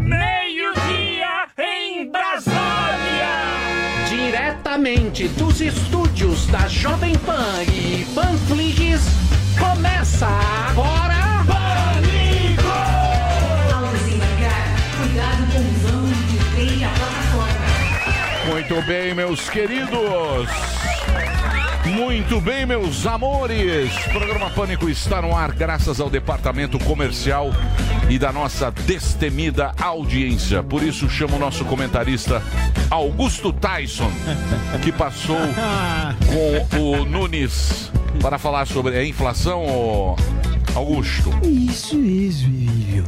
Meio-dia 0.00 1.46
em 1.58 2.10
Brasília! 2.10 2.56
Diretamente 4.08 5.28
dos 5.28 5.60
estúdios 5.60 6.46
da 6.48 6.66
Jovem 6.66 7.16
Pan 7.18 7.62
e 7.72 8.04
Panflix, 8.14 9.02
começa 9.60 10.26
agora... 10.26 11.15
Muito 18.76 18.88
bem, 18.88 19.14
meus 19.14 19.48
queridos. 19.48 20.50
Muito 21.86 22.38
bem, 22.42 22.66
meus 22.66 23.06
amores. 23.06 23.90
O 24.06 24.10
programa 24.10 24.50
Pânico 24.50 24.90
está 24.90 25.22
no 25.22 25.34
ar 25.34 25.52
graças 25.52 25.98
ao 25.98 26.10
departamento 26.10 26.78
comercial 26.80 27.52
e 28.10 28.18
da 28.18 28.30
nossa 28.30 28.70
destemida 28.70 29.72
audiência. 29.80 30.62
Por 30.62 30.82
isso 30.82 31.08
chamo 31.08 31.36
o 31.36 31.38
nosso 31.38 31.64
comentarista 31.64 32.42
Augusto 32.90 33.50
Tyson, 33.50 34.12
que 34.82 34.92
passou 34.92 35.40
com 36.70 36.78
o 36.78 37.04
Nunes 37.06 37.90
para 38.20 38.36
falar 38.36 38.66
sobre 38.66 38.98
a 38.98 39.02
inflação, 39.02 39.64
ô 39.64 40.16
Augusto. 40.76 41.30
Isso 41.42 41.96
mesmo, 41.96 42.48
Emílio. 42.48 43.04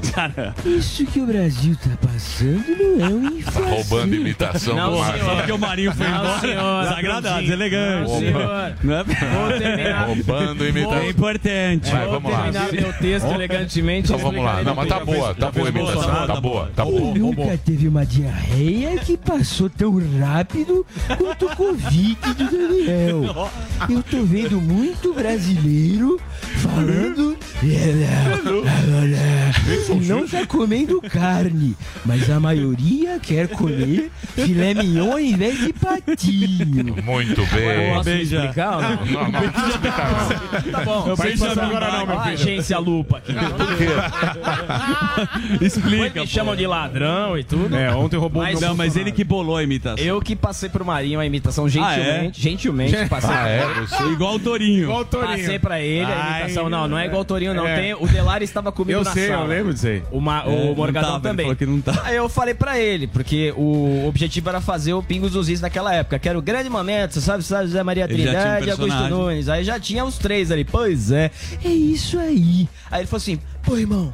Isso 0.64 1.04
que 1.04 1.20
o 1.20 1.26
Brasil 1.26 1.76
tá 1.76 1.90
passando 2.00 2.64
não 2.98 3.04
é 3.04 3.09
um 3.10 3.22
Tá 3.30 3.36
inflação. 3.36 3.68
roubando 3.70 4.14
imitação 4.14 4.74
Não, 4.76 4.92
do 4.92 4.98
Marinho. 4.98 5.24
senhor. 5.24 5.36
Porque 5.36 5.52
o 5.52 5.59
Marinho 5.59 5.95
foi 5.95 6.06
Não, 6.09 6.18
embora. 6.18 6.40
senhor. 6.40 6.82
Desagradável, 6.88 7.42
deselegante. 7.42 8.10
Não, 8.10 8.18
senhor. 8.18 8.74
Não 8.82 8.95
é? 8.95 9.04
Vou 9.04 9.59
terminar. 9.59 10.06
Roubando 10.06 10.66
imitação. 10.66 10.98
É 10.98 11.09
importante. 11.10 11.90
Vai, 11.90 12.06
vamos 12.09 12.32
lá. 12.32 12.43
terminar 12.43 12.73
meu 12.73 12.93
texto 12.95 13.26
elegantemente. 13.26 14.12
Então 14.12 14.18
vamos 14.18 14.43
lá. 14.45 14.62
Não, 14.62 14.74
mas 14.74 14.88
tá 14.88 15.04
boa, 15.04 15.34
tá 15.34 15.50
boa 15.50 15.66
a 15.66 15.71
imitação. 15.71 16.26
Tá 16.26 16.40
boa, 16.40 16.71
tá 16.74 16.84
boa. 16.84 17.15
Nunca 17.18 17.59
teve 17.59 17.87
uma 17.87 18.06
diarreia 18.06 18.96
que 18.98 19.16
passou 19.16 19.68
tão 19.68 19.95
rápido 20.18 20.87
quanto 21.18 21.46
o 21.46 21.54
Covid 21.56 22.16
do 22.34 22.45
Daniel. 22.50 23.50
Eu 23.90 24.02
tô 24.02 24.23
vendo 24.24 24.59
muito 24.60 25.12
brasileiro 25.12 26.18
falando 26.56 27.37
não 30.06 30.26
tá 30.28 30.46
comendo 30.46 31.01
carne, 31.02 31.74
mas 32.04 32.30
a 32.30 32.38
maioria 32.38 33.18
quer 33.20 33.48
comer 33.48 34.10
filé 34.34 34.74
mignon 34.74 35.12
ao 35.12 35.18
invés 35.20 35.59
de 35.59 35.73
patinho. 35.73 36.95
Muito 37.02 37.45
bem. 37.46 37.95
Posso 37.95 38.04
Beija. 38.04 38.37
explicar 38.37 38.76
ou 38.76 38.82
não? 38.82 39.06
Não, 39.06 39.30
não 39.30 39.40
precisa 39.50 39.68
explicar, 39.68 40.10
não. 40.12 40.28
Tá 40.73 40.80
bom. 40.84 41.04
Eu 41.09 41.15
Ó, 41.15 41.16
agora 41.65 41.90
não, 41.92 42.06
meu 42.06 42.20
filho. 42.20 42.34
Agência 42.34 42.78
Lupa 42.78 43.18
aqui. 43.18 43.32
Explica. 45.65 46.20
Me 46.20 46.26
chamam 46.26 46.54
de 46.54 46.66
ladrão 46.66 47.38
e 47.38 47.45
tudo. 47.45 47.74
É, 47.76 47.90
ontem 47.95 48.16
roubou 48.16 48.43
Mas- 48.43 48.60
Não, 48.60 48.76
mas 48.76 48.96
ele 48.96 49.10
que 49.12 49.24
bolou 49.24 49.56
a 49.56 49.62
imitação. 49.62 50.04
Eu 50.04 50.20
que 50.20 50.34
passei 50.37 50.68
pro 50.68 50.84
Marinho 50.84 51.18
a 51.20 51.26
imitação 51.26 51.68
gentilmente. 51.68 52.40
Gentilmente 52.40 53.06
passei. 53.09 53.30
Ah, 53.34 53.48
é? 53.48 53.65
Igual 54.12 54.34
o 54.37 54.38
Torinho. 54.38 54.82
Igual 54.84 55.00
o 55.00 55.04
Torinho. 55.04 55.38
Passei 55.38 55.59
pra 55.59 55.80
ele 55.80 56.04
a 56.10 56.16
Ai, 56.16 56.40
imitação. 56.43 56.68
Não, 56.68 56.87
não 56.88 56.98
é 56.98 57.06
igual 57.06 57.22
o 57.22 57.24
Torinho, 57.24 57.48
não. 57.54 57.66
É. 57.66 57.80
Tem, 57.80 57.95
o 57.95 58.07
Delari 58.07 58.45
estava 58.45 58.71
comigo 58.73 58.99
Eu 58.99 59.04
na 59.04 59.13
sei, 59.13 59.29
sala. 59.29 59.45
eu 59.45 59.49
lembro 59.49 59.74
disso 59.74 59.87
aí. 59.87 60.02
O, 60.10 60.21
Ma, 60.21 60.43
É, 60.45 60.49
o 60.49 60.66
não 60.66 60.74
Morgadão 60.74 61.10
tava, 61.13 61.18
ele 61.21 61.29
também. 61.29 61.45
falou 61.46 61.57
que 61.57 61.66
não 61.66 61.80
tá. 61.80 62.02
Aí 62.05 62.16
eu 62.16 62.29
falei 62.29 62.55
pra 62.55 62.79
ele, 62.79 63.07
porque 63.07 63.52
o 63.57 64.06
objetivo 64.06 64.49
era 64.49 64.60
fazer 64.60 64.93
o 64.93 65.03
Pingos 65.03 65.32
dos 65.32 65.49
Is 65.49 65.60
naquela 65.60 65.94
época, 65.94 66.19
que 66.19 66.28
era 66.28 66.38
o 66.38 66.43
grande 66.43 66.69
momento, 66.69 67.15
você 67.15 67.21
sabe, 67.21 67.43
sabe 67.43 67.66
José 67.66 67.82
Maria 67.82 68.05
Ele 68.09 68.22
já 68.22 68.31
tinha 68.31 68.38
um 68.38 68.43
Trindade 68.56 68.66
e 68.66 68.71
Augusto. 68.71 69.09
Nunes. 69.09 69.49
Aí 69.49 69.65
já 69.65 69.78
tinha 69.81 70.05
os 70.05 70.19
três 70.19 70.50
ali. 70.50 70.65
Pois 70.65 71.10
é. 71.10 71.31
É 71.65 71.69
isso 71.69 72.19
aí. 72.19 72.69
Aí 72.91 73.00
ele 73.00 73.06
falou 73.06 73.19
assim, 73.19 73.38
pô, 73.62 73.77
irmão, 73.77 74.12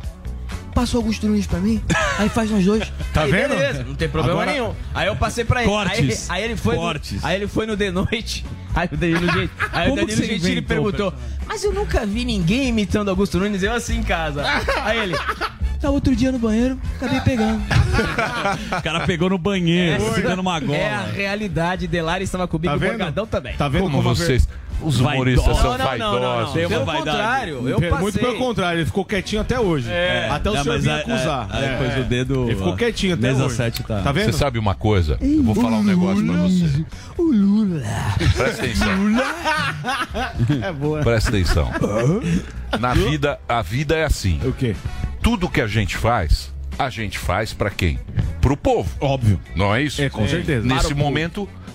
passa 0.74 0.96
o 0.96 1.01
Augusto 1.01 1.27
Nunes 1.27 1.46
pra 1.46 1.58
mim, 1.61 1.80
aí 2.18 2.29
faz 2.29 2.51
nós 2.51 2.64
dois. 2.64 2.83
Tá 3.14 3.23
Aí, 3.23 3.30
vendo? 3.30 3.51
Beleza, 3.51 3.85
não 3.85 3.95
tem 3.95 4.08
problema 4.08 4.42
Agora- 4.42 4.52
nenhum. 4.52 4.74
Aí 4.92 5.07
eu 5.07 5.14
passei 5.14 5.45
pra 5.45 5.62
ele. 5.62 5.70
Cortes. 5.70 6.29
Aí, 6.30 6.39
aí 6.42 6.45
ele 6.51 6.57
foi 6.57 6.74
Cortes. 6.74 7.23
No, 7.23 7.29
aí 7.29 7.36
ele 7.36 7.46
foi 7.46 7.64
no 7.67 7.77
The 7.77 7.90
Noite. 7.92 8.45
Aí 8.74 8.89
o 8.92 8.96
Danilo 8.96 9.33
Gente, 9.33 9.51
aí 9.73 9.86
o 9.86 9.90
Como 9.95 10.07
Danilo 10.07 10.24
Gentili 10.27 10.61
perguntou: 10.61 11.14
Mas 11.46 11.63
eu 11.63 11.73
nunca 11.73 12.05
vi 12.05 12.24
ninguém 12.24 12.68
imitando 12.70 13.08
Augusto 13.08 13.39
Nunes, 13.39 13.63
eu 13.63 13.73
assim 13.73 13.98
em 13.98 14.02
casa. 14.02 14.42
Aí 14.83 14.98
ele. 14.98 15.14
Tá 15.80 15.90
outro 15.90 16.17
dia 16.17 16.33
no 16.33 16.39
banheiro, 16.39 16.80
acabei 16.96 17.20
pegando. 17.20 17.63
O 18.79 18.83
cara 18.83 19.07
pegou 19.07 19.29
no 19.30 19.39
banheiro, 19.39 20.02
Essa 20.02 20.14
segurando 20.14 20.40
uma 20.40 20.58
gola. 20.58 20.77
É 20.79 20.92
a 20.95 21.02
realidade. 21.02 21.86
Delari 21.86 22.24
estava 22.24 22.48
comigo, 22.48 22.70
Tá 22.73 22.77
o 22.77 22.80
vendo? 22.80 22.90
Morgadão 22.92 23.27
também. 23.27 23.55
Tá 23.55 23.68
vendo 23.68 23.83
Como 23.83 24.01
uma 24.01 24.02
vocês, 24.14 24.48
os 24.83 25.01
humoristas 25.01 25.57
são 25.57 25.77
Não, 25.77 25.79
não, 25.79 25.79
não, 25.79 25.98
não, 25.98 26.20
não. 26.20 26.20
vaidosos. 26.45 26.55
Pelo 26.68 26.85
vaidade. 26.85 27.11
contrário, 27.17 27.55
eu 27.68 27.80
Muito 27.80 27.89
passei. 27.90 28.23
pelo 28.23 28.39
contrário, 28.39 28.79
ele 28.80 28.86
ficou 28.86 29.05
quietinho 29.05 29.40
até 29.42 29.58
hoje. 29.61 29.89
Até 30.30 30.51
o 30.51 30.55
Não, 30.55 30.62
senhor 30.62 30.86
é- 30.86 31.01
acusar. 31.01 31.48
é- 31.52 31.98
é, 31.98 32.01
o 32.01 32.05
dedo- 32.05 32.45
Ele 32.48 32.57
ficou 32.57 32.77
quietinho 32.77 33.14
até 33.14 33.29
Mesa 33.29 33.45
hoje. 33.46 33.57
7 33.57 33.83
tá. 33.83 34.01
Tá 34.02 34.13
vendo? 34.13 34.27
Você 34.33 34.39
sabe 34.39 34.58
uma 34.58 34.74
coisa? 34.74 35.17
Eu 35.20 35.42
vou 35.42 35.55
falar 35.55 35.77
um 35.79 35.84
negócio 35.84 36.24
pra 36.27 36.36
você. 36.36 36.84
O 37.17 37.23
Lula. 37.33 37.83
Presta 38.36 38.63
atenção. 38.63 38.89
É 40.63 40.73
boa. 40.73 41.01
Presta 41.02 41.30
atenção. 41.30 41.70
Na 42.80 42.95
vida, 42.95 43.39
a 43.48 43.63
vida 43.63 43.96
é 43.96 44.05
assim. 44.05 44.40
O 44.45 44.52
quê? 44.52 44.74
Tudo 45.23 45.48
que 45.48 45.61
a 45.61 45.67
gente 45.67 45.96
faz, 45.96 46.52
a 46.79 46.90
gente 46.90 47.18
faz 47.18 47.52
pra 47.52 47.70
quem? 47.70 47.98
Pro 48.40 48.57
povo. 48.57 48.90
Óbvio. 49.01 49.40
Não 49.57 49.74
é 49.74 49.83
isso? 49.83 50.02
É, 50.02 50.11
com 50.11 50.27
certeza. 50.29 50.67
Nesse 50.67 50.80
Para 50.80 50.86
o 50.95 50.96
povo. 50.96 50.98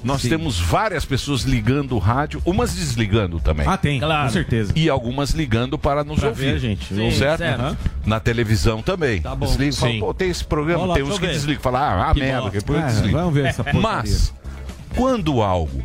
Nós 0.04 0.22
temos 0.22 0.60
várias 0.60 1.04
pessoas 1.06 1.42
ligando 1.44 1.96
o 1.96 2.00
rádio, 2.00 2.42
umas 2.46 2.74
desligando 2.76 3.40
também. 3.40 3.68
Ah, 3.68 3.78
tem, 3.78 4.00
Claro. 4.00 4.28
com 4.28 4.34
certeza. 4.34 4.72
E 4.76 4.90
algumas 4.90 5.32
ligando 5.32 5.78
para 5.78 6.04
nos 6.04 6.20
Pra 6.20 6.30
ouvir. 6.30 6.52
ver 6.52 6.56
a 6.56 6.60
gente. 6.60 6.86
Sim, 6.94 7.12
certo? 7.12 7.40
certo. 7.40 7.60
Aham. 7.60 7.78
Na 8.06 8.20
televisão 8.20 8.82
também. 8.82 9.22
Tá 9.22 9.36
bom. 9.36 9.46
Desliga, 9.46 9.76
fala, 9.76 9.92
Sim. 9.92 10.00
pô, 10.00 10.14
tem 10.14 10.30
esse 10.30 10.44
programa, 10.44 10.86
lá, 10.86 10.94
tem 10.96 11.04
uns 11.04 11.10
eu 11.10 11.20
que 11.20 11.26
ver. 11.28 11.34
desligam. 11.34 11.62
Fala, 11.62 11.80
ah, 11.80 12.10
ah 12.10 12.14
Que 12.14 12.20
merda, 12.22 12.50
depois 12.50 12.80
eu 12.80 12.86
É, 12.86 12.88
desligo. 12.92 13.18
vamos 13.18 13.34
ver 13.34 13.46
essa 13.46 13.64
porcaria. 13.64 13.82
Mas, 13.90 14.34
quando 14.96 15.42
algo, 15.42 15.84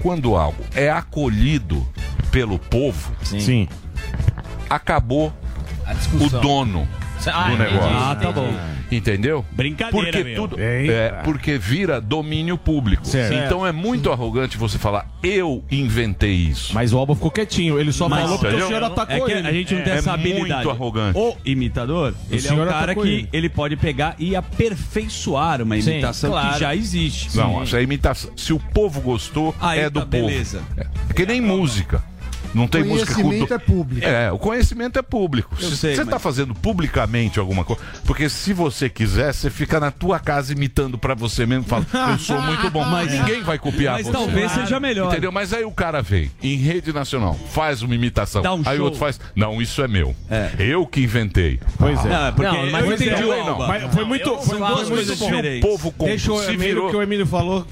quando 0.00 0.36
algo 0.36 0.62
é 0.74 0.90
acolhido 0.90 1.86
pelo 2.30 2.58
povo, 2.58 3.10
Sim. 3.22 3.66
acabou 4.68 5.32
A 5.86 5.94
o 6.22 6.28
dono 6.28 6.86
Ah, 7.26 7.50
do 7.50 7.56
negócio. 7.58 7.88
Ah, 7.96 8.16
tá 8.20 8.32
bom. 8.32 8.52
Entendeu? 8.90 9.44
Brincadeira, 9.52 10.06
porque 10.12 10.24
meu. 10.24 10.34
tudo 10.48 10.56
é, 10.58 11.10
porque 11.24 11.58
vira 11.58 12.00
domínio 12.00 12.56
público. 12.56 13.06
Certo. 13.06 13.34
Então 13.34 13.66
é 13.66 13.70
muito 13.72 14.10
arrogante 14.10 14.56
você 14.56 14.78
falar 14.78 15.06
eu 15.22 15.62
inventei 15.70 16.32
isso. 16.32 16.72
Mas 16.72 16.92
o 16.92 16.98
Alba 16.98 17.14
ficou 17.14 17.30
quietinho. 17.30 17.78
Ele 17.78 17.92
só 17.92 18.08
Mas- 18.08 18.22
falou 18.22 18.38
porque 18.38 18.54
o 18.54 18.66
senhor 18.66 18.82
atacou 18.82 19.16
É 19.16 19.20
que 19.20 19.32
ele. 19.32 19.48
a 19.48 19.52
gente 19.52 19.74
não 19.74 19.82
tem 19.82 19.92
É 19.92 19.96
essa 19.96 20.16
muito 20.16 20.30
habilidade. 20.32 20.70
arrogante. 20.70 21.18
O 21.18 21.36
imitador, 21.44 22.14
ele 22.30 22.48
é 22.48 22.52
um 22.52 22.66
cara 22.66 22.94
que 22.94 23.00
ele. 23.00 23.28
ele. 23.32 23.48
pode 23.48 23.76
pegar 23.76 24.14
e 24.18 24.34
aperfeiçoar 24.36 25.60
uma 25.62 25.80
Sim, 25.80 25.90
imitação 25.92 26.30
claro. 26.30 26.54
que 26.54 26.60
já 26.60 26.74
existe. 26.74 27.36
Não, 27.36 27.62
essa 27.62 27.80
imitação. 27.82 28.30
Se 28.36 28.52
o 28.52 28.58
povo 28.58 29.00
gostou, 29.00 29.54
Aí 29.60 29.80
é 29.80 29.90
do 29.90 30.00
tá, 30.00 30.06
povo. 30.06 30.26
beleza. 30.26 30.62
É 30.76 31.12
que 31.12 31.26
nem 31.26 31.40
música. 31.40 32.02
Não 32.54 32.66
tem 32.66 32.82
música 32.84 33.14
com 33.14 33.22
Conhecimento 33.22 33.48
do- 33.48 33.54
é 33.54 33.58
público. 33.58 34.06
É, 34.06 34.32
o 34.32 34.38
conhecimento 34.38 34.98
é 34.98 35.02
público. 35.02 35.54
Eu 35.60 35.68
Se 35.70 35.76
sei, 35.76 35.90
você 35.92 35.98
mas- 35.98 36.06
está 36.06 36.18
fazendo 36.18 36.54
publicamente 36.54 37.38
alguma 37.38 37.64
coisa, 37.64 37.82
porque 38.04 38.28
se 38.28 38.52
você 38.52 38.88
quiser, 38.88 39.32
você 39.34 39.50
fica 39.50 39.78
na 39.80 39.90
tua 39.90 40.18
casa 40.18 40.52
imitando 40.52 40.96
pra 40.98 41.14
você 41.14 41.44
mesmo, 41.46 41.64
fala, 41.64 41.86
eu 42.12 42.18
sou 42.18 42.40
muito 42.40 42.70
bom, 42.70 42.84
mas 42.86 43.12
ninguém 43.12 43.42
vai 43.42 43.58
copiar 43.58 43.94
Mas 43.94 44.06
você. 44.06 44.12
talvez 44.12 44.52
seja 44.52 44.80
melhor. 44.80 45.10
Entendeu? 45.10 45.30
Mas 45.32 45.52
aí 45.52 45.64
o 45.64 45.70
cara 45.72 46.00
vem 46.02 46.30
em 46.42 46.56
rede 46.56 46.92
nacional, 46.92 47.34
faz 47.50 47.82
uma 47.82 47.94
imitação, 47.94 48.42
Dá 48.42 48.54
um 48.54 48.62
aí 48.64 48.78
o 48.78 48.84
outro 48.84 48.98
faz, 48.98 49.20
não, 49.34 49.60
isso 49.60 49.82
é 49.82 49.88
meu. 49.88 50.14
É. 50.30 50.50
Eu 50.58 50.86
que 50.86 51.00
inventei. 51.00 51.60
Pois 51.78 52.04
é. 52.04 52.08
Não, 52.08 52.26
é 52.26 52.32
porque 52.32 52.56
Não, 52.56 52.70
mas 52.70 52.84
eu 52.86 52.92
entendi 52.94 53.22
não, 53.22 53.28
o 53.30 53.44
não. 53.44 53.58
Mas 53.68 53.94
foi 53.94 54.04
muito, 54.04 54.36
foi, 54.38 54.58
muito 54.58 54.86
coisas 54.88 55.18
bom. 55.18 55.26
diferentes. 55.26 55.64
O 55.64 55.70
povo 55.70 55.92
com, 55.92 56.06
Deixa 56.06 56.32
o 56.32 56.38
se 56.38 56.46
Emílio, 56.52 56.58
virou 56.74 56.90
que 56.90 56.96
o 56.96 57.02
Emílio 57.02 57.26
falou, 57.26 57.66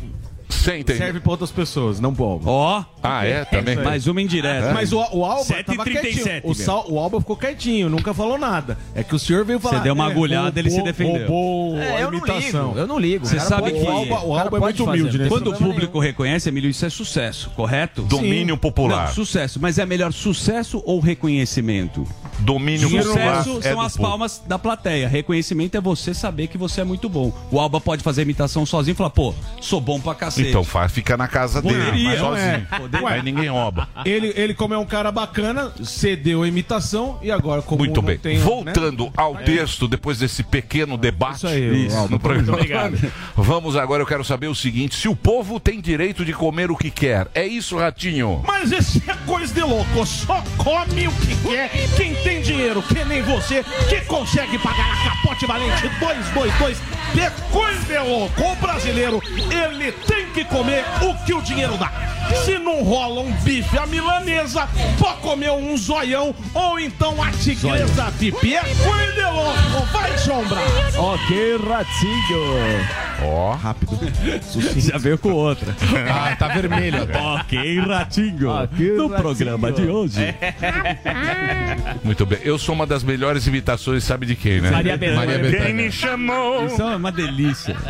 sem 0.49 0.81
entender. 0.81 0.99
serve 0.99 1.21
pra 1.21 1.31
outras 1.33 1.51
pessoas, 1.51 2.01
não 2.01 2.15
pro 2.15 2.25
Alba. 2.25 2.51
Ó, 2.51 2.85
Ah, 3.03 3.25
é? 3.25 3.45
Também? 3.45 3.77
mais 3.77 4.07
uma 4.07 4.21
indireta. 4.23 4.73
Mas 4.73 4.93
o, 4.93 4.99
o 5.13 5.25
Alba 5.25 5.43
7h37, 5.45 5.65
tava 5.65 5.85
quietinho. 5.85 6.41
O. 6.45 6.55
Sal, 6.55 6.87
o 6.89 6.99
Alba 6.99 7.21
ficou 7.21 7.37
quietinho, 7.37 7.89
nunca 7.89 8.13
falou 8.15 8.37
nada. 8.39 8.77
É 8.95 9.03
que 9.03 9.15
o 9.15 9.19
senhor 9.19 9.45
veio 9.45 9.61
falar. 9.61 9.79
Você 9.79 9.85
deu 9.85 9.95
uma 9.95 10.09
é, 10.09 10.11
agulhada, 10.11 10.59
ele 10.59 10.71
se 10.71 10.83
defendeu. 10.83 11.27
roubou 11.29 11.77
É, 11.79 11.97
a 11.97 12.01
eu 12.01 12.11
não 12.11 12.19
imitação. 12.19 12.69
ligo. 12.69 12.79
Eu 12.81 12.87
não 12.87 12.99
ligo. 12.99 13.27
Você 13.27 13.39
sabe 13.41 13.71
pode 13.71 13.75
que-. 13.81 13.87
O 13.87 13.91
Alba- 13.91 14.25
o 14.25 14.35
Alba 14.39 14.57
é 14.57 14.61
muito 14.61 14.85
humilde, 14.85 15.19
né? 15.19 15.29
Quando 15.29 15.51
o 15.51 15.57
público 15.57 15.99
reconhece, 15.99 16.49
Emílio, 16.49 16.71
isso 16.71 16.85
é 16.85 16.91
sucesso, 16.91 17.51
correto? 17.51 18.03
Domínio 18.03 18.57
popular. 18.57 19.07
Não, 19.09 19.15
sucesso. 19.15 19.59
Mas 19.61 19.79
é 19.79 19.87
melhor 19.87 20.13
sucesso 20.13 20.83
ou 20.85 21.01
reconhecimento? 21.01 22.07
domínio 22.39 22.91
popular 22.91 23.43
Sucesso 23.45 23.59
é 23.61 23.63
são 23.73 23.75
do 23.77 23.81
as 23.87 23.97
povo. 23.97 24.09
palmas 24.09 24.43
da 24.47 24.59
plateia. 24.59 25.09
Reconhecimento 25.09 25.75
é 25.77 25.81
você 25.81 26.13
saber 26.13 26.49
que 26.49 26.59
você 26.59 26.83
é 26.83 26.85
muito 26.85 27.09
bom. 27.09 27.33
O 27.51 27.59
Alba 27.59 27.81
pode 27.81 28.03
fazer 28.03 28.23
imitação 28.23 28.67
sozinho 28.67 28.93
e 28.93 28.97
falar, 28.97 29.09
pô, 29.11 29.33
sou 29.61 29.81
bom 29.81 29.99
pra 29.99 30.15
cacete. 30.15 30.36
Então 30.43 30.65
faz, 30.65 30.93
fica 30.93 31.17
na 31.17 31.29
casa 31.29 31.61
dele, 31.63 31.75
Poderia, 31.77 32.09
mas 32.11 32.19
não 32.21 32.29
sozinho. 32.29 32.47
é. 32.71 32.79
Poderia. 32.79 33.09
Aí 33.09 33.23
ninguém 33.23 33.49
rouba. 33.49 33.89
Ele, 34.05 34.33
ele, 34.37 34.55
como 34.55 34.75
é 34.75 34.79
um 34.79 34.85
cara 34.87 35.11
bacana, 35.13 35.73
cedeu 35.83 36.43
a 36.43 36.49
imitação 36.49 37.19
e 37.23 37.31
agora, 37.31 37.63
como 37.63 37.79
Muito 37.79 38.03
bem. 38.03 38.19
tem, 38.19 38.39
né? 38.39 38.45
Voltando 38.45 39.11
ao 39.17 39.37
texto, 39.37 39.87
depois 39.89 40.19
desse 40.19 40.43
pequeno 40.43 40.97
debate 40.97 41.37
Isso 41.37 41.47
aí, 41.47 41.87
Isso, 41.87 42.09
no 42.09 42.19
programa. 42.19 42.55
obrigado. 42.55 43.13
Vamos 43.37 43.77
agora, 43.77 44.03
eu 44.03 44.07
quero 44.07 44.25
saber 44.25 44.49
o 44.49 44.55
seguinte: 44.55 44.95
se 44.97 45.09
o 45.09 45.17
povo 45.17 45.59
tem 45.61 45.81
direito 45.81 46.25
de 46.25 46.33
comer 46.33 46.71
o 46.71 46.77
que 46.77 46.91
quer. 46.91 47.29
É 47.35 47.47
isso, 47.47 47.77
Ratinho? 47.77 48.43
Mas 48.47 48.73
isso 48.73 49.03
é 49.07 49.15
coisa 49.27 49.53
de 49.53 49.61
louco, 49.63 50.07
só 50.07 50.43
come 50.57 51.09
o 51.09 51.13
que 51.13 51.37
quer 51.49 51.71
quem 51.97 52.15
tem 52.17 52.43
dinheiro, 52.43 52.83
que 52.83 53.05
nem 53.05 53.23
você, 53.23 53.65
que 53.89 54.01
consegue 54.03 54.59
pagar 54.59 54.93
a 54.93 55.11
capote 55.11 55.47
valente 55.47 55.83
222. 56.01 56.79
É 57.19 57.31
coisa 57.51 57.81
de 57.87 57.99
louco, 57.99 58.43
o 58.43 58.57
brasileiro, 58.57 59.23
ele 59.51 59.91
tem 59.93 60.27
que 60.33 60.45
comer 60.45 60.85
o 61.03 61.15
que 61.25 61.33
o 61.33 61.41
dinheiro 61.41 61.77
dá. 61.79 61.91
Se 62.45 62.59
não 62.59 62.83
rola 62.83 63.21
um 63.23 63.33
bife 63.43 63.79
à 63.79 63.87
milanesa, 63.87 64.69
pode 64.99 65.21
comer 65.21 65.51
um 65.53 65.77
zoião 65.77 66.35
ou 66.53 66.79
então 66.79 67.23
a 67.23 67.31
tigresa 67.31 68.11
VIP. 68.19 68.55
É 68.55 68.61
coisa 68.61 69.13
de 69.13 69.23
louco, 69.23 69.87
vai 69.93 70.19
sombra. 70.19 70.59
Ok, 70.99 71.57
Ratinho. 71.57 73.07
Ó. 73.23 73.55
Rápido. 73.55 73.99
Já 74.77 74.99
veio 74.99 75.17
com 75.17 75.33
outra. 75.33 75.75
Ah, 76.11 76.37
tá 76.37 76.49
vermelho. 76.49 77.09
ok, 77.15 77.81
Ratinho. 77.81 78.51
Ok, 78.51 78.91
no 78.93 79.09
Ratinho. 79.09 79.21
programa 79.23 79.73
de 79.73 79.83
hoje. 79.87 80.35
Muito 82.05 82.27
bem. 82.27 82.39
Eu 82.43 82.59
sou 82.59 82.75
uma 82.75 82.87
das 82.87 83.03
melhores 83.03 83.47
imitações, 83.47 84.05
sabe 84.05 84.27
de 84.27 84.37
quem, 84.37 84.61
né? 84.61 84.71
Maria 84.71 84.99
Bethânia. 84.99 85.65
Quem 85.65 85.75
me 85.75 85.91
chamou? 85.91 86.67
Isso 86.67 86.83
é 86.83 86.99
uma 87.07 87.13
delícia. 87.13 87.77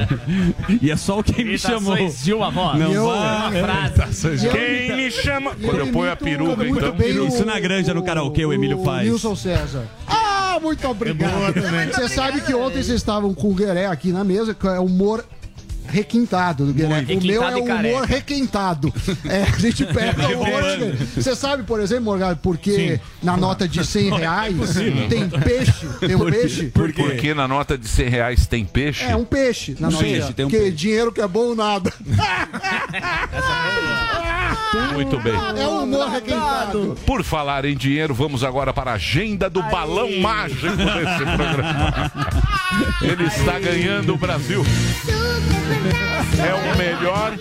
E 0.83 0.91
é 0.91 0.97
só 0.97 1.19
o 1.19 1.23
quem 1.23 1.45
me 1.45 1.59
chamou. 1.59 1.95
uma 1.95 2.51
voz. 2.51 2.79
Não 2.79 2.93
Eu- 2.93 3.07
vai. 3.07 3.61
Frase. 3.63 4.49
Quem 4.51 4.97
me 4.97 5.11
chama? 5.11 5.55
Quando 5.55 5.79
eu 5.79 5.87
ponho 5.89 6.13
a 6.13 6.17
peruca, 6.17 6.67
então. 6.67 6.93
bem 6.93 7.19
o- 7.19 7.29
Isso 7.29 7.45
na 7.45 7.59
granja, 7.59 7.95
no 7.95 8.03
karaokê, 8.05 8.45
o 8.45 8.53
Emílio 8.53 8.83
faz. 8.85 9.05
Nilson 9.07 9.35
César. 9.35 9.85
Ah, 10.07 10.59
muito 10.61 10.87
obrigado. 10.89 11.55
Você 11.95 12.09
sabe 12.09 12.41
que 12.43 12.55
ontem 12.55 12.83
vocês 12.83 12.97
estavam 12.97 13.33
com 13.35 13.49
o 13.51 13.55
Gueré 13.55 13.87
aqui 13.87 14.13
na 14.13 14.25
mesa, 14.25 14.55
que 14.55 14.67
é 14.67 14.79
humor 14.81 15.25
requintado 15.89 16.67
do 16.67 16.73
Gueré. 16.73 16.89
O 16.89 16.91
meu 17.23 17.43
é 17.43 17.51
Requintado 17.51 17.59
o 17.59 17.63
humor 17.65 17.77
careca. 17.77 18.07
requintado. 18.07 18.95
É, 19.29 19.43
a 19.43 19.59
gente 19.59 19.85
pega 19.87 20.29
o 20.37 20.41
humor. 20.43 20.63
Você 21.15 21.35
sabe, 21.35 21.63
por 21.65 21.81
exemplo, 21.81 22.05
Morgado, 22.05 22.39
porque 22.43 23.01
na 23.23 23.37
nota 23.37 23.67
de 23.69 23.85
100 23.85 24.19
reais 24.19 24.55
tem 25.09 25.29
peixe? 25.29 25.87
Tem 26.01 26.15
um 26.17 26.31
peixe? 26.31 26.67
Porque 26.67 27.35
na 27.35 27.47
nota 27.49 27.77
de 27.79 27.89
100 27.89 28.09
reais 28.09 28.47
tem 28.47 28.65
peixe? 28.65 29.05
É 29.05 29.17
um 29.17 29.25
peixe 29.25 29.77
na 29.81 29.91
nota. 29.91 30.05
peixe, 30.05 30.33
tem 30.33 30.45
um 30.47 30.49
Porque 30.49 30.63
peixe. 30.65 30.77
dinheiro 30.77 31.13
que 31.13 31.21
é 31.21 31.29
bom 31.29 31.55
nada. 31.55 31.93
Muito 34.93 35.19
bem. 35.21 35.33
É 35.35 35.67
um 35.69 35.85
humor 35.85 36.09
requintado. 36.11 36.97
Por 37.07 37.23
falar 37.23 37.65
em 37.65 37.77
dinheiro, 37.77 38.15
vamos 38.15 38.43
agora 38.45 38.73
para 38.73 38.93
a 38.93 38.95
agenda 38.95 39.49
do 39.49 39.63
balão 39.63 40.11
mágico 40.21 40.67
desse 40.77 41.37
programa. 41.37 42.13
Ele 43.03 43.25
está 43.25 43.59
ganhando 43.59 44.15
o 44.15 44.19
Brasil. 44.19 44.65
É 46.39 46.55
o 46.55 46.77
melhor. 46.77 47.33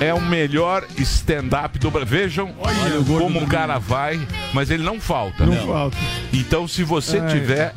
É 0.00 0.14
o 0.14 0.20
melhor 0.20 0.86
stand-up 0.96 1.78
do 1.78 1.90
Brasil. 1.90 2.08
Vejam 2.10 2.54
como 3.06 3.40
o 3.40 3.46
cara 3.46 3.78
vai, 3.78 4.18
mas 4.54 4.70
ele 4.70 4.82
não 4.82 4.98
falta. 4.98 5.44
Não 5.44 5.66
falta. 5.66 5.96
Então, 6.32 6.66
se 6.66 6.82
você 6.82 7.20
tiver, 7.26 7.74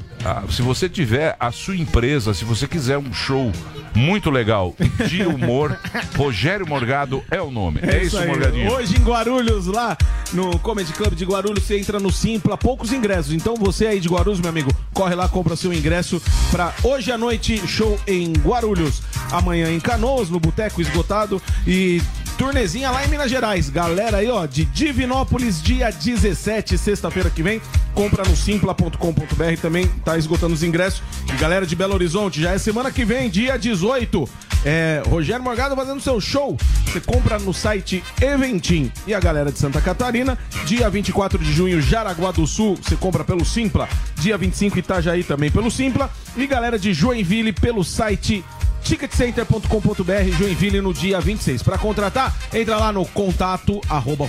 se 0.49 0.61
você 0.61 0.87
tiver 0.87 1.35
a 1.39 1.51
sua 1.51 1.75
empresa, 1.75 2.33
se 2.33 2.45
você 2.45 2.67
quiser 2.67 2.97
um 2.97 3.13
show 3.13 3.51
muito 3.95 4.29
legal 4.29 4.75
de 5.07 5.23
humor, 5.23 5.77
Rogério 6.17 6.67
Morgado 6.67 7.23
é 7.29 7.41
o 7.41 7.51
nome. 7.51 7.79
É, 7.83 8.03
isso, 8.03 8.17
aí. 8.17 8.27
Morgadinho. 8.27 8.71
Hoje 8.71 8.95
em 8.97 9.03
Guarulhos, 9.03 9.67
lá 9.67 9.97
no 10.31 10.57
Comedy 10.59 10.91
Club 10.93 11.13
de 11.13 11.25
Guarulhos, 11.25 11.63
você 11.63 11.77
entra 11.77 11.99
no 11.99 12.11
Simpla, 12.11 12.57
poucos 12.57 12.91
ingressos. 12.91 13.33
Então 13.33 13.55
você 13.55 13.87
aí 13.87 13.99
de 13.99 14.09
Guarulhos, 14.09 14.39
meu 14.39 14.49
amigo, 14.49 14.71
corre 14.93 15.15
lá, 15.15 15.27
compra 15.27 15.55
seu 15.55 15.73
ingresso 15.73 16.21
pra 16.51 16.73
hoje 16.83 17.11
à 17.11 17.17
noite, 17.17 17.57
show 17.67 17.99
em 18.07 18.33
Guarulhos. 18.33 19.01
Amanhã 19.31 19.71
em 19.71 19.79
Canoas, 19.79 20.29
no 20.29 20.39
Boteco 20.39 20.81
Esgotado. 20.81 21.41
E 21.67 22.01
turnezinha 22.33 22.91
lá 22.91 23.05
em 23.05 23.07
Minas 23.07 23.29
Gerais. 23.29 23.69
Galera 23.69 24.17
aí, 24.17 24.29
ó, 24.29 24.45
de 24.45 24.65
Divinópolis, 24.65 25.61
dia 25.61 25.91
17, 25.91 26.77
sexta-feira 26.77 27.29
que 27.29 27.43
vem. 27.43 27.61
Compra 27.93 28.23
no 28.23 28.35
simpla.com.br 28.35 29.61
também, 29.61 29.87
tá 30.03 30.17
esgotando 30.17 30.53
os 30.53 30.63
ingressos. 30.63 31.01
E 31.33 31.37
galera 31.37 31.65
de 31.65 31.75
Belo 31.75 31.93
Horizonte, 31.93 32.41
já 32.41 32.51
é 32.51 32.57
semana 32.57 32.91
que 32.91 33.05
vem, 33.05 33.29
dia 33.29 33.57
18. 33.57 34.27
É, 34.65 35.03
Rogério 35.07 35.43
Morgado 35.43 35.75
fazendo 35.75 36.01
seu 36.01 36.19
show. 36.19 36.57
Você 36.85 36.99
compra 37.01 37.37
no 37.37 37.53
site 37.53 38.03
Eventim. 38.21 38.91
E 39.05 39.13
a 39.13 39.19
galera 39.19 39.51
de 39.51 39.59
Santa 39.59 39.81
Catarina, 39.81 40.37
dia 40.65 40.89
24 40.89 41.37
de 41.37 41.51
junho, 41.53 41.81
Jaraguá 41.81 42.31
do 42.31 42.47
Sul, 42.47 42.77
você 42.81 42.95
compra 42.95 43.23
pelo 43.23 43.45
Simpla. 43.45 43.87
Dia 44.15 44.37
25, 44.37 44.79
Itajaí 44.79 45.23
também 45.23 45.51
pelo 45.51 45.69
Simpla. 45.69 46.09
E 46.35 46.47
galera 46.47 46.79
de 46.79 46.93
Joinville 46.93 47.51
pelo 47.51 47.83
site 47.83 48.43
ticketcenter.com.br 48.83 50.37
Joinville 50.37 50.81
no 50.81 50.93
dia 50.93 51.19
26. 51.19 51.63
Para 51.63 51.77
contratar, 51.77 52.35
entra 52.53 52.77
lá 52.77 52.91
no 52.91 53.05
contato 53.05 53.81
arroba. 53.89 54.25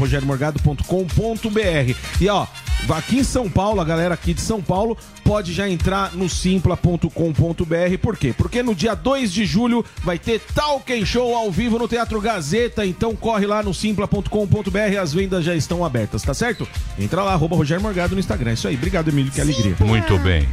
E 2.20 2.28
ó, 2.28 2.46
aqui 2.88 3.18
em 3.18 3.24
São 3.24 3.50
Paulo, 3.50 3.80
a 3.80 3.84
galera 3.84 4.14
aqui 4.14 4.32
de 4.32 4.40
São 4.40 4.62
Paulo 4.62 4.96
pode 5.24 5.52
já 5.52 5.68
entrar 5.68 6.12
no 6.12 6.28
simpla.com.br. 6.28 7.98
Por 8.00 8.16
quê? 8.16 8.34
Porque 8.36 8.62
no 8.62 8.74
dia 8.74 8.94
2 8.94 9.32
de 9.32 9.44
julho 9.44 9.84
vai 10.02 10.18
ter 10.18 10.40
Talken 10.40 11.04
Show 11.04 11.34
ao 11.34 11.50
vivo 11.50 11.78
no 11.78 11.88
Teatro 11.88 12.20
Gazeta. 12.20 12.86
Então 12.86 13.16
corre 13.16 13.46
lá 13.46 13.62
no 13.62 13.74
simpla.com.br, 13.74 14.98
as 15.00 15.12
vendas 15.12 15.44
já 15.44 15.54
estão 15.54 15.84
abertas, 15.84 16.22
tá 16.22 16.34
certo? 16.34 16.68
Entra 16.98 17.22
lá, 17.22 17.32
arroba 17.32 17.56
Rogério 17.56 17.82
Morgado 17.82 18.14
no 18.14 18.20
Instagram. 18.20 18.52
Isso 18.52 18.68
aí. 18.68 18.76
Obrigado, 18.76 19.08
Emílio, 19.08 19.32
que 19.32 19.40
alegria. 19.40 19.74
Muito 19.80 20.18
bem. 20.18 20.48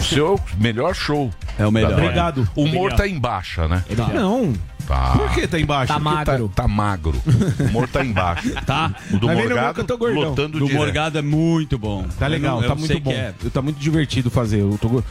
Seu 0.00 0.38
melhor 0.58 0.94
show. 0.94 1.30
É 1.58 1.66
o 1.66 1.72
melhor. 1.72 1.92
Obrigado. 1.92 2.48
O 2.54 2.62
humor 2.64 2.92
tá 2.92 3.06
em 3.08 3.18
baixa, 3.18 3.66
né? 3.68 3.82
Não. 4.14 4.52
Tá. 4.86 5.14
Por 5.16 5.30
que 5.32 5.48
tá 5.48 5.58
embaixo? 5.58 5.88
Tá 5.92 5.98
Porque 5.98 6.14
magro. 6.14 6.48
Tá 6.54 6.68
magro. 6.68 7.22
O 7.58 7.62
humor 7.64 7.88
tá 7.88 8.04
embaixo. 8.04 8.50
Tá? 8.64 8.92
O 9.10 9.16
do 9.18 9.26
vendo 9.26 9.38
Morgado 9.40 9.80
eu 9.80 9.84
tô 9.84 9.96
gordão. 9.98 10.22
lotando 10.30 10.58
Do 10.60 10.66
direto. 10.66 10.76
Morgado 10.78 11.18
é 11.18 11.22
muito 11.22 11.76
bom. 11.78 12.06
Tá 12.18 12.26
legal, 12.28 12.56
Eu 12.58 12.60
não- 12.62 12.68
tá 12.68 12.74
eu 12.74 12.78
muito 12.78 12.86
sei 12.92 13.00
bom. 13.00 13.10
que 13.10 13.16
é. 13.16 13.34
Tá 13.52 13.60
muito 13.62 13.78
divertido 13.80 14.30
fazer. 14.30 14.60
Eu 14.60 14.78
tô, 14.80 14.88
go- 14.88 15.04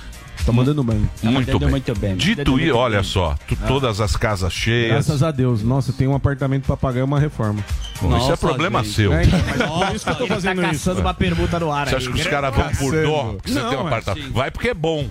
tá 0.46 0.52
mandando 0.54 0.82
bem. 0.84 0.98
Muito 1.24 1.40
mandando 1.40 1.60
bem. 1.60 1.70
muito 1.70 2.00
bem. 2.00 2.16
Dito 2.16 2.42
isso, 2.42 2.52
muito 2.52 2.76
olha 2.78 3.02
bem. 3.02 3.04
só, 3.04 3.36
tu- 3.48 3.58
todas 3.68 4.00
as 4.00 4.16
casas 4.16 4.54
cheias. 4.54 4.92
Graças 4.92 5.22
a 5.24 5.32
Deus. 5.32 5.62
Nossa, 5.62 5.92
tem 5.92 6.08
um 6.08 6.16
apartamento 6.16 6.66
pra 6.66 6.78
pagar 6.78 7.00
e 7.02 7.04
uma 7.04 7.20
reforma. 7.20 7.60
Bom, 8.02 8.08
isso 8.16 8.28
é 8.28 8.30
Nossa, 8.30 8.38
problema 8.38 8.82
gente. 8.84 8.94
seu. 8.96 9.12
É, 9.14 9.24
então, 9.24 9.40
mas 9.46 9.58
por 9.90 9.96
isso 9.96 10.06
que 10.06 10.12
eu 10.12 10.16
tô 10.16 10.28
tá 10.28 10.34
fazendo 10.36 10.62
isso. 10.62 10.72
caçando 10.72 11.02
uma 11.02 11.14
permuta 11.14 11.60
no 11.60 11.72
ar 11.72 11.88
Você 11.88 11.96
aí. 11.96 12.02
acha 12.02 12.12
que 12.14 12.22
os 12.22 12.28
caras 12.28 12.56
vão 12.56 12.70
por 12.76 12.92
dó? 13.04 13.36
que 13.44 13.52
Você 13.52 13.60
Não, 13.60 13.70
tem 13.70 13.78
um 13.78 13.82
é, 13.84 13.88
apartamento. 13.88 14.34
Vai 14.34 14.52
porque 14.52 14.70
é 14.70 14.74
bom. 14.74 15.10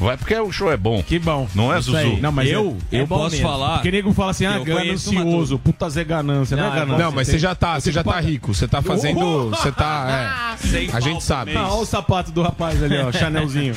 Vai 0.00 0.16
porque 0.16 0.34
o 0.34 0.50
show 0.50 0.72
é 0.72 0.76
bom. 0.78 1.02
Que 1.02 1.18
bom. 1.18 1.46
Não 1.54 1.72
é, 1.72 1.78
Isso 1.78 1.92
Zuzu? 1.92 1.98
aí. 1.98 2.20
Não, 2.20 2.32
mas 2.32 2.48
eu 2.48 2.76
é- 2.90 2.96
eu 3.00 3.02
é 3.02 3.06
bom 3.06 3.18
posso 3.18 3.36
mesmo. 3.36 3.48
falar. 3.48 3.74
Porque 3.74 3.90
nego 3.90 4.12
fala 4.14 4.30
assim, 4.30 4.46
ah, 4.46 4.56
Eu 4.56 4.64
ganancioso. 4.64 5.58
Puta 5.58 5.90
Zé 5.90 6.02
ganância, 6.04 6.56
não, 6.56 6.64
Não, 6.64 6.70
é 6.70 6.76
é 6.76 6.80
ganância. 6.80 7.04
Não, 7.04 7.12
mas 7.12 7.28
você 7.28 7.38
já 7.38 7.54
tá, 7.54 7.78
você 7.78 7.92
já 7.92 8.02
tá 8.02 8.18
rico. 8.18 8.54
Você 8.54 8.66
tá 8.66 8.80
fazendo. 8.80 9.50
Você 9.50 9.70
tá. 9.70 10.56
É, 10.64 10.90
a 10.96 11.00
gente 11.00 11.22
sabe. 11.22 11.54
Ah, 11.54 11.68
olha 11.68 11.82
o 11.82 11.86
sapato 11.86 12.32
do 12.32 12.40
rapaz 12.42 12.82
ali, 12.82 12.96
ó, 12.96 13.12
Chanelzinho. 13.12 13.74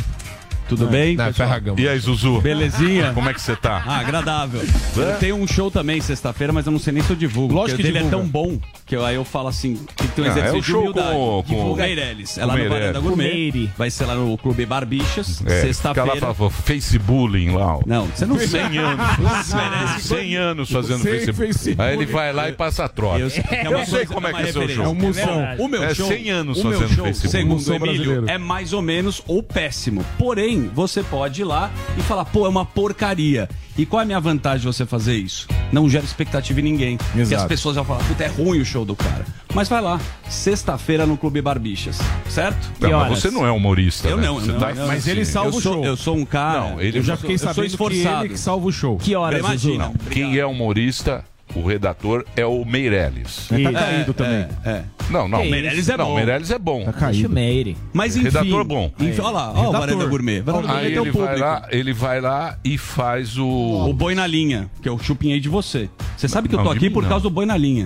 Tudo 0.68 0.88
bem? 0.88 1.16
É 1.20 1.34
Ferragamo. 1.34 1.80
E 1.80 1.88
aí, 1.88 2.00
Zuzu? 2.00 2.42
Belezinha? 2.42 3.12
Como 3.14 3.30
é 3.30 3.34
que 3.34 3.42
você 3.42 3.56
tá? 3.56 3.84
Ah, 3.86 4.00
agradável. 4.00 4.62
Eu 4.96 5.18
tenho 5.20 5.36
um 5.36 5.46
show 5.48 5.70
também 5.70 6.00
sexta-feira, 6.02 6.52
mas 6.54 6.66
eu 6.66 6.72
não 6.72 6.80
sei 6.80 6.94
nem 6.94 7.04
se 7.04 7.10
eu 7.10 7.16
divulgo. 7.16 7.54
Lógico 7.54 7.78
que 7.78 7.82
o 7.82 7.86
dele 7.86 7.98
divulga. 8.00 8.16
é 8.18 8.20
tão 8.20 8.28
bom 8.28 8.60
que 8.86 8.96
eu- 8.96 9.06
aí 9.06 9.16
eu 9.16 9.24
falo 9.26 9.48
assim: 9.50 9.76
tem 9.96 10.08
que 10.08 10.14
ter 10.16 10.22
um 10.22 10.26
Ah, 10.26 10.28
exercício 10.30 10.56
é 10.56 10.58
o 10.58 10.62
de 10.62 10.68
show 10.68 10.82
humildade. 10.82 11.10
com 11.12 11.40
o- 11.40 11.44
com 11.44 11.56
o- 11.56 11.74
o 11.74 11.76
Meirelles. 11.76 12.38
É 12.38 12.42
lá 12.46 12.54
no 12.54 12.60
Meirelles. 12.60 12.80
Varanda 12.80 13.00
Gourmet. 13.00 13.70
Vai 13.78 13.90
ser 13.92 14.06
lá 14.06 14.16
no 14.16 14.38
Clube 14.38 14.66
Barbixas, 14.66 15.30
É, 15.30 15.44
fica 15.44 15.54
lá 15.56 15.62
sexta-feira. 15.62 16.34
pra 16.34 16.50
Facebook 16.50 17.50
lá. 17.52 17.78
ó. 17.78 17.82
Não, 17.86 18.06
você 18.08 18.26
não 18.26 18.40
100 18.40 18.78
anos. 18.78 20.02
100 20.02 20.36
anos 20.36 20.70
fazendo 20.72 21.02
Sem 21.02 21.12
Facebook. 21.12 21.38
Facebook. 21.48 21.82
Aí 21.82 21.94
ele 21.96 22.06
vai 22.06 22.34
lá 22.34 22.50
e 22.50 22.54
passa 22.54 22.86
a 22.86 22.90
troca. 22.90 23.20
Eu, 23.20 23.28
é 23.28 23.68
Eu 23.82 23.86
sei 23.86 24.06
como 24.06 24.28
é 24.28 24.34
que 24.34 24.42
é 24.42 24.52
seu 24.52 24.68
show. 24.70 24.86
É 24.86 24.88
um. 24.88 25.64
O 25.64 25.68
meu 25.68 25.84
É 25.84 25.94
show, 25.94 26.08
100 26.08 26.30
anos 26.30 26.60
o 26.60 26.68
meu 26.68 26.80
fazendo 26.80 26.96
show, 26.96 27.06
Facebook. 27.06 27.32
segundo 27.32 27.62
Emílio, 27.74 27.80
brasileiro. 27.80 28.26
é 28.30 28.38
mais 28.38 28.74
ou 28.74 28.82
menos 28.82 29.22
ou 29.28 29.42
péssimo. 29.44 30.04
Porém, 30.18 30.53
você 30.62 31.04
pode 31.04 31.42
ir 31.42 31.46
lá 31.46 31.72
e 31.98 32.02
falar, 32.02 32.26
pô, 32.26 32.46
é 32.46 32.50
uma 32.50 32.66
porcaria. 32.66 33.50
E 33.78 33.86
qual 33.88 34.02
é 34.02 34.04
a 34.04 34.06
minha 34.06 34.20
vantagem 34.20 34.60
de 34.60 34.66
você 34.68 34.86
fazer 34.86 35.16
isso? 35.16 35.48
Não 35.72 35.90
gera 35.90 36.06
expectativa 36.06 36.60
em 36.60 36.64
ninguém. 36.64 36.98
Porque 36.98 37.22
as 37.22 37.32
Exato. 37.32 37.48
pessoas 37.48 37.76
vão 37.76 37.84
falar, 37.84 38.04
puta, 38.04 38.24
é 38.24 38.28
ruim 38.28 38.60
o 38.62 38.66
show 38.66 38.86
do 38.86 38.96
cara. 38.96 39.26
Mas 39.54 39.68
vai 39.68 39.82
lá, 39.82 40.00
sexta-feira 40.30 41.06
no 41.08 41.18
Clube 41.18 41.42
Barbixas, 41.42 41.98
certo? 42.30 42.70
Não, 42.80 42.92
mas 43.00 43.20
você 43.20 43.32
não 43.32 43.46
é 43.46 43.52
humorista. 43.52 44.08
Eu 44.08 44.18
né? 44.18 44.28
não, 44.28 44.40
não, 44.42 44.60
tá- 44.60 44.74
não, 44.74 44.88
mas 44.88 45.08
ele 45.08 45.26
salva 45.26 45.50
eu 45.52 45.58
o 45.58 45.62
sou, 45.62 45.74
show. 45.74 45.86
Eu 45.86 45.98
sou 45.98 46.16
um 46.18 46.26
cara. 46.26 46.60
Não, 46.72 46.82
ele- 46.82 47.00
Eu 47.00 47.04
já 47.04 47.14
eu 47.14 47.18
fiquei 47.18 47.38
sou 47.38 47.48
sabendo 47.48 47.62
que 47.66 47.72
esforçado. 47.72 48.26
ele 48.26 48.34
que 48.34 48.40
salva 48.40 48.68
o 48.68 48.72
show. 48.72 48.98
Que 48.98 49.16
horas, 49.16 49.42
Zuzu? 49.42 49.70
Imagina. 49.74 49.94
Quem 50.12 50.38
é 50.38 50.46
humorista, 50.46 51.24
o 51.56 51.66
redator, 51.66 52.26
é 52.36 52.46
o 52.46 52.64
Meirelles. 52.66 53.52
Ele 53.52 53.64
tá 53.72 53.80
caído 53.80 54.14
também. 54.14 54.48
É, 54.66 54.84
Não, 55.10 55.28
não. 55.28 55.42
Que 55.42 55.50
Meirelles 55.50 55.90
é 55.90 55.98
não, 55.98 56.06
bom. 56.06 56.16
Meirelles 56.16 56.52
é 56.52 56.60
bom. 56.60 56.86
Deixa 57.12 57.28
o 57.28 57.32
Meire. 57.32 57.78
Mas 57.94 58.16
enfim. 58.16 58.26
Redator 58.26 58.64
bom. 58.64 58.92
Enfim, 59.00 59.22
olha 59.22 59.30
lá, 59.32 59.54
ó, 59.56 59.70
o 59.70 59.72
Varanda 59.72 60.06
Gourmet. 60.06 60.42
Varanda 60.42 60.68
Gourmet 60.68 60.86
Aí 60.86 60.94
ele 60.98 61.12
vai, 61.12 61.38
lá, 61.38 61.68
ele 61.72 61.94
vai 61.94 62.22
lá 62.22 62.58
e 62.64 62.78
faz 62.78 63.38
o. 63.38 63.46
O 63.90 63.94
boi 63.94 64.16
na 64.16 64.26
linha, 64.26 64.70
que 64.82 64.90
eu 64.90 64.98
chupinhei 65.00 65.40
de 65.40 65.50
você. 65.50 65.90
Você 66.18 66.28
sabe 66.28 66.48
que 66.50 66.56
eu 66.56 66.60
Não, 66.60 66.66
tô 66.66 66.72
de 66.74 66.78
aqui 66.78 66.90
por 66.90 67.04
não. 67.04 67.10
causa 67.10 67.24
do 67.24 67.30
boi 67.30 67.46
na 67.46 67.58
linha. 67.58 67.86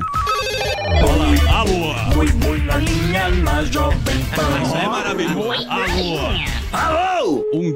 Olha 0.87 1.43
lá, 1.43 1.59
alô. 1.59 2.13
Boi, 2.15 2.27
boi 2.33 2.59
na 2.61 2.77
linha 2.77 3.29
na 3.29 3.63
Jovem 3.65 3.99
Pan. 4.35 4.61
Isso 4.63 4.75
é 4.77 4.87
maravilhoso. 4.87 5.67
Alô. 5.69 6.19
Alô. 6.71 7.45
Um. 7.53 7.73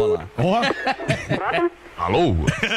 Olha 0.00 0.28
lá. 0.38 1.70
Alô? 1.98 2.36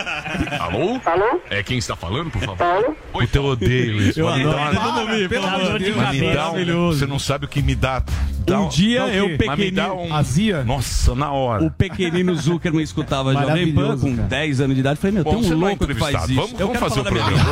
Alô? 0.60 1.00
Alô? 1.06 1.40
É 1.50 1.62
quem 1.62 1.78
está 1.78 1.96
falando, 1.96 2.32
por 2.32 2.42
favor? 2.42 2.64
Alô? 2.64 2.96
Puta, 3.14 3.38
eu 3.38 3.46
odeio 3.46 4.02
isso. 4.02 4.20
Eu 4.20 4.28
adoro. 4.28 4.58
mundo, 4.58 5.30
pelo 5.30 5.48
amor 5.48 5.80
de 5.80 5.92
Deus. 5.94 6.96
Um-. 6.96 6.98
Você 7.00 7.06
não 7.06 7.20
sabe 7.20 7.46
o 7.46 7.48
que 7.48 7.62
me 7.62 7.76
dá. 7.76 8.04
dá 8.40 8.60
Um 8.62 8.68
dia 8.70 9.02
dá 9.02 9.14
eu 9.14 9.38
pequenino- 9.38 9.94
um... 10.02 10.14
Azia? 10.14 10.64
Nossa, 10.64 11.14
na 11.14 11.32
hora. 11.32 11.64
O 11.64 11.70
pequenino 11.70 12.34
Zuckerman 12.36 12.84
escutava 12.84 13.34
Jovem 13.34 13.74
Pan 13.74 13.98
com 13.98 14.16
cara. 14.16 14.28
10 14.28 14.62
anos 14.62 14.76
de 14.76 14.80
idade. 14.80 15.00
Falei, 15.00 15.14
meu, 15.14 15.24
Bom, 15.24 15.32
tem 15.36 15.44
você 15.44 15.54
um 15.54 15.58
é 15.58 15.68
louco 15.70 15.88
que 15.88 15.94
faz 15.94 16.16
entrevistado. 16.16 16.32
isso. 16.32 16.42
Vamos, 16.58 16.60
vamos 16.60 16.80
fazer 16.80 17.00
o 17.00 17.04
programa. 17.04 17.44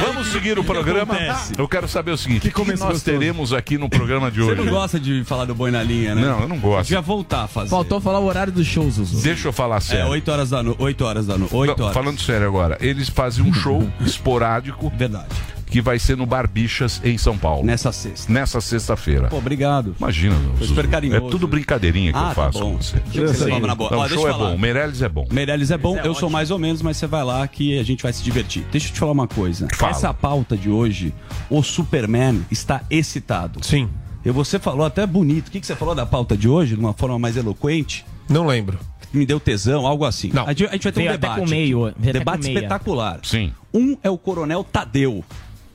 Vamos 0.00 0.26
seguir 0.28 0.58
o 0.58 0.64
programa. 0.64 1.14
acontece? 1.14 1.52
Eu 1.56 1.66
quero 1.68 1.88
saber 1.88 2.10
o 2.12 2.18
seguinte: 2.18 2.48
o 2.48 2.52
que, 2.52 2.62
que 2.62 2.70
nós 2.70 2.80
gostoso. 2.80 3.04
teremos 3.04 3.52
aqui 3.54 3.78
no 3.78 3.88
programa 3.88 4.30
de 4.30 4.40
Você 4.40 4.52
hoje? 4.52 4.62
não 4.62 4.70
gosta 4.72 5.00
de 5.00 5.24
falar 5.24 5.46
do 5.46 5.54
boi 5.54 5.70
na 5.70 5.82
linha, 5.82 6.14
né? 6.14 6.20
Não, 6.22 6.40
eu 6.40 6.48
não 6.48 6.58
gosto. 6.58 6.92
Vai 6.92 7.02
voltar 7.02 7.44
a 7.44 7.48
fazer. 7.48 7.70
Faltou 7.70 8.00
falar 8.00 8.18
o 8.18 8.24
horário 8.26 8.52
dos 8.52 8.66
shows, 8.66 8.94
Zuzu. 8.94 9.22
Deixa 9.22 9.48
eu 9.48 9.52
falar 9.52 9.76
É, 9.78 9.80
sério. 9.80 10.08
8 10.08 10.30
horas 10.34 10.50
da 10.50 10.62
noite. 10.62 10.82
8 10.82 11.04
horas 11.04 11.26
da 11.26 11.38
noite. 11.38 11.54
8 11.54 11.78
Não, 11.78 11.84
horas. 11.86 11.94
Falando 11.96 12.20
sério 12.20 12.46
agora, 12.46 12.76
eles 12.80 13.08
fazem 13.08 13.44
um 13.44 13.52
show 13.52 13.88
esporádico 14.00 14.92
Verdade. 14.96 15.28
que 15.66 15.80
vai 15.80 15.98
ser 15.98 16.16
no 16.16 16.26
Bar 16.26 16.48
Bichas, 16.48 17.00
em 17.04 17.16
São 17.18 17.36
Paulo. 17.38 17.64
Nessa 17.64 17.90
sexta. 17.92 18.32
Nessa 18.32 18.60
sexta-feira. 18.60 19.28
Pô, 19.28 19.38
obrigado. 19.38 19.94
Imagina, 19.98 20.36
Foi 20.58 20.66
super 20.66 20.88
carinhoso. 20.88 21.26
é 21.26 21.30
tudo 21.30 21.46
brincadeirinha 21.48 22.12
que 22.12 22.18
Ah, 22.18 22.22
eu 22.22 22.28
tá 22.28 22.34
faço 22.34 22.58
bom. 22.60 22.72
com 22.72 22.82
você. 22.82 22.98
Que 23.10 23.20
você 23.20 23.44
levava 23.44 23.66
na 23.66 23.74
boa. 23.74 23.90
Não, 23.90 23.98
Ó, 23.98 24.00
o 24.04 24.08
deixa 24.08 24.14
show 24.20 24.28
é 24.28 24.32
falar. 24.32 24.48
bom, 24.50 24.54
o 24.54 24.58
Meirelles 24.58 25.02
é 25.02 25.08
bom. 25.08 25.26
Meirelles 25.32 25.70
é 25.70 25.78
bom, 25.78 25.96
eu 25.98 26.14
sou 26.14 26.28
mais 26.30 26.50
ou 26.50 26.58
menos, 26.58 26.82
mas 26.82 26.96
você 26.96 27.06
vai 27.06 27.24
lá 27.24 27.46
que 27.48 27.78
a 27.78 27.82
gente 27.82 28.02
vai 28.02 28.12
se 28.12 28.22
divertir. 28.22 28.64
Deixa 28.70 28.88
eu 28.88 28.92
te 28.92 28.98
falar 29.00 29.12
uma 29.12 29.28
coisa. 29.28 29.68
Fala. 29.74 29.92
Essa 29.92 30.12
pauta 30.14 30.56
de 30.56 30.68
hoje, 30.70 31.12
o 31.50 31.62
Superman 31.62 32.42
está 32.50 32.82
excitado. 32.90 33.64
Sim. 33.64 33.88
E 34.24 34.30
você 34.30 34.58
falou 34.58 34.86
até 34.86 35.06
bonito. 35.06 35.48
O 35.48 35.50
que, 35.50 35.60
que 35.60 35.66
você 35.66 35.76
falou 35.76 35.94
da 35.94 36.06
pauta 36.06 36.36
de 36.36 36.48
hoje, 36.48 36.74
de 36.74 36.80
uma 36.80 36.94
forma 36.94 37.18
mais 37.18 37.36
eloquente? 37.36 38.06
Não 38.28 38.46
lembro. 38.46 38.78
Me 39.14 39.24
deu 39.24 39.38
tesão, 39.38 39.86
algo 39.86 40.04
assim. 40.04 40.30
Não. 40.32 40.44
A 40.44 40.52
gente, 40.52 40.66
vai 40.68 40.78
ter 40.78 40.92
Veio 40.92 41.08
um 41.08 41.12
debate. 41.12 41.40
com 41.40 41.46
meio, 41.46 41.94
debate 41.98 42.38
com 42.38 42.44
meia. 42.44 42.54
espetacular. 42.56 43.20
Sim. 43.22 43.52
Um 43.72 43.96
é 44.02 44.10
o 44.10 44.18
Coronel 44.18 44.64
Tadeu. 44.64 45.24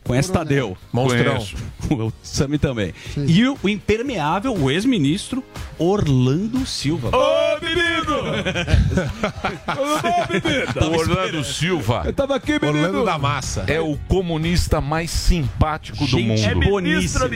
Conhece 0.09 0.31
Tadeu? 0.31 0.75
Monstrão. 0.91 1.35
Conheço. 1.35 1.55
O 1.89 2.13
Sami 2.21 2.59
também. 2.59 2.93
E 3.17 3.47
o, 3.47 3.57
o 3.63 3.67
impermeável, 3.69 4.53
o 4.55 4.69
ex-ministro 4.69 5.43
Orlando 5.79 6.63
Silva. 6.67 7.09
Ô, 7.09 7.65
menino! 7.65 7.89
O 10.89 10.97
Orlando 10.97 11.43
Silva 11.43 12.11
Tava 12.13 12.35
aqui, 12.35 12.53
menino. 12.59 12.85
Orlando 12.87 13.05
da 13.05 13.17
Massa. 13.17 13.63
é 13.67 13.79
o 13.79 13.97
comunista 14.07 14.81
mais 14.81 15.09
simpático 15.09 15.97
do 15.97 16.05
Gente 16.05 16.53
mundo. 16.53 16.69
boníssima. 16.69 17.29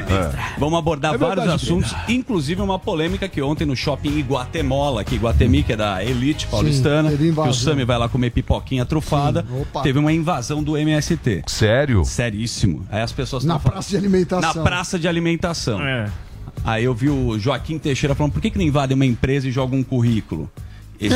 Vamos 0.57 0.79
abordar 0.79 1.15
É 1.15 1.17
vários 1.17 1.45
verdade, 1.45 1.63
assuntos, 1.63 1.95
inclusive 2.07 2.61
uma 2.61 2.79
polêmica 2.79 3.27
que 3.27 3.41
ontem 3.41 3.65
no 3.65 3.75
shopping 3.75 4.17
Iguatemola, 4.17 5.03
que 5.03 5.15
Iguatemi, 5.15 5.63
que 5.63 5.73
é 5.73 5.75
da 5.75 6.03
elite 6.03 6.47
paulistana, 6.47 7.09
teve 7.09 7.31
que 7.33 7.39
o 7.39 7.53
Sami 7.53 7.85
vai 7.85 7.97
lá 7.97 8.09
comer 8.09 8.29
pipoquinha 8.31 8.85
trufada, 8.85 9.45
Sim, 9.47 9.65
teve 9.81 9.99
uma 9.99 10.11
invasão 10.11 10.63
do 10.63 10.77
MST. 10.77 11.43
Sério? 11.47 12.03
Seríssimo. 12.03 12.62
Aí 12.89 13.01
as 13.01 13.11
pessoas 13.11 13.43
Na 13.43 13.53
tão 13.55 13.61
falando- 13.61 13.73
praça 13.75 13.89
de 13.89 13.97
alimentação. 13.97 14.53
Na 14.55 14.63
praça 14.63 14.99
de 14.99 15.07
alimentação. 15.07 15.81
É. 15.81 16.09
Aí 16.65 16.83
eu 16.83 16.93
vi 16.93 17.09
o 17.09 17.37
Joaquim 17.39 17.77
Teixeira 17.79 18.15
falando, 18.15 18.33
por 18.33 18.41
que, 18.41 18.49
que 18.49 18.57
não 18.57 18.65
invadem 18.65 18.95
uma 18.95 19.05
empresa 19.05 19.47
e 19.47 19.51
jogam 19.51 19.79
um 19.79 19.83
currículo? 19.83 20.49
Esse- 21.01 21.15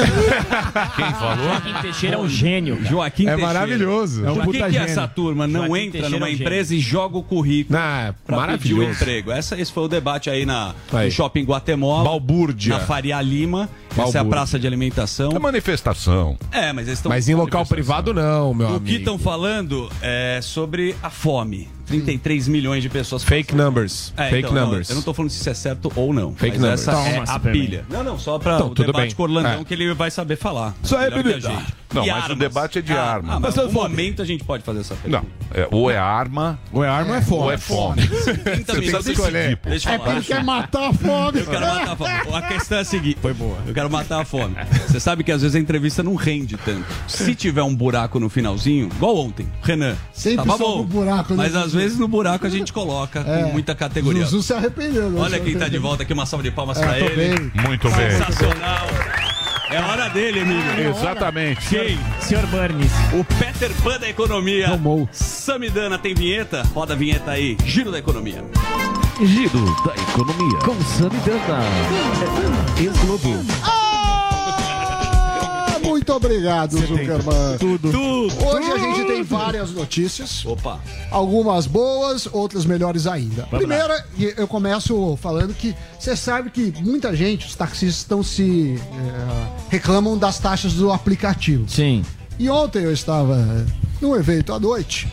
Quem 0.96 1.14
falou? 1.14 1.46
Joaquim 1.46 1.74
Teixeira 1.82 2.16
é 2.16 2.20
um 2.20 2.28
gênio. 2.28 2.76
cara. 2.78 2.90
Joaquim 2.90 3.24
É 3.24 3.26
Teixeira. 3.36 3.54
maravilhoso. 3.54 4.26
É 4.26 4.32
um 4.32 4.36
Por 4.36 4.46
que, 4.54 4.62
que 4.64 4.72
gênio. 4.72 4.80
essa 4.82 5.08
turma 5.08 5.48
não 5.48 5.68
Joaquim 5.68 5.76
entra 5.86 5.92
Teixeira 6.02 6.10
numa 6.10 6.28
é 6.28 6.30
um 6.30 6.32
gênio. 6.34 6.44
empresa 6.48 6.76
e 6.76 6.80
joga 6.80 7.18
o 7.18 7.24
currículo 7.24 7.80
Não, 7.80 7.86
é 7.86 8.12
pra 8.12 8.14
pedir 8.18 8.34
o 8.34 8.36
maravilhoso. 8.36 8.92
emprego? 8.92 9.32
Essa, 9.32 9.58
esse 9.60 9.72
foi 9.72 9.84
o 9.84 9.88
debate 9.88 10.30
aí 10.30 10.46
na, 10.46 10.74
Aí. 10.92 11.06
no 11.06 11.12
Shopping 11.12 11.44
Guatemala. 11.44 12.04
Balbúrdia. 12.04 12.74
Na 12.78 12.80
Faria 12.82 13.22
Lima. 13.22 13.70
Essa 14.04 14.18
é 14.18 14.22
a 14.22 14.26
praça 14.26 14.60
de 14.60 14.68
alimentação. 14.68 15.32
É 15.32 15.40
manifestação. 15.40 16.38
É, 16.52 16.72
mas 16.74 16.88
eles 16.88 17.00
estão... 17.00 17.10
Mas 17.10 17.28
em 17.30 17.36
local 17.36 17.66
privado 17.66 18.14
não, 18.14 18.54
meu 18.54 18.68
O 18.68 18.70
amigo. 18.72 18.86
que 18.86 18.96
estão 18.96 19.18
falando 19.18 19.90
é 20.02 20.40
sobre 20.42 20.96
a 21.02 21.10
fome. 21.10 21.70
33 21.88 22.50
milhões 22.50 22.84
de 22.84 22.90
pessoas. 22.90 23.24
Fake 23.24 23.56
numbers. 23.56 24.14
É, 24.18 24.26
Fake 24.30 24.40
então, 24.40 24.52
não, 24.54 24.66
numbers. 24.66 24.90
eu 24.90 24.96
não 24.98 25.02
tô 25.02 25.14
falando 25.14 25.32
se 25.32 25.40
isso 25.40 25.50
é 25.50 25.54
certo 25.54 25.90
ou 25.96 26.14
não. 26.14 26.36
Fake 26.36 26.58
numbers. 26.58 26.82
essa 26.82 26.92
Toma, 26.92 27.08
é 27.08 27.24
a 27.26 27.40
pilha. 27.40 27.86
Não, 27.90 28.04
não, 28.04 28.20
só 28.20 28.38
pra 28.38 28.56
Então, 28.56 28.68
o 28.68 28.76
tudo 28.76 28.88
debate 28.88 29.06
bem. 29.08 29.16
com 29.16 29.22
o 29.22 29.26
Orlandão 29.26 29.62
É. 29.62 29.64
que 29.64 29.74
ele 29.74 29.94
vai 29.94 30.12
saber 30.12 30.36
falar. 30.36 30.76
Isso 30.84 30.98
que 30.98 31.02
a 31.06 31.10
bebida. 31.10 31.40
gente. 31.40 31.74
Não, 31.94 32.04
E 32.06 32.08
mas 32.10 32.18
o 32.20 32.24
armas? 32.24 32.38
debate 32.40 32.80
é 32.80 32.82
de 32.82 32.92
Ah, 32.92 33.02
arma. 33.02 33.36
Ah, 33.36 33.40
mas 33.40 33.56
Mas 33.56 33.66
no 33.68 33.72
momento 33.72 34.22
a 34.22 34.26
gente 34.26 34.44
pode 34.44 34.64
fazer 34.66 34.82
essa 34.82 34.96
Não, 34.96 35.22
pergunta. 35.22 35.28
é, 35.54 35.68
ou 35.72 35.90
é 35.90 35.98
arma 35.98 36.60
Ou 36.74 36.84
é 36.84 36.90
arma 36.90 37.12
ou 37.12 37.16
é 37.16 37.22
fome. 37.22 37.42
ou 37.44 37.52
é 37.54 37.58
fome. 37.58 38.02
30 38.44 38.74
Você 38.74 39.14
decidir, 39.14 39.56
pô. 39.58 39.70
Deixa 39.70 39.90
eu 39.90 39.94
É 39.94 39.98
falar. 39.98 40.12
porque 40.16 40.18
ele 40.18 40.26
quer 40.40 40.44
matar 40.44 40.90
a 40.90 40.94
fome. 40.94 41.40
Eu 41.40 41.46
quero 41.46 41.66
matar 41.66 41.92
a 41.92 41.96
fome. 41.96 42.36
A 42.36 42.42
questão 42.42 42.78
é 42.80 42.82
a 42.82 42.84
seguinte. 42.84 43.18
Foi 43.22 43.34
boa. 43.34 43.58
Eu 43.66 43.74
quero 43.74 43.87
matar 43.90 44.22
a 44.22 44.26
fome. 44.26 44.56
Você 44.88 45.00
sabe 45.00 45.24
que 45.24 45.32
às 45.32 45.42
vezes 45.42 45.56
a 45.56 45.60
entrevista 45.60 46.02
não 46.04 46.16
rende 46.16 46.58
tanto. 46.58 46.86
Se 47.08 47.34
tiver 47.36 47.64
um 47.64 47.76
buraco 47.76 48.20
no 48.20 48.30
finalzinho, 48.30 48.88
igual 48.96 49.18
ontem, 49.18 49.48
Renan. 49.62 49.96
Sempre 50.14 50.38
tava 50.46 50.52
sobra 50.58 50.66
bom. 50.68 50.82
um 50.82 50.86
buraco, 50.86 51.34
né, 51.34 51.44
Mas 51.44 51.56
às 51.56 51.74
vezes 51.74 51.98
no 51.98 52.08
buraco 52.08 52.46
a 52.46 52.50
gente 52.50 52.72
coloca 52.74 53.20
É. 53.20 53.44
com 53.44 53.52
muita 53.54 53.74
categoria. 53.76 54.24
Zuzu 54.26 54.44
se 54.44 54.54
arrependeu. 54.54 55.10
né? 55.10 55.22
Olha 55.22 55.40
quem 55.40 55.58
tá 55.58 55.68
de 55.68 55.78
volta 55.78 56.04
aqui, 56.04 56.14
uma 56.14 56.26
salva 56.26 56.44
de 56.44 56.52
palmas 56.52 56.78
É, 56.78 56.86
pra 56.86 57.00
ele. 57.00 57.16
bem. 57.16 57.52
Muito 57.66 57.90
bem. 57.92 58.12
Sensacional. 58.12 58.88
É 59.70 59.82
hora 59.82 60.08
dele, 60.10 60.40
Emílio. 60.40 60.90
Exatamente. 60.98 61.68
Quem? 61.68 62.00
Senhor 62.22 62.46
Burns. 62.48 62.90
O 63.14 63.22
Peter 63.26 63.70
Pan 63.84 64.00
da 64.00 64.08
economia. 64.10 64.70
Tomou. 64.70 65.10
Samidana 65.12 65.98
tem 65.98 66.14
vinheta? 66.16 66.64
Roda 66.74 66.94
a 66.94 66.96
vinheta 66.96 67.32
aí. 67.32 67.58
Giro 67.66 67.92
da 67.92 68.00
economia. 68.00 68.42
Giro 69.22 69.66
da 69.86 69.94
economia. 69.94 70.60
Com 70.60 70.80
Samidana. 70.84 71.66
Ex-Globo. 72.80 73.44
Ah, 73.64 73.77
muito 76.08 76.26
obrigado, 76.26 76.78
Zuckerman. 76.80 77.58
Tudo. 77.60 77.90
Hoje 77.90 78.72
a 78.72 78.78
gente 78.78 79.06
tem 79.08 79.24
várias 79.24 79.72
notícias. 79.72 80.46
Opa. 80.46 80.80
Algumas 81.12 81.68
boas, 81.68 82.30
outras 82.32 82.66
melhores 82.66 83.06
ainda. 83.06 83.44
Primeira, 83.48 84.06
e 84.18 84.34
eu 84.38 84.48
começo 84.48 85.18
falando 85.22 85.54
que 85.54 85.76
você 86.00 86.16
sabe 86.16 86.50
que 86.50 86.74
muita 86.82 87.14
gente, 87.14 87.46
os 87.46 87.56
taxistas, 87.56 87.98
estão 87.98 88.24
se. 88.24 88.80
eh, 88.80 89.48
reclamam 89.70 90.18
das 90.18 90.40
taxas 90.40 90.74
do 90.76 90.92
aplicativo. 90.94 91.66
Sim. 91.68 92.04
E 92.40 92.50
ontem 92.50 92.84
eu 92.84 92.94
estava 92.94 93.66
num 94.02 94.16
evento 94.16 94.54
à 94.54 94.60
noite 94.60 95.12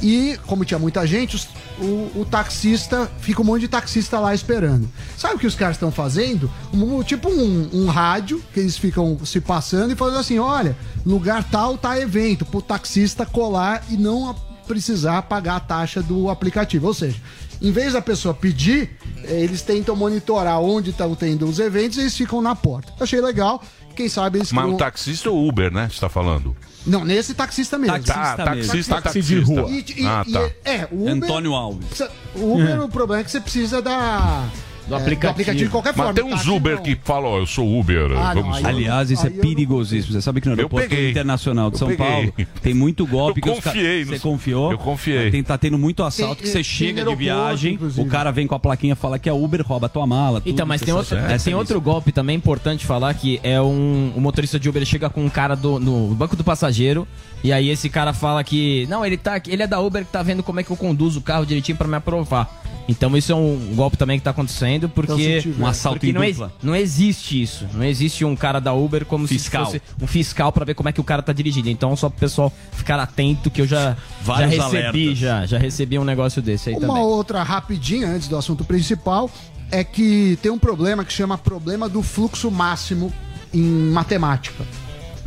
e, 0.00 0.38
como 0.46 0.64
tinha 0.64 0.78
muita 0.78 1.06
gente, 1.06 1.36
os- 1.36 1.48
o, 1.80 2.20
o 2.20 2.26
taxista, 2.30 3.10
fica 3.20 3.40
um 3.40 3.44
monte 3.44 3.62
de 3.62 3.68
taxista 3.68 4.18
lá 4.20 4.34
esperando. 4.34 4.88
Sabe 5.16 5.34
o 5.34 5.38
que 5.38 5.46
os 5.46 5.54
caras 5.54 5.76
estão 5.76 5.90
fazendo? 5.90 6.50
Um- 6.72 7.02
tipo 7.02 7.28
um, 7.28 7.68
um 7.72 7.86
rádio 7.86 8.42
que 8.52 8.60
eles 8.60 8.76
ficam 8.76 9.18
se 9.24 9.40
passando 9.40 9.92
e 9.92 9.96
falando 9.96 10.18
assim: 10.18 10.38
olha, 10.38 10.76
lugar 11.04 11.42
tal 11.44 11.76
tá 11.78 11.98
evento, 11.98 12.44
pro 12.44 12.60
taxista 12.62 13.24
colar 13.26 13.82
e 13.90 13.96
não 13.96 14.34
precisar 14.66 15.22
pagar 15.22 15.56
a 15.56 15.60
taxa 15.60 16.02
do 16.02 16.30
aplicativo. 16.30 16.86
Ou 16.86 16.94
seja, 16.94 17.16
em 17.60 17.72
vez 17.72 17.92
da 17.94 18.00
pessoa 18.02 18.32
pedir, 18.32 18.90
eh, 19.24 19.40
eles 19.42 19.62
tentam 19.62 19.96
monitorar 19.96 20.60
onde 20.60 20.90
estão 20.90 21.14
tendo 21.14 21.46
os 21.46 21.58
eventos 21.58 21.98
e 21.98 22.02
eles 22.02 22.16
ficam 22.16 22.40
na 22.40 22.54
porta. 22.54 22.92
Achei 23.00 23.20
legal. 23.20 23.62
Quem 23.96 24.08
sabe 24.08 24.38
eles 24.38 24.52
Mas 24.52 24.62
criam- 24.64 24.76
o 24.76 24.78
taxista 24.78 25.28
ou 25.30 25.46
Uber, 25.48 25.72
né? 25.72 25.88
Você 25.92 26.00
tá 26.00 26.08
falando? 26.08 26.56
Não, 26.86 27.04
nesse 27.04 27.34
taxista 27.34 27.76
mesmo. 27.78 27.94
Taxista 27.96 28.36
Tá, 28.44 28.54
mesmo. 28.54 28.72
taxista, 28.72 29.20
de 29.22 29.40
rua. 29.40 29.68
E- 29.70 29.84
e- 29.98 30.06
Ah, 30.06 30.24
e- 30.26 30.32
tá. 30.32 30.50
é, 30.64 30.88
o 30.90 31.02
Uber, 31.02 31.12
Antônio 31.14 31.54
Alves. 31.54 31.86
precisa- 31.86 32.10
O 32.34 32.54
Uber, 32.54 32.82
o 32.84 32.88
problema 32.88 33.20
é 33.20 33.24
que 33.24 33.30
você 33.30 33.40
precisa 33.40 33.82
da, 33.82 34.48
Do 34.90 34.96
é, 34.96 34.98
aplicativo. 35.00 35.54
de 35.54 35.68
qualquer 35.68 35.94
forma. 35.94 36.12
Mas 36.12 36.22
tem 36.22 36.24
uns 36.32 36.36
Táxi 36.38 36.50
Uber 36.50 36.76
não. 36.76 36.82
que 36.82 36.98
falam, 37.04 37.30
ó, 37.30 37.38
eu 37.38 37.46
sou 37.46 37.78
Uber. 37.78 38.10
Ah, 38.16 38.34
não, 38.34 38.42
vamos 38.42 38.56
aí- 38.58 38.66
Aliás, 38.66 39.10
isso 39.10 39.26
é 39.26 39.30
perigosíssimo. 39.30 40.12
Você 40.12 40.20
sabe 40.20 40.40
que 40.40 40.48
no 40.48 40.54
aeroporto 40.54 40.88
peguei. 40.88 41.10
internacional 41.10 41.70
de 41.70 41.78
São 41.78 41.88
peguei. 41.88 42.06
Paulo 42.06 42.32
tem 42.62 42.74
muito 42.74 43.06
golpe 43.06 43.40
Eu 43.44 43.54
confiei 43.54 44.04
Você 44.04 44.18
confiou? 44.18 44.72
Eu 44.72 44.78
confiei. 44.78 45.30
Tem, 45.30 45.42
tá 45.42 45.56
tendo 45.56 45.78
muito 45.78 46.02
assalto 46.02 46.36
Tem- 46.36 46.42
que 46.42 46.48
você 46.48 46.54
tem 46.54 46.64
chega 46.64 47.04
de 47.04 47.14
viagem, 47.14 47.74
inclusive. 47.74 48.06
o 48.06 48.10
cara 48.10 48.30
vem 48.30 48.46
com 48.46 48.54
a 48.54 48.58
plaquinha 48.58 48.96
fala 48.96 49.18
que 49.18 49.28
é 49.28 49.32
Uber, 49.32 49.64
rouba 49.66 49.86
a 49.86 49.88
tua 49.88 50.06
mala. 50.06 50.40
tudo, 50.40 50.50
Então, 50.52 50.66
mas 50.66 50.80
tem 50.80 50.92
outro, 50.92 51.16
É, 51.16 51.38
tem 51.38 51.54
outro 51.54 51.80
golpe 51.80 52.12
também 52.12 52.36
importante 52.36 52.84
falar 52.84 53.14
que 53.14 53.38
é 53.42 53.60
um, 53.60 54.12
o 54.16 54.20
motorista 54.20 54.58
de 54.58 54.68
Uber 54.68 54.84
chega 54.84 55.08
com 55.08 55.24
um 55.24 55.30
cara 55.30 55.54
do, 55.54 55.78
no 55.78 56.14
banco 56.14 56.34
do 56.36 56.42
passageiro 56.44 57.06
E 57.42 57.52
aí 57.52 57.68
esse 57.70 57.88
cara 57.88 58.12
fala 58.12 58.44
que. 58.44 58.86
Não, 58.90 59.04
ele 59.06 59.16
tá. 59.16 59.40
Ele 59.46 59.62
é 59.62 59.66
da 59.66 59.80
Uber 59.80 60.04
que 60.04 60.12
tá 60.12 60.22
vendo 60.22 60.42
como 60.42 60.60
é 60.60 60.62
que 60.62 60.70
eu 60.70 60.76
conduzo 60.76 61.20
o 61.20 61.22
carro 61.22 61.46
direitinho 61.46 61.78
pra 61.78 61.88
me 61.88 61.96
aprovar. 61.96 62.50
Então 62.90 63.16
isso 63.16 63.30
é 63.30 63.34
um 63.34 63.72
golpe 63.74 63.96
também 63.96 64.18
que 64.18 64.24
tá 64.24 64.30
acontecendo, 64.30 64.88
porque. 64.88 65.38
Então, 65.46 65.62
Um 65.64 65.66
assalto 65.66 65.98
porque 66.00 66.10
em 66.10 66.12
não, 66.12 66.24
ex- 66.24 66.36
dupla. 66.36 66.52
não 66.62 66.74
existe 66.76 67.40
isso. 67.40 67.66
Não 67.72 67.84
existe 67.84 68.24
um 68.24 68.34
cara 68.34 68.60
da 68.60 68.72
Uber 68.72 69.04
como 69.06 69.26
Fiscal. 69.26 69.66
se 69.66 69.78
fosse 69.78 69.82
um 70.02 70.06
fiscal 70.06 70.50
pra 70.52 70.64
ver 70.64 70.74
como 70.74 70.88
é 70.88 70.92
que 70.92 71.00
o 71.00 71.04
cara 71.04 71.22
tá 71.22 71.32
dirigindo. 71.32 71.68
Então 71.70 71.94
só 71.96 72.08
pro 72.08 72.18
pessoal 72.18 72.52
ficar 72.72 72.98
atento 72.98 73.50
que 73.50 73.60
eu 73.62 73.66
já, 73.66 73.90
já 73.90 73.96
Vários 74.22 74.50
recebi, 74.56 74.76
alertas. 74.76 75.18
já. 75.18 75.46
Já 75.46 75.58
recebi 75.58 75.98
um 75.98 76.04
negócio 76.04 76.42
desse 76.42 76.70
aí 76.70 76.74
Uma 76.76 76.86
também. 76.88 77.02
outra 77.02 77.42
rapidinha 77.42 78.08
antes 78.08 78.28
do 78.28 78.36
assunto 78.36 78.64
principal 78.64 79.30
é 79.70 79.84
que 79.84 80.36
tem 80.42 80.50
um 80.50 80.58
problema 80.58 81.04
que 81.04 81.12
chama 81.12 81.38
problema 81.38 81.88
do 81.88 82.02
fluxo 82.02 82.50
máximo 82.50 83.12
em 83.54 83.62
matemática. 83.62 84.64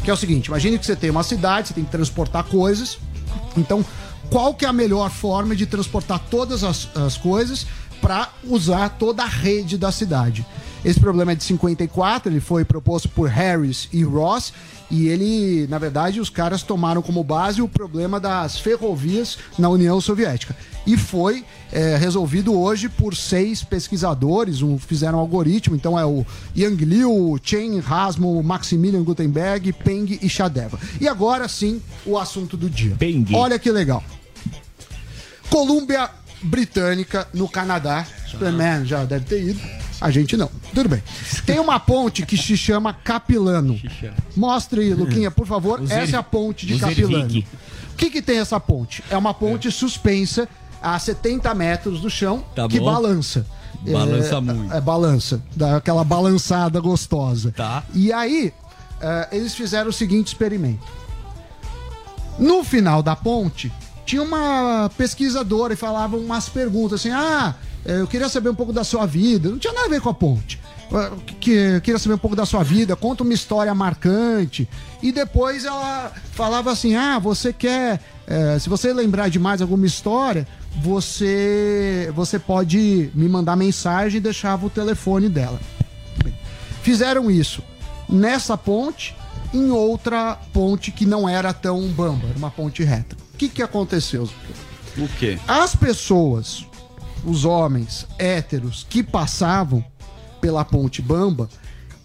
Que 0.04 0.10
é 0.10 0.14
o 0.14 0.18
seguinte, 0.18 0.48
imagine 0.48 0.78
que 0.78 0.86
você 0.86 0.96
tem 0.98 1.10
uma 1.10 1.24
cidade, 1.24 1.70
você 1.70 1.74
tem 1.74 1.84
que 1.86 1.92
transportar 1.92 2.44
coisas. 2.44 2.98
Então, 3.56 3.86
qual 4.30 4.54
que 4.54 4.66
é 4.66 4.68
a 4.68 4.74
melhor 4.74 5.10
forma 5.10 5.56
de 5.56 5.66
transportar 5.66 6.20
todas 6.30 6.64
as, 6.64 6.90
as 6.96 7.18
coisas 7.18 7.66
para 8.02 8.30
usar 8.44 8.90
toda 8.90 9.24
a 9.24 9.28
rede 9.28 9.78
da 9.78 9.92
cidade? 9.92 10.46
Esse 10.84 11.00
problema 11.00 11.32
é 11.32 11.36
de 11.36 11.44
54, 11.44 12.32
ele 12.32 12.42
foi 12.42 12.66
proposto 12.66 13.08
por 13.10 13.30
Harris 13.30 13.88
e 13.94 14.04
Ross, 14.04 14.54
e 14.92 15.08
ele, 15.08 15.66
na 15.68 15.78
verdade, 15.78 16.20
os 16.20 16.30
caras 16.30 16.62
tomaram 16.62 17.02
como 17.02 17.24
base 17.24 17.62
o 17.62 17.68
problema 17.68 18.20
das 18.20 18.60
ferrovias 18.60 19.38
na 19.58 19.70
União 19.70 20.00
Soviética. 20.02 20.56
E 20.86 20.98
foi 20.98 21.46
é, 21.72 21.96
resolvido 21.96 22.54
hoje 22.54 22.90
por 22.90 23.16
seis 23.16 23.64
pesquisadores, 23.64 24.62
um, 24.62 24.78
fizeram 24.78 25.18
um 25.18 25.22
algoritmo, 25.22 25.76
então 25.76 25.98
é 25.98 26.06
o 26.06 26.26
Yang 26.56 26.86
Liu, 26.86 27.40
Chen 27.42 27.80
Rasmo, 27.80 28.44
Maximilian 28.44 29.04
Gutenberg, 29.04 29.72
Peng 29.72 30.20
e 30.22 30.30
Shadeva. 30.30 30.78
E 31.00 31.08
agora 31.08 31.48
sim, 31.48 31.82
o 32.06 32.18
assunto 32.18 32.58
do 32.58 32.70
dia. 32.70 32.96
Olha 33.36 33.58
que 33.58 33.72
legal. 33.72 34.04
Colômbia 35.50 36.10
Britânica, 36.42 37.28
no 37.34 37.48
Canadá. 37.48 38.06
Superman 38.30 38.86
já 38.86 39.06
deve 39.06 39.26
ter 39.26 39.42
ido. 39.42 39.83
A 40.04 40.12
gente 40.12 40.36
não. 40.36 40.52
Tudo 40.76 40.90
bem. 40.90 41.02
Tem 41.46 41.58
uma 41.60 41.80
ponte 41.80 42.26
que 42.26 42.36
se 42.36 42.58
chama 42.58 42.94
Capilano. 42.94 43.80
Mostre 44.36 44.82
aí, 44.82 44.94
Luquinha, 44.94 45.32
por 45.32 45.48
favor. 45.48 45.82
Essa 45.90 46.18
é 46.18 46.20
a 46.20 46.24
ponte 46.24 46.66
de 46.66 46.78
Capilano. 46.78 47.40
O 47.94 47.96
que, 47.96 48.10
que 48.10 48.22
tem 48.22 48.40
essa 48.40 48.60
ponte? 48.60 49.02
É 49.10 49.16
uma 49.16 49.34
ponte 49.34 49.72
suspensa 49.72 50.50
a 50.82 51.00
70 51.00 51.56
metros 51.56 52.02
do 52.02 52.10
chão 52.10 52.44
Tá 52.54 52.68
que 52.68 52.82
balança. 52.82 53.48
Balança 53.90 54.36
é, 54.36 54.42
muito. 54.42 54.74
É, 54.74 54.82
balança. 54.82 55.42
Dá 55.56 55.78
aquela 55.78 56.04
balançada 56.04 56.82
gostosa. 56.82 57.54
Tá. 57.56 57.82
E 57.94 58.12
aí, 58.12 58.54
eh, 59.00 59.30
eles 59.32 59.56
fizeram 59.56 59.90
o 59.90 59.94
seguinte 59.94 60.28
experimento. 60.28 60.86
No 62.38 62.62
final 62.66 63.02
da 63.02 63.16
ponte, 63.16 63.72
tinha 64.06 64.22
uma 64.22 64.92
pesquisadora 64.98 65.74
e 65.74 65.78
falava 65.78 66.18
umas 66.18 66.50
perguntas 66.50 67.00
assim: 67.00 67.12
ah, 67.12 67.56
eu 67.86 68.08
queria 68.08 68.30
saber 68.30 68.50
um 68.50 68.56
pouco 68.56 68.72
da 68.74 68.84
sua 68.84 69.06
vida. 69.06 69.50
Não 69.50 69.58
tinha 69.58 69.74
nada 69.74 69.88
a 69.88 69.90
ver 69.90 70.02
com 70.02 70.10
a 70.10 70.14
ponte. 70.14 70.60
Que, 71.40 71.52
eu 71.52 71.82
queria 71.82 71.98
saber 71.98 72.16
um 72.16 72.20
pouco 72.20 72.36
da 72.36 72.46
sua 72.46 72.62
vida, 72.64 72.96
conta 72.96 73.24
uma 73.24 73.34
história 73.34 73.74
marcante. 73.74 74.70
E 75.02 75.12
depois 75.12 75.66
ela 75.66 76.12
falava 76.34 76.72
assim: 76.72 76.96
ah, 76.96 77.18
você 77.20 77.52
quer. 77.52 78.00
eh, 78.28 78.58
se 78.60 78.70
você 78.70 78.94
lembrar 78.94 79.30
de 79.30 79.40
mais 79.40 79.62
alguma 79.62 79.86
história, 79.88 80.48
você, 80.82 82.12
você 82.16 82.38
pode 82.38 83.10
me 83.14 83.28
mandar 83.28 83.56
mensagem 83.56 84.18
e 84.18 84.22
deixava 84.22 84.66
o 84.66 84.70
telefone 84.70 85.30
dela. 85.30 85.60
Fizeram 86.84 87.32
isso 87.32 87.64
nessa 88.10 88.58
ponte, 88.58 89.16
em 89.54 89.72
outra 89.72 90.38
ponte 90.52 90.92
que 90.92 91.06
não 91.06 91.28
era 91.28 91.54
tão 91.54 91.88
bamba, 91.88 92.28
era 92.28 92.38
uma 92.38 92.52
ponte 92.52 92.84
reta. 92.84 93.16
O 93.34 93.38
que, 93.38 93.50
que 93.50 93.64
aconteceu? 93.64 94.30
O 94.98 95.08
quê? 95.18 95.40
As 95.48 95.76
pessoas, 95.76 96.66
os 97.26 97.46
homens 97.46 98.06
héteros 98.18 98.86
que 98.90 99.02
passavam 99.04 99.84
pela 100.42 100.64
ponte 100.66 101.02
bamba, 101.02 101.48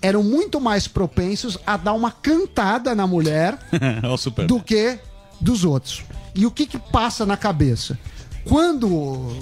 eram 0.01 0.23
muito 0.23 0.61
mais 0.61 0.87
propensos 0.87 1.59
a 1.67 1.77
dar 1.77 1.93
uma 1.93 2.11
cantada 2.13 2.95
na 2.95 3.07
mulher 3.07 3.59
do 4.47 4.61
que 4.61 4.99
dos 5.41 5.65
outros. 5.65 6.05
E 6.35 6.47
o 6.47 6.51
que 6.51 6.67
que 6.67 6.79
passa 6.79 7.27
na 7.27 7.37
cabeça? 7.37 7.99
Quando 8.45 9.37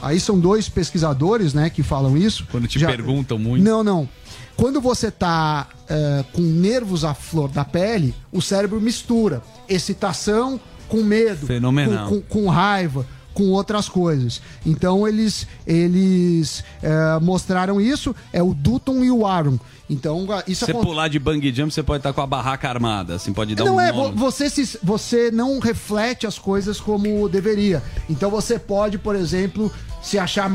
aí 0.00 0.18
são 0.18 0.38
dois 0.40 0.68
pesquisadores, 0.68 1.54
né, 1.54 1.70
que 1.70 1.82
falam 1.82 2.16
isso. 2.16 2.46
Quando 2.50 2.66
te 2.66 2.78
perguntam 2.78 3.38
muito. 3.38 3.62
Não, 3.62 3.84
não. 3.84 4.08
Quando 4.56 4.80
você 4.80 5.10
tá 5.10 5.68
eh, 5.88 6.24
com 6.32 6.42
nervos 6.42 7.04
à 7.04 7.14
flor 7.14 7.48
da 7.50 7.64
pele, 7.64 8.14
o 8.30 8.40
cérebro 8.42 8.80
mistura 8.80 9.42
excitação 9.68 10.60
com 10.88 11.02
medo, 11.02 11.46
Fenomenal. 11.46 12.08
com, 12.08 12.20
com- 12.20 12.42
com 12.44 12.48
raiva, 12.48 13.06
com 13.34 13.50
outras 13.50 13.88
coisas. 13.88 14.40
Então 14.64 15.06
eles 15.06 15.46
eles 15.66 16.62
eh, 16.82 17.18
mostraram 17.20 17.80
isso. 17.80 18.14
É 18.32 18.42
o 18.42 18.54
Dutton 18.54 19.02
e 19.04 19.10
o 19.10 19.26
Aaron. 19.26 19.58
Então 19.90 20.26
isso 20.46 20.64
você 20.64 20.70
acon- 20.70 20.82
pular 20.82 21.08
de 21.08 21.18
bang 21.18 21.52
jump, 21.54 21.72
você 21.72 21.82
pode 21.82 21.98
estar 21.98 22.12
com 22.12 22.20
a 22.22 22.26
barraca 22.26 22.68
armada. 22.68 23.16
Assim, 23.16 23.32
pode 23.32 23.54
dar 23.54 23.64
não 23.64 23.76
um 23.76 23.80
é, 23.80 23.92
vo- 23.92 24.12
você, 24.12 24.48
se, 24.48 24.78
você 24.82 25.30
não 25.30 25.58
reflete 25.58 26.26
as 26.26 26.38
coisas 26.38 26.80
como 26.80 27.28
deveria. 27.28 27.82
Então 28.08 28.30
você 28.30 28.58
pode, 28.58 28.96
por 28.98 29.14
exemplo, 29.14 29.70
se 30.02 30.18
achar 30.18 30.50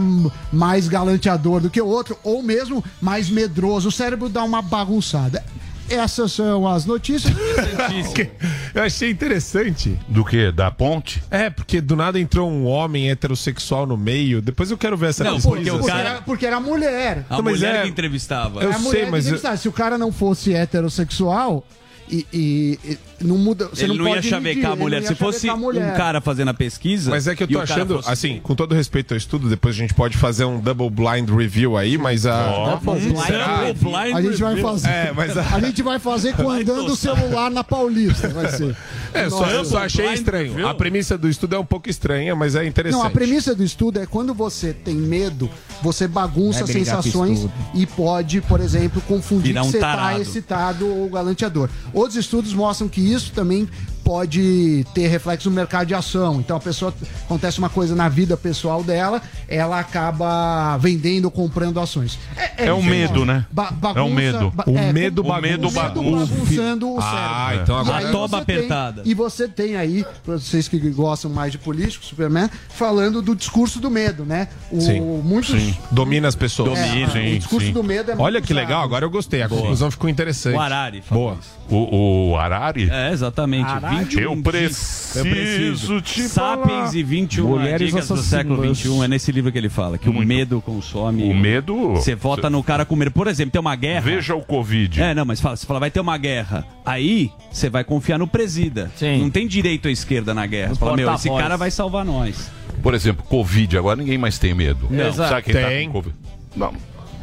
mais 0.51 0.87
galanteador 0.87 1.61
do 1.61 1.69
que 1.69 1.79
o 1.81 1.87
outro, 1.87 2.17
ou 2.23 2.41
mesmo 2.41 2.83
mais 2.99 3.29
medroso. 3.29 3.89
O 3.89 3.91
cérebro 3.91 4.27
dá 4.29 4.43
uma 4.43 4.61
bagunçada. 4.61 5.43
Essas 5.89 6.31
são 6.33 6.67
as 6.67 6.85
notícias. 6.85 7.33
Eu 8.73 8.83
achei 8.83 9.09
interessante. 9.09 9.97
Do 10.07 10.23
que? 10.23 10.51
Da 10.51 10.69
ponte? 10.69 11.23
É, 11.31 11.49
porque 11.49 11.79
do 11.81 11.95
nada 11.95 12.19
entrou 12.19 12.49
um 12.49 12.65
homem 12.65 13.09
heterossexual 13.09 13.85
no 13.85 13.97
meio. 13.97 14.41
Depois 14.41 14.69
eu 14.69 14.77
quero 14.77 14.95
ver 14.97 15.09
essa 15.09 15.23
Não, 15.23 15.33
pesquisa. 15.35 15.55
porque 15.55 15.71
o 15.71 15.77
Porque 15.79 15.91
cara- 15.91 16.09
era, 16.09 16.21
porque 16.21 16.45
era 16.45 16.59
mulher. 16.59 17.25
A 17.29 17.37
Não, 17.37 17.43
mas 17.43 17.59
mulher 17.59 17.75
é- 17.75 17.81
que 17.83 17.89
entrevistava. 17.89 18.61
Eu 18.61 18.69
Era 18.69 18.77
a 18.77 18.79
mulher 18.79 18.91
sei, 18.97 19.05
que 19.05 19.11
mas. 19.47 19.59
Se 19.59 19.67
o 19.67 19.71
cara 19.71 19.97
não 19.97 20.11
fosse 20.11 20.53
heterossexual, 20.53 21.65
e- 22.09 22.25
e 22.33 22.79
não 23.21 23.37
muda. 23.37 23.67
Você 23.67 23.83
ele 23.85 23.97
não, 23.97 24.07
ia 24.07 24.15
pode 24.15 24.27
chavecar 24.29 24.71
a 24.71 24.75
mulher. 24.75 24.99
não 25.01 25.07
Se 25.07 25.13
ia 25.13 25.17
fosse 25.17 25.49
mulher. 25.51 25.93
um 25.93 25.97
cara 25.97 26.21
fazendo 26.21 26.49
a 26.49 26.53
pesquisa. 26.53 27.09
Mas 27.11 27.27
é 27.27 27.35
que 27.35 27.43
eu 27.43 27.47
tô 27.47 27.59
achando, 27.59 27.95
fosse- 27.95 28.09
assim, 28.11 28.39
com 28.41 28.53
todo 28.55 28.75
respeito 28.75 29.13
ao 29.13 29.17
estudo, 29.17 29.49
depois 29.49 29.75
a 29.75 29.77
gente 29.77 29.93
pode 29.93 30.17
fazer 30.17 30.45
um 30.45 30.59
double 30.59 30.89
blind 30.89 31.29
review 31.29 31.75
aí, 31.77 31.97
mas 31.97 32.25
a. 32.25 32.79
Double 32.81 32.99
blind 33.01 33.15
review. 33.15 33.95
A 34.15 34.21
gente 34.21 34.37
vai 34.41 34.61
fazer. 34.61 34.87
É, 34.89 35.11
mas 35.15 35.37
a- 35.37 35.55
A 35.55 35.59
gente 35.59 35.81
vai 35.81 35.99
fazer 35.99 36.33
com 36.35 36.49
andando 36.49 36.91
o 36.91 36.95
celular 36.95 37.49
na 37.49 37.63
Paulista. 37.63 38.29
Vai 38.29 38.51
ser. 38.51 38.75
É, 39.13 39.29
só, 39.29 39.45
eu 39.47 39.65
só 39.65 39.79
achei 39.79 40.13
estranho. 40.13 40.67
A 40.67 40.73
premissa 40.73 41.17
do 41.17 41.27
estudo 41.29 41.55
é 41.55 41.59
um 41.59 41.65
pouco 41.65 41.89
estranha, 41.89 42.35
mas 42.35 42.55
é 42.55 42.65
interessante. 42.65 42.99
Não, 43.01 43.07
a 43.07 43.09
premissa 43.09 43.55
do 43.55 43.63
estudo 43.63 43.99
é 43.99 44.05
quando 44.05 44.33
você 44.33 44.73
tem 44.73 44.95
medo, 44.95 45.49
você 45.81 46.07
bagunça 46.07 46.61
com 46.61 46.67
sensações 46.67 47.47
e 47.73 47.85
pode, 47.85 48.41
por 48.41 48.59
exemplo, 48.59 49.01
confundir 49.01 49.47
Virar 49.53 49.61
que 49.61 49.67
um 49.67 49.71
você 49.71 49.77
está 49.77 49.95
tarado. 49.95 50.21
excitado 50.21 50.87
ou 50.87 51.09
galanteador. 51.09 51.69
Outros 51.93 52.15
estudos 52.17 52.53
mostram 52.53 52.87
que 52.87 53.06
isso 53.11 53.31
também 53.33 53.67
pode 54.07 54.85
ter 54.93 55.07
reflexo 55.07 55.49
no 55.49 55.55
mercado 55.55 55.87
de 55.87 55.93
ação. 55.93 56.39
Então 56.39 56.55
a 56.55 56.59
pessoa 56.61 56.93
acontece 57.25 57.59
uma 57.59 57.69
coisa 57.69 57.93
na 57.93 58.07
vida 58.07 58.37
pessoal 58.37 58.81
dela, 58.81 59.21
ela 59.49 59.79
acaba 59.79 60.77
vendendo 60.77 61.25
ou 61.25 61.31
comprando 61.31 61.77
ações. 61.79 62.17
É 62.57 62.71
o 62.71 62.81
medo, 62.81 63.25
né? 63.25 63.45
Ba- 63.51 63.73
É 63.95 64.01
o 64.01 64.09
medo. 64.09 64.53
O 64.65 64.77
é, 64.77 64.93
medo 64.93 65.21
bagunça. 65.23 65.39
o 65.39 65.41
medo 65.41 65.71
bagunçando 65.71 66.93
o 66.95 67.01
cérebro. 67.01 67.19
Ah, 67.19 67.51
então 67.61 67.77
E 67.77 67.81
agora- 67.81 68.07
A 68.07 68.11
toba 68.11 68.39
você 68.39 68.45
tem- 68.45 68.55
apertada. 68.55 69.01
e 69.03 69.13
você 69.13 69.47
tem 69.47 69.75
aí, 69.75 70.05
pra 70.23 70.35
vocês 70.35 70.67
que 70.69 70.77
gostam 70.91 71.29
mais 71.29 71.51
de 71.51 71.57
político, 71.57 72.05
Superman, 72.05 72.49
falando 72.69 73.21
do 73.21 73.35
discurso 73.35 73.79
do 73.79 73.89
medo, 73.91 74.23
né? 74.25 74.47
O, 74.71 74.79
Sim. 74.79 75.01
muitos, 75.01 75.49
Sim. 75.59 75.75
Domina 75.91 76.27
as 76.27 76.35
pessoas. 76.35 76.79
É, 76.79 77.35
o 77.35 77.39
discurso 77.39 77.71
do 77.71 77.83
medo 77.83 78.11
é 78.11 78.15
muito 78.15 78.23
Olha 78.23 78.41
que 78.41 78.53
usado. 78.53 78.63
legal, 78.65 78.83
agora 78.83 79.03
eu 79.05 79.09
gostei. 79.09 79.41
A 79.41 79.49
conclusão 79.49 79.91
ficou 79.91 80.09
interessante. 80.09 80.55
O 80.55 81.01
falou 81.03 81.07
Boa. 81.11 81.37
O, 81.69 82.31
o 82.31 82.37
Arari? 82.37 82.89
É, 82.89 83.11
exatamente. 83.11 83.69
Arari? 83.69 83.96
21 83.99 84.21
Eu 84.21 84.35
dicas. 84.35 85.17
preciso 85.21 86.01
te 86.01 86.21
Sapiens 86.23 86.67
falar. 86.67 86.95
e 86.95 87.03
21 87.03 87.47
Mulheres 87.47 87.87
dicas 87.89 88.07
do 88.07 88.17
século 88.17 88.55
assassinas. 88.55 88.77
21. 88.79 89.03
É 89.03 89.07
nesse 89.07 89.31
livro 89.31 89.51
que 89.51 89.57
ele 89.57 89.69
fala, 89.69 89.97
que 89.97 90.09
o 90.09 90.13
medo 90.13 90.61
consome. 90.61 91.23
O 91.29 91.33
medo- 91.35 91.91
Você 91.95 92.15
vota 92.15 92.49
no 92.49 92.63
cara 92.63 92.85
com 92.85 92.95
medo. 92.95 93.11
Por 93.11 93.27
exemplo, 93.27 93.51
tem 93.51 93.59
uma 93.61 93.75
guerra. 93.75 94.01
Veja 94.01 94.35
o 94.35 94.41
Covid. 94.41 95.01
É, 95.01 95.13
não, 95.13 95.25
mas 95.25 95.39
fala, 95.41 95.55
você 95.55 95.65
fala, 95.65 95.79
vai 95.79 95.91
ter 95.91 95.99
uma 95.99 96.17
guerra. 96.17 96.65
Aí, 96.85 97.31
você 97.51 97.69
vai 97.69 97.83
confiar 97.83 98.17
no 98.17 98.27
presida. 98.27 98.91
Não 99.19 99.29
tem 99.29 99.47
direito 99.47 99.87
à 99.87 99.91
esquerda 99.91 100.33
na 100.33 100.45
guerra. 100.45 100.73
Você 100.73 100.79
fala, 100.79 100.95
meu, 100.95 101.13
esse 101.13 101.29
cara 101.29 101.57
vai 101.57 101.71
salvar 101.71 102.05
nós. 102.05 102.49
Por 102.81 102.93
exemplo, 102.93 103.23
Covid, 103.27 103.77
agora 103.77 103.95
ninguém 103.97 104.17
mais 104.17 104.37
tem 104.37 104.53
medo. 104.53 104.87
Não. 104.89 105.11
Sabe 105.13 105.41
quem 105.43 105.53
Tem. 105.53 105.63
tá 105.63 105.85
com 105.87 105.91
Covid? 105.93 106.15
Não. 106.55 106.73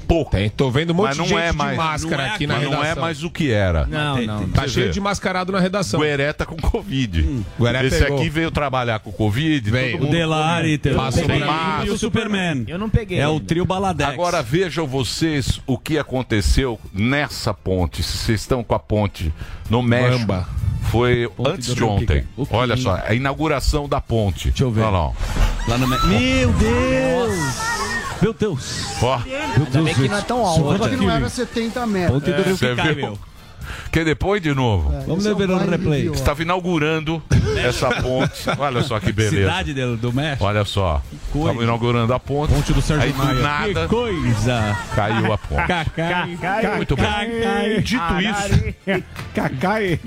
Pouco. 0.07 0.31
Tem, 0.31 0.49
tô 0.51 0.71
vendo 0.71 0.91
um 0.91 0.95
monte 0.95 1.09
Mas 1.09 1.17
não 1.19 1.25
de 1.25 1.31
gente 1.31 1.41
é 1.43 1.51
de 1.51 1.57
mais, 1.57 1.77
máscara 1.77 2.17
não 2.17 2.25
é 2.25 2.35
aqui 2.35 2.47
na 2.47 2.55
Mas 2.55 2.65
não 2.65 2.73
é 2.73 2.77
redação. 2.83 3.03
mais 3.03 3.25
o 3.25 3.31
que 3.31 3.51
era. 3.51 3.87
Não, 3.87 4.17
Tem- 4.17 4.27
não. 4.27 4.39
tem- 4.41 4.49
Tá 4.49 4.69
cheio 4.69 4.91
de 4.93 5.01
mascarado 5.01 5.51
na 5.53 5.61
redação. 5.61 6.01
Gueré 6.01 6.33
tá 6.33 6.45
com 6.47 6.57
Covid. 6.57 7.43
Gueré 7.61 7.87
Esse 7.87 7.99
pegou. 8.01 8.19
aqui 8.19 8.29
veio 8.29 8.51
trabalhar 8.51 8.99
com 9.01 9.11
Covid. 9.13 9.71
Veio. 9.71 9.99
todo 9.99 10.09
O 10.09 10.11
Delari, 10.11 10.81
o 10.93 10.97
máscara. 10.97 11.85
e 11.87 11.91
o 11.91 11.99
Superman. 11.99 12.65
Eu 12.69 12.79
não 12.79 12.89
peguei. 12.89 13.19
É 13.19 13.29
o 13.29 13.33
ainda. 13.33 13.45
trio 13.45 13.65
Baladex. 13.65 14.11
Agora 14.13 14.43
vejam 14.43 14.87
vocês 14.87 15.61
o 15.67 15.77
que 15.79 15.99
aconteceu 15.99 16.79
nessa 16.93 17.53
ponte. 17.55 18.03
Se 18.03 18.19
vocês 18.19 18.41
estão 18.41 18.63
com 18.63 18.75
a 18.75 18.79
ponte 18.79 19.33
no 19.71 19.83
México, 19.83 20.27
Bamba. 20.27 20.49
Foi 20.91 21.29
antes 21.45 21.75
de 21.75 21.83
ontem. 21.83 22.25
Olha 22.51 22.77
só, 22.77 23.01
a 23.07 23.15
inauguração 23.15 23.89
da 23.89 24.01
ponte. 24.01 24.49
Deixa 24.49 24.65
eu 24.65 24.71
ver. 24.71 24.83
Olha 24.83 24.91
lá. 24.99 25.13
Lá 25.67 25.79
no... 25.79 25.89
Meu 25.89 26.53
Deus! 26.53 27.84
Meu 28.25 28.33
Deus! 28.33 29.03
Ó. 29.03 29.17
Ainda 29.17 29.83
bem 29.83 29.95
que 29.95 30.09
não 30.09 30.17
é 30.17 30.23
tão 30.23 30.47
alto. 30.47 30.79
Só 30.79 30.89
que 30.89 30.97
não 30.97 31.11
era 31.11 31.29
70 31.29 31.87
metros. 31.87 32.23
É, 32.27 32.43
você 32.43 32.95
viu? 32.95 33.19
Que 33.91 34.05
depois 34.05 34.43
de 34.43 34.55
novo. 34.55 34.93
Vamos 35.07 35.25
ver 35.25 35.49
no 35.49 35.59
replay. 35.59 36.11
Estava 36.11 36.43
inaugurando 36.43 37.23
essa 37.57 37.91
ponte. 38.03 38.45
Olha 38.59 38.83
só 38.83 38.99
que 39.01 39.13
beleza. 39.13 39.37
Cidade 39.37 39.75
do, 39.75 39.97
do 39.97 40.13
México. 40.13 40.45
Olha 40.45 40.65
só. 40.65 41.03
Estava 41.35 41.63
inaugurando 41.63 42.13
a 42.13 42.21
ponte. 42.21 42.53
Ponte 42.53 42.73
do 42.73 42.83
Sérgio 42.83 43.05
Aí 43.07 43.13
do 43.13 43.19
Maia. 43.19 43.35
nada. 43.35 43.83
Que 43.83 43.89
coisa! 43.89 44.79
Caiu 44.95 45.33
a 45.33 45.39
ponte. 45.39 45.67
Cacai. 45.67 46.77
Muito 46.77 46.97
bem. 46.97 47.05
Cacai. 47.05 47.81
Dito 47.83 48.21
isso. 48.21 48.75
Cacai. 49.35 50.01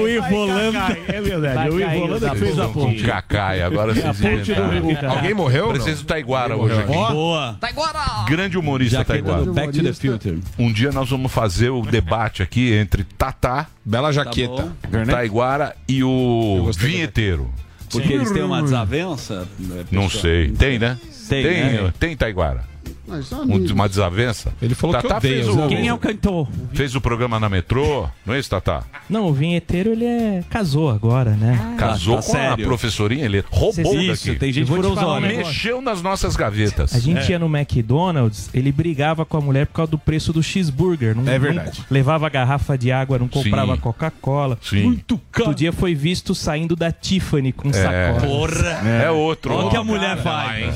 O 0.00 0.08
Ivolanda. 0.08 0.98
É 1.08 1.20
verdade, 1.20 1.70
o 1.70 1.80
Ivolanda 1.80 2.30
que 2.30 2.36
fez 2.36 2.58
a 2.58 2.68
ponte. 2.68 3.02
Cacai, 3.02 3.62
agora 3.62 3.94
vocês 3.94 4.18
do 4.46 4.76
inventaram. 4.76 5.16
Alguém 5.16 5.34
morreu? 5.34 5.68
Preciso 5.68 6.04
Taiguara 6.04 6.56
hoje 6.56 6.78
aqui. 6.80 6.92
Boa! 6.92 7.58
Grande 8.28 8.58
humorista 8.58 9.04
Taiguara. 9.04 9.44
do 9.44 9.52
Back 9.52 9.72
to 9.72 9.82
the 9.82 9.92
Future. 9.98 10.40
Um 10.58 10.72
dia 10.72 10.92
nós 10.92 11.08
vamos 11.10 11.32
fazer 11.32 11.70
o 11.70 11.82
debate 11.82 12.42
aqui 12.42 12.72
entre 12.72 13.04
Tatá, 13.04 13.66
Bela 13.84 14.08
Tá 14.08 14.12
jaqueta. 14.12 14.72
Taiguara 15.08 15.76
e 15.88 16.02
o 16.02 16.70
vinheteiro. 16.76 17.52
Porque 17.90 18.12
eles 18.12 18.30
têm 18.30 18.42
uma 18.42 18.62
desavença? 18.62 19.46
Não 19.90 20.10
sei. 20.10 20.50
Tem, 20.50 20.78
né? 20.78 20.98
Tem, 21.28 21.42
tem, 21.42 21.82
né? 21.82 21.92
tem 21.98 22.16
Taiguara. 22.16 22.64
Um- 23.08 23.42
amigos. 23.42 23.70
uma 23.70 23.88
desavença? 23.88 24.52
Ele 24.60 24.74
falou 24.74 24.96
que 24.96 25.02
Tatá 25.02 25.16
odeia 25.18 25.44
fez 25.44 25.48
o, 25.48 25.68
Quem 25.68 25.88
é 25.88 25.94
o 25.94 25.98
cantor? 25.98 26.48
fez 26.74 26.94
o 26.94 27.00
programa 27.00 27.38
na 27.38 27.48
metrô, 27.48 28.08
não 28.24 28.34
é 28.34 28.38
isso, 28.38 28.50
Tatá? 28.50 28.82
Não, 29.08 29.26
o 29.26 29.32
vinheteiro 29.32 29.90
ele 29.90 30.04
é... 30.04 30.44
casou 30.50 30.90
agora, 30.90 31.30
né? 31.30 31.76
Casou 31.78 32.16
tá 32.16 32.22
com 32.22 32.32
sério. 32.32 32.64
a 32.64 32.68
professorinha, 32.68 33.24
ele 33.24 33.44
roubou 33.50 34.00
Isso, 34.00 34.26
daqui. 34.26 34.38
tem 34.38 34.52
gente 34.52 34.70
os 34.72 34.94
falar 34.94 35.18
um. 35.18 35.20
Mexeu 35.20 35.80
nas 35.80 36.02
nossas 36.02 36.34
gavetas. 36.36 36.94
A 36.94 36.98
gente 36.98 37.30
ia 37.30 37.38
no 37.38 37.46
McDonald's, 37.46 38.50
ele 38.52 38.72
brigava 38.72 39.24
com 39.24 39.36
a 39.36 39.40
mulher 39.40 39.66
por 39.66 39.74
causa 39.74 39.90
do 39.92 39.98
preço 39.98 40.32
do 40.32 40.42
cheeseburger. 40.42 41.14
Não, 41.16 41.30
É 41.30 41.38
verdade. 41.38 41.78
não 41.78 41.84
levava 41.90 42.28
garrafa 42.28 42.76
de 42.76 42.90
água, 42.90 43.18
não 43.18 43.28
comprava. 43.28 43.76
Coca-Cola. 43.76 44.58
Muito 44.72 45.18
caro. 45.30 45.48
Outro 45.48 45.54
dia 45.58 45.72
foi 45.72 45.94
visto 45.94 46.34
saindo 46.34 46.74
da 46.74 46.90
Tiffany 46.90 47.52
com 47.52 47.72
sacola. 47.72 48.20
Porra! 48.20 48.88
É 49.04 49.10
outro. 49.10 49.54
Olha 49.54 49.66
o 49.66 49.70
que 49.70 49.76
a 49.76 49.84
mulher 49.84 50.16
faz. 50.22 50.74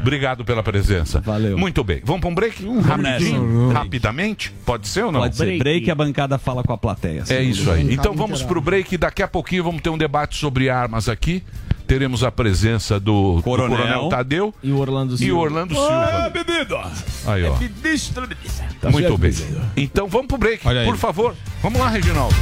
Obrigado 0.00 0.44
pela 0.44 0.62
presença. 0.62 1.20
Valeu. 1.20 1.56
Muito 1.58 1.82
bem. 1.84 2.00
Vamos 2.04 2.20
para 2.20 2.30
um 2.30 2.34
break? 2.34 2.66
Rapidinho? 2.80 3.70
Rapidamente? 3.70 4.52
Pode 4.64 4.88
ser 4.88 5.04
ou 5.04 5.12
não? 5.12 5.20
Pode 5.20 5.36
ser. 5.36 5.58
Break. 5.58 5.90
a 5.90 5.94
bancada 5.94 6.38
fala 6.38 6.62
com 6.62 6.72
a 6.72 6.78
plateia. 6.78 7.24
É 7.28 7.42
isso 7.42 7.70
aí. 7.70 7.92
Então 7.92 8.14
vamos 8.14 8.40
interal. 8.40 8.48
pro 8.48 8.60
break. 8.60 8.96
Daqui 8.96 9.22
a 9.22 9.28
pouquinho 9.28 9.64
vamos 9.64 9.82
ter 9.82 9.90
um 9.90 9.98
debate 9.98 10.36
sobre 10.36 10.70
armas 10.70 11.08
aqui. 11.08 11.42
Teremos 11.86 12.22
a 12.22 12.30
presença 12.30 13.00
do 13.00 13.36
do 13.36 13.42
Coronel. 13.42 13.78
Coronel, 13.78 14.08
Tadeu 14.10 14.54
E 14.62 14.70
o 14.70 14.76
Orlando 14.76 15.12
e 15.12 15.14
o 15.14 15.18
Silva. 15.18 15.40
Orlando 15.40 15.74
Silva. 15.74 16.32
Aí, 17.26 17.44
ó. 17.44 17.54
Tá 18.80 18.90
Muito 18.90 19.16
bem. 19.16 19.32
Então 19.74 20.06
vamos 20.06 20.26
pro 20.26 20.36
break, 20.36 20.62
por 20.84 20.96
favor. 20.96 21.34
Vamos 21.62 21.80
lá, 21.80 21.88
Reginaldo. 21.88 22.36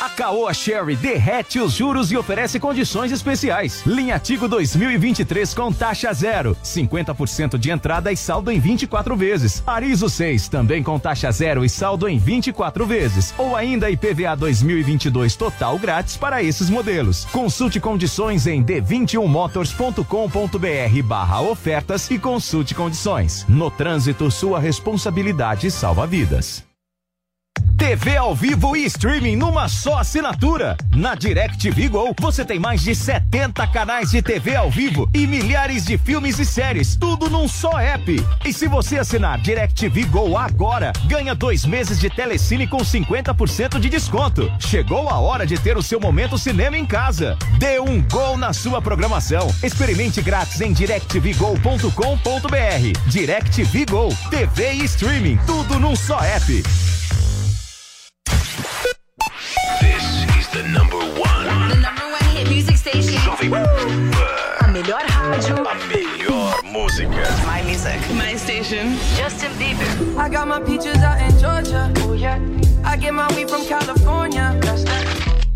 A 0.00 0.08
Caoa 0.08 0.54
Sherry 0.54 0.94
derrete 0.94 1.58
os 1.58 1.72
juros 1.72 2.12
e 2.12 2.16
oferece 2.16 2.60
condições 2.60 3.10
especiais. 3.10 3.82
Linha 3.84 4.16
Tigo 4.20 4.46
2023 4.46 5.52
com 5.54 5.72
taxa 5.72 6.12
zero, 6.12 6.56
50% 6.62 7.58
de 7.58 7.72
entrada 7.72 8.12
e 8.12 8.16
saldo 8.16 8.52
em 8.52 8.60
24 8.60 9.16
vezes. 9.16 9.60
Arizo 9.66 10.08
6 10.08 10.48
também 10.48 10.84
com 10.84 11.00
taxa 11.00 11.32
zero 11.32 11.64
e 11.64 11.68
saldo 11.68 12.08
em 12.08 12.16
24 12.16 12.86
vezes. 12.86 13.34
Ou 13.36 13.56
ainda 13.56 13.90
IPVA 13.90 14.36
2022 14.36 15.34
total 15.34 15.76
grátis 15.80 16.16
para 16.16 16.44
esses 16.44 16.70
modelos. 16.70 17.24
Consulte 17.32 17.80
condições 17.80 18.46
em 18.46 18.62
d21motors.com.br 18.62 21.02
barra 21.02 21.40
ofertas 21.40 22.08
e 22.08 22.20
consulte 22.20 22.72
condições. 22.72 23.44
No 23.48 23.68
trânsito, 23.68 24.30
sua 24.30 24.60
responsabilidade 24.60 25.72
salva 25.72 26.06
vidas. 26.06 26.67
TV 27.78 28.16
ao 28.16 28.34
vivo 28.34 28.76
e 28.76 28.84
streaming 28.84 29.36
numa 29.36 29.68
só 29.68 29.98
assinatura. 29.98 30.76
Na 30.94 31.14
DirecTV 31.14 31.88
Go, 31.88 32.14
você 32.20 32.44
tem 32.44 32.58
mais 32.58 32.82
de 32.82 32.94
70 32.94 33.66
canais 33.68 34.10
de 34.10 34.20
TV 34.20 34.56
ao 34.56 34.70
vivo 34.70 35.08
e 35.14 35.26
milhares 35.26 35.84
de 35.84 35.96
filmes 35.96 36.38
e 36.38 36.44
séries, 36.44 36.96
tudo 36.96 37.30
num 37.30 37.48
só 37.48 37.78
app. 37.78 38.24
E 38.44 38.52
se 38.52 38.66
você 38.66 38.98
assinar 38.98 39.38
DirecTV 39.40 40.04
Go 40.04 40.36
agora, 40.36 40.92
ganha 41.06 41.34
dois 41.34 41.64
meses 41.64 41.98
de 41.98 42.10
telecine 42.10 42.66
com 42.66 42.78
50% 42.78 43.78
de 43.78 43.88
desconto. 43.88 44.52
Chegou 44.58 45.08
a 45.08 45.18
hora 45.18 45.46
de 45.46 45.56
ter 45.58 45.76
o 45.76 45.82
seu 45.82 46.00
momento 46.00 46.36
cinema 46.36 46.76
em 46.76 46.84
casa. 46.84 47.38
Dê 47.58 47.80
um 47.80 48.02
gol 48.02 48.36
na 48.36 48.52
sua 48.52 48.82
programação. 48.82 49.48
Experimente 49.62 50.20
grátis 50.20 50.60
em 50.60 50.72
directvgo.com.br. 50.72 51.88
DirecTV 53.06 53.86
Go, 53.86 54.08
TV 54.30 54.72
e 54.72 54.84
streaming, 54.84 55.38
tudo 55.46 55.78
num 55.78 55.96
só 55.96 56.18
app. 56.20 56.62
This 59.80 60.04
is 60.36 60.48
the 60.48 60.62
number 60.68 60.98
one 60.98 61.68
The 61.70 61.76
number 61.80 62.06
one 62.10 62.24
hit 62.34 62.48
music 62.48 62.76
station. 62.76 63.18
Jovem 63.22 63.50
Pan. 63.50 64.28
A 64.60 64.72
melhor 64.72 65.02
rádio. 65.06 65.62
A 65.62 65.74
melhor 65.86 66.54
música. 66.64 67.24
My 67.46 67.62
music. 67.62 68.00
My 68.14 68.34
station. 68.36 68.96
Justin 69.16 69.52
Bieber. 69.58 70.18
I 70.18 70.28
got 70.28 70.48
my 70.48 70.60
peaches 70.60 70.98
out 70.98 71.20
in 71.22 71.30
Georgia. 71.38 71.92
Oh 71.98 72.14
yeah. 72.14 72.38
I 72.84 72.96
get 72.96 73.14
my 73.14 73.28
weed 73.36 73.48
from 73.48 73.64
California. 73.66 74.58
That's 74.60 74.82
that. 74.84 75.04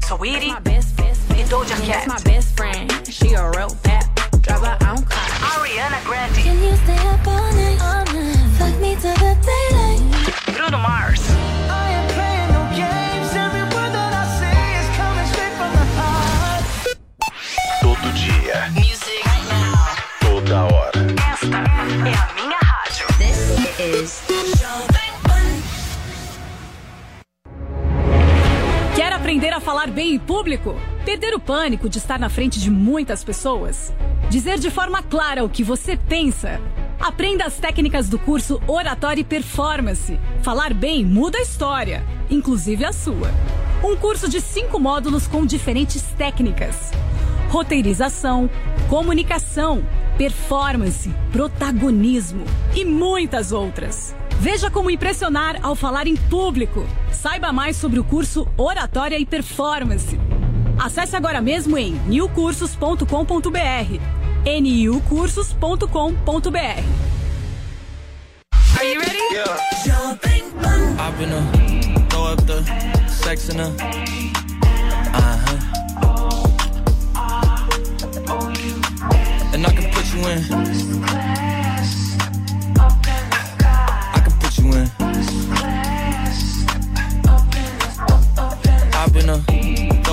Sweetie. 0.05 0.49
My 0.53 0.61
best, 0.61 0.97
best, 0.97 1.29
best. 1.29 1.51
Doja 1.51 1.77
Cat. 1.85 2.07
That's 2.07 2.25
my 2.25 2.31
best 2.31 2.57
friend. 2.57 2.91
She 3.09 3.35
a 3.35 3.51
real 3.51 3.75
bad. 3.83 4.07
Drive 4.43 4.62
her 4.62 4.79
own 4.87 5.03
car. 5.03 5.29
Ariana 5.51 5.99
Grande. 6.05 6.37
Can 6.37 6.62
you 6.62 6.77
stay 6.87 6.99
up 7.09 7.27
all 7.27 7.53
night? 7.53 7.79
All 7.83 8.05
night. 8.15 8.37
Fuck 8.59 8.75
me 8.81 8.95
to 8.95 9.11
the 9.23 9.35
daylight. 9.43 10.57
Bruno 10.57 10.79
Mars. 10.79 11.52
Em 30.12 30.18
público? 30.18 30.75
Perder 31.05 31.35
o 31.35 31.40
pânico 31.40 31.88
de 31.88 31.98
estar 31.98 32.18
na 32.18 32.29
frente 32.29 32.61
de 32.61 32.70
muitas 32.70 33.25
pessoas? 33.25 33.92
Dizer 34.29 34.59
de 34.59 34.70
forma 34.70 35.03
clara 35.03 35.44
o 35.44 35.48
que 35.48 35.64
você 35.64 35.96
pensa? 35.96 36.61
Aprenda 37.01 37.44
as 37.44 37.57
técnicas 37.57 38.09
do 38.09 38.18
curso 38.18 38.61
Oratória 38.66 39.22
e 39.22 39.25
Performance. 39.25 40.18
Falar 40.42 40.72
bem 40.75 41.05
muda 41.05 41.38
a 41.38 41.42
história, 41.42 42.05
inclusive 42.31 42.85
a 42.85 42.92
sua. 42.92 43.31
Um 43.83 43.96
curso 43.96 44.29
de 44.29 44.40
cinco 44.40 44.79
módulos 44.79 45.27
com 45.27 45.44
diferentes 45.44 46.03
técnicas: 46.16 46.92
roteirização, 47.48 48.48
comunicação, 48.88 49.85
performance, 50.16 51.11
protagonismo 51.33 52.44
e 52.77 52.85
muitas 52.85 53.51
outras. 53.51 54.14
Veja 54.42 54.68
como 54.68 54.90
impressionar 54.90 55.57
ao 55.62 55.74
falar 55.76 56.09
em 56.09 56.16
público. 56.16 56.85
Saiba 57.12 57.52
mais 57.52 57.76
sobre 57.76 58.00
o 58.00 58.05
curso 58.05 58.48
Oratória 58.57 59.16
e 59.16 59.24
Performance. 59.24 60.18
Acesse 60.76 61.14
agora 61.14 61.40
mesmo 61.40 61.78
em 61.78 61.92
newcursos.com.br. 62.09 64.00
niucursos.com.br. 64.44 66.83
Are 68.76 68.92
you 68.92 69.00
ready? 69.00 69.16
Hop 70.98 71.20
in 71.20 71.28
her, 71.28 71.42
throw 72.11 72.33
up 72.33 72.42
the 72.44 72.64
sex 73.09 73.48
in 73.48 73.61
her. 73.61 73.70
Uh 75.14 75.38
huh. 75.46 75.59
And 79.55 79.64
I 79.64 79.70
can 79.72 79.88
put 79.92 80.05
you 80.12 80.26
in. 80.26 80.42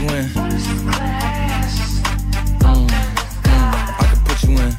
you 0.00 0.08
in. 0.16 0.24
Mm, 2.60 2.88
mm, 2.88 2.90
I 4.00 4.04
can 4.08 4.20
put 4.24 4.42
you 4.44 4.58
in. 4.58 4.72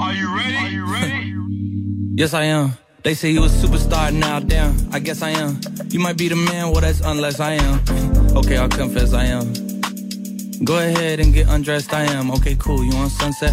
Are 0.00 0.12
you 0.14 0.36
ready? 0.36 0.56
Are 0.56 0.68
you 0.68 0.92
ready? 0.92 1.34
Yes, 2.16 2.32
I 2.34 2.44
am. 2.44 2.72
They 3.02 3.14
say 3.14 3.30
you 3.30 3.44
a 3.44 3.48
superstar 3.48 4.12
now, 4.12 4.40
damn. 4.40 4.74
I 4.92 4.98
guess 5.00 5.20
I 5.22 5.30
am. 5.30 5.60
You 5.90 6.00
might 6.00 6.16
be 6.16 6.28
the 6.28 6.36
man, 6.36 6.70
well, 6.70 6.80
that's 6.80 7.00
unless 7.00 7.38
I 7.40 7.52
am. 7.54 7.80
okay, 8.36 8.56
I'll 8.56 8.68
confess 8.68 9.12
I 9.12 9.24
am. 9.26 9.52
Go 10.64 10.78
ahead 10.78 11.20
and 11.20 11.34
get 11.34 11.48
undressed, 11.48 11.92
I 11.92 12.04
am. 12.04 12.30
Okay, 12.30 12.56
cool. 12.58 12.82
You 12.84 12.96
on 12.96 13.10
sunset? 13.10 13.52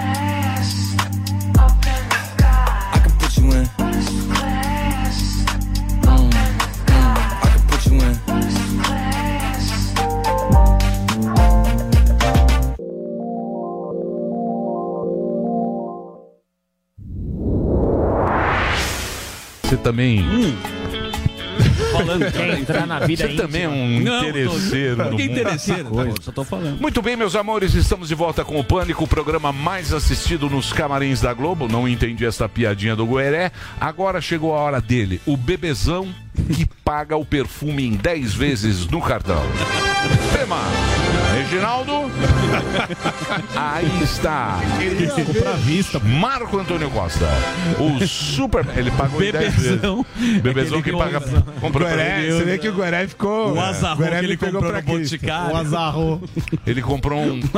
Você 19.71 19.77
também. 19.77 20.25
Falando 22.05 22.31
quer 22.31 22.59
entrar 22.59 22.85
na 22.87 22.99
vida 22.99 23.27
Você 23.27 23.35
também 23.35 23.63
é 23.63 23.69
um. 23.69 23.99
Não, 23.99 24.19
interesseiro. 24.29 24.95
tô- 25.03 25.09
no 25.11 25.17
Que 25.17 25.23
interesseiro, 25.23 25.89
tá 25.91 26.21
só 26.21 26.31
tô 26.31 26.43
falando. 26.43 26.79
Muito 26.79 27.01
bem, 27.01 27.15
meus 27.15 27.35
amores, 27.35 27.73
estamos 27.73 28.07
de 28.07 28.15
volta 28.15 28.43
com 28.43 28.59
o 28.59 28.63
Pânico, 28.63 29.03
o 29.03 29.07
programa 29.07 29.51
mais 29.51 29.93
assistido 29.93 30.49
nos 30.49 30.71
camarins 30.73 31.21
da 31.21 31.33
Globo. 31.33 31.67
Não 31.67 31.87
entendi 31.87 32.25
essa 32.25 32.47
piadinha 32.49 32.95
do 32.95 33.05
Gueré. 33.05 33.51
Agora 33.79 34.19
chegou 34.21 34.55
a 34.55 34.59
hora 34.59 34.81
dele, 34.81 35.21
o 35.25 35.35
bebezão 35.37 36.07
que 36.55 36.65
paga 36.83 37.15
o 37.17 37.25
perfume 37.25 37.85
em 37.85 37.95
10 37.95 38.33
vezes 38.33 38.87
no 38.87 39.01
cartão. 39.01 39.41
Tema, 40.37 40.57
Reginaldo. 41.51 41.91
Aí 43.53 44.03
está. 44.03 44.57
Comprar 45.25 45.57
vista. 45.57 45.99
Marco 45.99 46.57
Antônio 46.57 46.89
Costa. 46.89 47.27
O 47.77 48.07
super. 48.07 48.65
Ele 48.77 48.89
pagou 48.91 49.21
em 49.21 49.33
10 49.33 49.53
vezes. 49.55 49.71
Bebezão. 49.71 50.05
Bebezão 50.41 50.79
É 50.79 50.81
que 50.81 50.91
que 50.91 50.97
paga. 50.97 51.19
pra 51.19 51.89
Gueré, 51.89 52.23
ele. 52.23 52.31
você 52.31 52.43
vê 52.45 52.57
que 52.57 52.69
o 52.69 52.73
Gueré 52.73 53.05
ficou. 53.05 53.53
O 53.53 53.59
azarro 53.59 53.97
que 54.01 54.13
ele 54.13 54.37
pegou 54.37 54.61
comprou 54.61 54.71
pra 54.71 54.81
no. 54.81 54.99
Boticário. 54.99 55.53
O 55.53 55.57
azarro. 55.57 56.23
Ele 56.65 56.81
comprou 56.81 57.19
um. 57.19 57.41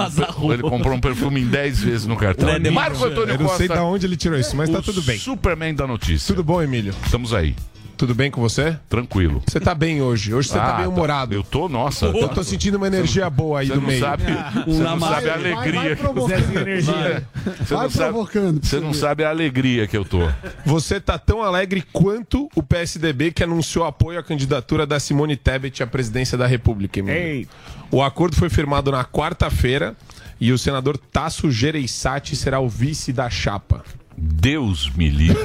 Ele 0.54 0.64
comprou 0.64 0.96
um 0.96 1.00
perfume 1.00 1.42
em 1.42 1.48
10 1.48 1.84
vezes 1.84 2.06
no 2.08 2.16
cartão. 2.16 2.50
É 2.50 2.60
Marco 2.72 3.06
Antônio 3.06 3.36
Eu 3.36 3.40
não 3.40 3.50
sei 3.50 3.68
Costa. 3.68 3.74
de 3.76 3.80
onde 3.88 4.06
ele 4.08 4.18
tirou 4.18 4.40
isso, 4.40 4.56
mas 4.56 4.70
tá 4.70 4.82
tudo 4.82 5.02
bem. 5.04 5.20
Superman 5.20 5.76
da 5.76 5.86
notícia. 5.86 6.34
Tudo 6.34 6.44
bom, 6.44 6.62
Emílio? 6.62 6.94
Estamos 7.06 7.34
aí. 7.34 7.56
Tudo 7.96 8.16
bem 8.16 8.30
com 8.32 8.42
você? 8.42 8.78
Tranquilo. 8.90 9.42
Você 9.48 9.60
tá 9.60 9.74
bem 9.76 10.02
hoje. 10.02 10.34
Hoje 10.34 10.50
você 10.50 10.58
Ah, 10.58 10.62
tá 10.66 10.74
bem 10.74 10.84
tá. 10.86 10.90
humorado. 10.90 11.34
Eu 11.34 11.44
tô, 11.44 11.70
nossa. 11.70 12.08
Eu 12.08 12.28
tá- 12.28 12.34
tô 12.36 12.44
sentindo 12.44 12.76
uma 12.76 12.88
energia 12.88 13.30
boa 13.30 13.60
aí 13.62 13.68
Você 13.68 13.74
do 13.76 13.82
não 13.82 13.88
meio. 13.88 14.00
sabe, 14.00 14.24
você 14.66 14.84
não 14.84 15.00
sabe 15.00 15.30
a 15.30 15.34
alegria. 15.34 15.80
vai 15.80 15.90
que- 15.90 15.96
provocando. 15.96 16.44
Você 16.44 17.74
Vai 17.76 17.84
não 17.84 17.90
sabe, 17.90 18.18
você 18.62 18.80
não 18.80 18.94
sabe 18.94 19.24
a 19.24 19.30
alegria 19.30 19.88
que 19.88 19.96
eu 19.96 20.04
tô. 20.04 20.20
Você 20.66 21.00
tá 21.00 21.18
tão 21.18 21.42
alegre 21.44 21.84
quanto 21.94 22.50
o 22.56 22.64
PSDB 22.64 23.32
que 23.32 23.44
anunciou 23.44 23.86
apoio 23.86 24.20
à 24.20 24.24
candidatura 24.24 24.86
da 24.86 25.00
Simone 25.00 25.36
Tebet 25.38 25.84
à 25.84 25.88
presidência 25.88 26.38
da 26.38 26.48
República, 26.48 27.00
Emílio. 27.00 27.48
O 27.92 28.02
acordo 28.02 28.36
foi 28.36 28.50
firmado 28.50 28.92
na 28.92 29.06
quarta-feira 29.06 29.96
e 30.42 30.52
o 30.52 30.58
senador 30.58 30.98
Tasso 30.98 31.50
Gereissati 31.52 32.36
será 32.36 32.60
o 32.60 32.68
vice 32.68 33.14
da 33.14 33.30
chapa. 33.30 33.84
Deus 34.18 34.90
me 34.96 35.10
livre. 35.10 35.42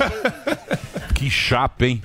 que 1.15 1.29
chapa, 1.29 1.87
hein? 1.87 2.01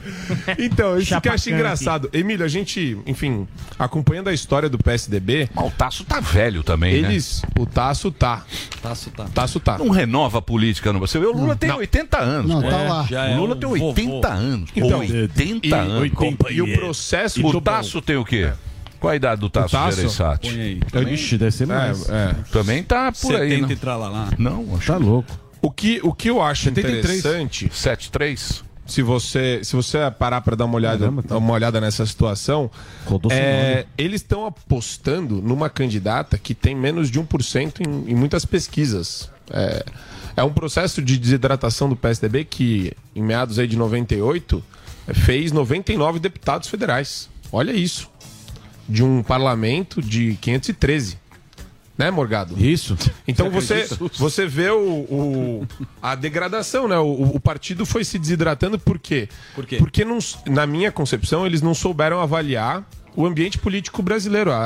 Então, 0.57 0.97
isso 0.97 1.19
que 1.21 1.29
eu 1.29 1.33
acho 1.33 1.49
engraçado. 1.49 2.09
Emílio, 2.11 2.43
a 2.43 2.47
gente, 2.47 2.97
enfim, 3.05 3.47
acompanhando 3.77 4.27
a 4.29 4.33
história 4.33 4.67
do 4.67 4.77
PSDB. 4.77 5.49
o 5.55 5.69
Tasso 5.69 6.03
tá 6.03 6.19
velho 6.19 6.63
também, 6.63 7.01
né? 7.01 7.09
eles, 7.09 7.43
O 7.59 7.65
Tasso 7.65 8.11
tá. 8.11 8.43
Tasso 8.81 9.11
tá. 9.11 9.25
Tasso 9.25 9.59
tá. 9.59 9.77
Não 9.77 9.89
renova 9.89 10.39
a 10.39 10.41
política, 10.41 10.91
não. 10.91 10.99
Você 10.99 11.19
vê, 11.19 11.25
o 11.27 11.33
Lula 11.33 11.55
tem 11.55 11.71
80 11.71 12.17
anos. 12.17 12.51
Não, 12.51 12.61
tá 12.61 12.77
lá. 12.77 13.07
É 13.11 13.35
o 13.35 13.39
Lula 13.41 13.55
um 13.55 13.59
tem 13.59 13.69
vovô. 13.69 13.87
80 13.89 14.27
anos. 14.29 14.69
Então, 14.75 14.99
80 14.99 15.67
e- 15.67 15.73
anos. 15.73 16.01
80 16.01 16.51
e 16.51 16.61
o 16.61 16.73
processo 16.73 17.45
O 17.45 17.51
do- 17.51 17.61
Tasso 17.61 18.01
tem 18.01 18.15
o 18.17 18.25
quê? 18.25 18.51
Qual 18.99 19.11
a 19.11 19.15
idade 19.15 19.41
do 19.41 19.49
Tasso? 19.49 19.75
Gereissati? 19.91 20.79
Também- 20.91 21.13
Ixi, 21.13 21.37
deve 21.37 21.51
ser 21.51 21.67
mais. 21.67 22.09
É, 22.09 22.13
é. 22.13 22.35
Também 22.51 22.81
tá 22.83 23.11
por 23.11 23.35
aí. 23.35 23.49
70 23.49 23.67
né? 23.67 23.73
e 23.73 23.75
tralalá. 23.75 24.29
Não, 24.37 24.75
acho 24.75 24.87
Tá 24.91 24.97
louco. 24.97 25.43
O 25.63 25.71
que, 25.71 26.01
o 26.03 26.13
que 26.13 26.29
eu 26.29 26.41
acho 26.41 26.65
73. 26.65 26.99
interessante. 26.99 27.69
73. 27.73 28.63
Se 28.85 29.01
você, 29.01 29.61
se 29.63 29.77
você 29.77 29.97
parar 30.11 30.41
para 30.41 30.57
dar 30.57 30.65
uma 30.65 30.75
olhada, 30.75 31.09
tá. 31.25 31.37
uma 31.37 31.53
olhada 31.53 31.79
nessa 31.79 32.05
situação, 32.05 32.69
é, 33.31 33.85
eles 33.97 34.19
estão 34.19 34.45
apostando 34.45 35.41
numa 35.41 35.69
candidata 35.69 36.37
que 36.37 36.53
tem 36.53 36.75
menos 36.75 37.09
de 37.09 37.17
1% 37.17 37.79
em, 37.79 38.11
em 38.11 38.13
muitas 38.13 38.43
pesquisas. 38.43 39.31
É, 39.49 39.85
é 40.35 40.43
um 40.43 40.51
processo 40.51 41.01
de 41.01 41.17
desidratação 41.17 41.87
do 41.87 41.95
PSDB 41.95 42.43
que, 42.43 42.91
em 43.15 43.23
meados 43.23 43.57
aí 43.57 43.65
de 43.65 43.77
98, 43.77 44.61
fez 45.13 45.53
99 45.53 46.19
deputados 46.19 46.67
federais. 46.67 47.29
Olha 47.53 47.71
isso. 47.71 48.11
De 48.87 49.01
um 49.01 49.23
parlamento 49.23 50.01
de 50.01 50.37
513. 50.41 51.22
Né, 51.97 52.09
Morgado? 52.09 52.57
Isso. 52.57 52.97
Então 53.27 53.49
Você 53.53 53.85
você, 53.85 54.09
você 54.17 54.47
vê 54.47 54.69
o, 54.71 54.79
o- 54.81 55.67
a 56.01 56.15
degradação, 56.15 56.87
né? 56.87 56.97
O, 56.97 57.35
o 57.35 57.39
partido 57.39 57.85
foi 57.85 58.03
se 58.03 58.17
desidratando 58.17 58.79
por 58.79 58.97
quê? 58.97 59.29
Por 59.53 59.65
quê? 59.65 59.77
Porque, 59.77 60.03
não, 60.03 60.17
na 60.47 60.65
minha 60.65 60.91
concepção, 60.91 61.45
eles 61.45 61.61
não 61.61 61.73
souberam 61.75 62.19
avaliar 62.19 62.83
o 63.15 63.27
ambiente 63.27 63.59
político 63.59 64.01
brasileiro, 64.01 64.51
a, 64.51 64.65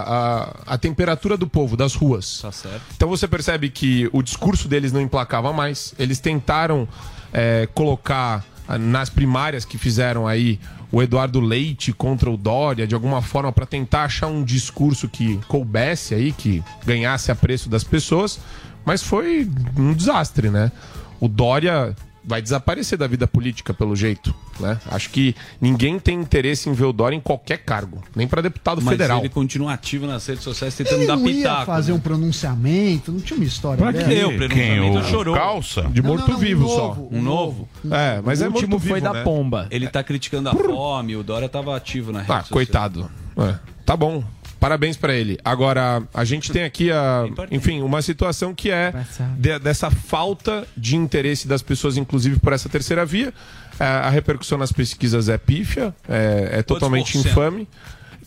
a, 0.66 0.74
a 0.76 0.78
temperatura 0.78 1.36
do 1.36 1.48
povo, 1.48 1.76
das 1.76 1.96
ruas. 1.96 2.40
Tá 2.42 2.52
certo. 2.52 2.82
Então 2.96 3.10
você 3.10 3.28
percebe 3.28 3.70
que 3.70 4.10
o 4.14 4.22
discurso 4.24 4.70
deles 4.70 4.94
não 4.94 5.02
emplacava 5.02 5.52
mais. 5.52 5.94
Eles 6.00 6.20
tentaram 6.22 6.88
é, 7.34 7.68
colocar 7.74 8.46
ah, 8.66 8.78
nas 8.78 9.10
primárias 9.10 9.66
que 9.66 9.78
fizeram 9.78 10.26
aí 10.26 10.62
o 10.92 11.02
Eduardo 11.02 11.40
Leite 11.40 11.92
contra 11.92 12.30
o 12.30 12.38
Dória, 12.38 12.88
de 12.88 12.96
alguma 12.96 13.22
forma, 13.22 13.52
para 13.52 13.66
tentar 13.66 14.04
achar 14.04 14.28
um 14.28 14.44
discurso 14.44 15.10
que 15.10 15.38
coubesse 15.48 16.14
aí, 16.16 16.32
que 16.32 16.64
ganhasse 16.86 17.32
apreço 17.32 17.70
das 17.70 17.84
pessoas, 17.84 18.40
mas 18.86 19.04
foi 19.04 19.50
um 19.78 19.94
desastre, 19.94 20.50
né? 20.50 20.72
O 21.20 21.28
Dória 21.28 21.96
vai 22.28 22.42
desaparecer 22.42 22.98
da 22.98 23.08
vida 23.08 23.26
política, 23.26 23.74
pelo 23.74 23.96
jeito, 23.96 24.36
né? 24.60 24.78
Acho 24.92 25.10
que 25.10 25.34
ninguém 25.62 25.98
tem 25.98 26.20
interesse 26.20 26.70
em 26.70 26.74
ver 26.74 26.84
o 26.84 26.92
Dória 26.92 27.16
em 27.16 27.22
qualquer 27.22 27.60
cargo, 27.60 28.04
nem 28.14 28.28
para 28.28 28.42
deputado 28.42 28.82
Mas 28.82 28.92
federal. 28.92 29.20
ele 29.20 29.30
continua 29.30 29.72
ativo 29.74 30.06
nas 30.06 30.26
redes 30.28 30.44
sociais 30.44 30.76
tentando 30.76 30.98
Ele 31.00 31.08
dar 31.08 31.16
não 31.16 31.26
ia 31.30 31.36
pitaco. 31.36 31.66
fazer 31.66 31.94
né? 31.94 31.98
um 31.98 32.02
pronunciamento, 32.02 33.12
não 33.14 33.22
tinha 33.22 33.38
uma 33.38 33.46
história 33.46 33.78
Pra 33.82 33.94
quê? 33.94 34.26
O 34.26 34.36
pronunciamento 34.38 35.04
chorou. 35.08 35.36
Calça? 35.36 35.84
De 35.84 36.02
morto-vivo 36.02 36.66
um 36.66 36.70
só. 36.70 36.78
novo, 36.90 37.10
Um 37.12 37.22
novo? 37.22 37.70
É, 37.90 38.22
mas 38.22 38.42
O 38.42 38.44
é 38.44 38.48
último 38.50 38.78
foi 38.78 39.00
da 39.00 39.14
né? 39.14 39.24
pomba. 39.24 39.68
Ele 39.72 39.88
tá 39.88 40.04
criticando 40.04 40.50
a 40.50 40.54
fome, 40.54 41.16
o 41.16 41.24
Dória 41.24 41.48
tava 41.48 41.76
ativo 41.78 42.12
na 42.12 42.20
rede 42.20 42.32
Ah, 42.32 42.40
social. 42.42 42.54
coitado. 42.54 43.10
É, 43.38 43.56
tá 43.86 43.96
bom. 43.96 44.22
Parabéns 44.60 44.98
pra 44.98 45.14
ele. 45.14 45.38
Agora, 45.46 46.02
a 46.14 46.24
gente 46.24 46.52
tem 46.52 46.64
aqui, 46.64 46.92
a, 46.92 47.26
enfim, 47.52 47.82
uma 47.82 48.02
situação 48.02 48.54
que 48.56 48.72
é 48.72 48.92
de- 49.38 49.60
dessa 49.60 49.92
falta 49.92 50.68
de 50.76 50.96
interesse 50.96 51.48
das 51.48 51.62
pessoas, 51.62 51.96
inclusive 51.98 52.40
por 52.40 52.54
essa 52.54 52.68
terceira 52.68 53.06
via. 53.06 53.34
É, 53.80 53.84
a 53.86 54.10
repercussão 54.10 54.58
nas 54.58 54.72
pesquisas 54.72 55.30
é 55.30 55.38
pífia, 55.38 55.94
é, 56.10 56.50
é 56.54 56.64
totalmente 56.64 57.12
infame. 57.30 57.68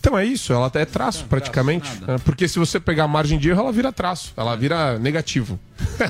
Então 0.01 0.17
é 0.17 0.25
isso, 0.25 0.51
ela 0.51 0.71
é 0.73 0.83
traço 0.83 1.25
praticamente. 1.25 1.87
É, 2.07 2.17
Porque 2.17 2.47
se 2.47 2.57
você 2.57 2.79
pegar 2.79 3.03
a 3.03 3.07
margem 3.07 3.37
de 3.37 3.49
erro, 3.49 3.59
ela 3.59 3.71
vira 3.71 3.93
traço, 3.93 4.33
ela 4.35 4.55
vira 4.55 4.97
negativo. 4.97 5.59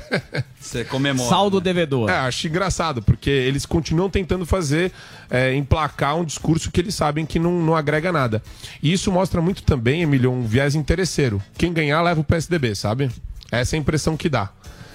Você 0.60 0.86
comemora. 0.86 1.28
Saldo 1.28 1.60
devedor. 1.60 2.10
É, 2.10 2.18
acho 2.20 2.48
engraçado, 2.48 3.02
porque 3.02 3.30
eles 3.30 3.66
continuam 3.66 4.10
tentando 4.10 4.46
fazer, 4.46 4.94
é, 5.30 5.54
emplacar 5.56 6.16
um 6.16 6.24
discurso 6.24 6.72
que 6.72 6.80
eles 6.80 6.96
sabem 6.96 7.26
que 7.26 7.38
não, 7.38 7.52
não 7.52 7.76
agrega 7.76 8.12
nada. 8.12 8.42
E 8.82 8.94
isso 8.94 9.12
mostra 9.12 9.42
muito 9.42 9.64
também, 9.64 10.04
Emílio, 10.04 10.32
um 10.32 10.44
viés 10.44 10.74
interesseiro. 10.74 11.42
Quem 11.58 11.74
ganhar 11.74 12.02
leva 12.02 12.22
o 12.22 12.24
PSDB, 12.24 12.76
sabe? 12.76 13.12
Essa 13.52 13.76
é 13.76 13.78
a 13.78 13.82
impressão 13.82 14.16
que 14.16 14.30
dá. 14.30 14.52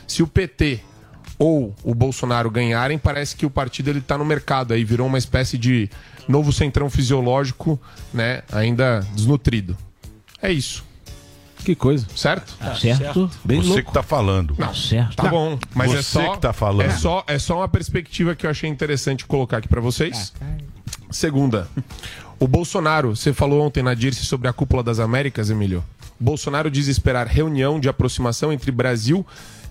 Se 0.07 0.23
o 0.23 0.27
PT 0.27 0.81
ou 1.38 1.75
o 1.83 1.94
Bolsonaro 1.94 2.51
ganharem, 2.51 2.99
parece 2.99 3.37
que 3.37 3.44
o 3.44 3.51
partido 3.51 3.90
ele 3.90 4.01
tá 4.01 4.16
no 4.16 4.25
mercado 4.25 4.72
aí, 4.72 4.85
virou 4.85 5.07
uma 5.07 5.18
espécie 5.18 5.59
de 5.59 5.90
novo 6.29 6.53
centrão 6.53 6.88
fisiológico, 6.90 7.81
né, 8.12 8.42
ainda 8.51 9.07
desnutrido. 9.14 9.77
É 10.40 10.51
isso. 10.51 10.85
Que 11.64 11.75
coisa. 11.75 12.07
Certo? 12.14 12.57
Tá 12.59 12.77
certo. 12.77 13.29
Bem 13.44 13.61
Você 13.61 13.83
que 13.83 13.92
tá 13.92 14.03
falando. 14.03 14.55
Não, 14.57 14.72
certo. 14.72 15.16
Tá 15.16 15.29
bom, 15.29 15.59
mas 15.75 15.90
Você 15.90 15.99
é 15.99 16.03
só 16.03 16.35
que 16.35 16.40
tá 16.40 16.53
falando. 16.53 16.87
É 16.87 16.90
só, 16.90 17.25
é 17.27 17.38
só 17.38 17.59
uma 17.59 17.68
perspectiva 17.68 18.37
que 18.37 18.46
eu 18.46 18.51
achei 18.51 18.70
interessante 18.70 19.27
colocar 19.27 19.57
aqui 19.59 19.66
pra 19.66 19.81
vocês. 19.81 20.33
Segunda, 21.11 21.68
o 22.38 22.46
Bolsonaro, 22.46 23.16
você 23.16 23.33
falou 23.33 23.66
ontem 23.66 23.83
na 23.83 23.94
Dirce 23.94 24.25
sobre 24.25 24.46
a 24.46 24.53
cúpula 24.53 24.83
das 24.83 25.01
Américas, 25.01 25.51
Emílio. 25.51 25.83
Bolsonaro 26.20 26.70
diz 26.70 26.87
esperar 26.87 27.27
reunião 27.27 27.81
de 27.81 27.88
aproximação 27.88 28.53
entre 28.53 28.70
Brasil 28.70 29.27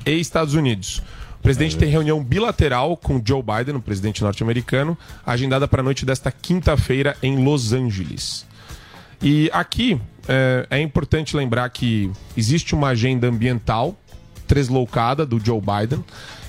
e 0.06 0.19
Estados 0.19 0.54
Unidos. 0.54 1.01
Presidente 1.46 1.78
tem 1.78 1.88
reunião 1.88 2.24
bilateral 2.24 2.98
com 2.98 3.22
Joe 3.24 3.44
Biden, 3.44 3.76
o 3.76 3.80
presidente 3.80 4.24
norte-americano, 4.24 4.98
agendada 5.24 5.68
para 5.68 5.80
a 5.80 5.84
noite 5.84 6.04
desta 6.04 6.32
quinta-feira 6.32 7.16
em 7.22 7.46
Los 7.46 7.72
Angeles. 7.72 8.48
E 9.22 9.48
aqui 9.54 10.02
é, 10.28 10.66
é 10.72 10.82
importante 10.82 11.38
lembrar 11.38 11.70
que 11.70 12.12
existe 12.36 12.74
uma 12.74 12.88
agenda 12.88 13.28
ambiental 13.28 13.96
tresloucada 14.48 15.24
do 15.24 15.40
Joe 15.40 15.62
Biden, 15.62 16.04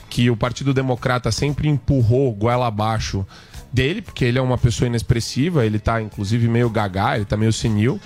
que 0.09 0.31
o 0.31 0.37
Partido 0.37 0.73
Democrata 0.73 1.31
sempre 1.31 1.69
empurrou 1.69 2.33
goela 2.33 2.67
abaixo 2.67 3.27
dele, 3.71 4.01
porque 4.01 4.25
ele 4.25 4.39
é 4.39 4.43
uma 4.43 4.57
pessoa 4.57 4.89
inexpressiva, 4.89 5.67
ele 5.67 5.79
tá 5.79 6.01
inclusive 6.01 6.49
meio 6.49 6.71
gaga, 6.71 7.17
ele 7.17 7.27
tá 7.27 7.37
meio 7.37 7.53
senil. 7.53 8.01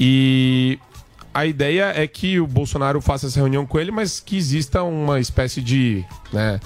E 0.00 0.80
a 1.32 1.46
ideia 1.46 1.92
é 1.94 2.06
que 2.06 2.40
o 2.40 2.46
Bolsonaro 2.46 3.00
faça 3.00 3.26
essa 3.26 3.38
reunião 3.38 3.66
com 3.66 3.78
ele, 3.78 3.90
mas 3.90 4.20
que 4.20 4.36
exista 4.36 4.82
uma 4.82 5.20
espécie 5.20 5.60
de. 5.60 6.04
Né, 6.32 6.60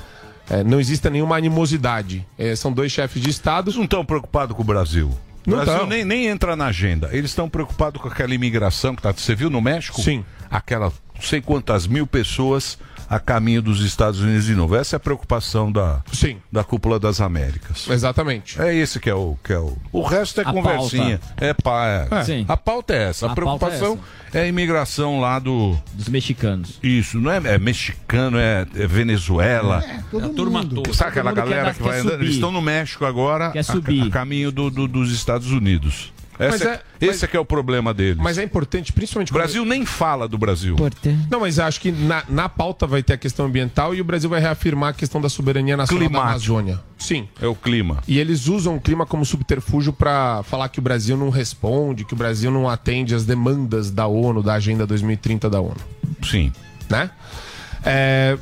é, 0.50 0.62
não 0.64 0.80
exista 0.80 1.08
nenhuma 1.08 1.36
animosidade. 1.36 2.26
É, 2.38 2.54
são 2.56 2.72
dois 2.72 2.92
chefes 2.92 3.22
de 3.22 3.30
Estado. 3.30 3.68
Eles 3.68 3.76
não 3.76 3.84
estão 3.84 4.04
preocupados 4.04 4.54
com 4.56 4.62
o 4.62 4.64
Brasil. 4.64 5.08
O 5.46 5.50
Não 5.50 5.56
Brasil 5.56 5.78
tão. 5.80 5.86
nem, 5.86 6.04
nem 6.04 6.26
entra 6.26 6.54
na 6.54 6.66
agenda. 6.66 7.08
Eles 7.12 7.30
estão 7.30 7.48
preocupados 7.48 8.00
com 8.00 8.08
aquela 8.08 8.34
imigração 8.34 8.94
que 8.94 9.02
tá. 9.02 9.12
Você 9.12 9.34
viu 9.34 9.50
no 9.50 9.60
México? 9.60 10.00
Sim. 10.00 10.24
Aquela 10.50 10.92
não 11.14 11.22
sei 11.22 11.40
quantas 11.40 11.86
mil 11.86 12.06
pessoas 12.06 12.78
a 13.12 13.20
caminho 13.20 13.60
dos 13.60 13.80
Estados 13.84 14.20
Unidos 14.20 14.46
de 14.46 14.54
novo. 14.54 14.74
Essa 14.74 14.96
é 14.96 14.98
a 14.98 15.00
preocupação 15.00 15.70
da, 15.70 16.02
Sim. 16.12 16.38
da 16.50 16.64
cúpula 16.64 16.98
das 16.98 17.20
Américas. 17.20 17.86
Exatamente. 17.90 18.60
É 18.60 18.74
esse 18.74 18.98
que 18.98 19.10
é 19.10 19.14
o. 19.14 19.36
Que 19.44 19.52
é 19.52 19.58
o... 19.58 19.76
o 19.92 20.02
resto 20.02 20.40
é 20.40 20.44
A 20.44 20.50
conversinha. 20.52 21.20
É, 21.36 21.52
pá, 21.52 21.86
é. 21.86 22.08
É. 22.10 22.24
Sim. 22.24 22.44
A 22.48 22.56
pauta 22.56 22.94
é 22.94 23.10
essa. 23.10 23.26
A, 23.26 23.32
A 23.32 23.34
pauta 23.34 23.66
é 23.66 23.68
preocupação 23.68 23.98
é, 24.32 24.40
a 24.40 24.46
imigração 24.46 25.20
lá 25.20 25.38
do. 25.38 25.76
Dos 25.92 26.08
mexicanos. 26.08 26.78
Isso, 26.82 27.18
não 27.20 27.30
é, 27.30 27.36
é 27.44 27.58
mexicano, 27.58 28.38
é, 28.38 28.66
é 28.74 28.86
Venezuela. 28.86 29.84
É, 29.84 30.02
todo 30.10 30.24
A 30.24 30.28
turma 30.30 30.62
mundo. 30.62 30.76
toda. 30.82 30.94
Sabe 30.94 31.10
aquela 31.10 31.32
galera 31.32 31.66
quer 31.66 31.74
que 31.74 31.82
vai 31.82 31.98
andando? 32.00 32.12
subir. 32.12 32.24
Eles 32.24 32.34
estão 32.36 32.50
no 32.50 32.62
México 32.62 33.04
agora, 33.04 33.50
Quer 33.50 33.58
a, 33.58 33.62
subir. 33.64 34.06
a 34.06 34.10
caminho 34.10 34.50
do- 34.50 34.70
do- 34.70 34.88
dos 34.88 35.12
Estados 35.12 35.50
Unidos. 35.50 36.12
Mas 36.38 36.54
Esse 36.56 36.66
é, 36.66 36.72
é- 37.00 37.06
esse 37.06 37.24
é 37.24 37.28
que 37.28 37.36
é 37.36 37.40
o 37.40 37.44
problema 37.44 37.92
deles. 37.92 38.16
Mas 38.16 38.38
é 38.38 38.42
importante, 38.42 38.92
principalmente. 38.92 39.30
O 39.30 39.34
Brasil 39.34 39.64
nem 39.64 39.84
fala 39.84 40.26
do 40.26 40.38
Brasil. 40.38 40.76
Não, 41.30 41.40
mas 41.40 41.58
acho 41.58 41.80
que 41.80 41.92
na, 41.92 42.24
na 42.28 42.48
pauta 42.48 42.86
vai 42.86 43.02
ter 43.02 43.12
a 43.14 43.16
questão 43.18 43.46
ambiental 43.46 43.94
e 43.94 44.00
o 44.00 44.04
Brasil 44.04 44.28
vai 44.30 44.40
reafirmar 44.40 44.90
a 44.90 44.92
questão 44.92 45.20
da 45.20 45.28
soberania 45.28 45.76
nacional 45.76 46.02
da 46.02 46.08
Climático. 46.08 46.30
Amazônia. 46.30 46.80
Sim. 46.98 47.28
É 47.40 47.46
o 47.46 47.54
clima. 47.54 47.98
E 48.08 48.18
eles 48.18 48.46
usam 48.48 48.76
o 48.76 48.80
clima 48.80 49.04
como 49.04 49.24
subterfúgio 49.24 49.92
para 49.92 50.42
falar 50.44 50.68
que 50.68 50.78
o 50.78 50.82
Brasil 50.82 51.16
não 51.16 51.30
responde, 51.30 52.04
que 52.04 52.14
o 52.14 52.16
Brasil 52.16 52.50
não 52.50 52.68
atende 52.68 53.14
às 53.14 53.24
demandas 53.24 53.90
da 53.90 54.06
ONU, 54.06 54.42
da 54.42 54.54
Agenda 54.54 54.86
2030 54.86 55.50
da 55.50 55.60
ONU. 55.60 55.76
Sim. 56.22 56.52
Né? 56.88 57.10
É, 57.84 58.38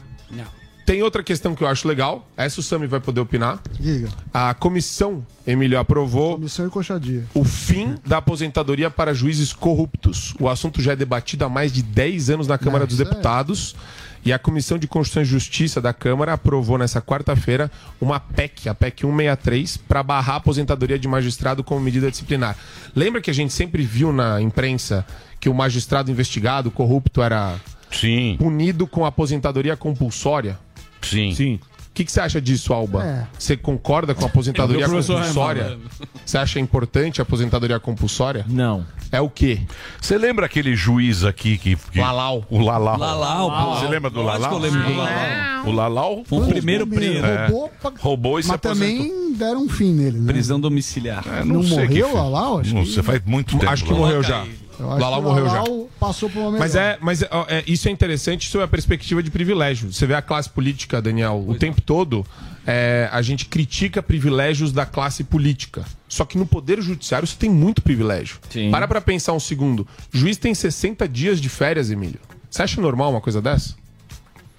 Tem 0.86 1.02
outra 1.02 1.22
questão 1.22 1.54
que 1.54 1.62
eu 1.62 1.68
acho 1.68 1.86
legal. 1.86 2.26
Essa 2.36 2.60
o 2.60 2.62
Sami 2.62 2.86
vai 2.86 2.98
poder 3.00 3.20
opinar. 3.20 3.60
Diga. 3.78 4.08
A 4.34 4.52
comissão, 4.54 5.24
Emílio, 5.46 5.78
aprovou 5.78 6.34
Comissão 6.34 6.66
e 6.66 6.70
coxadia. 6.70 7.24
o 7.34 7.44
fim 7.44 7.94
da 8.04 8.16
aposentadoria 8.18 8.90
para 8.90 9.14
juízes 9.14 9.52
corruptos. 9.52 10.34
O 10.40 10.48
assunto 10.48 10.82
já 10.82 10.92
é 10.92 10.96
debatido 10.96 11.44
há 11.44 11.48
mais 11.48 11.72
de 11.72 11.82
10 11.82 12.30
anos 12.30 12.46
na 12.48 12.58
Câmara 12.58 12.80
Não, 12.84 12.88
dos 12.88 13.00
é- 13.00 13.04
Deputados. 13.04 13.74
E 14.22 14.34
a 14.34 14.38
Comissão 14.38 14.76
de 14.76 14.86
Constituição 14.86 15.22
e 15.22 15.24
Justiça 15.24 15.80
da 15.80 15.94
Câmara 15.94 16.34
aprovou 16.34 16.76
nessa 16.76 17.00
quarta-feira 17.00 17.70
uma 17.98 18.20
PEC, 18.20 18.68
a 18.68 18.74
PEC 18.74 19.00
163, 19.06 19.78
para 19.78 20.02
barrar 20.02 20.34
a 20.34 20.36
aposentadoria 20.36 20.98
de 20.98 21.08
magistrado 21.08 21.64
como 21.64 21.80
medida 21.80 22.10
disciplinar. 22.10 22.54
Lembra 22.94 23.22
que 23.22 23.30
a 23.30 23.34
gente 23.34 23.50
sempre 23.54 23.82
viu 23.82 24.12
na 24.12 24.38
imprensa 24.42 25.06
que 25.40 25.48
o 25.48 25.54
magistrado 25.54 26.10
investigado, 26.10 26.70
corrupto, 26.70 27.22
era 27.22 27.54
Sim. 27.90 28.36
punido 28.38 28.86
com 28.86 29.06
aposentadoria 29.06 29.74
compulsória? 29.74 30.58
Sim. 31.02 31.34
Sim. 31.34 31.60
O 31.90 31.92
que, 31.92 32.04
que 32.04 32.12
você 32.12 32.20
acha 32.20 32.40
disso, 32.40 32.72
Alba? 32.72 33.04
É. 33.04 33.26
Você 33.36 33.56
concorda 33.56 34.14
com 34.14 34.24
a 34.24 34.28
aposentadoria 34.28 34.86
compulsória? 34.88 35.76
Você 36.24 36.38
acha 36.38 36.60
importante 36.60 37.20
a 37.20 37.24
aposentadoria 37.24 37.78
compulsória? 37.80 38.46
Não. 38.48 38.86
É 39.12 39.20
o 39.20 39.28
quê? 39.28 39.60
Você 40.00 40.16
lembra 40.16 40.46
aquele 40.46 40.76
juiz 40.76 41.24
aqui 41.24 41.58
que. 41.58 41.74
que- 41.76 41.98
Lalau. 42.00 42.44
O 42.48 42.60
Lalau. 42.60 42.96
Lalau, 42.96 43.50
pô. 43.50 43.74
Você 43.80 43.88
lembra 43.88 44.08
do 44.08 44.22
Lalau? 44.22 44.52
eu 44.52 44.58
lembro 44.58 44.82
do 44.84 44.94
Lalau. 44.96 45.66
O 45.66 45.72
Lalau 45.72 46.22
Foi 46.24 46.38
o 46.38 46.46
primeiro 46.46 46.86
preso. 46.86 47.26
É. 47.26 47.46
Roubou, 47.48 47.70
pra- 47.82 47.92
roubou 47.98 48.38
e 48.38 48.42
se 48.44 48.48
mas 48.48 48.54
aposentou. 48.54 49.04
também 49.04 49.32
deram 49.34 49.64
um 49.64 49.68
fim 49.68 49.92
nele, 49.92 50.20
né? 50.20 50.32
Prisão 50.32 50.60
domiciliar. 50.60 51.24
É, 51.26 51.44
Não 51.44 51.60
que 51.60 51.70
morreu 51.70 52.06
fez. 52.06 52.14
Lalau? 52.14 52.58
Acho 52.60 52.72
Não 52.74 52.84
que- 52.84 52.92
sei, 52.92 53.02
faz 53.02 53.20
muito 53.26 53.58
tempo. 53.58 53.70
Acho 53.70 53.84
que 53.84 53.92
morreu 53.92 54.22
já. 54.22 54.46
Lalau 54.80 55.22
morreu 55.22 55.48
já. 55.48 55.62
Passou 55.98 56.28
por 56.30 56.40
uma 56.40 56.58
Mas 56.58 56.74
é, 56.74 56.98
mas 57.00 57.22
é, 57.22 57.28
é, 57.48 57.64
isso 57.66 57.88
é 57.88 57.90
interessante 57.90 58.48
sob 58.48 58.64
a 58.64 58.68
perspectiva 58.68 59.22
de 59.22 59.30
privilégio. 59.30 59.92
Você 59.92 60.06
vê 60.06 60.14
a 60.14 60.22
classe 60.22 60.48
política, 60.48 61.00
Daniel, 61.00 61.44
o 61.46 61.54
tempo 61.54 61.80
todo 61.80 62.24
é, 62.66 63.08
a 63.10 63.22
gente 63.22 63.46
critica 63.46 64.02
privilégios 64.02 64.72
da 64.72 64.86
classe 64.86 65.24
política. 65.24 65.84
Só 66.08 66.24
que 66.24 66.38
no 66.38 66.46
poder 66.46 66.80
judiciário 66.80 67.26
você 67.26 67.36
tem 67.36 67.50
muito 67.50 67.82
privilégio. 67.82 68.38
Sim. 68.50 68.70
Para 68.70 68.86
pra 68.86 69.00
pensar 69.00 69.32
um 69.32 69.40
segundo. 69.40 69.86
Juiz 70.12 70.36
tem 70.36 70.54
60 70.54 71.08
dias 71.08 71.40
de 71.40 71.48
férias, 71.48 71.90
Emílio. 71.90 72.20
Você 72.50 72.62
acha 72.62 72.80
normal 72.80 73.10
uma 73.10 73.20
coisa 73.20 73.40
dessa? 73.40 73.79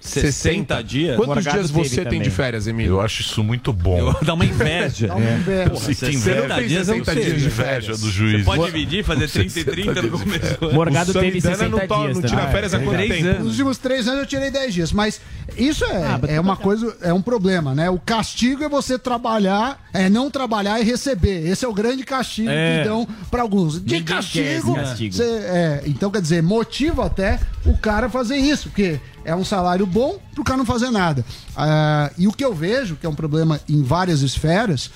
60 0.08 0.82
dias? 0.82 1.16
Quantos 1.16 1.44
dias 1.44 1.70
você 1.70 1.96
tem 2.04 2.18
de 2.20 2.24
também. 2.24 2.30
férias, 2.30 2.66
Emílio? 2.66 2.94
Eu 2.94 3.00
acho 3.00 3.22
isso 3.22 3.42
muito 3.42 3.72
bom. 3.72 3.98
Eu, 3.98 4.16
dá 4.24 4.34
uma 4.34 4.44
inveja. 4.44 5.06
Dá 5.12 5.14
uma 5.16 5.30
inveja. 5.30 5.70
Porra, 5.70 5.84
Sim, 5.84 5.94
60 5.94 6.12
inveja. 6.12 6.68
dias 6.68 6.88
eu 6.88 6.96
não 6.96 7.04
60 7.04 7.12
sei. 7.12 7.24
dias 7.24 7.40
de 7.40 7.46
inveja 7.46 7.96
do 7.96 8.10
juiz. 8.10 8.44
Pode 8.44 8.64
dividir, 8.64 9.04
fazer 9.04 9.28
30 9.28 9.60
e 9.60 9.64
30 9.64 10.02
no 10.02 10.18
começo. 10.18 10.58
Morgado 10.72 11.12
teve 11.12 11.40
Samidana 11.40 11.56
60 11.56 11.68
não 11.68 11.78
tá- 11.86 11.96
dias 12.04 12.14
não 12.16 12.22
tira 12.22 12.36
também. 12.36 12.52
férias 12.52 12.74
há 12.74 12.78
quanto 12.78 12.96
Três 12.96 13.12
tempo? 13.12 13.26
anos. 13.26 13.38
Nos 13.40 13.48
últimos 13.52 13.78
três 13.78 14.08
anos 14.08 14.20
eu 14.20 14.26
tirei 14.26 14.50
10 14.50 14.74
dias, 14.74 14.92
mas 14.92 15.20
isso 15.56 15.84
é, 15.84 15.96
Ah, 16.04 16.20
é 16.28 16.40
uma 16.40 16.56
coisa, 16.56 16.96
é 17.02 17.12
um 17.12 17.22
problema, 17.22 17.74
né? 17.74 17.90
O 17.90 17.98
castigo 17.98 18.62
é 18.64 18.68
você 18.68 18.98
trabalhar, 18.98 19.81
é 19.92 20.08
não 20.08 20.30
trabalhar 20.30 20.80
e 20.80 20.84
receber. 20.84 21.46
Esse 21.46 21.64
é 21.64 21.68
o 21.68 21.72
grande 21.74 22.02
castigo 22.04 22.48
É. 22.50 22.78
que 22.82 22.88
dão 22.88 23.06
pra 23.30 23.42
alguns. 23.42 23.74
De 23.74 23.80
Ninguém 23.80 24.02
castigo, 24.04 24.74
castigo. 24.74 25.14
você- 25.14 25.22
é, 25.22 25.82
então 25.86 26.10
quer 26.10 26.22
dizer, 26.22 26.42
motiva 26.42 27.04
até 27.06 27.38
o 27.66 27.76
cara 27.76 28.08
fazer 28.08 28.36
isso, 28.36 28.68
porque 28.70 28.98
é 29.24 29.34
um 29.34 29.44
salário 29.44 29.86
bom 29.86 30.18
pro 30.34 30.42
cara 30.44 30.56
não 30.56 30.64
fazer 30.66 30.90
nada. 30.90 31.24
Ah, 31.56 32.10
e 32.16 32.26
o 32.26 32.32
que 32.32 32.44
eu 32.44 32.54
vejo, 32.54 32.96
que 32.96 33.04
é 33.06 33.08
um 33.08 33.14
problema 33.14 33.60
em 33.68 33.82
várias 33.82 34.22
esferas, 34.22 34.90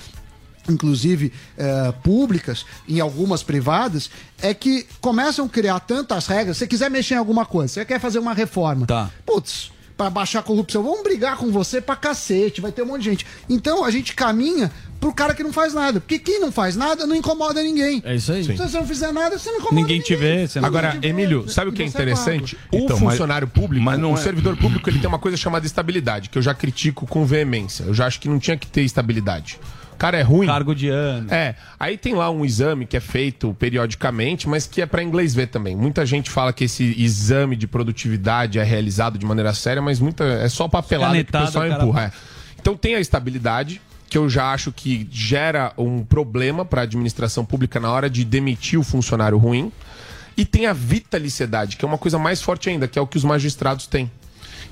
inclusive 0.69 1.33
eh, 1.57 1.93
públicas, 2.03 2.65
em 2.89 2.99
algumas 3.01 3.43
privadas, 3.43 4.11
é 4.43 4.53
que 4.53 4.85
começam 5.01 5.45
a 5.47 5.49
criar 5.49 5.79
tantas 5.81 6.27
regras. 6.27 6.57
Se 6.57 6.61
você 6.61 6.67
quiser 6.67 6.91
mexer 6.91 7.15
em 7.15 7.19
alguma 7.19 7.47
coisa, 7.47 7.73
você 7.75 7.85
quer 7.85 8.01
fazer 8.01 8.19
uma 8.19 8.35
reforma. 8.35 8.85
Tá. 8.87 9.09
Putz, 9.25 9.71
pra 9.97 10.11
baixar 10.11 10.41
a 10.41 10.43
corrupção, 10.43 10.83
vamos 10.83 11.03
brigar 11.03 11.37
com 11.37 11.51
você 11.51 11.81
pra 11.81 11.97
cacete, 11.97 12.61
vai 12.61 12.71
ter 12.71 12.83
um 12.83 12.87
monte 12.87 13.03
de 13.03 13.11
gente. 13.11 13.27
Então 13.49 13.85
a 13.85 13.91
gente 13.91 14.15
caminha 14.15 14.71
pro 15.07 15.15
cara 15.15 15.35
que 15.35 15.43
não 15.43 15.53
faz 15.53 15.73
nada. 15.75 16.01
Porque 16.01 16.19
quem 16.19 16.41
não 16.41 16.51
faz 16.53 16.77
nada 16.77 17.07
não 17.07 17.15
incomoda 17.15 17.63
ninguém. 17.63 18.03
É 18.05 18.15
isso 18.15 18.33
aí. 18.33 18.45
Se 18.45 18.53
você 18.55 18.79
não 18.79 18.87
fizer 18.87 19.13
nada, 19.13 19.39
você 19.39 19.51
não 19.51 19.59
incomoda 19.59 19.77
Agora, 20.63 20.99
Emílio, 21.03 21.49
sabe 21.49 21.71
o 21.71 21.73
que 21.73 21.83
é 21.83 21.87
você 21.87 21.91
interessante? 21.91 22.57
paga. 22.57 22.69
O 22.73 22.85
Então, 22.85 22.99
mas- 23.01 23.11
funcionário 23.13 23.49
público, 23.49 23.85
mas 23.85 23.99
não 23.99 24.13
o 24.13 24.15
é- 24.15 24.21
servidor 24.21 24.57
público, 24.57 24.89
ele 24.91 24.99
tem 24.99 25.09
uma 25.09 25.19
coisa 25.19 25.37
chamada 25.37 25.65
estabilidade, 25.67 26.29
que 26.29 26.39
eu 26.39 26.43
já 26.43 26.55
critico 26.55 27.07
com 27.07 27.25
veemência. 27.25 27.85
Eu 27.85 27.95
já 27.95 28.07
acho 28.07 28.21
que 28.21 28.29
não 28.29 28.39
tinha 28.39 28.57
que 28.57 28.67
ter 28.67 28.83
estabilidade. 28.83 29.59
O 29.93 29.97
cara 29.97 30.19
é 30.19 30.23
ruim. 30.23 30.47
Cargo 30.47 30.75
de 30.75 30.89
ano. 30.91 31.33
É, 31.33 31.55
aí 31.81 31.97
tem 31.97 32.15
lá 32.15 32.31
um 32.31 32.45
exame 32.45 32.85
que 32.85 32.97
é 32.99 33.01
feito 33.01 33.55
periodicamente, 33.59 34.47
mas 34.47 34.67
que 34.67 34.83
é 34.83 34.87
para 34.87 35.03
inglês 35.03 35.35
ver 35.35 35.47
também. 35.47 35.75
Muita 35.75 36.05
gente 36.05 36.29
fala 36.31 36.53
que 36.53 36.65
esse 36.65 36.95
exame 37.03 37.57
de 37.57 37.67
produtividade 37.67 38.59
é 38.59 38.63
realizado 38.63 39.17
de 39.19 39.25
maneira 39.25 39.55
séria, 39.55 39.81
mas 39.81 39.99
muita 39.99 40.25
é 40.25 40.49
só 40.51 40.69
papelada 40.69 41.15
que 41.15 41.21
o 41.23 41.25
Canetado, 41.25 41.47
pessoal 41.47 41.65
o 41.67 41.69
cara- 41.71 41.83
empurra. 41.83 42.03
é. 42.05 42.13
Então 42.61 42.77
tem 42.77 42.95
a 42.95 43.01
estabilidade, 43.01 43.81
que 44.09 44.17
eu 44.17 44.29
já 44.29 44.53
acho 44.53 44.71
que 44.73 45.09
gera 45.11 45.73
um 45.77 46.05
problema 46.05 46.65
para 46.65 46.83
a 46.83 46.85
administração 46.85 47.45
pública 47.45 47.81
na 47.81 47.91
hora 47.91 48.09
de 48.09 48.25
demitir 48.25 48.79
o 48.79 48.85
funcionário 48.85 49.37
ruim. 49.39 49.73
E 50.37 50.45
tem 50.45 50.67
a 50.67 50.73
vitaliciedade, 50.73 51.77
que 51.77 51.85
é 51.85 51.89
uma 51.89 51.97
coisa 51.99 52.19
mais 52.19 52.43
forte 52.43 52.69
ainda, 52.69 52.87
que 52.87 52.99
é 52.99 53.03
o 53.03 53.07
que 53.07 53.17
os 53.17 53.25
magistrados 53.25 53.87
têm. 53.87 54.11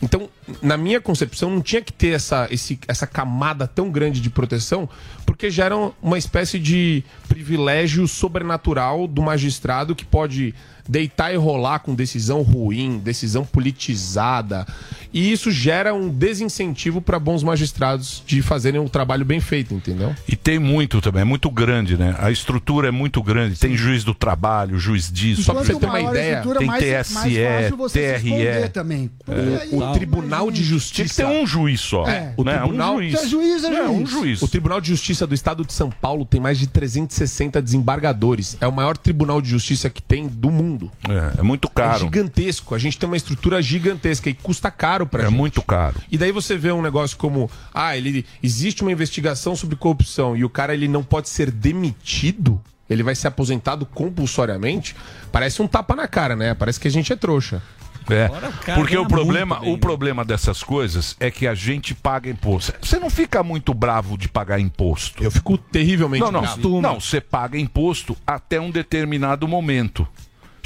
Então, 0.03 0.29
na 0.61 0.77
minha 0.77 1.01
concepção, 1.01 1.49
não 1.51 1.63
tinha 1.63 1.81
que 1.81 1.93
ter 1.93 2.09
essa, 2.15 2.47
esse- 2.51 2.79
essa 2.87 3.07
camada 3.07 3.67
tão 3.67 3.91
grande 3.91 4.21
de 4.21 4.29
proteção, 4.29 4.89
porque 5.25 5.51
gera 5.51 5.75
uma 6.03 6.19
espécie 6.19 6.59
de 6.59 7.03
privilégio 7.29 8.07
sobrenatural 8.07 9.07
do 9.07 9.23
magistrado 9.23 9.95
que 9.95 10.05
pode 10.05 10.55
deitar 10.87 11.33
e 11.33 11.37
rolar 11.37 11.79
com 11.79 11.95
decisão 11.95 12.43
ruim, 12.43 12.99
decisão 13.03 13.43
politizada. 13.45 14.67
E 15.13 15.31
isso 15.33 15.51
gera 15.51 15.95
um 15.95 16.09
desincentivo 16.11 17.01
para 17.01 17.19
bons 17.19 17.43
magistrados 17.43 18.23
de 18.27 18.43
fazerem 18.43 18.81
o 18.81 18.89
trabalho 18.89 19.25
bem 19.25 19.41
feito, 19.41 19.73
entendeu? 19.75 20.15
E 20.29 20.37
tem 20.37 20.59
muito 20.59 21.01
também, 21.01 21.23
é 21.23 21.25
muito 21.25 21.51
grande, 21.51 21.97
né? 21.97 22.15
A 22.19 22.31
estrutura 22.31 22.89
é 22.89 22.91
muito 22.91 23.23
grande. 23.23 23.59
Tem 23.59 23.75
juiz 23.77 24.05
do 24.05 24.13
trabalho, 24.13 24.79
juiz 24.79 25.11
disso. 25.11 25.45
Quanto 25.53 25.65
juiz- 25.65 25.81
maior 25.81 26.15
a 26.17 26.21
estrutura, 26.21 26.59
tem 26.59 26.67
mais- 26.69 26.85
TSE, 26.85 27.15
mais 27.15 27.35
fácil 27.63 27.77
você 27.77 28.19
se 28.19 28.27
esconder 28.27 28.61
TRE. 28.63 28.69
também. 28.71 29.11
É. 29.29 29.75
O 29.75 29.93
Tribunal 29.95 30.51
de 30.51 30.63
Justiça. 30.65 30.95
Tinha 30.97 31.09
que 31.09 31.15
ter 31.37 31.43
um 31.43 31.47
juiz 31.47 31.81
só. 31.81 32.03
É, 32.07 32.35
né? 32.45 32.59
Tribunal- 32.59 32.97
um 32.97 32.99
juiz. 32.99 33.15
É 33.15 33.27
juiz, 33.29 33.65
é 33.65 33.69
É, 33.75 33.89
um 33.89 33.97
juiz. 33.99 34.11
juiz. 34.11 34.43
O 34.43 34.49
Tribunal 34.49 34.81
de 34.81 34.89
Justiça 34.89 35.24
do 35.27 35.35
Estado 35.35 35.65
de 35.65 35.73
São 35.73 35.91
Paulo 35.91 36.25
tem 36.25 36.41
mais 36.41 36.59
de 36.59 36.67
360 36.67 37.61
desembargadores. 37.63 38.57
É 38.61 38.67
o 38.67 38.73
maior 38.73 38.97
tribunal 38.97 39.41
de 39.41 39.49
justiça 39.49 39.89
que 39.91 40.03
tem 40.03 40.27
do 40.29 40.51
mundo. 40.51 40.91
É, 41.09 41.41
é 41.41 41.43
muito 41.43 41.69
É 41.69 41.71
caro. 41.75 41.99
gigantesco. 42.01 42.75
A 42.75 42.79
gente 42.79 42.99
tem 42.99 43.07
uma 43.07 43.17
estrutura 43.17 43.61
gigantesca 43.63 44.29
e 44.31 44.35
custa 44.35 44.71
caro 44.71 45.07
pra 45.07 45.23
É 45.25 45.27
gente. 45.27 45.37
muito 45.37 45.63
caro. 45.63 45.97
E 46.11 46.19
daí 46.19 46.33
você 46.33 46.57
vê 46.57 46.73
um 46.73 46.83
negócio 46.83 47.17
como, 47.17 47.51
ah, 47.73 47.97
ele 47.97 48.25
existe 48.43 48.83
uma 48.83 48.93
investigação 48.93 49.55
sobre 49.57 49.77
corrupção 49.77 50.37
e 50.37 50.45
o 50.45 50.49
cara 50.51 50.75
ele 50.75 50.89
não 50.89 51.03
pode 51.03 51.29
ser 51.29 51.51
demitido, 51.51 52.61
ele 52.89 53.03
vai 53.03 53.15
ser 53.15 53.29
aposentado 53.29 53.87
compulsoriamente. 53.87 54.95
Parece 55.33 55.61
um 55.63 55.67
tapa 55.67 55.95
na 55.97 56.07
cara, 56.09 56.35
né? 56.37 56.55
Parece 56.55 56.79
que 56.81 56.89
a 56.89 56.91
gente 56.91 57.13
é 57.13 57.17
trouxa. 57.17 57.63
É, 58.11 58.29
cara 58.29 58.79
porque 58.79 58.97
o 58.97 59.07
problema, 59.07 59.61
bem, 59.61 59.73
o 59.73 59.79
problema 59.79 60.25
dessas 60.25 60.63
coisas 60.63 61.17
é 61.19 61.31
que 61.31 61.47
a 61.47 61.55
gente 61.55 61.95
paga 61.95 62.29
imposto. 62.29 62.73
Você 62.83 62.99
não 62.99 63.09
fica 63.09 63.43
muito 63.43 63.73
bravo 63.73 64.19
de 64.19 64.29
pagar 64.29 64.61
imposto. 64.61 65.23
Eu 65.23 65.31
fico 65.31 65.57
terrivelmente 65.57 66.21
não, 66.25 66.33
não, 66.33 66.41
bravo. 66.41 66.81
Não, 66.81 67.01
você 67.01 67.21
paga 67.21 67.59
imposto 67.59 68.17
até 68.27 68.61
um 68.61 68.71
determinado 68.71 69.49
momento. 69.49 70.07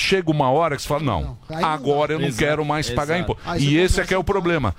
Chega 0.01 0.30
uma 0.30 0.49
hora 0.49 0.76
que 0.76 0.82
você 0.82 0.86
fala, 0.88 1.03
não, 1.03 1.36
agora 1.51 2.12
eu 2.12 2.20
não 2.20 2.28
Exato, 2.28 2.44
quero 2.44 2.64
mais 2.64 2.88
pagar 2.88 3.18
imposto. 3.18 3.42
E 3.59 3.76
esse 3.76 4.01
é 4.01 4.05
que 4.07 4.14
é 4.14 4.16
o 4.18 4.22
problema. 4.22 4.72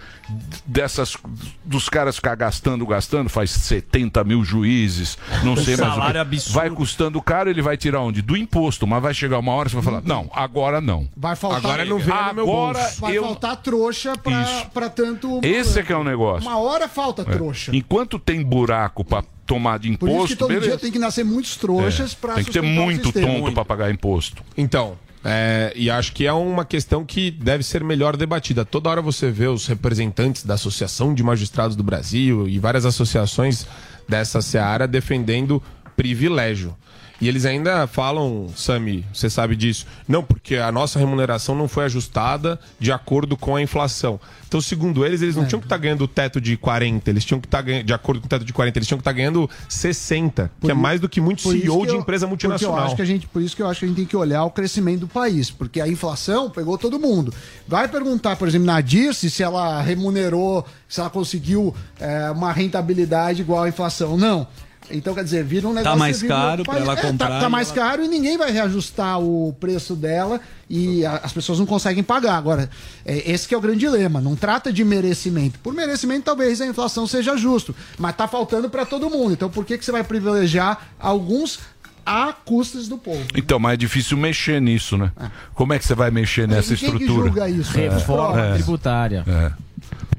Dessas, 0.66 1.18
dos 1.66 1.90
caras 1.90 2.16
ficar 2.16 2.36
gastando, 2.36 2.86
gastando, 2.88 3.30
faz 3.30 3.52
70 3.52 4.24
mil 4.24 4.46
juízes, 4.46 5.18
não 5.44 5.58
sei 5.58 5.76
mais 5.76 5.98
o 5.98 6.02
absurdo. 6.02 6.54
Vai 6.54 6.70
custando 6.70 7.22
caro, 7.22 7.50
ele 7.50 7.62
vai 7.62 7.76
tirar 7.76 8.00
onde? 8.00 8.22
Do 8.22 8.38
imposto, 8.38 8.88
mas 8.88 9.02
vai 9.04 9.14
chegar 9.14 9.40
uma 9.40 9.52
hora 9.54 9.66
que 9.70 9.72
você 9.76 9.82
vai 9.82 9.84
falar, 9.84 10.02
não, 10.06 10.30
agora 10.34 10.80
não. 10.80 11.10
Vai 11.18 11.36
faltar, 11.36 11.60
Agora 11.60 11.84
não 11.84 12.00
vem 12.00 12.16
no 12.16 12.34
meu 12.36 12.44
Agora 12.46 12.80
bolso. 12.80 13.02
vai 13.02 13.18
eu- 13.18 13.24
faltar 13.24 13.58
trouxa 13.58 14.18
pra, 14.18 14.42
Isso. 14.42 14.66
pra 14.74 14.90
tanto. 14.90 15.42
Esse 15.44 15.80
é 15.80 15.84
que 15.84 15.92
é 15.92 15.98
o 15.98 16.04
negócio. 16.04 16.48
Uma 16.50 16.60
hora 16.60 16.88
falta 16.88 17.24
É. 17.24 17.26
trouxa. 17.26 17.76
Enquanto 17.76 18.18
tem 18.18 18.42
buraco 18.42 19.04
pra 19.04 19.22
tomar 19.46 19.80
de 19.80 19.92
Por 19.98 20.08
isso 20.08 20.16
imposto, 20.16 20.28
que 20.36 20.40
todo 20.40 20.48
beleza. 20.50 20.68
dia 20.68 20.78
tem 20.78 20.92
que 20.92 21.00
nascer 21.00 21.26
muitos 21.26 21.58
trouxas 21.58 22.14
É, 22.14 22.16
pra 22.22 22.36
Tem 22.36 22.44
que 22.46 22.52
ter 22.52 22.62
muito 22.62 23.12
tonto 23.12 23.52
pra 23.52 23.66
pagar 23.66 23.92
imposto. 23.92 24.44
Então, 24.56 24.98
é, 25.24 25.74
e 25.76 25.90
acho 25.90 26.14
que 26.14 26.26
é 26.26 26.32
uma 26.32 26.64
questão 26.64 27.04
que 27.04 27.30
deve 27.30 27.64
ser 27.64 27.84
melhor 27.84 28.16
debatida. 28.16 28.64
Toda 28.64 28.90
hora 28.90 29.02
você 29.02 29.30
vê 29.30 29.48
os 29.48 29.68
representantes 29.68 30.44
da 30.44 30.54
Associação 30.54 31.14
de 31.14 31.24
Magistrados 31.24 31.76
do 31.76 31.84
Brasil 31.84 32.48
e 32.48 32.58
várias 32.58 32.86
associações 32.86 33.66
dessa 34.08 34.42
seara 34.42 34.88
defendendo 34.88 35.62
privilégio. 35.96 36.76
E 37.22 37.28
eles 37.28 37.46
ainda 37.46 37.86
falam, 37.86 38.48
Sami, 38.56 39.06
você 39.14 39.30
sabe 39.30 39.56
disso, 39.56 39.86
não, 40.08 40.24
porque 40.24 40.56
a 40.56 40.72
nossa 40.72 40.98
remuneração 40.98 41.54
não 41.54 41.68
foi 41.68 41.84
ajustada 41.86 42.58
de 42.80 42.92
acordo 42.94 43.36
com 43.36 43.56
a 43.58 43.62
inflação. 43.62 44.20
Então, 44.48 44.62
segundo 44.62 45.06
eles, 45.06 45.22
eles 45.22 45.36
não 45.36 45.46
tinham 45.46 45.60
que 45.60 45.66
estar 45.66 45.78
ganhando 45.78 46.04
o 46.06 46.08
teto 46.08 46.40
de 46.40 46.56
40, 46.56 47.10
eles 47.10 47.26
tinham 47.26 47.40
que 47.42 47.46
estar 47.48 47.62
ganhando, 47.62 47.84
de 47.86 47.94
acordo 47.94 48.22
com 48.22 48.26
o 48.26 48.30
teto 48.30 48.46
de 48.46 48.54
40, 48.54 48.80
eles 48.80 48.88
tinham 48.88 48.98
que 48.98 49.02
estar 49.02 49.12
ganhando 49.12 49.50
60, 49.68 50.50
que 50.62 50.72
é 50.72 50.74
mais 50.74 51.00
do 51.02 51.10
que 51.10 51.20
muito 51.20 51.44
Por 51.44 51.54
isso 51.56 51.64
CEO 51.66 51.82
que 51.82 51.88
de 51.88 51.94
eu- 51.94 52.00
empresa 52.00 52.28
porque 52.28 52.46
eu 52.46 52.50
multinacional. 52.52 52.86
acho 52.86 52.96
que 52.96 53.02
a 53.02 53.06
gente, 53.06 53.28
por 53.28 53.42
isso 53.42 53.56
que 53.56 53.62
eu 53.62 53.68
acho 53.68 53.80
que 53.82 53.86
a 53.86 53.88
gente 53.90 53.98
tem 53.98 54.06
que 54.06 54.16
olhar 54.18 54.44
o 54.46 54.50
crescimento 54.52 55.02
do 55.02 55.08
país, 55.08 55.52
porque 55.52 55.82
a 55.82 55.88
inflação 55.88 56.50
pegou 56.50 56.78
todo 56.78 56.98
mundo. 57.00 57.34
Vai 57.68 57.88
perguntar, 57.88 58.38
por 58.38 58.48
exemplo, 58.48 58.66
na 58.66 58.80
Dirce 58.82 59.30
se 59.30 59.44
ela 59.44 59.82
remunerou, 59.82 60.66
se 60.88 61.00
ela 61.00 61.10
conseguiu 61.10 61.76
é, 62.00 62.32
uma 62.32 62.52
rentabilidade 62.52 63.42
igual 63.42 63.64
à 63.64 63.70
inflação. 63.70 64.18
Não. 64.18 64.48
Então, 64.92 65.14
quer 65.14 65.24
dizer, 65.24 65.44
vira 65.44 65.68
um 65.68 65.74
negócio... 65.74 65.98
mais 66.00 66.22
vira 66.22 66.34
um 66.36 66.38
caro 66.38 66.64
pra 66.64 66.80
ela 66.80 66.94
é, 66.94 66.96
comprar 67.02 67.28
Tá, 67.30 67.40
tá 67.42 67.50
mais 67.50 67.68
ela- 67.70 67.76
caro 67.76 68.04
e 68.04 68.08
ninguém 68.08 68.38
vai 68.38 68.52
reajustar 68.52 69.20
o 69.20 69.56
preço 69.60 69.96
dela 69.96 70.40
e 70.70 71.06
a- 71.06 71.22
as 71.24 71.32
pessoas 71.34 71.60
não 71.60 71.66
conseguem 71.66 72.04
pagar. 72.04 72.36
Agora, 72.38 72.70
é, 73.06 73.32
esse 73.32 73.48
que 73.48 73.54
é 73.54 73.58
o 73.58 73.62
grande 73.62 73.80
dilema. 73.80 74.20
Não 74.22 74.36
trata 74.36 74.72
de 74.74 74.84
merecimento. 74.84 75.60
Por 75.60 75.74
merecimento, 75.74 76.24
talvez 76.26 76.60
a 76.62 76.66
inflação 76.66 77.06
seja 77.08 77.38
justo, 77.38 77.76
mas 77.98 78.16
tá 78.16 78.28
faltando 78.28 78.70
para 78.70 78.86
todo 78.86 79.10
mundo. 79.10 79.34
Então, 79.34 79.50
por 79.50 79.64
que, 79.66 79.78
que 79.78 79.86
você 79.86 79.92
vai 79.92 80.04
privilegiar 80.04 80.90
alguns 81.00 81.60
a 82.06 82.34
custas 82.34 82.88
do 82.88 82.98
povo? 82.98 83.24
Então, 83.36 83.60
mas 83.60 83.74
é 83.74 83.78
difícil 83.78 84.18
mexer 84.18 84.60
nisso, 84.60 84.98
né? 84.98 85.12
Como 85.54 85.74
é 85.74 85.78
que 85.80 85.86
você 85.86 85.94
vai 85.94 86.10
mexer 86.10 86.48
nessa 86.48 86.74
e 86.74 86.78
quem 86.78 86.90
que 86.92 87.04
estrutura? 87.04 87.28
julga 87.28 87.50
isso? 87.50 87.72
Reforma 87.72 88.42
É. 88.42 88.54
tributária. 88.56 89.24
É. 89.28 89.52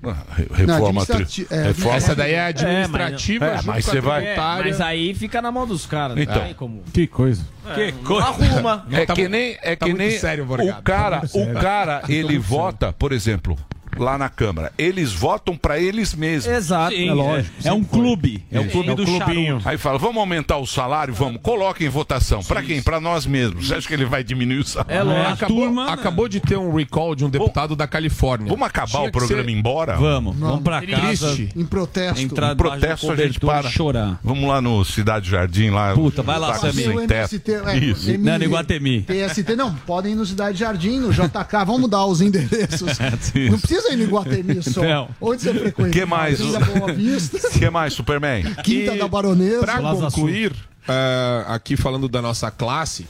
Re- 0.03 0.49
Reforma, 0.65 1.05
tri... 1.05 1.15
administrati- 1.17 1.47
é, 1.55 1.63
reforma 1.69 1.97
essa 1.97 2.15
daí 2.15 2.33
é 2.33 2.47
administrativa, 2.47 3.45
É, 3.45 3.55
mas, 3.57 3.65
mas 3.67 3.85
você 3.85 4.01
vai. 4.01 4.27
É, 4.27 4.37
mas 4.37 4.81
aí 4.81 5.15
fica 5.15 5.43
na 5.43 5.53
mão 5.53 5.67
dos 5.67 5.85
caras. 5.87 6.17
não 6.17 6.23
Então. 6.23 6.41
tem 6.43 6.55
como. 6.55 6.83
Que 6.93 7.07
coisa. 7.07 7.45
Que 7.75 7.93
coisa. 7.93 8.27
Arruma. 8.29 8.87
É 8.91 9.05
Tá 9.07 9.15
que 9.15 9.29
nem, 9.29 9.59
é 9.63 9.77
tá 9.77 9.87
que 9.87 9.93
nem 9.93 10.19
sério, 10.19 10.45
o 10.45 10.47
Morgado. 10.47 10.83
cara, 10.83 11.21
Tá 11.21 11.29
o 11.39 11.53
cara, 11.55 12.01
Tá 12.01 12.13
ele 12.13 12.39
vota, 12.39 12.93
por 12.93 13.13
exemplo, 13.13 13.57
lá 13.99 14.17
na 14.19 14.29
Câmara. 14.29 14.73
Eles 14.79 15.13
votam 15.13 15.57
pra 15.57 15.79
eles 15.79 16.15
mesmos. 16.15 16.51
Exato. 16.55 16.95
Sim, 16.95 17.09
é 17.09 17.13
lógico, 17.13 17.55
é 17.65 17.73
um 17.73 17.83
clube. 17.85 18.45
É 18.51 18.61
o 18.61 18.69
clube 18.69 18.95
do 18.95 19.07
charuto. 19.07 19.63
Aí 19.69 19.77
fala, 19.79 19.99
vamos 19.99 20.17
aumentar 20.19 20.59
o 20.59 20.67
salário? 20.67 21.13
Vamos. 21.15 21.41
Coloca 21.43 21.85
em 21.85 21.89
votação. 21.89 22.43
Pra 22.43 22.63
quem? 22.63 22.83
Pra 22.83 23.01
nós 23.01 23.27
mesmos. 23.27 23.67
Você 23.67 23.75
acha 23.75 23.89
que 23.89 23.95
ele 23.95 24.05
vai 24.05 24.23
diminuir 24.25 24.59
o 24.59 24.65
salário? 24.65 24.95
É 24.95 25.03
lógico. 25.03 25.33
Acabou, 25.33 25.81
acabou 25.81 26.29
de 26.29 26.41
ter 26.41 26.57
um 26.57 26.75
recall 26.75 27.15
de 27.15 27.25
um 27.25 27.31
deputado 27.31 27.75
da 27.77 27.87
Califórnia. 27.87 28.49
Vamos 28.49 28.67
acabar 28.67 28.87
Tinha 28.99 29.09
o 29.09 29.13
programa 29.13 29.43
ser- 29.45 29.49
e 29.49 29.53
ir 29.53 29.59
embora? 29.59 29.97
Vamos, 29.97 30.37
vamos 30.37 30.63
pra 30.63 30.81
casa. 30.87 31.35
Triste. 31.35 31.49
Em 31.59 31.65
protesto. 31.65 32.21
Entrar 32.21 32.53
Em 32.53 32.57
protesto 32.57 33.11
a 33.11 33.17
gente 33.17 33.41
para. 33.41 33.69
chorar. 33.71 34.19
Vamos 34.23 34.49
lá 34.49 34.61
no 34.61 34.85
Cidade 34.85 35.31
Jardim 35.31 35.71
lá. 35.71 35.95
Puta, 35.95 36.23
vai 36.23 36.39
lá, 36.39 36.53
Tá 36.53 36.59
Samir. 36.71 36.91
é, 37.11 37.77
Isso. 37.79 38.19
Não, 38.19 38.39
no 38.39 38.45
Iguatemi. 38.45 39.03
TST, 39.03 39.55
não, 39.57 39.75
podem 39.75 40.13
ir 40.13 40.17
no 40.17 40.27
Cidade 40.27 40.59
Jardim, 40.59 40.99
no 40.99 41.13
JK, 41.13 41.65
vamos 41.65 41.81
mudar 41.83 42.05
os 42.07 42.21
endereços. 42.21 42.99
Não 43.51 43.59
precisa 43.59 43.80
ir 43.89 43.97
no 43.97 44.05
Iguatemi 44.05 44.63
só. 44.63 44.83
Não. 44.85 45.09
Onde 45.21 45.43
você 45.43 45.55
frequenta? 45.55 45.91
Que 45.91 46.05
mais? 46.05 46.41
Martins 46.41 46.53
da 46.53 46.79
Boa 46.79 46.93
Vista, 46.93 47.51
que 47.51 47.71
mais, 47.71 47.93
Superman? 47.93 48.43
Quinta 48.63 48.97
da 48.97 49.09
Baronesa. 49.09 49.61
Pra 49.61 49.81
concluir, 49.81 50.55
eh, 50.89 51.45
aqui 51.47 51.77
falando 51.77 52.09
da 52.09 52.21
nossa 52.21 52.51
classe 52.51 53.07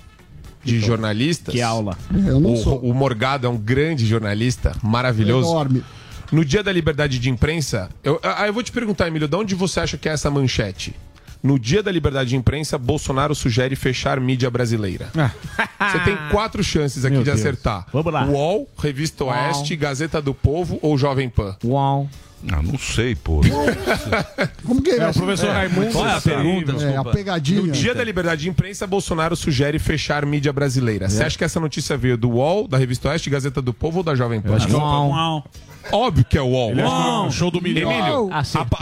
de 0.63 0.79
jornalistas. 0.81 1.55
Que 1.55 1.63
aula. 1.63 1.97
Eu 2.13 2.41
não 2.41 2.55
o, 2.55 2.57
sou. 2.57 2.79
o 2.81 2.95
Morgado 2.95 3.47
é 3.47 3.51
um 3.51 3.57
grande 3.57 4.07
jornalista, 4.07 4.73
maravilhoso. 4.83 5.51
Enorme. 5.51 5.85
No 6.31 6.45
dia 6.45 6.63
da 6.63 6.71
liberdade 6.71 7.19
de 7.19 7.29
imprensa, 7.29 7.89
eu, 8.05 8.21
ah, 8.23 8.47
eu 8.47 8.53
vou 8.53 8.63
te 8.63 8.71
perguntar, 8.71 9.09
Emílio, 9.09 9.27
de 9.27 9.37
onde 9.37 9.55
você 9.55 9.81
acha 9.81 9.97
que 9.97 10.09
é 10.09 10.13
essa 10.13 10.31
manchete? 10.31 10.95
No 11.43 11.59
dia 11.59 11.83
da 11.83 11.91
liberdade 11.91 12.31
de 12.31 12.37
imprensa, 12.37 12.77
Bolsonaro 12.77 13.35
sugere 13.35 13.75
fechar 13.75 14.21
mídia 14.21 14.51
brasileira. 14.51 15.11
Você 15.13 15.99
tem 16.05 16.17
quatro 16.31 16.63
chances 16.63 17.05
aqui 17.05 17.15
Meu 17.15 17.23
de 17.23 17.31
Deus. 17.31 17.41
acertar. 17.41 17.87
Vamos 17.93 18.13
lá. 18.13 18.27
UOL, 18.27 18.69
Revista 18.79 19.25
Uau. 19.25 19.47
Oeste, 19.47 19.75
Gazeta 19.77 20.21
do 20.21 20.35
Povo 20.35 20.79
ou 20.83 20.99
Jovem 20.99 21.29
Pan? 21.31 21.57
Uau. 21.65 22.09
Ah, 22.51 22.63
não 22.63 22.79
sei, 22.79 23.15
pô. 23.15 23.41
Como 24.65 24.81
que 24.83 24.91
É, 24.91 24.99
vai 24.99 25.11
o 25.11 25.15
professor 25.15 25.51
Raimundo 25.51 25.93
Qual 25.93 26.07
é 26.07 26.15
a 26.15 26.21
pergunta? 26.21 26.73
É, 26.85 26.97
a 26.97 27.05
pegadinha. 27.05 27.61
No 27.63 27.69
dia 27.73 27.95
da 27.95 28.03
liberdade 28.03 28.43
de 28.43 28.49
imprensa, 28.49 28.87
Bolsonaro 28.87 29.37
sugere 29.37 29.79
fechar 29.79 30.25
mídia 30.25 30.53
brasileira. 30.53 31.09
Você 31.09 31.23
acha 31.23 31.37
que 31.37 31.45
essa 31.45 31.61
notícia 31.61 31.97
veio 31.97 32.17
do 32.17 32.31
UOL, 32.31 32.67
da 32.67 32.79
Revista 32.79 33.09
Oeste, 33.11 33.29
Gazeta 33.29 33.61
do 33.61 33.75
Povo 33.75 33.99
ou 33.99 34.03
da 34.03 34.15
Jovem 34.15 34.41
Pan? 34.41 34.57
acho 34.57 34.67
que 34.67 34.73
é 34.73 34.77
o- 34.77 34.81
Uau. 34.81 35.45
Óbvio 35.93 36.25
que 36.25 36.39
é 36.39 36.43
o 36.43 36.47
UOL. 36.47 36.71
Ele 36.71 36.83
que 36.83 36.89
é 36.89 36.93
o 37.27 37.31
show 37.31 37.51
do 37.51 37.61
milhão. 37.61 37.91
Emílio, 37.91 38.29
a, 38.33 38.41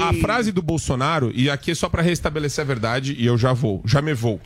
a 0.08 0.12
frase 0.14 0.50
do 0.52 0.60
Bolsonaro, 0.62 1.30
e 1.34 1.48
aqui 1.48 1.70
é 1.70 1.74
só 1.74 1.88
para 1.88 2.02
restabelecer 2.02 2.62
a 2.62 2.66
verdade, 2.66 3.14
e 3.18 3.24
eu 3.26 3.38
já 3.38 3.52
vou, 3.52 3.82
já 3.84 4.02
me 4.02 4.12
vou. 4.14 4.40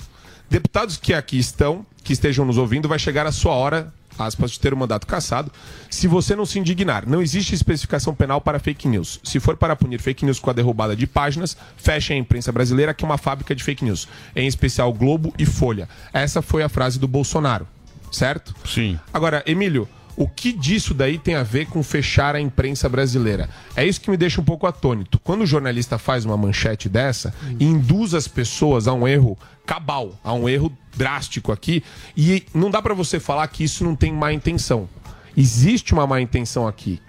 Deputados 0.50 0.96
que 0.98 1.14
aqui 1.14 1.38
estão, 1.38 1.84
que 2.04 2.12
estejam 2.12 2.44
nos 2.44 2.58
ouvindo, 2.58 2.86
vai 2.88 2.98
chegar 2.98 3.26
a 3.26 3.32
sua 3.32 3.52
hora, 3.54 3.92
aspas, 4.18 4.52
de 4.52 4.60
ter 4.60 4.72
o 4.72 4.76
mandato 4.76 5.06
cassado, 5.06 5.50
se 5.90 6.06
você 6.06 6.34
não 6.34 6.46
se 6.46 6.58
indignar. 6.58 7.06
Não 7.06 7.22
existe 7.22 7.54
especificação 7.54 8.14
penal 8.14 8.40
para 8.40 8.58
fake 8.58 8.88
news. 8.88 9.20
Se 9.24 9.40
for 9.40 9.56
para 9.56 9.76
punir 9.76 10.00
fake 10.00 10.24
news 10.24 10.38
com 10.38 10.50
a 10.50 10.52
derrubada 10.52 10.94
de 10.94 11.06
páginas, 11.06 11.56
fechem 11.76 12.16
a 12.16 12.20
imprensa 12.20 12.52
brasileira, 12.52 12.94
que 12.94 13.04
é 13.04 13.06
uma 13.06 13.18
fábrica 13.18 13.54
de 13.54 13.62
fake 13.62 13.84
news. 13.84 14.08
Em 14.34 14.46
especial 14.46 14.92
Globo 14.92 15.34
e 15.38 15.46
Folha. 15.46 15.88
Essa 16.12 16.42
foi 16.42 16.62
a 16.62 16.68
frase 16.68 16.98
do 16.98 17.08
Bolsonaro, 17.08 17.66
certo? 18.10 18.54
Sim. 18.64 18.98
Agora, 19.12 19.42
Emílio, 19.46 19.88
o 20.16 20.28
que 20.28 20.52
disso 20.52 20.92
daí 20.94 21.18
tem 21.18 21.34
a 21.34 21.42
ver 21.42 21.66
com 21.66 21.82
fechar 21.82 22.34
a 22.36 22.40
imprensa 22.40 22.88
brasileira? 22.88 23.48
É 23.74 23.84
isso 23.86 24.00
que 24.00 24.10
me 24.10 24.16
deixa 24.16 24.40
um 24.40 24.44
pouco 24.44 24.66
atônito. 24.66 25.18
Quando 25.20 25.42
o 25.42 25.46
jornalista 25.46 25.98
faz 25.98 26.24
uma 26.24 26.36
manchete 26.36 26.88
dessa 26.88 27.34
e 27.58 27.64
induz 27.64 28.12
as 28.14 28.28
pessoas 28.28 28.86
a 28.86 28.92
um 28.92 29.06
erro 29.08 29.38
cabal, 29.64 30.18
a 30.22 30.32
um 30.34 30.48
erro 30.48 30.70
drástico 30.96 31.50
aqui, 31.52 31.82
e 32.16 32.44
não 32.54 32.70
dá 32.70 32.82
pra 32.82 32.94
você 32.94 33.18
falar 33.18 33.46
que 33.48 33.64
isso 33.64 33.84
não 33.84 33.94
tem 33.96 34.12
má 34.12 34.32
intenção. 34.32 34.88
Existe 35.36 35.92
uma 35.94 36.06
má 36.06 36.20
intenção 36.20 36.66
aqui 36.68 37.00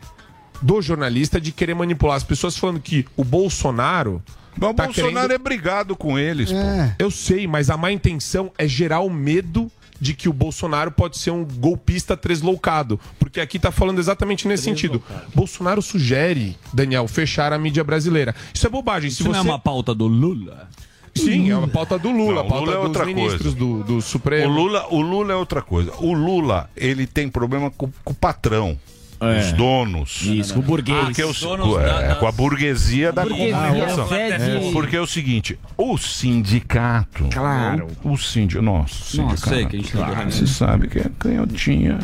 do 0.62 0.82
jornalista 0.82 1.42
de 1.42 1.52
querer 1.52 1.74
manipular 1.74 2.16
as 2.16 2.24
pessoas 2.24 2.56
falando 2.58 2.80
que 2.80 3.06
o 3.18 3.24
Bolsonaro 3.26 4.24
Mas 4.58 4.70
o 4.70 4.74
tá 4.74 4.86
Bolsonaro 4.86 5.14
querendo- 5.28 5.32
é 5.34 5.38
brigado 5.38 5.96
com 5.96 6.18
eles, 6.18 6.52
pô. 6.52 6.58
eu 7.00 7.12
sei, 7.12 7.46
mas 7.48 7.70
a 7.70 7.76
má 7.76 7.92
intenção 7.92 8.50
é 8.58 8.66
gerar 8.66 9.02
o 9.02 9.10
medo 9.10 9.70
de 10.04 10.14
que 10.14 10.28
o 10.28 10.34
Bolsonaro 10.34 10.92
pode 10.92 11.18
ser 11.18 11.32
um 11.32 11.46
golpista 11.46 12.18
tresloucado. 12.18 13.00
Porque 13.18 13.40
aqui 13.40 13.58
tá 13.58 13.72
falando 13.72 14.00
exatamente 14.00 14.50
nesse 14.50 14.64
sentido. 14.64 15.02
Bolsonaro 15.34 15.82
sugere, 15.82 16.58
Daniel, 16.74 17.08
fechar 17.08 17.54
a 17.54 17.58
mídia 17.58 17.86
brasileira. 17.86 18.36
Isso 18.54 18.68
é 18.68 18.70
bobagem. 18.70 19.10
Se 19.10 19.22
Isso 19.22 19.24
não 19.24 19.32
você... 19.32 19.40
é 19.40 19.42
uma 19.42 19.58
pauta 19.58 19.96
do 19.96 20.06
Lula? 20.06 20.70
Sim, 21.16 21.52
é 21.52 21.56
uma 21.56 21.70
pauta 21.70 21.98
do 21.98 22.12
Lula, 22.12 22.42
Não, 22.42 22.42
a 22.42 22.50
pauta 22.50 22.66
Lula 22.66 22.72
é 22.74 22.78
dos 22.80 22.88
outra 22.88 23.06
ministros 23.06 23.42
coisa. 23.42 23.58
do, 23.58 23.84
do 23.84 23.98
O 23.98 24.02
Supremo. 24.02 24.52
Lula, 24.54 24.88
o 24.90 25.00
Lula 25.00 25.32
é 25.32 25.36
outra 25.38 25.62
coisa. 25.62 25.94
O 26.00 26.12
Lula, 26.12 26.70
ele 26.76 27.08
tem 27.08 27.30
problema 27.30 27.72
com, 27.72 27.90
com 28.04 28.12
o 28.12 28.16
patrão. 28.16 28.78
É. 29.26 29.40
Os 29.40 29.52
donos. 29.54 30.22
Isso, 30.24 30.54
com 30.54 30.60
o 30.60 30.64
burguês. 30.64 31.06
Porque 31.06 31.24
os- 31.24 31.40
Donos 31.42 31.78
é, 31.80 31.86
da- 31.86 32.02
da- 32.10 32.16
com 32.16 32.28
a 32.28 32.32
burguesia 32.32 33.12
da 33.12 33.24
Burguesia, 33.24 33.56
comunicação. 33.58 34.08
fede- 34.08 34.72
Porque 34.72 34.96
é 34.96 35.02
o 35.02 35.08
seguinte, 35.08 35.60
o 35.78 35.98
sindicato. 35.98 37.28
Claro. 37.32 37.88
O 38.04 38.18
sindicato. 38.18 38.64
Nossa, 38.64 38.94
o 38.94 39.22
Nossa, 39.24 39.38
sindicato. 39.38 39.50
sei 39.50 39.66
que 39.66 39.76
a 39.76 39.80
gente 39.80 39.92
claro, 39.92 40.10
ligou, 40.12 40.26
né? 40.26 40.32
Você 40.32 40.48
sabe 40.48 40.88
que 40.88 41.00
é 41.00 41.06
canhotinha. 41.20 41.98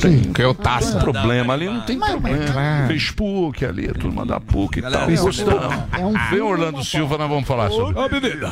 Tem, 0.00 0.22
canhotaço. 0.32 0.86
Não 0.94 1.00
tem 1.04 1.12
problema 1.12 1.52
ali, 1.54 1.66
não 1.66 1.80
tem 1.82 1.96
Mas- 1.96 2.10
problema. 2.12 2.52
mas- 2.54 2.88
Fez 2.88 3.10
PUC 3.10 3.64
ali, 3.64 3.88
a 3.88 3.94
turma 3.94 4.24
da 4.26 4.40
PUC 4.40 4.78
e 4.78 4.82
Galera, 4.82 5.06
tal. 5.06 5.16
Gostamos. 5.24 5.74
é 5.92 6.04
um 6.04 6.14
Vem 6.30 6.40
Orlando 6.40 6.84
Silva, 6.84 7.16
nós 7.18 7.28
vamos 7.28 7.46
falar 7.46 7.70
sobre. 7.70 7.98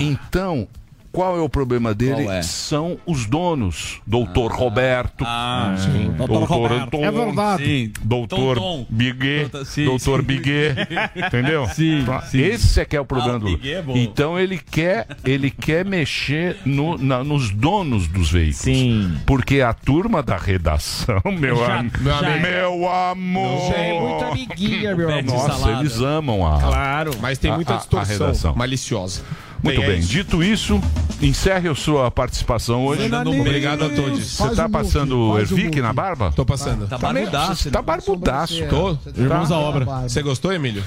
Então, 0.01 0.67
qual 1.17 1.35
é 1.35 1.41
o 1.41 1.49
problema 1.49 1.95
dele? 1.95 2.27
É? 2.29 2.43
São 2.43 2.99
os 3.07 3.25
donos. 3.25 4.01
Doutor 4.07 4.53
Roberto. 4.53 5.25
Ah, 5.27 5.75
sim. 5.79 6.11
Doutor 6.14 6.43
Roberto. 6.45 6.83
Anton. 6.83 7.05
É 7.05 7.11
verdade. 7.11 7.64
Sim. 7.64 7.93
Doutor 8.03 8.59
Tom. 8.59 8.87
Biguet. 8.91 9.49
Doutor- 9.51 9.64
sim, 9.67 9.85
Doutor 9.87 10.21
sim. 10.21 10.27
Biguet. 10.27 10.77
Entendeu? 11.17 11.67
Sim, 11.75 12.05
sim. 12.31 12.39
Esse 12.41 12.81
é 12.81 12.85
que 12.85 12.95
é 12.95 13.01
o 13.01 13.05
problema 13.07 13.33
Ah, 13.35 13.37
o 13.37 13.41
do. 13.41 13.47
Biguet 13.47 13.91
é. 13.91 13.99
Então 14.03 14.39
ele 14.39 14.59
quer, 14.59 15.07
ele 15.25 15.51
quer 15.51 15.87
mexer 15.87 16.59
no- 16.67 16.99
na- 16.99 17.25
nos 17.25 17.51
donos 17.51 18.07
dos 18.07 18.31
veículos. 18.31 18.59
Sim. 18.59 19.17
Porque 19.25 19.62
a 19.62 19.73
turma 19.73 20.23
da 20.23 20.37
redação, 20.37 21.23
meu, 21.41 21.57
Já- 21.57 21.81
am- 21.81 21.91
já 22.05 22.29
é. 22.29 22.39
meu 22.41 22.89
amor. 22.93 23.73
Já 23.73 23.77
é 23.79 23.99
muito 24.01 24.25
amiguinha, 24.27 24.95
meu 24.95 25.09
amor. 25.09 25.23
Nossa, 25.25 25.53
salada. 25.55 25.81
eles 25.81 25.99
amam 26.01 26.47
a. 26.47 26.61
Claro. 26.61 27.11
Mas 27.23 27.39
tem 27.39 27.51
A- 27.51 27.55
muita 27.55 27.73
a- 27.73 27.77
a 27.77 27.79
distorção 27.79 28.27
redação. 28.27 28.55
maliciosa. 28.55 29.23
Muito 29.63 29.83
é 29.83 29.87
bem. 29.87 29.99
isso. 29.99 30.09
Dito 30.09 30.43
isso, 30.43 30.81
encerre 31.21 31.69
a 31.69 31.75
sua 31.75 32.11
participação 32.11 32.85
hoje. 32.87 33.03
Obrigado 33.41 33.85
a 33.85 33.89
todos. 33.89 34.37
Você 34.37 34.55
tá 34.55 34.67
o 34.67 34.71
passando 34.71 35.19
o 35.31 35.39
Ervic 35.39 35.81
na 35.81 35.93
barba? 35.93 36.33
Tô 36.35 36.45
passando. 36.45 36.87
Tá 36.87 36.99
meio- 37.13 37.27
barbudaço. 37.31 37.63
Você 37.63 37.71
tá 37.71 37.83
barbudaço. 37.83 38.67
Tô? 38.69 38.99
Irmãos 39.17 39.51
à 39.51 39.59
obra. 39.59 39.85
Você 40.09 40.23
gostou, 40.23 40.53
Emílio? 40.53 40.83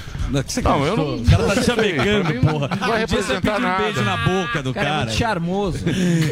Não, 0.62 0.84
eu 0.86 0.96
não. 0.96 1.16
O 1.16 1.24
cara 1.24 1.44
tá 1.44 1.56
te 1.56 1.64
chamegando, 1.64 2.28
mim 2.30 2.40
não 2.40 2.52
porra. 2.52 2.68
vai 2.76 2.98
representar 3.00 3.40
pediu 3.40 3.58
um 3.58 3.60
nada. 3.60 3.82
beijo 3.84 4.02
na 4.02 4.16
boca 4.16 4.62
do 4.62 4.74
cara 4.74 5.10
é 5.10 5.14
charmoso. 5.14 5.78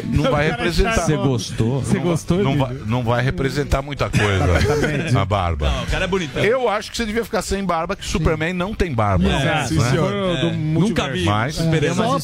Não 0.05 0.31
vai 0.31 0.49
representar. 0.49 1.05
Você 1.05 1.17
gostou? 1.17 1.81
Você 1.81 1.99
gostou, 1.99 2.37
Não 2.43 2.51
Emílio? 2.53 2.67
vai, 2.67 2.77
não 2.87 3.03
vai 3.03 3.23
representar 3.23 3.81
muita 3.81 4.09
coisa 4.09 5.19
a 5.19 5.25
barba. 5.25 5.69
Não, 5.69 5.83
o 5.83 5.87
cara 5.87 6.05
é 6.05 6.07
bonitão. 6.07 6.43
Eu 6.43 6.69
acho 6.69 6.91
que 6.91 6.97
você 6.97 7.05
devia 7.05 7.23
ficar 7.25 7.41
sem 7.41 7.63
barba, 7.63 7.95
que 7.95 8.05
Superman 8.05 8.53
não 8.53 8.73
tem 8.73 8.93
barba. 8.93 9.25
É, 9.25 9.45
né? 9.45 9.67
É, 9.69 10.41
Do 10.49 10.57
Nunca 10.57 11.09
vi. 11.09 11.25
Mas- 11.25 11.57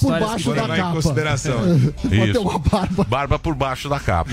por 0.05 0.19
baixo 0.19 0.53
da 0.53 0.63
em 0.63 0.67
capa. 0.77 0.91
consideração. 0.93 1.59
Isso. 2.29 2.41
uma 2.41 2.59
barba. 2.59 3.03
Barba 3.03 3.39
por 3.39 3.55
baixo 3.55 3.89
da 3.89 3.99
capa. 3.99 4.31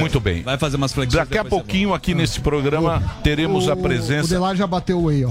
Muito 0.00 0.20
bem. 0.20 0.42
Vai 0.42 0.58
fazer 0.58 0.76
umas 0.76 0.92
flexões. 0.92 1.22
Daqui 1.28 1.38
a 1.38 1.42
você 1.42 1.48
pouquinho 1.50 1.94
aqui 1.94 2.14
nesse 2.14 2.40
programa 2.40 3.02
teremos 3.22 3.68
a 3.68 3.74
O 3.74 3.76
presença 3.76 4.28
Delar 4.28 4.56
já 4.56 4.66
bateu 4.66 5.00
o 5.00 5.08
aí, 5.08 5.24
ó. 5.24 5.30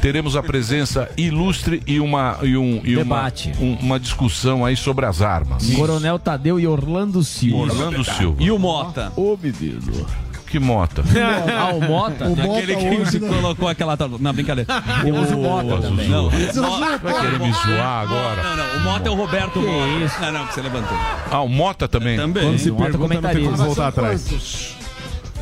teremos 0.00 0.36
a 0.36 0.42
presença 0.42 1.08
ilustre 1.16 1.82
e 1.86 2.00
uma 2.00 2.38
e 2.42 2.56
um 2.56 2.80
e 2.84 2.96
Debate. 2.96 3.52
Uma, 3.58 3.64
um- 3.72 3.78
uma 3.80 4.00
discussão 4.00 4.64
aí 4.64 4.76
sobre 4.76 5.06
as 5.06 5.22
armas. 5.22 5.70
Coronel 5.74 6.18
Tadeu 6.18 6.58
e 6.58 6.66
Orlando 6.66 7.22
Silva. 7.22 7.62
Orlando 7.72 8.04
Silva. 8.04 8.42
E 8.42 8.50
o 8.50 8.58
Mota? 8.58 9.12
Ô, 9.16 9.36
menino. 9.40 10.06
Que 10.52 10.58
mota. 10.58 11.02
Ah, 11.58 11.72
o 11.72 11.80
Mota? 11.80 12.26
O 12.26 12.36
Mota 12.36 12.58
Aquele 12.58 12.76
que 12.76 12.86
hoje, 13.00 13.10
se 13.12 13.20
né? 13.20 13.26
colocou 13.28 13.68
aquela. 13.68 13.96
Não, 14.20 14.34
brincadeira. 14.34 14.82
Temos 15.02 15.30
o 15.30 15.36
Mota 15.38 15.80
também. 15.80 16.08
Não, 16.10 16.28
Vai 16.28 17.20
querer 17.20 17.38
me 17.40 17.52
zoar 17.54 18.02
agora? 18.02 18.42
não, 18.42 18.56
não. 18.56 18.76
O 18.76 18.80
Mota 18.80 19.08
é 19.08 19.12
o 19.12 19.14
Roberto 19.14 19.60
Mota. 19.60 20.04
isso? 20.04 20.20
Não, 20.20 20.32
não, 20.32 20.46
que 20.46 20.52
você 20.52 20.60
levantou. 20.60 20.98
Ah, 21.30 21.40
o 21.40 21.48
Mota 21.48 21.88
também. 21.88 22.18
Também. 22.18 22.42
Quando 22.44 22.58
se 22.58 22.70
Mota 22.70 22.84
pergunta, 22.84 23.14
não 23.14 23.30
tem 23.30 23.44
como 23.44 23.56
voltar 23.56 23.88
atrás. 23.88 24.76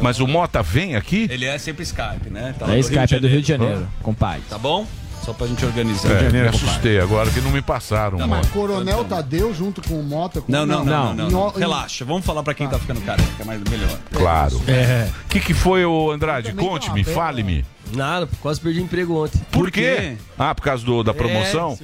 Mas 0.00 0.20
o 0.20 0.28
Mota 0.28 0.62
vem 0.62 0.94
aqui? 0.94 1.26
Ele 1.28 1.44
é 1.44 1.58
sempre 1.58 1.82
Skype, 1.82 2.30
né? 2.30 2.54
Tá 2.56 2.72
É 2.72 2.78
Skype, 2.78 3.16
é 3.16 3.18
do 3.18 3.26
Rio 3.26 3.42
de 3.42 3.48
Janeiro. 3.48 3.88
Compadre. 4.02 4.42
Tá 4.48 4.58
bom? 4.58 4.86
Só 5.24 5.32
pra 5.34 5.46
gente 5.46 5.64
organizar. 5.64 6.10
É, 6.24 6.30
me 6.30 6.40
assustei 6.48 6.98
agora 6.98 7.30
que 7.30 7.40
não 7.40 7.50
me 7.50 7.60
passaram. 7.60 8.16
Tá 8.18 8.26
Mota. 8.26 8.48
Coronel 8.48 9.04
Tadeu 9.04 9.54
junto 9.54 9.82
com 9.86 10.00
o 10.00 10.02
Mota. 10.02 10.40
com- 10.40 10.50
Não, 10.50 10.64
não, 10.64 10.84
não, 10.84 11.14
não, 11.14 11.30
não, 11.30 11.48
Relaxa, 11.50 12.04
vamos 12.04 12.24
falar 12.24 12.42
pra 12.42 12.54
quem 12.54 12.66
tá 12.68 12.78
ficando 12.78 13.00
careca, 13.02 13.28
é 13.38 13.44
mais 13.44 13.60
melhor. 13.64 13.98
Claro. 14.12 14.56
O 14.56 14.70
É. 14.70 15.10
que, 15.28 15.38
que 15.40 15.52
foi, 15.54 15.84
o 15.84 16.10
Andrade? 16.10 16.52
Conte-me, 16.54 17.04
fale-me. 17.04 17.64
Nada, 17.94 18.28
quase 18.40 18.60
perdi 18.60 18.80
emprego 18.80 19.22
ontem. 19.24 19.40
Por 19.50 19.70
quê? 19.70 20.16
Ah, 20.38 20.54
por 20.54 20.62
causa 20.62 20.84
do, 20.84 21.02
da 21.02 21.12
promoção? 21.12 21.76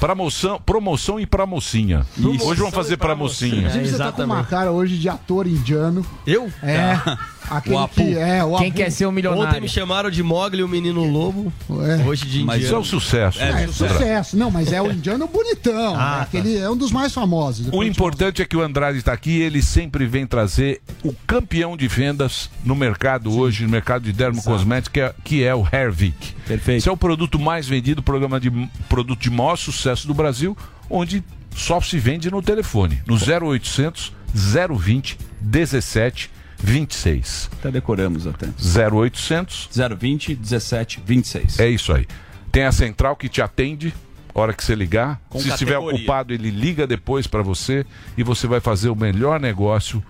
Promoção, 0.00 0.60
promoção 0.60 1.18
e 1.18 1.24
pra 1.24 1.46
mocinha. 1.46 2.04
Hoje 2.42 2.58
vamos 2.60 2.74
fazer 2.74 2.96
pra 2.98 3.14
mocinha. 3.14 3.60
Inclusive, 3.68 3.88
você 3.88 3.96
tá 3.98 4.12
com 4.12 4.22
uma 4.24 4.44
cara 4.44 4.70
hoje 4.70 4.98
de 4.98 5.08
ator 5.08 5.46
indiano. 5.46 6.04
Eu? 6.26 6.50
É. 6.62 6.98
Aquele 7.50 7.74
O 7.74 7.78
Apu. 7.78 7.94
que 7.94 8.16
é, 8.18 8.44
o 8.44 8.56
Quem 8.56 8.68
Apu. 8.68 8.76
quer 8.76 8.90
ser 8.90 9.06
um 9.06 9.12
milionário? 9.12 9.48
Ontem 9.48 9.60
me 9.60 9.68
chamaram 9.68 10.10
de 10.10 10.22
Mogli, 10.22 10.62
o 10.62 10.68
menino 10.68 11.04
lobo. 11.04 11.52
É. 11.70 12.04
Hoje 12.06 12.26
de 12.26 12.44
Mas 12.44 12.56
isso 12.56 12.64
é 12.64 12.68
indiano. 12.68 12.80
um 12.80 12.84
sucesso. 12.84 13.40
É, 13.42 13.64
é 13.64 13.66
sucesso. 13.68 14.36
Não, 14.36 14.50
mas 14.50 14.72
é 14.72 14.80
o 14.82 14.90
indiano 14.90 15.26
bonitão. 15.28 15.94
Ah, 15.96 16.18
é, 16.20 16.22
aquele, 16.22 16.56
é 16.58 16.68
um 16.70 16.76
dos 16.76 16.90
mais 16.90 17.12
famosos. 17.12 17.68
O 17.72 17.82
importante 17.84 18.42
é 18.42 18.44
que 18.44 18.56
o 18.56 18.62
Andrade 18.62 18.98
está 18.98 19.12
aqui 19.12 19.30
e 19.30 19.42
ele 19.42 19.62
sempre 19.62 20.06
vem 20.06 20.26
trazer 20.26 20.80
o 21.04 21.12
campeão 21.26 21.76
de 21.76 21.86
vendas 21.88 22.50
no 22.64 22.74
mercado 22.74 23.36
hoje, 23.36 23.64
no 23.64 23.70
mercado 23.70 24.02
de 24.02 24.12
dermocosméticos, 24.12 24.92
que 24.92 25.00
é, 25.00 25.14
que 25.24 25.44
é 25.44 25.54
o 25.54 25.66
Hervik. 25.70 26.32
Perfeito. 26.46 26.78
Esse 26.78 26.88
é 26.88 26.92
o 26.92 26.96
produto 26.96 27.38
mais 27.38 27.66
vendido, 27.66 28.02
programa 28.02 28.40
de 28.40 28.50
produto 28.88 29.20
de 29.20 29.30
maior 29.30 29.56
sucesso 29.56 30.06
do 30.06 30.14
Brasil, 30.14 30.56
onde 30.90 31.22
só 31.54 31.80
se 31.80 31.98
vende 31.98 32.30
no 32.30 32.42
telefone, 32.42 33.02
no 33.06 33.14
0800 33.16 34.12
020 34.34 35.18
17 35.40 36.30
26. 36.58 37.50
Até 37.58 37.70
decoramos 37.70 38.26
até. 38.26 38.46
0800 38.46 39.68
020 39.98 40.34
17 40.34 41.02
26. 41.04 41.58
É 41.60 41.68
isso 41.68 41.92
aí. 41.92 42.06
Tem 42.50 42.64
a 42.64 42.72
central 42.72 43.16
que 43.16 43.28
te 43.28 43.40
atende. 43.42 43.92
Hora 44.34 44.52
que 44.52 44.62
você 44.62 44.74
ligar, 44.74 45.18
Com 45.30 45.38
se 45.40 45.48
estiver 45.48 45.72
categoria. 45.74 45.98
ocupado, 45.98 46.34
ele 46.34 46.50
liga 46.50 46.86
depois 46.86 47.26
para 47.26 47.42
você 47.42 47.86
e 48.18 48.22
você 48.22 48.46
vai 48.46 48.60
fazer 48.60 48.90
o 48.90 48.94
melhor 48.94 49.40
negócio, 49.40 50.02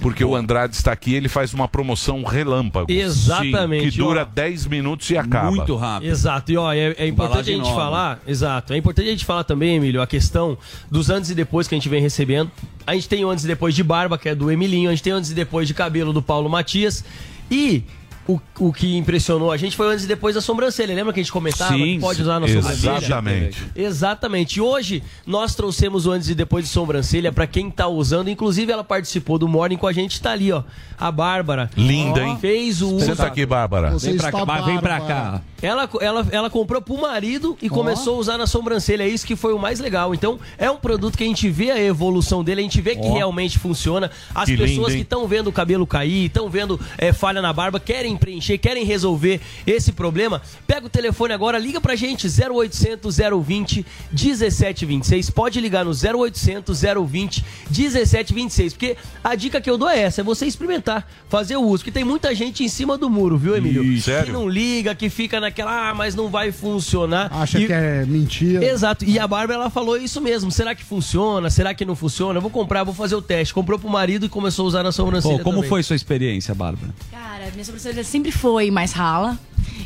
porque 0.00 0.24
o 0.24 0.34
Andrade 0.34 0.74
está 0.74 0.92
aqui, 0.92 1.14
ele 1.14 1.28
faz 1.28 1.52
uma 1.54 1.68
promoção 1.68 2.22
relâmpago. 2.24 2.90
Exatamente, 2.90 3.90
Que 3.90 3.96
dura 3.98 4.22
ó. 4.22 4.24
10 4.24 4.66
minutos 4.66 5.08
e 5.10 5.16
acaba. 5.16 5.50
Muito 5.50 5.76
rápido. 5.76 6.08
Exato, 6.08 6.52
e 6.52 6.56
ó, 6.56 6.72
é, 6.72 6.92
é 6.98 7.06
importante 7.06 7.50
a 7.50 7.54
gente 7.54 7.62
nova. 7.62 7.74
falar, 7.76 8.20
exato, 8.26 8.72
é 8.72 8.76
importante 8.76 9.06
a 9.08 9.10
gente 9.10 9.24
falar 9.24 9.44
também, 9.44 9.76
Emílio, 9.76 10.02
a 10.02 10.06
questão 10.06 10.56
dos 10.90 11.10
antes 11.10 11.30
e 11.30 11.34
depois 11.34 11.68
que 11.68 11.74
a 11.74 11.78
gente 11.78 11.88
vem 11.88 12.00
recebendo. 12.00 12.50
A 12.86 12.94
gente 12.94 13.08
tem 13.08 13.24
o 13.24 13.30
antes 13.30 13.44
e 13.44 13.46
depois 13.46 13.74
de 13.74 13.82
barba, 13.82 14.18
que 14.18 14.28
é 14.28 14.34
do 14.34 14.50
Emilinho, 14.50 14.88
a 14.88 14.92
gente 14.92 15.02
tem 15.04 15.12
o 15.12 15.16
antes 15.16 15.30
e 15.30 15.34
depois 15.34 15.68
de 15.68 15.74
cabelo 15.74 16.12
do 16.12 16.22
Paulo 16.22 16.48
Matias. 16.48 17.04
E 17.50 17.84
o, 18.26 18.40
o 18.58 18.72
que 18.72 18.96
impressionou 18.96 19.50
a 19.50 19.56
gente 19.56 19.76
foi 19.76 19.92
antes 19.92 20.04
e 20.04 20.08
depois 20.08 20.34
da 20.34 20.40
sobrancelha. 20.40 20.94
Lembra 20.94 21.12
que 21.12 21.20
a 21.20 21.22
gente 21.22 21.32
comentava 21.32 21.74
Sim, 21.74 21.94
que 21.94 22.00
pode 22.00 22.22
usar 22.22 22.38
na 22.40 22.46
sobrancelha? 22.46 22.96
Exatamente. 22.98 23.66
Exatamente. 23.74 24.56
E 24.58 24.60
hoje 24.60 25.02
nós 25.26 25.54
trouxemos 25.54 26.06
o 26.06 26.10
antes 26.12 26.28
e 26.28 26.34
depois 26.34 26.64
de 26.64 26.70
sobrancelha 26.70 27.32
pra 27.32 27.46
quem 27.46 27.70
tá 27.70 27.88
usando. 27.88 28.28
Inclusive 28.28 28.70
ela 28.72 28.84
participou 28.84 29.38
do 29.38 29.48
Morning 29.48 29.76
com 29.76 29.86
a 29.86 29.92
gente, 29.92 30.20
tá 30.20 30.32
ali, 30.32 30.52
ó. 30.52 30.62
A 30.98 31.10
Bárbara. 31.10 31.68
Linda, 31.76 32.20
Ó, 32.20 32.24
hein? 32.24 32.38
Fez 32.40 32.80
o 32.80 32.94
uso. 32.94 33.06
Senta 33.06 33.26
aqui, 33.26 33.44
Bárbara. 33.44 33.90
Você 33.90 34.10
Vem 34.10 34.18
pra 34.18 34.28
está 34.28 34.46
cá, 34.46 34.60
vem 34.60 34.78
pra 34.78 34.98
bárbara. 35.00 35.32
cá. 35.32 35.42
Ela, 35.60 35.88
ela, 36.00 36.26
ela 36.30 36.50
comprou 36.50 36.80
pro 36.80 37.00
marido 37.00 37.56
e 37.60 37.68
começou 37.68 38.16
a 38.16 38.18
usar 38.18 38.38
na 38.38 38.46
sobrancelha. 38.46 39.02
É 39.02 39.08
isso 39.08 39.26
que 39.26 39.34
foi 39.34 39.52
o 39.52 39.58
mais 39.58 39.80
legal. 39.80 40.14
Então, 40.14 40.38
é 40.58 40.70
um 40.70 40.76
produto 40.76 41.16
que 41.18 41.24
a 41.24 41.26
gente 41.26 41.48
vê 41.48 41.70
a 41.70 41.80
evolução 41.80 42.42
dele, 42.44 42.60
a 42.60 42.64
gente 42.64 42.80
vê 42.80 42.94
que 42.94 43.06
Ó. 43.06 43.14
realmente 43.14 43.58
funciona. 43.58 44.10
As 44.34 44.44
Que 44.46 44.56
pessoas 44.56 44.88
lindo, 44.88 44.96
que 44.96 45.02
estão 45.02 45.26
vendo 45.26 45.48
o 45.48 45.52
cabelo 45.52 45.86
cair, 45.86 46.26
estão 46.26 46.48
vendo 46.48 46.78
é, 46.98 47.12
falha 47.12 47.42
na 47.42 47.52
barba, 47.52 47.80
querem 47.80 48.11
preencher, 48.16 48.58
querem 48.58 48.84
resolver 48.84 49.40
esse 49.66 49.92
problema, 49.92 50.40
pega 50.66 50.86
o 50.86 50.90
telefone 50.90 51.32
agora, 51.32 51.58
liga 51.58 51.80
pra 51.80 51.94
gente, 51.96 52.26
0800 52.26 53.16
020 53.44 53.84
1726. 54.12 55.30
Pode 55.30 55.60
ligar 55.60 55.84
no 55.84 55.92
0800 55.92 56.80
020 57.06 57.44
1726, 57.70 58.72
porque 58.74 58.96
a 59.22 59.34
dica 59.34 59.60
que 59.60 59.68
eu 59.70 59.76
dou 59.78 59.88
é 59.88 60.00
essa, 60.00 60.20
é 60.20 60.24
você 60.24 60.46
experimentar, 60.46 61.08
fazer 61.28 61.56
o 61.56 61.62
uso, 61.62 61.78
porque 61.84 61.90
tem 61.92 62.04
muita 62.04 62.34
gente 62.34 62.64
em 62.64 62.68
cima 62.68 62.96
do 62.98 63.08
muro, 63.10 63.36
viu, 63.36 63.56
Emílio? 63.56 63.82
Ih, 63.84 63.96
Que 63.96 64.02
sério? 64.02 64.32
não 64.32 64.48
liga, 64.48 64.94
que 64.94 65.08
fica 65.08 65.40
naquela, 65.40 65.90
ah, 65.90 65.94
mas 65.94 66.14
não 66.14 66.28
vai 66.28 66.52
funcionar. 66.52 67.30
Acha 67.32 67.58
E- 67.60 67.66
que 67.66 67.72
é 67.72 68.04
mentira. 68.06 68.64
Exato. 68.64 69.04
E 69.04 69.18
a 69.18 69.26
Bárbara 69.26 69.58
ela 69.60 69.70
falou 69.70 69.96
isso 69.96 70.20
mesmo. 70.20 70.50
Será 70.50 70.74
que 70.74 70.84
funciona? 70.84 71.50
Será 71.50 71.74
que 71.74 71.84
não 71.84 71.94
funciona? 71.96 72.38
Eu 72.38 72.42
vou 72.42 72.50
comprar, 72.50 72.84
vou 72.84 72.94
fazer 72.94 73.14
o 73.14 73.22
teste. 73.22 73.52
Comprou 73.54 73.78
pro 73.78 73.88
marido 73.88 74.26
e 74.26 74.28
começou 74.28 74.64
a 74.64 74.68
usar 74.68 74.82
na 74.82 74.92
sobrancelha. 74.92 75.38
Pô, 75.38 75.44
como 75.44 75.56
também. 75.58 75.68
foi 75.68 75.82
sua 75.82 75.96
experiência, 75.96 76.54
Bárbara? 76.54 76.92
Cara, 77.10 77.50
minha 77.52 77.64
sobrancelha 77.64 78.01
sempre 78.04 78.30
foi 78.30 78.70
mais 78.70 78.92
rala. 78.92 79.38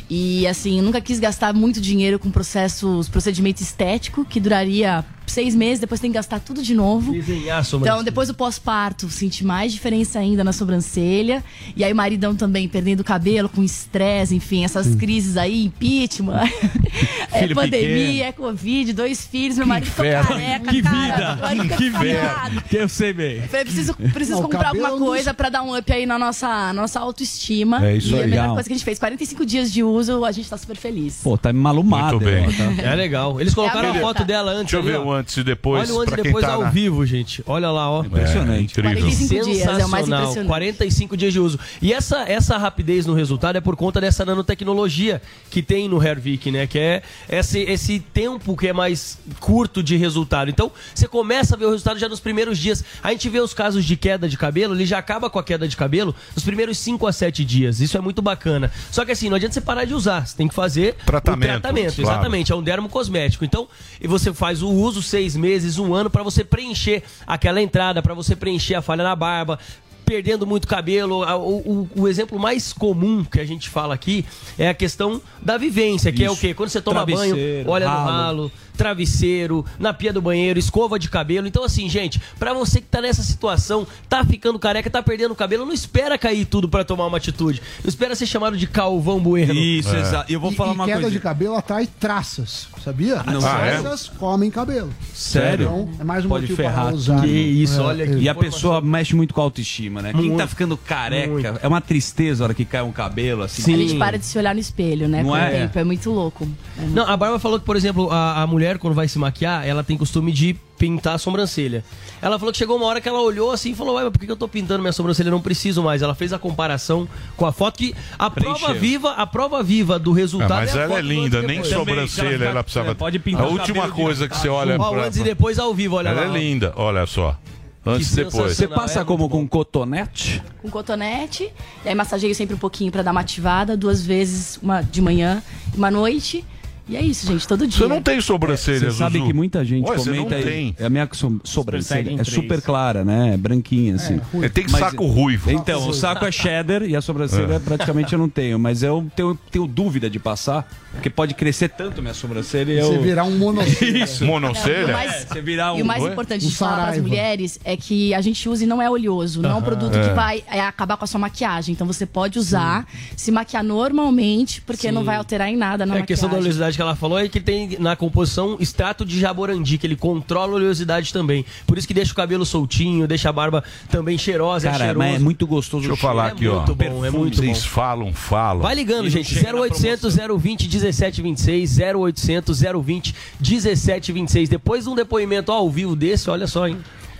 E 0.09 0.47
assim, 0.47 0.81
nunca 0.81 1.01
quis 1.01 1.19
gastar 1.19 1.53
muito 1.53 1.81
dinheiro 1.81 2.17
com 2.17 2.31
processos, 2.31 3.09
procedimento 3.09 3.61
estético, 3.61 4.23
que 4.23 4.39
duraria 4.39 5.03
seis 5.31 5.55
meses, 5.55 5.79
depois 5.79 5.99
tem 5.99 6.09
que 6.11 6.15
gastar 6.15 6.39
tudo 6.39 6.61
de 6.63 6.73
novo. 6.73 7.11
Desenhar 7.11 7.59
a 7.59 7.63
sobrancelha. 7.63 7.93
Então, 7.95 8.03
depois 8.03 8.27
do 8.27 8.33
pós-parto, 8.33 9.09
senti 9.09 9.45
mais 9.45 9.71
diferença 9.71 10.19
ainda 10.19 10.43
na 10.43 10.51
sobrancelha. 10.53 11.43
E 11.75 11.83
aí, 11.83 11.91
o 11.91 11.95
maridão 11.95 12.35
também 12.35 12.67
perdendo 12.67 13.01
o 13.01 13.03
cabelo, 13.03 13.49
com 13.49 13.63
estresse, 13.63 14.35
enfim, 14.35 14.63
essas 14.63 14.95
crises 14.95 15.37
aí, 15.37 15.65
impeachment, 15.65 16.41
é, 17.31 17.39
Filho 17.41 17.55
pandemia, 17.55 18.27
é 18.27 18.31
Covid, 18.31 18.93
dois 18.93 19.25
filhos, 19.25 19.57
meu 19.57 19.67
marido 19.67 19.89
ficou 19.89 20.05
careca, 20.05 20.71
Que 20.71 20.81
cara, 20.81 21.35
vida. 21.55 21.75
Que 21.77 21.89
vida. 21.89 22.63
Que 22.69 22.77
eu 22.77 22.89
sei 22.89 23.13
bem. 23.13 23.37
Eu 23.37 23.47
falei, 23.47 23.65
preciso, 23.65 23.93
preciso 24.13 24.41
Não, 24.41 24.49
comprar 24.49 24.69
alguma 24.69 24.89
é 24.89 24.91
um 24.93 24.97
dos- 24.99 25.07
coisa 25.07 25.33
pra 25.33 25.49
dar 25.49 25.61
um 25.63 25.77
up 25.77 25.91
aí 25.91 26.05
na 26.05 26.17
nossa, 26.19 26.47
na 26.47 26.73
nossa 26.73 26.99
autoestima. 26.99 27.85
É 27.85 27.97
isso 27.97 28.11
e 28.11 28.15
aí. 28.15 28.23
a 28.23 28.27
melhor 28.27 28.41
Legal. 28.41 28.53
coisa 28.55 28.69
que 28.69 28.73
a 28.73 28.77
gente 28.77 28.85
fez. 28.85 28.99
45 28.99 29.45
dias 29.45 29.71
de 29.71 29.83
uso, 29.83 30.23
a 30.25 30.31
gente 30.31 30.49
tá 30.49 30.57
super 30.57 30.75
feliz. 30.75 31.19
Pô, 31.23 31.37
tá 31.37 31.51
malumado. 31.53 32.19
Muito 32.19 32.25
bem. 32.25 32.43
ela, 32.43 32.53
tá? 32.75 32.81
É 32.81 32.95
legal. 32.95 33.39
Eles 33.39 33.53
colocaram 33.53 33.89
É 33.89 33.91
a 33.91 33.95
a 33.95 33.99
foto 34.01 34.23
dela 34.23 34.51
antes. 34.51 34.71
Deixa 34.71 34.77
eu 34.77 34.83
ver 34.83 34.97
ó. 34.99 35.03
o 35.05 35.16
antes 35.17 35.35
e 35.37 35.43
depois. 35.43 35.89
Olha 35.89 35.97
o 35.97 36.01
antes 36.01 36.13
e 36.13 36.15
quem 36.15 36.23
depois 36.25 36.45
tá 36.45 36.53
ao 36.53 36.61
na- 36.63 36.69
vivo, 36.69 37.05
gente. 37.05 37.43
Olha 37.45 37.69
lá, 37.71 37.89
ó. 37.89 38.03
Impressionante. 38.03 38.71
incrível. 38.71 39.01
45 39.01 39.45
dias, 39.45 39.57
é 39.59 39.63
o 39.63 39.67
mais 39.67 39.81
Sensacional. 40.05 40.19
impressionante. 40.21 40.47
45 40.47 41.17
dias 41.17 41.33
de 41.33 41.39
uso. 41.39 41.59
E 41.81 41.93
essa, 41.93 42.19
essa 42.29 42.57
rapidez 42.57 43.05
no 43.05 43.13
resultado 43.13 43.55
é 43.57 43.61
por 43.61 43.75
conta 43.75 43.99
dessa 43.99 44.23
nanotecnologia 44.25 45.21
que 45.49 45.61
tem 45.61 45.87
no 45.87 46.01
Hervik, 46.01 46.51
né? 46.51 46.67
Que 46.67 46.79
é 46.79 47.03
esse, 47.29 47.59
esse 47.59 47.99
tempo 47.99 48.55
que 48.55 48.67
é 48.67 48.73
mais 48.73 49.17
curto 49.39 49.81
de 49.83 49.95
resultado. 49.97 50.49
Então, 50.49 50.71
você 50.93 51.07
começa 51.07 51.55
a 51.55 51.57
ver 51.57 51.65
o 51.65 51.71
resultado 51.71 51.99
já 51.99 52.07
nos 52.09 52.19
primeiros 52.19 52.57
dias. 52.57 52.83
A 53.03 53.11
gente 53.11 53.29
vê 53.29 53.39
os 53.39 53.53
casos 53.53 53.83
de 53.85 53.95
queda 53.95 54.27
de 54.29 54.37
cabelo, 54.37 54.75
ele 54.75 54.85
já 54.85 54.97
acaba 54.97 55.29
com 55.29 55.39
a 55.39 55.43
queda 55.43 55.67
de 55.67 55.75
cabelo 55.77 56.15
nos 56.35 56.43
primeiros 56.43 56.77
5 56.77 57.05
a 57.07 57.11
7 57.13 57.43
dias. 57.43 57.79
Isso 57.79 57.97
é 57.97 58.01
muito 58.01 58.21
bacana. 58.21 58.71
Só 58.91 59.03
que 59.05 59.11
assim, 59.11 59.29
não 59.29 59.35
adianta 59.35 59.53
você 59.53 59.61
parar 59.61 59.85
de 59.85 59.93
usar. 59.93 60.25
Você 60.27 60.35
tem 60.35 60.47
que 60.47 60.53
fazer 60.55 60.95
Tratamento, 61.05 61.49
o 61.57 61.61
tratamento. 61.61 61.95
claro. 61.95 62.09
Exatamente. 62.11 62.51
É 62.51 62.55
um 62.55 62.63
dermocosmético. 62.63 63.45
Então, 63.45 63.67
e 64.01 64.07
você 64.07 64.33
faz 64.33 64.61
o 64.61 64.69
uso 64.69 65.01
seis 65.07 65.35
meses, 65.35 65.77
um 65.79 65.93
ano, 65.93 66.09
para 66.09 66.23
você 66.23 66.43
preencher 66.43 67.03
aquela 67.25 67.61
entrada, 67.61 68.01
para 68.01 68.13
você 68.13 68.35
preencher 68.35 68.75
a 68.75 68.81
falha 68.81 69.03
na 69.03 69.15
barba. 69.15 69.57
Perdendo 70.05 70.47
muito 70.47 70.69
cabelo. 70.69 71.25
O, 71.25 71.57
o- 71.57 71.89
o 72.03 72.07
exemplo 72.07 72.39
mais 72.39 72.71
comum 72.71 73.25
que 73.25 73.41
a 73.41 73.45
gente 73.45 73.67
fala 73.67 73.93
aqui 73.93 74.23
é 74.57 74.69
a 74.69 74.73
questão 74.73 75.21
da 75.41 75.57
vivência, 75.57 76.13
que 76.13 76.23
é 76.23 76.29
o 76.29 76.31
Isso. 76.31 76.39
quê? 76.41 76.53
Quando 76.53 76.69
você 76.69 76.79
toma 76.81 77.05
banho, 77.05 77.35
Travesseiro, 77.35 77.69
olha 77.69 77.89
ralo. 77.89 78.01
no 78.03 78.09
ralo, 78.09 78.51
travesseiro, 78.77 79.65
na 79.79 79.93
pia 79.93 80.13
do 80.13 80.21
banheiro, 80.21 80.57
escova 80.59 80.97
de 80.99 81.09
cabelo. 81.09 81.47
Então, 81.47 81.63
assim, 81.63 81.89
gente, 81.89 82.21
pra 82.39 82.53
você 82.53 82.79
que 82.79 82.87
tá 82.87 83.01
nessa 83.01 83.23
situação, 83.23 83.85
tá 84.07 84.23
ficando 84.23 84.57
careca, 84.59 84.89
tá 84.89 85.01
perdendo 85.03 85.35
cabelo, 85.35 85.65
não 85.65 85.73
espera 85.73 86.17
cair 86.17 86.45
tudo 86.45 86.69
pra 86.69 86.83
tomar 86.83 87.05
uma 87.07 87.17
atitude. 87.17 87.61
Não 87.83 87.89
espera 87.89 88.15
ser 88.15 88.25
chamado 88.25 88.55
de 88.57 88.67
calvão 88.67 89.19
bueno. 89.19 89.53
Isso, 89.53 89.95
É. 89.95 89.99
exato. 90.01 90.31
E 90.31 90.33
eu 90.33 90.39
vou 90.39 90.51
falar 90.51 90.71
e 90.71 90.75
uma 90.75 90.85
queda 90.85 91.01
coisa. 91.01 91.11
de 91.15 91.19
cabelo 91.19 91.55
atrai 91.55 91.87
traças, 91.99 92.67
sabia? 92.83 93.23
não 93.23 93.37
As 93.37 93.43
sabia. 93.43 93.79
traças 93.81 94.07
comem 94.09 94.49
cabelo. 94.51 94.93
Sério? 95.13 95.65
Então, 95.65 95.89
é 95.99 96.03
mais 96.03 96.25
um 96.25 96.29
Pode 96.29 96.43
motivo 96.43 96.57
ferrar 96.57 96.85
para 96.87 96.95
usar. 96.95 97.21
Que 97.21 97.27
isso, 97.27 97.79
É, 97.81 97.83
olha 97.83 98.03
é. 98.03 98.05
aqui. 98.05 98.17
E 98.19 98.29
a 98.29 98.35
pessoa 98.35 98.81
mexe 98.81 99.15
muito 99.15 99.33
com 99.33 99.41
a 99.41 99.43
autoestima, 99.43 100.01
né? 100.01 100.11
Quem 100.13 100.21
Muito. 100.27 100.37
tá 100.37 100.47
ficando 100.47 100.77
careca, 100.77 101.31
Muito. 101.31 101.59
é 101.61 101.67
uma 101.67 101.81
tristeza 101.81 102.43
a 102.43 102.45
hora 102.45 102.53
que 102.53 102.65
cai 102.65 102.81
um 102.81 102.91
cabelo, 102.91 103.43
assim. 103.43 103.61
Sim. 103.61 103.73
A 103.73 103.77
gente 103.77 103.95
para 103.97 104.17
de 104.17 104.25
se 104.25 104.37
olhar 104.37 104.53
no 104.53 104.59
espelho, 104.59 105.07
né? 105.07 105.23
Não 105.23 105.35
é? 105.35 105.47
o 105.47 105.51
tempo. 105.51 105.79
É 105.79 105.83
muito 105.83 106.09
louco. 106.11 106.47
É 106.77 106.81
muito- 106.81 106.95
Não, 106.95 107.03
a 107.07 107.15
Bárbara 107.17 107.39
falou 107.39 107.59
que, 107.59 107.65
por 107.65 107.75
exemplo, 107.75 108.09
a, 108.11 108.41
a 108.41 108.47
mulher, 108.47 108.66
quando 108.77 108.93
vai 108.93 109.07
se 109.07 109.17
maquiar, 109.17 109.65
ela 109.67 109.83
tem 109.83 109.97
costume 109.97 110.31
de 110.31 110.53
pintar 110.77 111.15
a 111.15 111.17
sobrancelha. 111.17 111.83
Ela 112.21 112.37
falou 112.37 112.51
que 112.51 112.57
chegou 112.57 112.75
uma 112.77 112.85
hora 112.85 112.99
que 113.01 113.07
ela 113.07 113.21
olhou 113.21 113.51
assim 113.51 113.71
e 113.71 113.75
falou: 113.75 113.95
Ué, 113.95 114.03
mas 114.03 114.11
por 114.11 114.19
que 114.19 114.29
eu 114.31 114.35
tô 114.35 114.47
pintando 114.47 114.81
minha 114.81 114.91
sobrancelha? 114.91 115.27
Eu 115.29 115.31
não 115.31 115.41
preciso 115.41 115.81
mais. 115.81 116.01
Ela 116.01 116.13
fez 116.13 116.33
a 116.33 116.37
comparação 116.39 117.07
com 117.37 117.45
a 117.45 117.51
foto 117.53 117.77
que 117.77 117.95
a 118.19 118.29
prova 118.29 118.55
Preencheu. 118.59 118.75
viva, 118.81 119.11
a 119.13 119.25
prova 119.25 119.63
viva 119.63 119.97
do 119.97 120.11
Ah, 120.11 120.15
resultado. 120.15 120.49
mas 120.59 120.75
é 120.75 120.79
a 120.79 120.83
ela 120.83 120.99
é 120.99 121.01
linda, 121.01 121.41
nem 121.41 121.61
depois. 121.61 121.67
sobrancelha 121.73 122.45
ela 122.45 122.63
precisava. 122.63 122.93
Pode 122.93 123.17
pintar 123.19 123.45
A 123.45 123.47
última 123.49 123.89
coisa 123.89 124.27
que 124.27 124.35
você 124.37 124.49
olha. 124.49 124.75
Ó, 124.79 124.91
pra- 124.91 125.05
antes 125.05 125.19
e 125.19 125.23
depois 125.23 125.57
ao 125.57 125.73
vivo, 125.73 125.95
olha 125.95 126.09
Ela 126.09 126.21
lá. 126.21 126.27
é 126.27 126.29
ó. 126.29 126.33
linda, 126.33 126.73
olha 126.75 127.05
só. 127.05 127.37
Antes 127.85 128.11
e 128.11 128.15
depois. 128.17 128.33
Você 128.35 128.41
sensacional. 128.49 128.79
passa 128.79 128.99
é 128.99 129.05
como 129.05 129.29
com 129.29 129.47
cotonete? 129.47 130.43
Com 130.61 130.69
cotonete. 130.69 131.49
E 131.85 131.87
aí 131.89 131.95
massageio 131.95 132.35
sempre 132.35 132.53
um 132.53 132.57
pouquinho 132.59 132.91
pra 132.91 133.01
dar 133.01 133.11
uma 133.11 133.21
ativada. 133.21 133.77
Duas 133.77 134.05
vezes, 134.05 134.59
uma 134.61 134.81
de 134.81 135.01
manhã 135.01 135.41
e 135.73 135.77
uma 135.77 135.89
noite. 135.89 136.43
E 136.89 136.95
é 136.95 137.01
isso, 137.01 137.27
gente, 137.27 137.45
todo 137.47 137.67
dia. 137.67 137.77
Você 137.77 137.87
não 137.87 138.01
tem 138.01 138.21
sobrancelha, 138.21 138.79
Você 138.91 138.97
sabe 138.97 139.17
Zuzu? 139.17 139.27
que 139.27 139.33
muita 139.33 139.65
gente 139.65 139.89
Ué, 139.89 139.97
você 139.97 140.09
comenta 140.09 140.29
não 140.29 140.37
aí. 140.37 140.43
tem. 140.43 140.75
É 140.79 140.85
A 140.85 140.89
minha 140.89 141.07
so- 141.11 141.39
sobrancelha 141.43 142.15
é 142.19 142.23
super 142.23 142.61
clara, 142.61 143.03
né? 143.03 143.33
É 143.33 143.37
branquinha, 143.37 143.95
assim. 143.95 144.21
É, 144.41 144.47
tem 144.47 144.65
Mas- 144.69 144.79
saco 144.79 145.05
ruivo. 145.05 145.51
Então, 145.51 145.87
o 145.89 145.93
saco 145.93 146.23
é 146.25 146.31
cheddar 146.31 146.83
e 146.83 146.95
a 146.95 147.01
sobrancelha 147.01 147.59
praticamente 147.63 148.13
eu 148.13 148.19
não 148.19 148.29
tenho. 148.29 148.57
Mas 148.57 148.83
eu 148.83 149.05
tenho, 149.15 149.37
tenho 149.51 149.67
dúvida 149.67 150.09
de 150.09 150.17
passar, 150.17 150.65
porque 150.93 151.09
pode 151.09 151.33
crescer 151.33 151.67
tanto 151.69 152.01
minha 152.01 152.13
sobrancelha 152.13 152.71
e 152.71 152.77
eu... 152.79 152.87
Você 152.87 152.97
virar 152.99 153.25
um 153.25 153.37
monocelha. 153.37 153.97
Isso. 154.05 154.23
Monocelha? 154.25 154.79
E 154.79 154.85
o 154.85 154.93
mais- 154.93 155.11
É, 155.11 155.25
você 155.25 155.41
virar 155.41 155.73
um... 155.73 155.79
E 155.79 155.81
o 155.81 155.85
mais 155.85 156.03
Oi? 156.03 156.11
importante 156.11 156.45
Um 156.45 156.49
de 156.49 156.55
falar 156.55 156.75
para 156.83 156.91
as 156.91 157.01
mulheres 157.01 157.59
é 157.65 157.75
que 157.75 158.13
a 158.13 158.21
gente 158.21 158.47
use 158.47 158.65
não 158.65 158.81
é 158.81 158.89
oleoso, 158.89 159.41
não 159.41 159.49
é 159.51 159.55
um 159.55 159.61
produto 159.61 159.93
É. 159.97 160.07
que 160.07 160.13
vai 160.15 160.43
é, 160.49 160.61
acabar 160.61 160.95
com 160.95 161.03
a 161.03 161.07
sua 161.07 161.19
maquiagem. 161.19 161.73
Então 161.73 161.85
você 161.85 162.05
pode 162.05 162.39
usar, 162.39 162.87
se 163.17 163.29
maquiar 163.29 163.61
normalmente, 163.63 164.61
porque 164.61 164.87
Sim. 164.87 164.93
não 164.93 165.03
vai 165.03 165.17
alterar 165.17 165.49
em 165.49 165.57
nada 165.57 165.85
na 165.85 165.95
É, 165.95 165.97
a 165.97 165.99
maquiagem. 165.99 166.05
questão 166.07 166.29
da 166.29 166.37
oleosidade 166.37 166.76
que 166.77 166.81
ela 166.81 166.95
falou 166.95 167.19
é 167.19 167.27
que 167.27 167.41
tem 167.41 167.75
na 167.79 167.95
composição 167.95 168.55
extrato 168.59 169.03
de 169.03 169.19
jaborandi, 169.19 169.77
que 169.77 169.85
ele 169.85 169.95
controla 169.97 170.53
a 170.53 170.55
oleosidade 170.55 171.11
também. 171.11 171.45
Por 171.65 171.77
isso 171.77 171.85
que 171.87 171.93
deixa 171.93 172.13
o 172.13 172.15
cabelo 172.15 172.45
soltinho, 172.45 173.05
deixa 173.07 173.27
a 173.29 173.33
barba 173.33 173.63
também 173.89 174.17
cheirosa, 174.17 174.67
é 174.69 174.71
Cara, 174.71 174.83
cheiroso. 174.85 174.99
mas 174.99 175.15
é 175.15 175.19
muito 175.19 175.45
gostoso. 175.45 175.81
Deixa 175.81 175.93
eu 175.93 175.97
falar 175.97 176.27
É 176.29 176.31
aqui, 176.31 176.47
ó. 176.47 176.57
muito 176.57 176.75
bom, 176.75 177.03
é 177.05 177.09
muito 177.11 177.37
Vocês 177.37 177.63
bom. 177.63 177.69
falam, 177.69 178.13
falam. 178.13 178.61
Vai 178.61 178.75
ligando, 178.75 179.07
E 179.07 179.09
gente. 179.09 179.33
chega 179.33 179.51
na 179.51 179.59
0800 179.59 180.15
020 180.15 180.63
1726, 180.69 181.77
0800 181.79 182.61
020 182.83 183.15
1726. 183.39 184.49
Depois 184.49 184.83
de 184.83 184.89
um 184.89 184.95
depoimento 184.95 185.51
ao 185.51 185.69
vivo 185.69 185.95
desse, 185.95 186.29
olha 186.29 186.47
só, 186.47 186.67
hein? 186.67 186.77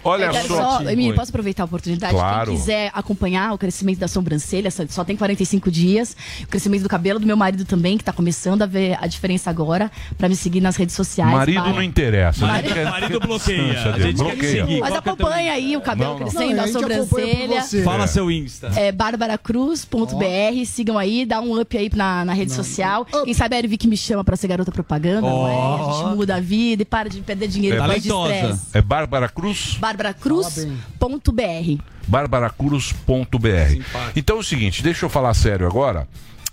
Olha 0.09 0.29
quero 0.29 0.47
só. 0.47 0.79
só, 0.79 0.89
Emílio, 0.89 1.15
posso 1.15 1.29
aproveitar 1.29 1.63
a 1.63 1.65
oportunidade? 1.65 2.13
Claro. 2.13 2.51
Quem 2.51 2.55
quiser 2.59 2.91
acompanhar 2.93 3.53
o 3.53 3.57
crescimento 3.57 3.99
da 3.99 4.07
sobrancelha, 4.07 4.69
só, 4.89 5.03
tem 5.03 5.15
45 5.15 5.69
dias. 5.71 6.15
O 6.43 6.47
crescimento 6.47 6.83
do 6.83 6.89
cabelo 6.89 7.19
do 7.19 7.25
meu 7.27 7.37
marido 7.37 7.65
também, 7.65 7.97
que 7.97 8.03
tá 8.03 8.13
começando 8.13 8.61
a 8.61 8.65
ver 8.65 8.97
a 9.01 9.07
diferença 9.07 9.49
agora, 9.49 9.91
pra 10.17 10.27
me 10.29 10.35
seguir 10.35 10.61
nas 10.61 10.75
redes 10.75 10.95
sociais. 10.95 11.31
Marido 11.31 11.61
Para- 11.61 11.73
não 11.73 11.81
interessa. 11.83 12.45
A 12.45 12.47
Marido- 12.47 12.73
quer- 12.73 12.85
Marido 12.89 13.19
bloqueia. 13.19 13.93
A 13.93 13.99
gente 13.99 14.15
quer 14.17 14.23
bloqueia. 14.23 14.65
seguir. 14.65 14.79
Mas 14.79 14.93
é 14.93 14.97
acompanha 14.97 15.53
aí 15.53 15.75
o 15.77 15.81
cabelo 15.81 16.11
Não, 16.13 16.19
não. 16.19 16.27
crescendo, 16.27 16.55
Não, 16.55 16.63
a 16.63 16.65
a 16.65 16.71
sobrancelha. 16.71 17.63
Fala 17.83 18.07
seu 18.07 18.31
Insta. 18.31 18.71
É 18.75 18.91
barbaracruz.br, 18.91 20.65
sigam 20.65 20.97
aí, 20.97 21.25
dá 21.25 21.39
um 21.41 21.59
up 21.59 21.77
aí 21.77 21.89
na, 21.95 22.25
na 22.25 22.33
rede 22.33 22.51
social. 22.53 23.05
Quem 23.23 23.33
sabe 23.33 23.55
a 23.55 23.59
Ervic 23.59 23.87
me 23.87 23.97
chama 23.97 24.23
pra 24.23 24.35
ser 24.35 24.47
garota 24.47 24.71
propaganda, 24.71 25.21
não 25.21 25.47
é? 25.47 25.51
A 25.55 25.93
gente 26.03 26.15
muda 26.15 26.35
a 26.35 26.39
vida 26.39 26.81
e 26.81 26.85
para 26.85 27.09
de 27.09 27.21
perder 27.21 27.47
dinheiro 27.47 27.75
É 27.77 27.79
de 27.79 27.87
talentosa. 27.87 28.33
estresse. 28.33 28.61
É 28.73 28.81
Bárbara 28.81 29.29
Cruz? 29.29 29.77
barbaracruz.br 29.97 31.83
barbaracruz.br. 32.07 33.81
Então 34.15 34.37
é 34.37 34.39
o 34.39 34.43
seguinte, 34.43 34.81
deixa 34.81 35.05
eu 35.05 35.09
falar 35.09 35.33
sério 35.33 35.67
agora, 35.67 36.07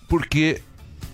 porque 0.09 0.61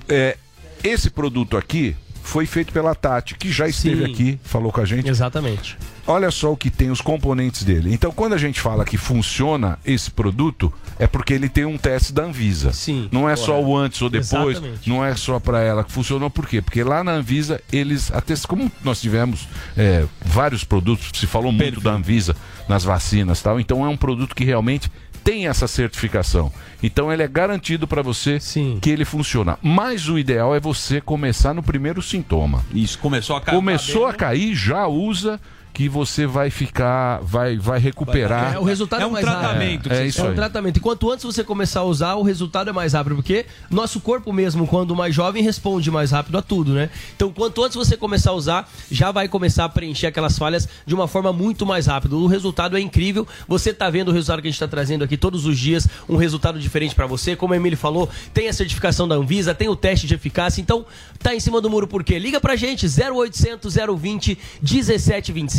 é, 0.08 0.36
esse 0.82 1.10
produto 1.10 1.56
aqui 1.56 1.94
foi 2.22 2.46
feito 2.46 2.72
pela 2.72 2.94
Tati, 2.94 3.34
que 3.34 3.50
já 3.50 3.68
esteve 3.68 4.06
Sim. 4.06 4.12
aqui, 4.12 4.40
falou 4.44 4.72
com 4.72 4.80
a 4.80 4.84
gente. 4.84 5.08
Exatamente. 5.08 5.76
Olha 6.10 6.30
só 6.32 6.52
o 6.52 6.56
que 6.56 6.70
tem 6.70 6.90
os 6.90 7.00
componentes 7.00 7.62
dele. 7.62 7.94
Então, 7.94 8.10
quando 8.10 8.32
a 8.32 8.38
gente 8.38 8.60
fala 8.60 8.84
que 8.84 8.96
funciona 8.96 9.78
esse 9.86 10.10
produto, 10.10 10.72
é 10.98 11.06
porque 11.06 11.32
ele 11.32 11.48
tem 11.48 11.64
um 11.64 11.78
teste 11.78 12.12
da 12.12 12.24
Anvisa. 12.24 12.72
Sim. 12.72 13.08
Não 13.12 13.28
é 13.28 13.36
só 13.36 13.62
o 13.62 13.76
antes 13.76 14.02
ou 14.02 14.10
depois, 14.10 14.56
Exatamente. 14.56 14.88
não 14.88 15.04
é 15.04 15.14
só 15.14 15.38
para 15.38 15.60
ela 15.60 15.84
que 15.84 15.92
funcionou. 15.92 16.28
Por 16.28 16.48
quê? 16.48 16.60
Porque 16.60 16.82
lá 16.82 17.04
na 17.04 17.12
Anvisa, 17.12 17.60
eles 17.72 18.10
até 18.12 18.34
como 18.48 18.70
nós 18.82 19.00
tivemos 19.00 19.48
é, 19.76 20.04
vários 20.24 20.64
produtos, 20.64 21.12
se 21.14 21.28
falou 21.28 21.52
muito 21.52 21.80
da 21.80 21.92
Anvisa 21.92 22.34
nas 22.68 22.82
vacinas 22.82 23.38
e 23.38 23.42
tal, 23.44 23.60
então 23.60 23.84
é 23.84 23.88
um 23.88 23.96
produto 23.96 24.34
que 24.34 24.44
realmente 24.44 24.90
tem 25.22 25.46
essa 25.46 25.68
certificação. 25.68 26.52
Então 26.82 27.12
ele 27.12 27.22
é 27.22 27.28
garantido 27.28 27.86
para 27.86 28.02
você 28.02 28.38
que 28.80 28.90
ele 28.90 29.04
funciona. 29.04 29.58
Mas 29.62 30.08
o 30.08 30.18
ideal 30.18 30.54
é 30.54 30.60
você 30.60 31.00
começar 31.00 31.54
no 31.54 31.62
primeiro 31.62 32.02
sintoma. 32.02 32.64
Isso, 32.74 32.98
começou 32.98 33.36
a 33.36 33.40
cair. 33.40 33.54
Começou 33.54 34.06
a 34.06 34.12
cair, 34.14 34.54
já 34.56 34.86
usa 34.86 35.40
que 35.72 35.88
você 35.88 36.26
vai 36.26 36.50
ficar, 36.50 37.20
vai, 37.22 37.56
vai 37.56 37.78
recuperar. 37.78 38.54
É, 38.54 38.58
o 38.58 38.64
resultado 38.64 39.02
é, 39.02 39.06
mais 39.06 39.24
rápido. 39.24 39.92
É, 39.92 40.02
é 40.02 40.06
isso 40.06 40.20
é 40.20 40.24
um 40.24 40.28
aí. 40.28 40.34
tratamento. 40.34 40.76
E 40.76 40.80
quanto 40.80 41.10
antes 41.10 41.24
você 41.24 41.44
começar 41.44 41.80
a 41.80 41.84
usar, 41.84 42.14
o 42.16 42.22
resultado 42.22 42.70
é 42.70 42.72
mais 42.72 42.92
rápido. 42.92 43.16
Porque 43.16 43.46
nosso 43.70 44.00
corpo 44.00 44.32
mesmo, 44.32 44.66
quando 44.66 44.94
mais 44.94 45.14
jovem, 45.14 45.42
responde 45.42 45.90
mais 45.90 46.10
rápido 46.10 46.36
a 46.38 46.42
tudo, 46.42 46.72
né? 46.72 46.90
Então, 47.14 47.32
quanto 47.32 47.62
antes 47.62 47.76
você 47.76 47.96
começar 47.96 48.30
a 48.30 48.34
usar, 48.34 48.70
já 48.90 49.10
vai 49.10 49.28
começar 49.28 49.64
a 49.64 49.68
preencher 49.68 50.06
aquelas 50.06 50.36
falhas 50.36 50.68
de 50.84 50.94
uma 50.94 51.06
forma 51.06 51.32
muito 51.32 51.64
mais 51.64 51.86
rápida. 51.86 52.16
O 52.16 52.26
resultado 52.26 52.76
é 52.76 52.80
incrível. 52.80 53.26
Você 53.46 53.72
tá 53.72 53.88
vendo 53.88 54.08
o 54.08 54.12
resultado 54.12 54.42
que 54.42 54.48
a 54.48 54.50
gente 54.50 54.56
está 54.56 54.68
trazendo 54.68 55.04
aqui 55.04 55.16
todos 55.16 55.46
os 55.46 55.58
dias, 55.58 55.88
um 56.08 56.16
resultado 56.16 56.58
diferente 56.58 56.94
para 56.94 57.06
você. 57.06 57.36
Como 57.36 57.54
a 57.54 57.56
Emílio 57.56 57.78
falou, 57.78 58.08
tem 58.34 58.48
a 58.48 58.52
certificação 58.52 59.06
da 59.06 59.14
Anvisa, 59.14 59.54
tem 59.54 59.68
o 59.68 59.76
teste 59.76 60.06
de 60.06 60.14
eficácia. 60.14 60.60
Então, 60.60 60.84
tá 61.18 61.34
em 61.34 61.40
cima 61.40 61.60
do 61.60 61.70
muro 61.70 61.86
por 61.86 62.02
quê? 62.02 62.18
Liga 62.18 62.40
pra 62.40 62.56
gente, 62.56 62.86
0800 62.86 63.76
020 63.98 64.38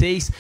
1726, 0.02 0.32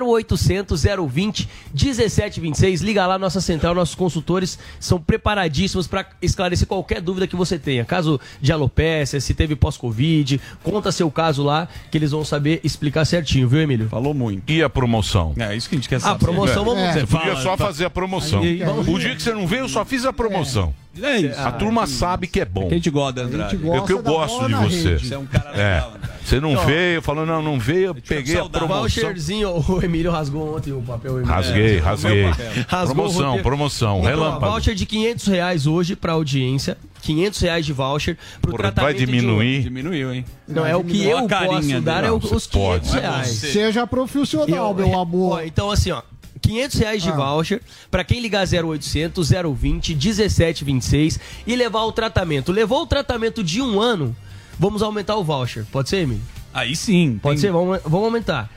0800 0.00 0.82
020 1.10 1.48
1726. 1.74 2.80
Liga 2.82 3.06
lá, 3.06 3.18
nossa 3.18 3.40
central, 3.40 3.74
nossos 3.74 3.94
consultores 3.94 4.58
são 4.78 5.00
preparadíssimos 5.00 5.86
para 5.86 6.06
esclarecer 6.20 6.66
qualquer 6.66 7.00
dúvida 7.00 7.26
que 7.26 7.36
você 7.36 7.58
tenha. 7.58 7.84
Caso 7.84 8.20
de 8.40 8.52
alopécia, 8.52 9.20
se 9.20 9.34
teve 9.34 9.56
pós-Covid, 9.56 10.40
conta 10.62 10.92
seu 10.92 11.10
caso 11.10 11.42
lá, 11.42 11.68
que 11.90 11.98
eles 11.98 12.10
vão 12.10 12.24
saber 12.24 12.60
explicar 12.62 13.04
certinho, 13.04 13.48
viu, 13.48 13.60
Emílio? 13.60 13.88
Falou 13.88 14.14
muito. 14.14 14.50
E 14.50 14.62
a 14.62 14.68
promoção? 14.68 15.34
É 15.38 15.56
isso 15.56 15.68
que 15.68 15.74
a 15.74 15.78
gente 15.78 15.88
quer 15.88 16.00
Ah, 16.02 16.14
promoção, 16.14 16.64
vamos 16.64 16.82
Você 16.92 17.00
ver. 17.00 17.06
podia 17.06 17.36
só 17.36 17.56
fazer 17.56 17.86
a 17.86 17.90
promoção. 17.90 18.40
O 18.40 18.98
dia 18.98 19.14
que 19.14 19.22
você 19.22 19.32
não 19.32 19.46
veio, 19.46 19.60
eu 19.62 19.68
só 19.68 19.84
fiz 19.84 20.04
a 20.04 20.12
promoção. 20.12 20.74
É 20.84 20.85
isso. 20.96 21.40
A 21.40 21.52
turma 21.52 21.86
sabe 21.86 22.26
que 22.26 22.40
é 22.40 22.44
bom. 22.44 22.68
Que 22.68 22.74
a 22.74 22.76
gente 22.76 22.90
gosta, 22.90 23.22
Andrade. 23.22 23.56
É 23.56 23.80
que 23.82 23.92
eu 23.92 24.02
gosto 24.02 24.46
de 24.46 24.54
você. 24.54 24.98
Você 24.98 25.14
é 25.14 25.18
um 25.18 25.26
cara 25.26 25.50
É. 25.54 25.74
legal, 25.74 25.92
Você 26.24 26.40
não 26.40 26.54
Ó. 26.54 26.64
veio, 26.64 27.00
falou, 27.02 27.24
não, 27.24 27.40
não 27.40 27.56
veio, 27.58 27.86
eu 27.88 27.94
peguei 27.94 28.36
a 28.36 28.44
O 28.44 28.50
promoção. 28.50 28.80
voucherzinho, 28.80 29.64
o 29.68 29.80
Emílio 29.84 30.10
rasgou 30.10 30.56
ontem 30.56 30.72
o 30.72 30.82
papel. 30.82 31.12
Emílio. 31.18 31.28
Rasguei, 31.32 31.76
É, 31.76 31.80
rasguei. 31.80 32.24
Rasgou 32.66 32.90
o 33.06 33.08
Promoção, 33.12 33.42
promoção, 33.42 33.98
Então, 34.00 34.10
relâmpago. 34.10 34.52
Voucher 34.52 34.74
de 34.74 34.86
500 34.86 35.26
reais 35.28 35.66
hoje 35.68 35.94
pra 35.94 36.14
audiência. 36.14 36.76
500 37.02 37.40
reais 37.40 37.64
de 37.64 37.72
voucher 37.72 38.18
pro 38.42 38.50
Porra, 38.50 38.72
tratamento 38.72 38.96
vai 38.98 39.06
diminuir? 39.06 39.58
de 39.58 39.62
Diminuiu, 39.64 40.12
hein? 40.12 40.24
Não, 40.48 40.66
é 40.66 40.74
o 40.74 40.82
que 40.82 41.04
eu 41.04 41.28
posso 41.28 41.80
dar, 41.80 42.02
é 42.02 42.08
o- 42.10 42.12
Não, 42.12 42.18
os 42.18 42.28
você 42.28 42.48
pode, 42.50 42.80
500 42.88 42.92
não 42.92 42.98
é 42.98 43.00
reais. 43.02 43.28
Seja 43.28 43.86
profissional, 43.86 44.74
meu 44.74 44.92
amor. 44.98 45.38
Ó, 45.38 45.42
então, 45.42 45.70
assim, 45.70 45.92
ó. 45.92 46.02
500 46.40 46.78
reais 46.78 47.02
de 47.02 47.08
Ah. 47.10 47.12
voucher 47.12 47.60
pra 47.90 48.04
quem 48.04 48.20
ligar 48.20 48.46
0800 48.46 49.30
020 49.54 49.94
1726 49.94 51.18
e 51.46 51.56
levar 51.56 51.82
o 51.84 51.92
tratamento. 51.92 52.52
Levou 52.52 52.82
o 52.82 52.86
tratamento 52.86 53.42
de 53.42 53.60
um 53.62 53.80
ano, 53.80 54.14
vamos 54.58 54.82
aumentar 54.82 55.16
o 55.16 55.24
voucher. 55.24 55.64
Pode 55.70 55.88
ser, 55.88 55.98
Emílio? 55.98 56.22
Aí 56.52 56.74
sim. 56.74 57.18
Pode 57.22 57.36
tem- 57.40 57.48
ser, 57.48 57.52
vamos, 57.52 57.78
vamos 57.84 58.04
aumentar. 58.06 58.50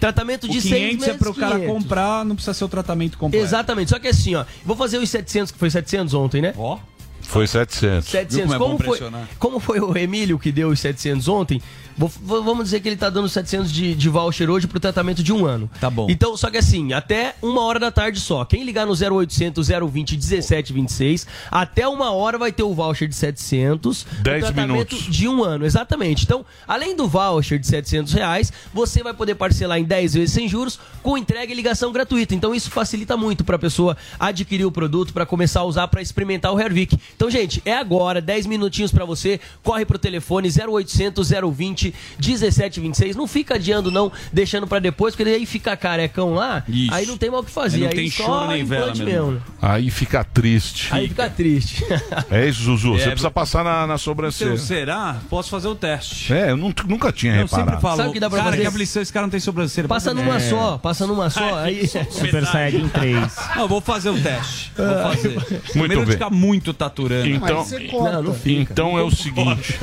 Tratamento 0.00 0.48
de 0.48 0.58
o 0.58 0.60
6 0.62 0.72
500 0.74 0.98
meses. 1.06 1.08
é 1.14 1.18
pro 1.18 1.34
cara 1.34 1.56
500. 1.60 1.74
comprar, 1.76 2.24
não 2.24 2.34
precisa 2.34 2.54
ser 2.54 2.64
o 2.64 2.68
tratamento 2.68 3.18
completo. 3.18 3.44
Exatamente. 3.44 3.90
Só 3.90 3.98
que 3.98 4.08
assim, 4.08 4.34
ó, 4.34 4.44
vou 4.64 4.74
fazer 4.76 4.98
os 4.98 5.08
700, 5.10 5.52
que 5.52 5.58
foi 5.58 5.70
700 5.70 6.14
ontem, 6.14 6.40
né? 6.40 6.54
Ó. 6.56 6.78
Foi 7.20 7.46
700. 7.46 8.08
700. 8.08 8.52
é 8.54 8.58
como, 8.58 8.78
foi, 8.78 8.98
como 9.38 9.60
foi 9.60 9.78
o 9.80 9.96
Emílio 9.96 10.38
que 10.40 10.50
deu 10.50 10.70
os 10.70 10.80
700 10.80 11.28
ontem, 11.28 11.62
vou- 12.08 12.42
vamos 12.42 12.64
dizer 12.64 12.80
que 12.80 12.88
ele 12.88 12.96
tá 12.96 13.10
dando 13.10 13.28
700 13.28 13.70
de, 13.72 13.94
de 13.94 14.08
voucher 14.08 14.48
hoje 14.50 14.66
pro 14.66 14.78
tratamento 14.80 15.22
de 15.22 15.32
um 15.32 15.44
ano. 15.46 15.70
Tá 15.80 15.90
bom. 15.90 16.06
Então, 16.10 16.36
só 16.36 16.50
que 16.50 16.58
assim, 16.58 16.92
até 16.92 17.34
uma 17.42 17.62
hora 17.62 17.78
da 17.78 17.90
tarde 17.90 18.20
só. 18.20 18.44
Quem 18.44 18.64
ligar 18.64 18.86
no 18.86 18.92
0800 18.94 19.68
020 19.68 20.16
1726, 20.16 21.26
até 21.50 21.86
uma 21.88 22.12
hora 22.12 22.38
vai 22.38 22.52
ter 22.52 22.62
o 22.62 22.74
voucher 22.74 23.08
de 23.08 23.14
700. 23.16 24.04
pro 24.04 24.22
10 24.22 24.44
tratamento 24.44 24.72
minutos. 24.72 24.98
de 25.16 25.28
um 25.28 25.42
ano, 25.42 25.64
exatamente. 25.64 26.24
Então, 26.24 26.44
além 26.66 26.94
do 26.96 27.08
voucher 27.08 27.58
de 27.58 27.66
700 27.66 28.12
reais, 28.12 28.52
você 28.72 29.02
vai 29.02 29.14
poder 29.14 29.34
parcelar 29.34 29.78
em 29.78 29.84
10 29.84 30.14
vezes 30.14 30.32
sem 30.32 30.48
juros, 30.48 30.78
com 31.02 31.16
entrega 31.18 31.52
e 31.52 31.54
ligação 31.56 31.92
gratuita. 31.92 32.34
Então, 32.34 32.54
isso 32.54 32.70
facilita 32.70 33.16
muito 33.16 33.44
para 33.44 33.56
a 33.56 33.58
pessoa 33.58 33.96
adquirir 34.18 34.64
o 34.64 34.72
produto, 34.72 35.12
para 35.12 35.26
começar 35.26 35.60
a 35.60 35.64
usar, 35.64 35.88
para 35.88 36.00
experimentar 36.02 36.52
o 36.52 36.60
Hervik. 36.60 36.96
Então, 37.16 37.30
gente, 37.30 37.60
é 37.64 37.74
agora, 37.74 38.20
10 38.20 38.46
minutinhos 38.46 38.90
para 38.92 39.04
você. 39.04 39.40
Corre 39.62 39.84
pro 39.84 39.98
telefone 39.98 40.48
0800 40.48 41.30
020 41.54 41.91
1726. 42.18 43.16
Não 43.16 43.26
fica 43.26 43.54
adiando, 43.54 43.90
não, 43.90 44.10
deixando 44.32 44.66
para 44.66 44.78
depois, 44.78 45.14
porque 45.14 45.28
aí 45.30 45.46
fica 45.46 45.76
carecão 45.76 46.34
lá, 46.34 46.62
Isso. 46.68 46.92
aí 46.94 47.06
não 47.06 47.16
tem 47.16 47.30
mais 47.30 47.42
o 47.42 47.46
que 47.46 47.52
fazer. 47.52 47.76
Aí 47.78 47.82
Aí, 47.82 47.88
não 47.88 47.96
tem 47.96 48.10
só 48.10 48.24
choro 48.24 48.46
nem 48.48 48.64
vela 48.64 48.86
mesmo. 48.88 49.04
mesmo. 49.04 49.42
Aí 49.60 49.90
fica 49.90 50.24
triste. 50.24 50.88
Aí 50.92 51.08
fica 51.08 51.28
triste. 51.30 51.84
É 52.30 52.48
isso, 52.48 52.62
Zuzu. 52.62 52.94
É, 52.94 52.98
Você 52.98 53.04
precisa 53.10 53.30
passar 53.30 53.64
na, 53.64 53.86
na 53.86 53.98
sobrancelha. 53.98 54.50
Então, 54.54 54.64
será? 54.64 55.16
Posso 55.28 55.50
fazer 55.50 55.68
o 55.68 55.74
teste. 55.74 56.32
É, 56.32 56.50
eu 56.50 56.56
nu- 56.56 56.74
nunca 56.86 57.12
tinha 57.12 57.32
Eu 57.34 57.42
reparado. 57.42 57.70
sempre 57.70 57.82
falo, 57.82 57.96
Sabe 57.96 58.08
o 58.08 58.12
que 58.12 58.20
dá 58.20 58.28
pra 58.28 58.38
cara, 58.38 58.50
fazer? 58.50 58.62
que 58.62 58.68
aflição, 58.68 59.02
esse 59.02 59.12
cara 59.12 59.26
não 59.26 59.30
tem 59.30 59.40
sobrancelha. 59.40 59.88
Passa 59.88 60.14
numa 60.14 60.36
É. 60.36 60.40
só, 60.40 60.78
passa 60.78 61.06
numa 61.06 61.30
só. 61.30 61.58
Aí... 61.58 61.86
Super 61.86 62.46
Saiyajin 62.46 62.88
3. 62.88 63.32
Não, 63.56 63.68
vou 63.68 63.80
fazer 63.80 64.10
o 64.10 64.20
teste. 64.20 64.72
Vou 64.76 64.86
fazer. 65.14 65.28
Muito 65.30 65.70
Primeiro 65.72 66.02
bem. 66.02 66.12
ficar 66.12 66.30
muito 66.30 66.72
taturando. 66.72 67.28
Então, 67.28 67.64
corta. 67.90 68.22
Não, 68.22 68.36
então 68.44 68.98
é 68.98 69.02
o 69.02 69.10
seguinte. 69.10 69.74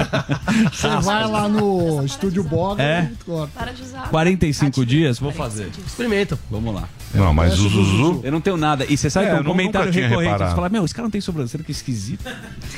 Você 0.72 0.88
vai 1.02 1.28
lá 1.28 1.48
no 1.48 1.89
Estúdio 2.06 2.44
Boga 2.44 2.82
É? 2.84 3.12
Para 3.54 3.72
de 3.72 3.82
usar. 3.84 4.10
45 4.10 4.86
dias, 4.86 5.20
vou 5.20 5.32
fazer. 5.32 5.70
Experimenta. 5.86 6.38
Vamos 6.50 6.74
lá. 6.74 6.88
Não, 7.14 7.34
mas 7.34 7.60
o 7.60 7.70
Zuzu. 7.70 8.22
Eu 8.24 8.32
não 8.32 8.42
tenho 8.42 8.58
nada. 8.58 8.86
E 8.88 8.96
você 8.98 9.10
sabe 9.10 9.26
É, 9.28 9.30
que 9.32 9.36
é 9.38 9.40
um 9.40 9.44
comentário 9.44 9.92
tinha 9.92 10.08
recorrente. 10.08 10.32
reparado. 10.32 10.52
Você 10.52 10.56
fala, 10.56 10.70
meu, 10.70 10.86
esse 10.86 10.94
cara 10.94 11.06
não 11.06 11.12
tem 11.12 11.22
sobrancelha, 11.22 11.64
que 11.64 11.72
esquisito. 11.72 12.24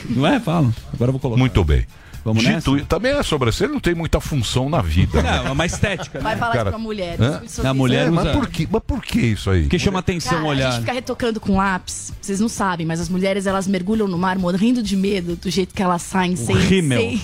Não 0.10 0.26
é? 0.26 0.40
Fala. 0.40 0.72
Agora 0.94 1.10
eu 1.10 1.14
vou 1.14 1.20
colocar. 1.20 1.40
Muito 1.40 1.64
bem. 1.64 1.86
Vamos 2.24 2.44
Dito, 2.44 2.78
i- 2.78 2.86
também 2.86 3.12
a 3.14 3.24
sobrancelha 3.24 3.72
não 3.72 3.80
tem 3.80 3.96
muita 3.96 4.20
função 4.22 4.70
na 4.70 4.82
vida. 4.82 5.22
né? 5.24 5.38
Não, 5.38 5.48
é 5.48 5.52
uma 5.52 5.66
estética. 5.66 6.20
Vai 6.20 6.36
falar 6.38 6.52
Cara, 6.54 6.70
isso 6.70 6.78
pra 6.78 6.78
mulher. 6.78 7.20
hã? 7.20 7.42
sobre 7.48 7.68
A 7.70 7.74
mulher 7.74 8.08
É, 8.08 8.10
mas 8.12 8.32
por 8.32 8.48
que, 8.48 8.68
mas 8.72 8.82
por 8.86 9.02
que 9.02 9.20
isso 9.20 9.50
aí? 9.50 9.64
Porque 9.64 9.80
chama 9.80 10.00
atenção 10.00 10.34
Cara, 10.34 10.44
o 10.44 10.48
a 10.48 10.50
olhar. 10.50 10.72
gente 10.72 10.82
fica 10.82 10.94
retocando 10.94 11.40
com 11.40 11.58
lápis. 11.58 12.14
Vocês 12.22 12.40
não 12.40 12.48
sabem, 12.50 12.86
mas 12.86 13.00
as 13.00 13.10
mulheres 13.10 13.48
elas 13.48 13.66
mergulham 13.68 14.08
no 14.08 14.18
mar 14.18 14.38
morrendo 14.38 14.84
de 14.84 14.96
medo 14.96 15.36
do 15.36 15.50
jeito 15.50 15.74
que 15.74 15.82
elas 15.82 16.04
saem 16.04 16.36
sem, 16.36 16.56
rímel. 16.56 17.00
sem, 17.00 17.22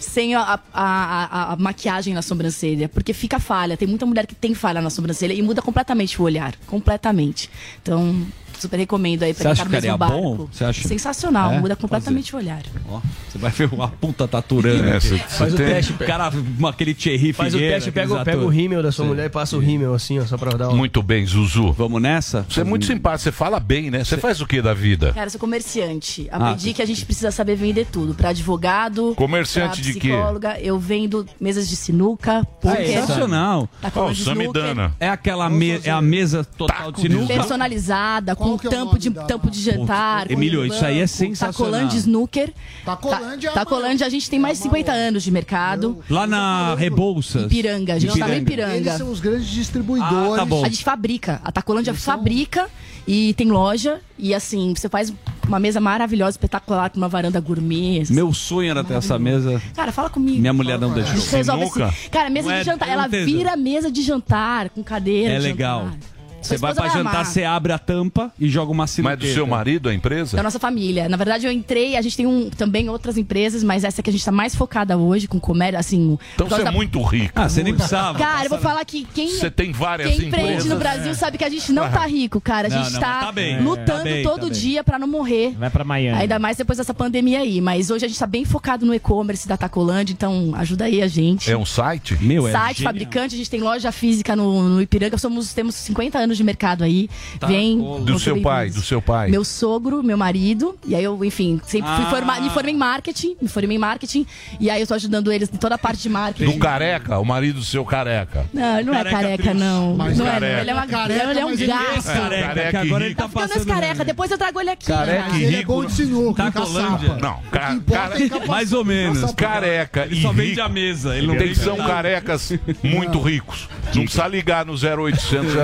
sem 0.00 0.34
a- 0.34 0.42
a- 0.42 0.60
a- 0.74 1.52
a 1.52 1.56
maquiagem 1.56 2.12
na 2.12 2.20
sobrancelha. 2.22 2.88
Porque 2.88 3.14
fica 3.14 3.38
falha. 3.40 3.76
Tem 3.76 3.88
muita 3.88 4.04
mulher 4.04 4.26
que 4.26 4.34
tem 4.34 4.54
falha 4.54 4.80
na 4.82 4.90
sobrancelha 4.90 5.32
e 5.32 5.40
muda 5.40 5.62
completamente 5.62 6.20
o 6.20 6.24
olhar. 6.24 6.54
Completamente. 6.66 7.48
Então, 7.82 8.26
super 8.60 8.76
recomendo 8.78 9.22
aí 9.22 9.32
pra 9.34 9.44
quem 9.44 9.54
tá 9.54 9.64
no 9.64 9.70
que 9.70 9.76
mesmo 9.80 9.98
barco. 9.98 10.16
bom? 10.20 10.48
Você 10.52 10.64
acha? 10.64 10.86
Sensacional, 10.88 11.52
É? 11.52 11.60
muda 11.60 11.76
completamente 11.76 12.34
o 12.34 12.38
olhar. 12.38 12.62
Ó, 12.88 13.00
você 13.28 13.38
vai 13.38 13.50
ver 13.50 13.68
uma 13.72 13.88
puta 13.88 14.26
taturando. 14.28 14.84
É, 14.88 15.00
você- 15.00 15.18
Faz 15.18 15.38
você 15.52 15.54
o 15.54 15.56
tem- 15.56 15.66
teste, 15.66 15.92
O 15.92 15.98
cara, 15.98 16.32
aquele 16.68 16.94
Thierry 16.94 17.32
Faz 17.32 17.52
o 17.54 17.56
Figueira, 17.56 17.74
teste, 17.76 17.90
pega, 17.92 18.14
o- 18.14 18.24
pega 18.24 18.38
o 18.44 18.48
rímel 18.48 18.82
da 18.82 18.90
sua 18.92 19.04
mulher 19.04 19.26
e 19.26 19.28
passa 19.30 19.56
o 19.56 19.60
rímel 19.60 19.94
assim, 19.94 20.18
ó, 20.18 20.24
só 20.26 20.36
pra 20.36 20.52
dar 20.52 20.68
um. 20.70 20.76
Muito 20.76 21.02
bem, 21.02 21.24
Zuzu. 21.26 21.72
Vamos 21.72 22.00
nessa? 22.02 22.44
Você 22.48 22.60
é 22.60 22.64
muito 22.64 22.84
simpático, 22.86 23.22
você 23.24 23.32
fala 23.32 23.58
bem, 23.60 23.90
né? 23.90 24.04
Você 24.04 24.16
faz 24.16 24.40
o 24.40 24.46
que 24.46 24.60
da 24.62 24.74
vida? 24.74 25.12
Cara, 25.12 25.26
eu 25.26 25.30
sou 25.30 25.40
comerciante. 25.40 26.28
Ah, 26.30 26.36
Aprendi 26.48 26.72
que 26.72 26.82
a 26.82 26.86
gente 26.86 27.04
precisa 27.04 27.30
saber 27.30 27.56
vender 27.56 27.86
tudo. 27.90 28.14
Pra 28.14 28.30
advogado, 28.30 29.14
Comerciante 29.16 29.80
pra 29.82 29.92
de 29.92 29.92
quê? 29.94 30.08
psicóloga. 30.08 30.58
Eu 30.60 30.78
vendo 30.78 31.26
mesas 31.40 31.68
de 31.68 31.76
sinuca, 31.76 32.44
poker, 32.60 32.86
Sensacional. 32.86 33.68
Tá 33.80 33.88
Ó, 33.88 33.90
com 33.90 34.06
o 34.06 34.12
de 34.14 34.24
Samidana. 34.24 34.94
É 34.98 35.08
aquela 35.08 35.48
me- 35.50 35.80
é 35.84 35.90
a 35.90 36.00
mesa 36.00 36.44
total 36.44 36.90
de 36.92 37.02
sinuca. 37.02 37.26
personalizada, 37.34 38.34
Qual 38.34 38.47
com 38.56 38.66
é 38.68 38.70
tampo 38.70 38.98
de, 38.98 39.10
da- 39.10 39.24
tampo 39.24 39.50
de 39.50 39.60
jantar. 39.60 40.26
com 40.28 40.32
Emílio, 40.32 40.64
isso 40.64 40.84
aí 40.84 41.00
é 41.00 41.06
sensacional. 41.06 41.52
Tacolândia 41.72 41.98
snooker. 41.98 42.52
Tacolândia 42.84 43.48
é 43.48 43.50
a 43.50 43.54
Tacolândia, 43.54 44.06
a 44.06 44.10
gente 44.10 44.30
tem 44.30 44.38
mais 44.38 44.58
de 44.58 44.62
50 44.64 44.92
anos 44.92 45.22
de 45.22 45.30
mercado. 45.30 45.98
Lá 46.08 46.26
na 46.26 46.74
Rebouças. 46.76 47.44
Ipiranga, 47.44 47.94
a 47.94 47.98
gente 47.98 48.18
tá 48.18 48.26
no 48.26 48.32
Eles 48.32 48.42
Ipiranga. 48.42 48.96
são 48.96 49.10
os 49.10 49.20
grandes 49.20 49.48
distribuidores. 49.48 50.32
Ah, 50.32 50.36
tá 50.36 50.44
bom. 50.44 50.64
A 50.64 50.68
gente 50.68 50.84
fabrica. 50.84 51.40
A 51.44 51.52
Tacolândia 51.52 51.92
fabrica 51.92 52.68
e 53.06 53.34
tem 53.34 53.50
loja. 53.50 54.00
E 54.18 54.34
assim, 54.34 54.72
você 54.74 54.88
faz 54.88 55.12
uma 55.46 55.58
mesa 55.58 55.80
maravilhosa, 55.80 56.30
espetacular, 56.32 56.90
com 56.90 56.98
uma 56.98 57.08
varanda 57.08 57.40
gourmet. 57.40 58.04
Meu 58.10 58.32
sonho 58.34 58.70
era 58.70 58.84
ter 58.84 58.94
essa 58.94 59.18
mesa. 59.18 59.60
Cara, 59.74 59.90
fala 59.92 60.10
comigo. 60.10 60.38
Minha 60.38 60.52
mulher 60.52 60.78
não 60.78 60.92
deixou. 60.92 61.14
resolve 61.30 61.64
assim. 61.64 62.08
Cara, 62.10 62.28
mesa 62.28 62.48
Não 62.48 62.54
é- 62.54 62.58
de 62.60 62.66
jantar. 62.66 62.88
Ela 62.88 63.06
vira 63.06 63.56
mesa 63.56 63.90
de 63.90 64.02
jantar, 64.02 64.68
com 64.70 64.82
cadeira. 64.82 65.34
É 65.34 65.38
de 65.38 65.44
legal. 65.44 65.84
jantar. 65.84 65.98
Você 66.40 66.56
vai 66.56 66.72
pra 66.74 66.86
vai 66.88 66.96
jantar, 66.96 67.24
você 67.26 67.44
abre 67.44 67.72
a 67.72 67.78
tampa 67.78 68.32
e 68.38 68.48
joga 68.48 68.70
uma 68.72 68.86
sinuqueta. 68.86 69.16
Mas 69.20 69.28
é 69.28 69.32
do 69.32 69.34
seu 69.34 69.46
marido, 69.46 69.88
a 69.88 69.94
empresa? 69.94 70.36
Da 70.36 70.42
nossa 70.42 70.58
família. 70.58 71.08
Na 71.08 71.16
verdade, 71.16 71.46
eu 71.46 71.52
entrei, 71.52 71.96
a 71.96 72.00
gente 72.02 72.16
tem 72.16 72.26
um, 72.26 72.48
também 72.48 72.88
outras 72.88 73.16
empresas, 73.18 73.62
mas 73.64 73.84
essa 73.84 74.02
que 74.02 74.08
a 74.08 74.12
gente 74.12 74.24
tá 74.24 74.30
mais 74.32 74.54
focada 74.54 74.96
hoje, 74.96 75.26
com 75.26 75.38
comércio, 75.40 75.78
assim... 75.78 76.18
Então 76.34 76.48
você 76.48 76.60
é 76.62 76.64
da- 76.64 76.72
muito 76.72 77.02
rico. 77.02 77.32
Ah, 77.34 77.48
você 77.48 77.62
nem 77.62 77.74
precisava. 77.74 78.18
Cara, 78.18 78.44
eu 78.46 78.50
vou 78.50 78.58
falar 78.60 78.84
que 78.84 79.04
quem, 79.14 79.28
Você 79.30 79.50
tem 79.50 79.72
várias 79.72 80.08
quem 80.08 80.28
empreende 80.28 80.48
empresas. 80.50 80.70
no 80.70 80.76
Brasil 80.78 81.14
sabe 81.14 81.38
que 81.38 81.44
a 81.44 81.50
gente 81.50 81.72
não 81.72 81.90
tá 81.90 82.06
rico, 82.06 82.40
cara. 82.40 82.68
A 82.68 82.70
Não, 82.70 82.84
gente 82.84 82.92
não, 82.94 83.00
tá, 83.00 83.08
mas 83.14 83.24
tá 83.26 83.32
bem. 83.32 83.60
lutando 83.62 83.98
Tá 83.98 84.04
bem, 84.04 84.22
todo 84.22 84.46
tá 84.48 84.52
dia 84.54 84.84
pra 84.84 84.98
não 84.98 85.08
morrer. 85.08 85.54
Vai 85.58 85.70
pra 85.70 85.84
Miami. 85.84 86.20
Ainda 86.20 86.38
mais 86.38 86.56
depois 86.56 86.78
dessa 86.78 86.94
pandemia 86.94 87.40
aí. 87.40 87.60
Mas 87.60 87.90
hoje 87.90 88.04
a 88.04 88.08
gente 88.08 88.18
tá 88.18 88.26
bem 88.26 88.44
focado 88.44 88.86
no 88.86 88.94
e-commerce 88.94 89.46
da 89.48 89.56
Tacolândia, 89.56 90.12
então 90.12 90.52
ajuda 90.54 90.84
aí 90.84 91.02
a 91.02 91.08
gente. 91.08 91.50
É 91.50 91.56
um 91.56 91.66
site? 91.66 92.16
Meu, 92.22 92.50
Site, 92.50 92.82
fabricante, 92.82 93.34
a 93.34 93.38
gente 93.38 93.50
tem 93.50 93.60
loja 93.60 93.90
física 93.92 94.34
no, 94.36 94.68
no 94.68 94.80
Ipiranga, 94.82 95.18
somos, 95.18 95.52
temos 95.52 95.74
50 95.74 96.18
anos 96.18 96.27
de 96.36 96.44
mercado 96.44 96.84
aí. 96.84 97.08
Vem. 97.46 97.78
Do 98.04 98.18
seu 98.18 98.40
pai, 98.40 98.70
do 98.70 98.80
seu 98.82 99.00
pai. 99.02 99.30
Meu 99.30 99.44
sogro, 99.44 100.02
meu 100.02 100.16
marido, 100.16 100.76
e 100.86 100.94
aí 100.94 101.04
eu, 101.04 101.22
enfim, 101.24 101.60
sempre 101.66 101.90
fui 101.94 102.04
Ah. 102.04 102.10
formar, 102.10 102.40
me 102.40 102.50
formei 102.50 102.74
em 102.74 102.76
marketing, 102.78 103.36
me 103.40 103.48
formei 103.48 103.76
em 103.76 103.80
marketing, 103.80 104.26
e 104.60 104.70
aí 104.70 104.80
eu 104.80 104.86
tô 104.86 104.94
ajudando 104.94 105.30
eles 105.32 105.48
em 105.52 105.56
toda 105.56 105.74
a 105.74 105.78
parte 105.78 106.02
de 106.02 106.08
marketing. 106.08 106.52
Do 106.52 106.58
careca, 106.58 107.18
o 107.18 107.24
marido 107.24 107.56
do 107.60 107.64
seu 107.64 107.84
careca. 107.84 108.46
Não, 108.52 108.82
não 108.84 108.94
é 108.94 109.04
careca, 109.04 109.54
não. 109.54 109.96
Mas 109.96 110.16
não 110.18 110.26
é, 110.26 110.30
careca. 110.32 110.54
não. 110.54 110.60
Ele 110.60 110.70
é, 110.70 110.74
uma, 110.74 110.86
Careca, 110.86 111.30
ele 111.30 111.40
é 111.40 111.46
um 111.46 111.50
ele 111.50 111.64
é 111.64 111.66
gato. 111.66 112.02
careca, 112.04 112.48
Careca 112.48 112.80
agora 112.80 113.04
ele 113.06 113.14
tá 113.14 113.28
tá 113.28 113.48
ficando 113.48 113.66
careca, 113.66 114.04
depois 114.04 114.30
eu 114.30 114.38
trago 114.38 114.60
ele 114.60 114.70
aqui. 114.70 114.86
Careca 114.86 115.36
e 115.36 115.44
Ele 115.44 115.54
é 115.54 115.58
rico. 115.58 115.72
bom 115.72 115.84
de 115.84 115.92
sinuca, 115.92 116.36
Tá 116.36 116.44
não 116.44 116.52
Tacolândia. 116.66 117.08
caçapa. 117.08 117.20
Não, 117.20 117.42
ca- 117.50 117.72
importa 117.74 118.02
cara- 118.08 118.22
é 118.24 118.28
capaz- 118.28 118.48
Mais 118.48 118.72
ou 118.72 118.84
menos. 118.84 119.32
Careca 119.34 120.04
Ele 120.06 120.16
e 120.18 120.22
só 120.22 120.32
vende 120.32 120.60
a 120.60 120.68
mesa, 120.68 121.16
ele 121.16 121.26
não 121.26 121.36
Tem 121.36 121.48
que 121.48 121.54
são 121.56 121.76
carecas 121.76 122.52
muito 122.82 123.20
ricos. 123.20 123.68
Não 123.94 124.02
precisa 124.02 124.26
ligar 124.26 124.64
no 124.66 124.76
0800. 124.76 125.54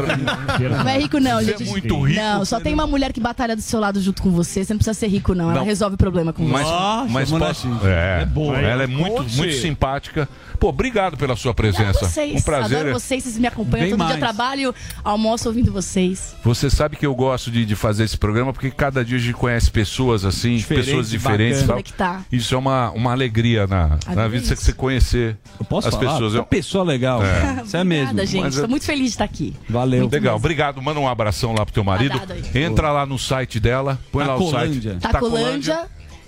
Não 0.59 0.89
é 0.89 0.99
rico, 0.99 1.19
não, 1.19 1.39
Você 1.41 1.45
gente. 1.47 1.63
é 1.63 1.67
muito 1.67 2.01
rico. 2.03 2.21
Não, 2.21 2.45
só 2.45 2.61
tem 2.61 2.73
uma 2.75 2.87
mulher 2.87 3.13
que 3.13 3.21
batalha 3.21 3.55
do 3.57 3.63
seu 3.63 3.81
lado 3.81 4.01
junto 4.01 4.23
com 4.23 4.31
você. 4.31 4.65
Você 4.65 4.73
não 4.73 4.79
precisa 4.79 4.95
ser 4.95 5.09
rico, 5.09 5.35
não. 5.35 5.51
Ela 5.51 5.61
Não. 5.61 5.65
resolve 5.67 5.95
o 5.95 5.99
problema 5.99 6.33
com 6.33 6.45
Mas, 6.45 6.67
você. 6.67 7.13
mas 7.13 7.29
chamou 7.29 7.47
posso... 7.49 7.69
na 7.69 7.89
é, 7.91 8.23
É 8.23 8.27
boa. 8.27 8.59
Ela 8.59 8.85
é 8.85 8.87
muito, 8.87 9.23
muito 9.37 9.55
simpática. 9.55 10.29
Pô, 10.59 10.69
obrigado 10.69 11.17
pela 11.17 11.37
sua 11.37 11.53
presença. 11.53 11.99
Vocês, 12.09 12.41
um 12.41 12.43
prazer. 12.43 12.79
adoro 12.79 12.93
vocês, 12.99 13.23
vocês 13.25 13.39
me 13.39 13.47
acompanham 13.47 13.83
Vem 13.87 13.91
todo 13.91 13.99
dia. 13.99 14.07
mais. 14.07 14.15
Eu 14.15 14.21
trabalho, 14.21 14.75
almoço 15.03 15.49
ouvindo 15.49 15.73
vocês. 15.73 16.35
Você 16.45 16.71
sabe 16.71 16.97
que 16.97 17.05
eu 17.05 17.15
gosto 17.15 17.51
de, 17.51 17.65
de 17.67 17.75
fazer 17.77 18.05
esse 18.05 18.17
programa 18.17 18.53
porque 18.53 18.71
cada 18.71 19.05
dia 19.05 19.17
a 19.19 19.21
gente 19.21 19.35
conhece 19.35 19.71
pessoas 19.71 20.25
assim, 20.25 20.57
Diferentes, 20.57 20.87
pessoas 20.89 21.11
diferentes. 21.11 21.59
tal. 21.63 21.69
Conectar. 21.77 22.25
Isso 22.31 22.55
é 22.55 22.59
uma, 22.59 22.91
uma 22.93 23.13
alegria 23.13 23.67
na, 23.67 23.99
na 24.15 24.29
vida, 24.29 24.45
você, 24.47 24.55
isso. 24.55 24.63
você 24.65 24.73
conhecer 24.73 25.37
Posso 25.69 25.89
as 25.89 25.95
falar? 25.95 26.13
pessoas. 26.13 26.35
É 26.35 26.39
uma 26.39 26.45
pessoa 26.47 26.85
legal. 26.85 27.23
É. 27.25 27.63
Você 27.65 27.77
é 27.79 27.85
mesmo. 27.85 28.05
Obrigada, 28.11 28.27
gente. 28.27 28.43
Mas 28.45 28.55
Estou 28.55 28.65
eu- 28.65 28.71
muito 28.71 28.85
feliz 28.85 29.05
de 29.07 29.11
estar 29.11 29.25
aqui. 29.25 29.55
Valeu. 29.69 30.09
Legal, 30.11 30.39
obrigado. 30.45 30.81
Manda 30.83 31.01
um 31.01 31.09
abração 31.09 31.53
lá 31.53 31.65
pro 31.65 31.73
teu 31.75 31.83
marido. 31.85 32.19
Tá. 32.21 32.35
Entra 32.59 32.93
lá 32.93 33.07
no 33.07 33.19
site 33.19 33.59
dela, 33.59 33.99
põe 34.13 34.25
lá 34.25 34.37
o 34.37 34.39
Tacolândia. 34.45 34.93
site. 35.01 35.13
Tacolândia. 35.13 35.87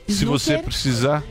Se 0.08 0.24
você 0.24 0.58
precisar. 0.58 1.22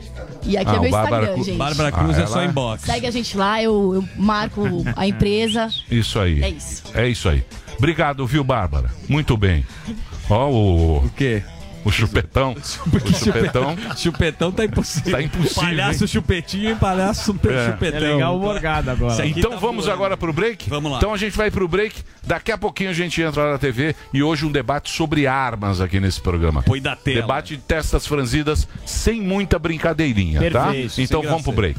E 0.44 0.56
aqui 0.56 0.70
é 0.70 0.76
Ah, 0.76 0.80
meu 0.80 0.88
o 0.88 0.92
Bárbara 0.92 1.16
Instagram, 1.22 1.34
Cru- 1.34 1.44
gente. 1.44 1.56
Bárbara 1.56 1.92
Cruz 1.92 2.18
Ah, 2.18 2.22
é 2.22 2.26
só 2.26 2.44
inbox. 2.44 2.82
Segue 2.82 3.06
a 3.06 3.10
gente 3.10 3.36
lá, 3.36 3.62
eu, 3.62 3.94
eu 3.94 4.08
marco 4.16 4.62
a 4.94 5.06
empresa. 5.06 5.68
Isso 5.90 6.20
aí. 6.20 6.42
É 6.44 6.50
isso. 6.50 6.82
É 6.94 7.08
isso 7.08 7.28
aí. 7.28 7.42
Obrigado, 7.78 8.26
viu, 8.26 8.44
Bárbara? 8.44 8.90
Muito 9.08 9.36
bem. 9.36 9.66
Ó, 10.28 10.48
o. 10.50 10.96
O 10.98 11.10
quê? 11.16 11.42
O 11.86 11.90
chupetão. 11.92 12.54
O 12.54 13.14
chupetão. 13.14 13.76
Chupetão 13.96 14.50
tá 14.52 14.64
impossível. 14.64 15.12
Tá 15.12 15.22
impossível, 15.22 15.62
Palhaço 15.62 16.04
hein? 16.04 16.08
chupetinho 16.08 16.70
e 16.72 16.74
palhaço 16.74 17.30
É. 17.48 17.66
chupetão. 17.70 17.98
É 17.98 18.12
legal 18.12 18.36
o 18.36 18.40
morgado 18.40 18.90
agora. 18.90 19.12
Isso 19.12 19.22
aqui 19.22 19.34
Então 19.38 19.52
tá 19.52 19.56
vamos 19.58 19.84
voando. 19.84 19.92
agora 19.96 20.16
pro 20.16 20.32
break? 20.32 20.68
Vamos 20.68 20.90
lá. 20.90 20.98
Então 20.98 21.14
a 21.14 21.16
gente 21.16 21.36
vai 21.36 21.50
pro 21.50 21.68
break. 21.68 22.02
Daqui 22.24 22.50
a 22.50 22.58
pouquinho 22.58 22.90
a 22.90 22.92
gente 22.92 23.22
entra 23.22 23.44
lá 23.44 23.52
na 23.52 23.58
TV 23.58 23.94
e 24.12 24.20
hoje 24.22 24.44
um 24.44 24.50
debate 24.50 24.90
sobre 24.90 25.28
armas 25.28 25.80
aqui 25.80 26.00
nesse 26.00 26.20
programa. 26.20 26.62
Põe 26.62 26.80
da 26.82 26.96
tela. 26.96 27.20
Debate 27.20 27.56
de 27.56 27.62
testas 27.62 28.04
franzidas 28.04 28.66
sem 28.84 29.20
muita 29.22 29.58
brincadeirinha, 29.58 30.50
tá? 30.50 30.64
Perfeito, 30.72 31.00
Então 31.00 31.20
sem 31.20 31.30
vamos 31.30 31.44
pro 31.44 31.52
break. 31.52 31.78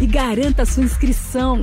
e 0.00 0.06
garanta 0.06 0.64
sua 0.64 0.84
inscrição. 0.84 1.62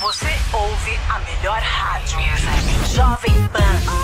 Você 0.00 0.26
ouve 0.52 0.98
a 1.08 1.18
melhor 1.20 1.60
rádio. 1.60 2.18
Jovem 2.94 3.48
Pan. 3.48 4.03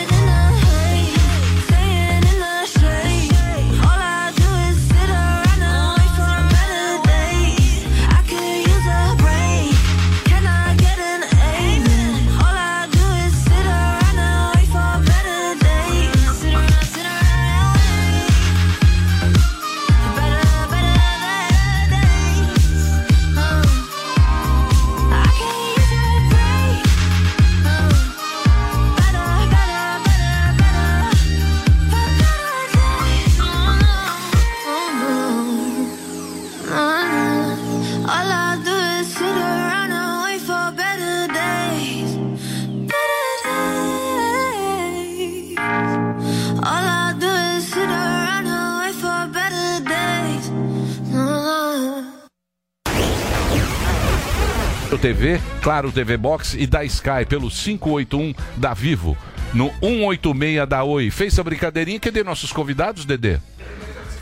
TV, 55.01 55.41
Claro 55.61 55.91
TV 55.91 56.15
Box 56.15 56.55
e 56.57 56.67
da 56.67 56.83
Sky 56.85 57.25
pelo 57.27 57.49
581 57.49 58.33
da 58.55 58.73
Vivo. 58.73 59.17
No 59.53 59.69
186 59.81 60.67
da 60.69 60.83
Oi. 60.83 61.09
Fez 61.09 61.37
a 61.39 61.43
brincadeirinha? 61.43 61.99
Cadê 61.99 62.23
nossos 62.23 62.53
convidados, 62.53 63.03
Dedê? 63.03 63.37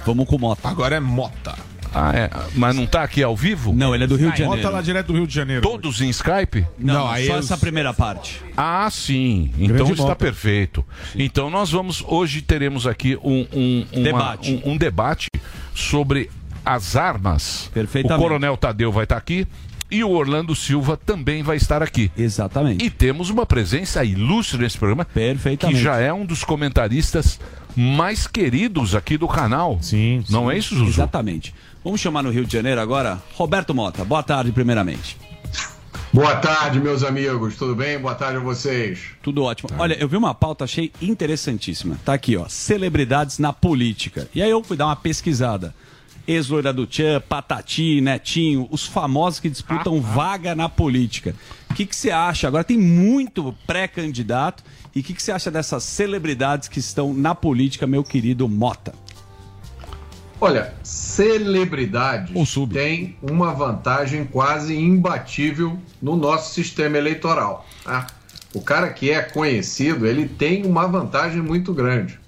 Vamos 0.06 0.26
com 0.28 0.38
Mota. 0.40 0.68
Agora 0.70 0.96
é 0.96 1.00
Mota. 1.00 1.56
Ah, 1.94 2.12
é. 2.16 2.30
Mas 2.56 2.76
não 2.76 2.86
tá 2.86 3.04
aqui 3.04 3.22
ao 3.24 3.36
vivo? 3.36 3.74
Não, 3.74 3.94
ele 3.96 4.04
é 4.04 4.08
do 4.08 4.16
Rio 4.16 4.32
de 4.32 4.38
Janeiro. 4.40 4.62
Bota 4.62 4.74
lá 4.76 4.82
direto 4.82 5.08
do 5.08 5.14
Rio 5.14 5.28
de 5.28 5.34
Janeiro. 5.34 5.62
Todos 5.64 6.02
em 6.02 6.10
Skype? 6.10 6.66
Não, 6.78 7.08
só 7.26 7.38
essa 7.38 7.58
primeira 7.58 7.94
parte. 7.94 8.42
Ah, 8.56 8.88
sim. 8.92 9.52
Então 9.58 9.76
Grande 9.76 9.92
está 9.94 10.04
Mota. 10.04 10.16
perfeito. 10.16 10.86
Então 11.16 11.50
nós 11.50 11.72
vamos 11.72 12.04
hoje 12.08 12.42
teremos 12.42 12.86
aqui 12.88 13.18
um, 13.24 13.46
um, 13.52 13.86
uma- 13.92 14.04
Debate. 14.04 14.62
um, 14.66 14.72
um 14.74 14.78
debate 14.78 15.28
sobre 15.74 16.30
as 16.64 16.96
armas. 16.96 17.70
Perfeitamente. 17.74 18.20
O 18.20 18.24
Coronel 18.24 18.56
Tadeu 18.56 18.92
vai 18.92 19.04
estar 19.06 19.18
aqui. 19.18 19.48
E 19.92 20.04
o 20.04 20.12
Orlando 20.12 20.56
Silva 20.56 20.96
também 20.96 21.42
vai 21.42 21.58
estar 21.58 21.82
aqui. 21.82 22.12
Exatamente. 22.16 22.86
E 22.86 22.90
temos 22.90 23.30
uma 23.30 23.46
presença 23.46 24.04
ilustre 24.04 24.60
nesse 24.60 24.78
programa. 24.78 25.04
Perfeitamente. 25.04 25.78
Que 25.78 25.84
já 25.84 25.98
é 25.98 26.14
um 26.14 26.26
dos 26.26 26.44
comentaristas 26.44 27.40
mais 27.76 28.28
queridos 28.28 28.94
aqui 28.94 29.18
do 29.18 29.28
canal. 29.28 29.80
Sim. 29.82 30.24
Não 30.30 30.50
é 30.50 30.58
isso, 30.58 30.76
Zuzu? 30.76 30.92
Exatamente. 30.92 31.56
Vamos 31.84 32.00
chamar 32.00 32.22
no 32.22 32.30
Rio 32.30 32.46
de 32.46 32.54
Janeiro 32.54 32.80
agora 32.80 33.22
Roberto 33.34 33.74
Mota. 33.74 34.06
Boa 34.06 34.22
tarde, 34.22 34.52
primeiramente. 34.52 35.18
Boa 36.12 36.36
tarde, 36.36 36.80
meus 36.80 37.04
amigos. 37.04 37.56
Tudo 37.56 37.76
bem? 37.76 38.00
Boa 38.00 38.16
tarde 38.16 38.38
a 38.38 38.40
vocês. 38.40 39.00
Tudo 39.22 39.44
ótimo. 39.44 39.70
Olha, 39.78 39.94
eu 39.94 40.08
vi 40.08 40.18
uma 40.18 40.34
pauta, 40.34 40.64
achei 40.64 40.92
interessantíssima. 41.02 42.00
Tá 42.04 42.14
aqui, 42.14 42.36
ó. 42.36 42.48
Celebridades 42.50 43.38
na 43.38 43.54
política. 43.54 44.28
E 44.34 44.42
aí 44.42 44.50
eu 44.50 44.64
fui 44.64 44.76
dar 44.76 44.88
uma 44.88 44.96
pesquisada. 44.96 45.74
Ex-loira 46.30 46.72
do 46.72 46.86
Tchan, 46.86 47.20
Patati, 47.28 48.00
Netinho, 48.02 48.68
os 48.70 48.86
famosos 48.86 49.40
que 49.40 49.50
disputam 49.50 50.00
vaga 50.00 50.54
na 50.54 50.70
política. 50.70 51.34
O 51.72 51.74
que 51.74 51.88
que 51.88 51.96
você 51.96 52.12
acha? 52.12 52.48
Agora 52.48 52.64
tem 52.64 52.78
muito 52.78 53.56
pré-candidato. 53.66 54.64
E 54.96 55.00
o 55.00 55.04
que 55.04 55.16
que 55.16 55.24
você 55.24 55.32
acha 55.32 55.50
dessas 55.50 55.84
celebridades 55.84 56.68
que 56.68 56.78
estão 56.78 57.16
na 57.16 57.34
política, 57.34 57.88
meu 57.88 58.04
querido 58.04 58.48
Mota? 58.48 58.94
Olha, 60.40 60.72
celebridades 60.84 62.32
têm 62.72 63.18
uma 63.24 63.52
vantagem 63.52 64.24
quase 64.24 64.78
imbatível 64.78 65.80
no 66.00 66.16
nosso 66.16 66.54
sistema 66.54 66.96
eleitoral. 66.96 67.66
tá? 67.84 68.06
O 68.54 68.62
cara 68.62 68.90
que 68.90 69.10
é 69.10 69.24
conhecido, 69.24 70.06
ele 70.06 70.28
tem 70.28 70.64
uma 70.64 70.88
vantagem 70.88 71.42
muito 71.42 71.74
grande. 71.74 72.20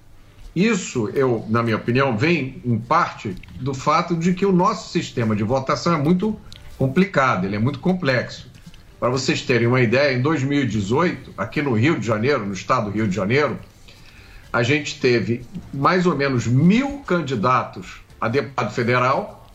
Isso, 0.56 1.10
eu, 1.10 1.46
na 1.50 1.64
minha 1.64 1.78
opinião, 1.78 2.18
vem 2.18 2.62
em 2.66 2.78
parte 2.78 3.36
do 3.60 3.74
fato 3.74 4.16
de 4.16 4.34
que 4.34 4.46
o 4.46 4.52
nosso 4.52 4.90
sistema 4.90 5.36
de 5.36 5.44
votação 5.44 5.94
é 5.94 5.98
muito 5.98 6.40
complicado, 6.78 7.46
ele 7.46 7.56
é 7.56 7.60
muito 7.60 7.80
complexo. 7.80 8.52
Para 9.00 9.10
vocês 9.10 9.42
terem 9.42 9.68
uma 9.68 9.82
ideia, 9.82 10.16
em 10.16 10.22
2018, 10.22 11.34
aqui 11.38 11.62
no 11.62 11.74
Rio 11.74 12.00
de 12.00 12.06
Janeiro, 12.06 12.46
no 12.46 12.54
estado 12.54 12.86
do 12.86 12.92
Rio 12.92 13.08
de 13.08 13.16
Janeiro, 13.16 13.58
a 14.52 14.62
gente 14.62 15.00
teve 15.00 15.46
mais 15.74 16.06
ou 16.06 16.16
menos 16.16 16.46
mil 16.46 17.00
candidatos 17.00 18.02
a 18.20 18.28
deputado 18.28 18.74
federal 18.74 19.50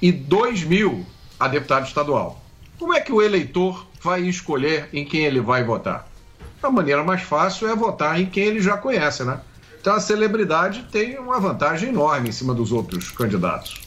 e 0.00 0.12
dois 0.12 0.62
mil 0.62 1.06
a 1.40 1.48
deputado 1.48 1.86
estadual. 1.86 2.44
Como 2.78 2.92
é 2.92 3.00
que 3.00 3.10
o 3.10 3.22
eleitor 3.22 3.86
vai 4.02 4.20
escolher 4.22 4.88
em 4.92 5.04
quem 5.04 5.24
ele 5.24 5.40
vai 5.40 5.64
votar? 5.64 6.06
A 6.66 6.70
maneira 6.70 7.04
mais 7.04 7.22
fácil 7.22 7.68
é 7.68 7.76
votar 7.76 8.20
em 8.20 8.26
quem 8.26 8.42
ele 8.42 8.60
já 8.60 8.76
conhece, 8.76 9.22
né? 9.22 9.38
Então 9.80 9.94
a 9.94 10.00
celebridade 10.00 10.84
tem 10.90 11.16
uma 11.16 11.38
vantagem 11.38 11.90
enorme 11.90 12.30
em 12.30 12.32
cima 12.32 12.52
dos 12.52 12.72
outros 12.72 13.12
candidatos. 13.12 13.85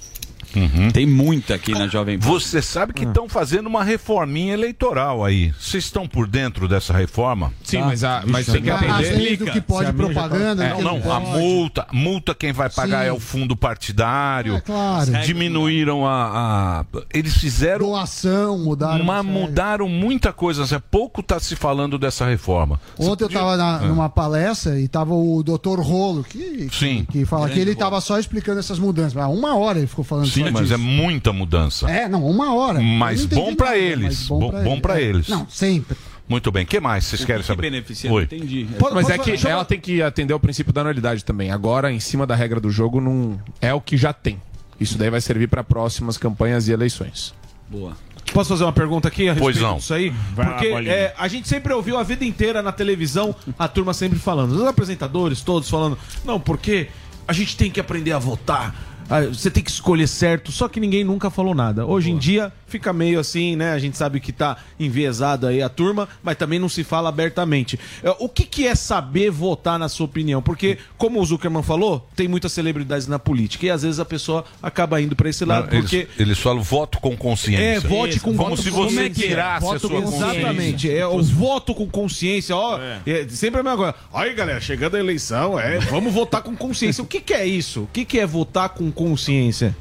Tem 0.93 1.05
muita 1.05 1.55
aqui 1.55 1.71
na 1.71 1.87
Jovem 1.87 2.17
Pan. 2.19 2.27
Você 2.27 2.61
sabe 2.61 2.93
que 2.93 3.03
estão 3.05 3.27
fazendo 3.29 3.67
uma 3.67 3.83
reforminha 3.83 4.53
eleitoral 4.53 5.23
aí. 5.23 5.51
Vocês 5.59 5.85
estão 5.85 6.07
por 6.07 6.27
dentro 6.27 6.67
dessa 6.67 6.93
reforma? 6.93 7.53
Sim, 7.63 7.81
mas 7.81 8.03
a- 8.03 8.23
mas 8.25 8.45
tem 8.47 8.61
que 8.61 8.69
aprender- 8.69 8.93
As 9.09 9.09
leis 9.17 9.37
do 9.39 9.45
que 9.45 9.61
pode 9.61 9.85
Se 9.85 9.89
a 9.89 9.93
minha 9.93 10.07
já 10.07 10.13
tá- 10.21 10.27
propaganda, 10.27 10.63
É, 10.65 10.75
que 10.75 10.81
não, 10.81 10.99
não 10.99 11.11
a 11.11 11.19
multa, 11.19 11.87
multa 11.91 12.33
quem 12.35 12.51
vai 12.51 12.69
pagar 12.69 13.01
Sim. 13.03 13.09
é 13.09 13.11
o 13.13 13.19
fundo 13.19 13.55
partidário. 13.55 14.55
É, 14.55 14.61
claro. 14.61 15.11
Diminuíram 15.25 16.05
a, 16.05 16.81
a- 16.81 16.85
eles 17.13 17.35
fizeram 17.37 17.85
doação, 17.87 18.57
mudaram. 18.57 19.03
mas 19.05 19.25
mudaram 19.25 19.87
muita 19.87 20.33
coisa. 20.33 20.65
Zé. 20.65 20.79
Pouco 20.79 21.21
está 21.21 21.39
se 21.39 21.55
falando 21.55 21.97
dessa 21.97 22.25
reforma. 22.25 22.79
Ontem 22.97 23.23
eu 23.25 23.27
estava 23.27 23.53
Ah. 23.53 23.79
numa 23.79 24.09
palestra 24.09 24.79
e 24.79 24.87
tava 24.87 25.13
o 25.13 25.43
doutor 25.43 25.79
Rolo, 25.79 26.23
que, 26.23 26.67
Sim. 26.71 27.05
que 27.09 27.25
fala 27.25 27.49
que 27.49 27.59
ele 27.59 27.71
estava 27.71 27.99
só 28.01 28.17
explicando 28.19 28.59
essas 28.59 28.79
mudanças. 28.79 29.13
Mas 29.13 29.27
uma 29.29 29.55
hora 29.55 29.77
ele 29.79 29.87
ficou 29.87 30.03
falando 30.03 30.27
Sim, 30.27 30.38
só 30.47 30.51
mas 30.51 30.61
disso. 30.63 30.73
é 30.73 30.77
muita 30.77 31.31
mudança. 31.33 31.89
É, 31.89 32.07
não, 32.07 32.25
uma 32.25 32.53
hora. 32.55 32.79
Mas 32.81 33.25
bom 33.25 33.55
pra 33.55 33.67
nada, 33.67 33.77
eles. 33.77 34.03
mas 34.03 34.27
Bom, 34.27 34.49
pra 34.49 34.61
bom 34.61 34.69
eles. 34.71 34.81
pra 34.81 34.99
É. 34.99 35.03
eles. 35.03 35.27
Não, 35.27 35.47
sempre. 35.49 35.97
Muito 36.27 36.51
bem. 36.51 36.63
O 36.63 36.67
que 36.67 36.79
mais 36.79 37.05
vocês 37.05 37.25
querem 37.25 37.41
saber? 37.43 37.63
beneficia, 37.63 38.11
Oi. 38.11 38.23
entendi. 38.23 38.67
Mas 38.93 39.09
é 39.09 39.17
que 39.17 39.47
ela 39.47 39.65
tem 39.65 39.79
que 39.79 40.01
atender 40.01 40.31
ao 40.33 40.39
princípio 40.39 40.71
da 40.71 40.81
anualidade 40.81 41.25
também. 41.25 41.49
Agora, 41.51 41.91
em 41.91 41.99
cima 41.99 42.27
da 42.27 42.35
regra 42.35 42.59
do 42.59 42.69
jogo, 42.69 43.01
não 43.01 43.39
é 43.59 43.73
o 43.73 43.81
que 43.81 43.97
já 43.97 44.13
tem. 44.13 44.39
Isso 44.79 44.97
daí 44.97 45.09
vai 45.09 45.21
servir 45.21 45.47
para 45.47 45.63
próximas 45.63 46.17
campanhas 46.17 46.67
e 46.67 46.71
eleições. 46.71 47.33
Boa. 47.67 47.93
Posso 48.31 48.49
fazer 48.49 48.63
uma 48.63 48.71
pergunta 48.71 49.07
aqui 49.07 49.23
a 49.27 49.33
respeito 49.33 49.41
Pois 49.43 49.57
não. 49.59 49.77
disso 49.77 49.91
aí? 49.93 50.13
Vai 50.35 50.45
lá, 50.45 50.51
Porque 50.53 50.69
Bolinha. 50.69 50.91
é, 50.93 51.15
a 51.17 51.27
gente 51.27 51.47
sempre 51.47 51.73
ouviu 51.73 51.97
a 51.97 52.03
vida 52.03 52.23
inteira 52.23 52.61
na 52.61 52.71
televisão 52.71 53.35
a 53.57 53.67
turma 53.67 53.91
sempre 53.91 54.19
falando, 54.19 54.51
os 54.51 54.61
apresentadores 54.67 55.41
todos 55.41 55.67
falando, 55.67 55.97
não, 56.23 56.39
porque 56.39 56.89
a 57.27 57.33
gente 57.33 57.57
tem 57.57 57.71
que 57.71 57.79
aprender 57.79 58.11
a 58.11 58.19
votar. 58.19 58.75
Ah, 59.09 59.21
Você 59.21 59.49
tem 59.49 59.63
que 59.63 59.71
escolher 59.71 60.07
certo, 60.07 60.51
só 60.51 60.67
que 60.67 60.79
ninguém 60.79 61.03
nunca 61.03 61.29
falou 61.29 61.55
nada. 61.55 61.85
Hoje 61.85 62.11
em 62.11 62.17
dia 62.17 62.51
fica 62.69 62.93
meio 62.93 63.19
assim, 63.19 63.55
né? 63.55 63.71
A 63.73 63.79
gente 63.79 63.97
sabe 63.97 64.19
que 64.19 64.31
tá 64.31 64.57
enviesado 64.79 65.47
aí 65.47 65.61
a 65.61 65.69
turma, 65.69 66.07
mas 66.23 66.37
também 66.37 66.59
não 66.59 66.69
se 66.69 66.83
fala 66.83 67.09
abertamente. 67.09 67.79
É, 68.03 68.09
O 68.19 68.29
que, 68.29 68.43
que 68.45 68.67
é 68.67 68.75
saber 68.75 69.29
votar, 69.29 69.77
na 69.79 69.89
sua 69.89 70.05
opinião? 70.05 70.41
Porque, 70.41 70.77
como 70.97 71.19
o 71.21 71.25
Zuckerman 71.25 71.63
falou, 71.63 72.07
tem 72.15 72.27
muitas 72.27 72.51
celebridades 72.51 73.07
na 73.07 73.19
política 73.19 73.65
e 73.65 73.69
às 73.69 73.81
vezes 73.83 73.99
a 73.99 74.05
pessoa 74.05 74.45
acaba 74.61 75.01
indo 75.01 75.15
para 75.15 75.29
esse 75.29 75.43
lado. 75.45 75.67
Não, 75.71 75.77
eles, 75.79 75.89
porque 75.89 76.07
eles 76.17 76.39
falam 76.39 76.61
voto 76.61 76.99
com 76.99 77.15
consciência. 77.17 77.63
é, 77.63 77.79
vote 77.79 78.19
com 78.19 78.35
Como 78.35 78.49
voto 78.51 78.61
se 78.61 78.69
você 78.69 78.83
consciência. 78.95 79.27
tirasse 79.27 79.65
a 79.65 79.69
Voto 79.69 79.79
sua 79.87 79.89
com- 79.89 80.01
consciência. 80.03 80.37
Exatamente, 80.39 80.91
é 80.91 81.07
o 81.07 81.21
voto 81.23 81.73
com 81.75 81.87
consciência, 81.87 82.55
ó. 82.55 82.79
É. 83.05 83.27
sempre 83.29 83.59
a 83.59 83.63
mesma 83.63 83.77
coisa. 83.77 83.95
Aí, 84.13 84.33
galera, 84.33 84.61
chegando 84.61 84.95
a 84.95 84.99
eleição, 84.99 85.59
é, 85.59 85.79
vamos 85.79 86.13
votar 86.13 86.41
com 86.41 86.55
consciência. 86.55 87.03
O 87.03 87.07
que, 87.07 87.19
que 87.19 87.33
é 87.33 87.45
isso? 87.45 87.81
O 87.81 87.87
que, 87.91 88.05
que 88.05 88.19
é 88.19 88.25
votar 88.25 88.69
com 88.69 88.91
consciência? 88.91 89.75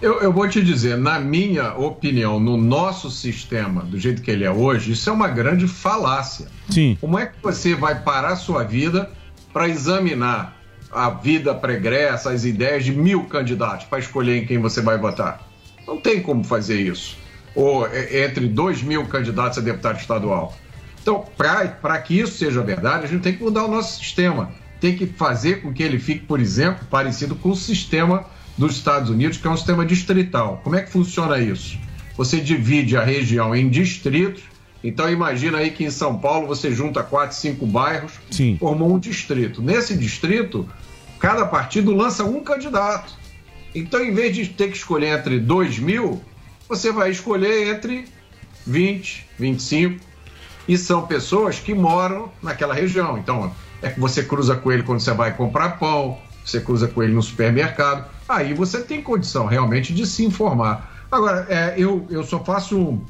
Eu, 0.00 0.20
eu 0.20 0.30
vou 0.30 0.46
te 0.46 0.62
dizer, 0.62 0.98
na 0.98 1.18
minha 1.18 1.72
opinião, 1.74 2.38
no 2.38 2.56
nosso 2.56 3.10
sistema, 3.10 3.82
do 3.82 3.98
jeito 3.98 4.20
que 4.20 4.30
ele 4.30 4.44
é 4.44 4.50
hoje, 4.50 4.92
isso 4.92 5.08
é 5.08 5.12
uma 5.12 5.28
grande 5.28 5.66
falácia. 5.66 6.48
Sim. 6.68 6.98
Como 7.00 7.18
é 7.18 7.26
que 7.26 7.34
você 7.42 7.74
vai 7.74 8.02
parar 8.02 8.32
a 8.32 8.36
sua 8.36 8.62
vida 8.62 9.10
para 9.54 9.68
examinar 9.68 10.54
a 10.92 11.08
vida 11.08 11.54
pregressa, 11.54 12.30
as 12.30 12.44
ideias 12.44 12.84
de 12.84 12.92
mil 12.92 13.24
candidatos 13.24 13.86
para 13.86 13.98
escolher 13.98 14.42
em 14.42 14.46
quem 14.46 14.58
você 14.58 14.82
vai 14.82 14.98
votar? 14.98 15.42
Não 15.86 15.98
tem 15.98 16.20
como 16.20 16.44
fazer 16.44 16.78
isso. 16.78 17.16
Ou 17.54 17.86
é, 17.86 18.24
entre 18.24 18.48
dois 18.48 18.82
mil 18.82 19.06
candidatos 19.06 19.56
a 19.56 19.62
deputado 19.62 19.98
estadual. 19.98 20.54
Então, 21.00 21.24
para 21.36 21.98
que 22.00 22.18
isso 22.20 22.36
seja 22.36 22.60
verdade, 22.60 23.04
a 23.04 23.08
gente 23.08 23.22
tem 23.22 23.34
que 23.34 23.42
mudar 23.42 23.64
o 23.64 23.68
nosso 23.68 23.98
sistema. 23.98 24.52
Tem 24.78 24.94
que 24.94 25.06
fazer 25.06 25.62
com 25.62 25.72
que 25.72 25.82
ele 25.82 25.98
fique, 25.98 26.26
por 26.26 26.38
exemplo, 26.38 26.86
parecido 26.90 27.34
com 27.34 27.50
o 27.50 27.56
sistema 27.56 28.26
dos 28.56 28.76
Estados 28.76 29.10
Unidos, 29.10 29.38
que 29.38 29.46
é 29.46 29.50
um 29.50 29.56
sistema 29.56 29.84
distrital. 29.84 30.60
Como 30.62 30.76
é 30.76 30.82
que 30.82 30.90
funciona 30.90 31.38
isso? 31.38 31.78
Você 32.16 32.40
divide 32.40 32.96
a 32.96 33.04
região 33.04 33.54
em 33.54 33.68
distritos. 33.68 34.42
Então 34.82 35.10
imagina 35.10 35.58
aí 35.58 35.70
que 35.70 35.84
em 35.84 35.90
São 35.90 36.18
Paulo 36.18 36.46
você 36.46 36.72
junta 36.72 37.02
quatro, 37.02 37.36
cinco 37.36 37.66
bairros, 37.66 38.12
Sim. 38.30 38.56
formou 38.58 38.94
um 38.94 38.98
distrito. 38.98 39.60
Nesse 39.60 39.96
distrito, 39.96 40.68
cada 41.18 41.44
partido 41.44 41.94
lança 41.94 42.24
um 42.24 42.42
candidato. 42.42 43.14
Então, 43.74 44.02
em 44.02 44.12
vez 44.12 44.34
de 44.34 44.46
ter 44.46 44.70
que 44.70 44.76
escolher 44.76 45.18
entre 45.18 45.38
2 45.38 45.78
mil, 45.78 46.22
você 46.66 46.90
vai 46.90 47.10
escolher 47.10 47.68
entre 47.68 48.06
20, 48.66 49.26
25. 49.38 50.00
E 50.66 50.78
são 50.78 51.06
pessoas 51.06 51.58
que 51.58 51.74
moram 51.74 52.30
naquela 52.42 52.74
região. 52.74 53.18
Então, 53.18 53.52
é 53.82 53.90
que 53.90 54.00
você 54.00 54.22
cruza 54.22 54.56
com 54.56 54.72
ele 54.72 54.82
quando 54.82 55.00
você 55.00 55.12
vai 55.12 55.36
comprar 55.36 55.78
pão, 55.78 56.18
você 56.46 56.60
cruza 56.60 56.86
com 56.88 57.02
ele 57.02 57.12
no 57.12 57.22
supermercado. 57.22 58.08
Aí 58.28 58.54
você 58.54 58.80
tem 58.80 59.02
condição 59.02 59.46
realmente 59.46 59.92
de 59.92 60.06
se 60.06 60.24
informar. 60.24 60.92
Agora, 61.10 61.46
é, 61.48 61.74
eu, 61.76 62.06
eu 62.08 62.22
só 62.24 62.42
faço 62.42 62.78
um- 62.78 63.04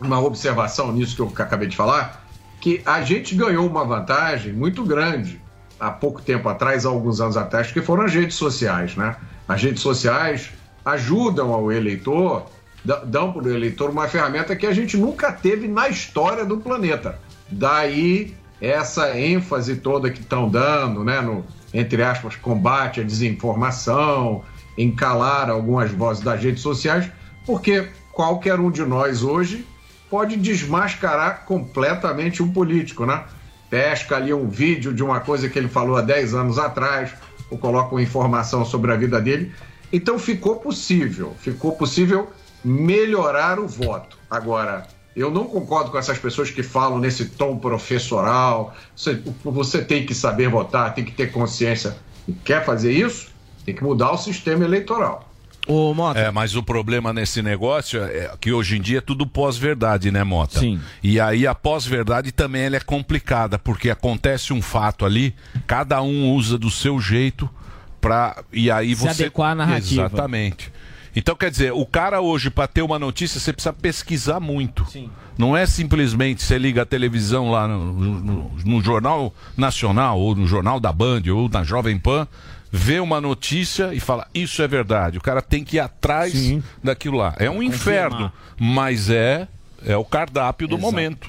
uma 0.00 0.18
observação 0.20 0.90
nisso 0.92 1.14
que 1.14 1.20
eu 1.22 1.32
acabei 1.44 1.68
de 1.68 1.76
falar, 1.76 2.26
que 2.60 2.80
a 2.86 3.02
gente 3.02 3.34
ganhou 3.34 3.66
uma 3.66 3.84
vantagem 3.84 4.52
muito 4.52 4.82
grande 4.84 5.40
há 5.78 5.90
pouco 5.90 6.20
tempo 6.22 6.48
atrás, 6.48 6.84
há 6.84 6.88
alguns 6.88 7.20
anos 7.20 7.36
atrás, 7.36 7.70
que 7.70 7.80
foram 7.82 8.04
as 8.04 8.12
redes 8.14 8.36
sociais, 8.36 8.96
né? 8.96 9.16
As 9.46 9.62
redes 9.62 9.82
sociais 9.82 10.50
ajudam 10.84 11.52
ao 11.52 11.70
eleitor, 11.70 12.46
dão 13.04 13.32
para 13.32 13.42
o 13.42 13.50
eleitor 13.50 13.90
uma 13.90 14.08
ferramenta 14.08 14.56
que 14.56 14.66
a 14.66 14.72
gente 14.72 14.96
nunca 14.96 15.30
teve 15.32 15.68
na 15.68 15.88
história 15.88 16.44
do 16.46 16.56
planeta. 16.58 17.18
Daí 17.50 18.34
essa 18.60 19.18
ênfase 19.18 19.76
toda 19.76 20.10
que 20.10 20.20
estão 20.20 20.48
dando, 20.48 21.02
né, 21.02 21.20
no, 21.22 21.44
entre 21.72 22.02
aspas, 22.02 22.36
combate 22.36 23.00
à 23.00 23.04
desinformação, 23.04 24.42
em 24.76 24.90
calar 24.90 25.50
algumas 25.50 25.90
vozes 25.90 26.22
das 26.22 26.42
redes 26.42 26.62
sociais, 26.62 27.10
porque 27.46 27.88
qualquer 28.12 28.58
um 28.58 28.70
de 28.70 28.82
nós 28.82 29.22
hoje 29.22 29.66
pode 30.08 30.36
desmascarar 30.36 31.44
completamente 31.44 32.42
um 32.42 32.52
político, 32.52 33.06
né? 33.06 33.24
Pesca 33.68 34.16
ali 34.16 34.34
um 34.34 34.48
vídeo 34.48 34.92
de 34.92 35.02
uma 35.02 35.20
coisa 35.20 35.48
que 35.48 35.58
ele 35.58 35.68
falou 35.68 35.96
há 35.96 36.02
10 36.02 36.34
anos 36.34 36.58
atrás, 36.58 37.12
ou 37.48 37.58
coloca 37.58 37.94
uma 37.94 38.02
informação 38.02 38.64
sobre 38.64 38.92
a 38.92 38.96
vida 38.96 39.20
dele. 39.20 39.52
Então 39.92 40.18
ficou 40.18 40.56
possível, 40.56 41.34
ficou 41.38 41.72
possível 41.72 42.30
melhorar 42.64 43.58
o 43.58 43.66
voto. 43.66 44.18
Agora, 44.30 44.86
eu 45.14 45.30
não 45.30 45.44
concordo 45.44 45.90
com 45.90 45.98
essas 45.98 46.18
pessoas 46.18 46.50
que 46.50 46.62
falam 46.62 46.98
nesse 46.98 47.26
tom 47.26 47.56
professoral. 47.58 48.74
Você, 48.94 49.20
você 49.44 49.82
tem 49.82 50.06
que 50.06 50.14
saber 50.14 50.48
votar, 50.48 50.94
tem 50.94 51.04
que 51.04 51.12
ter 51.12 51.32
consciência. 51.32 51.96
E 52.28 52.32
quer 52.32 52.64
fazer 52.64 52.92
isso? 52.92 53.28
Tem 53.64 53.74
que 53.74 53.82
mudar 53.82 54.12
o 54.12 54.16
sistema 54.16 54.64
eleitoral. 54.64 55.28
Ô, 55.66 55.92
Mota. 55.94 56.18
É, 56.18 56.30
mas 56.30 56.56
o 56.56 56.62
problema 56.62 57.12
nesse 57.12 57.42
negócio 57.42 58.02
é 58.02 58.30
que 58.40 58.52
hoje 58.52 58.78
em 58.78 58.80
dia 58.80 58.98
é 58.98 59.00
tudo 59.00 59.26
pós-verdade, 59.26 60.10
né, 60.10 60.24
Mota? 60.24 60.58
Sim. 60.58 60.80
E 61.02 61.20
aí 61.20 61.46
a 61.46 61.54
pós-verdade 61.54 62.32
também 62.32 62.62
ela 62.62 62.76
é 62.76 62.80
complicada, 62.80 63.58
porque 63.58 63.90
acontece 63.90 64.52
um 64.52 64.62
fato 64.62 65.04
ali, 65.04 65.34
cada 65.66 66.00
um 66.02 66.32
usa 66.32 66.58
do 66.58 66.70
seu 66.70 67.00
jeito 67.00 67.48
pra. 68.00 68.42
E 68.52 68.70
aí 68.70 68.94
Se 68.96 69.02
você. 69.02 69.22
adequar 69.24 69.52
à 69.52 69.54
narrativa. 69.54 70.06
Exatamente. 70.06 70.72
Então, 71.14 71.34
quer 71.34 71.50
dizer, 71.50 71.72
o 71.72 71.84
cara 71.84 72.20
hoje, 72.20 72.50
para 72.50 72.68
ter 72.68 72.82
uma 72.82 72.98
notícia, 72.98 73.40
você 73.40 73.52
precisa 73.52 73.72
pesquisar 73.72 74.38
muito. 74.40 74.84
Não 75.36 75.56
é 75.56 75.66
simplesmente 75.66 76.42
você 76.42 76.56
liga 76.58 76.82
a 76.82 76.86
televisão 76.86 77.50
lá 77.50 77.66
no, 77.66 77.92
no- 77.92 78.50
no 78.64 78.80
Jornal 78.82 79.34
Nacional, 79.56 80.18
ou 80.20 80.34
no 80.36 80.46
Jornal 80.46 80.78
da 80.78 80.92
Band, 80.92 81.22
ou 81.34 81.48
na 81.48 81.64
Jovem 81.64 81.98
Pan, 81.98 82.28
vê 82.70 83.00
uma 83.00 83.20
notícia 83.20 83.92
e 83.92 83.98
fala, 83.98 84.26
isso 84.32 84.62
é 84.62 84.68
verdade. 84.68 85.18
O 85.18 85.20
cara 85.20 85.42
tem 85.42 85.64
que 85.64 85.76
ir 85.76 85.80
atrás 85.80 86.32
daquilo 86.84 87.16
lá. 87.16 87.34
É 87.38 87.50
um 87.50 87.60
inferno, 87.62 88.30
mas 88.58 89.10
é, 89.10 89.48
é 89.84 89.96
o 89.96 90.04
cardápio 90.04 90.68
do 90.68 90.76
momento. 90.78 91.28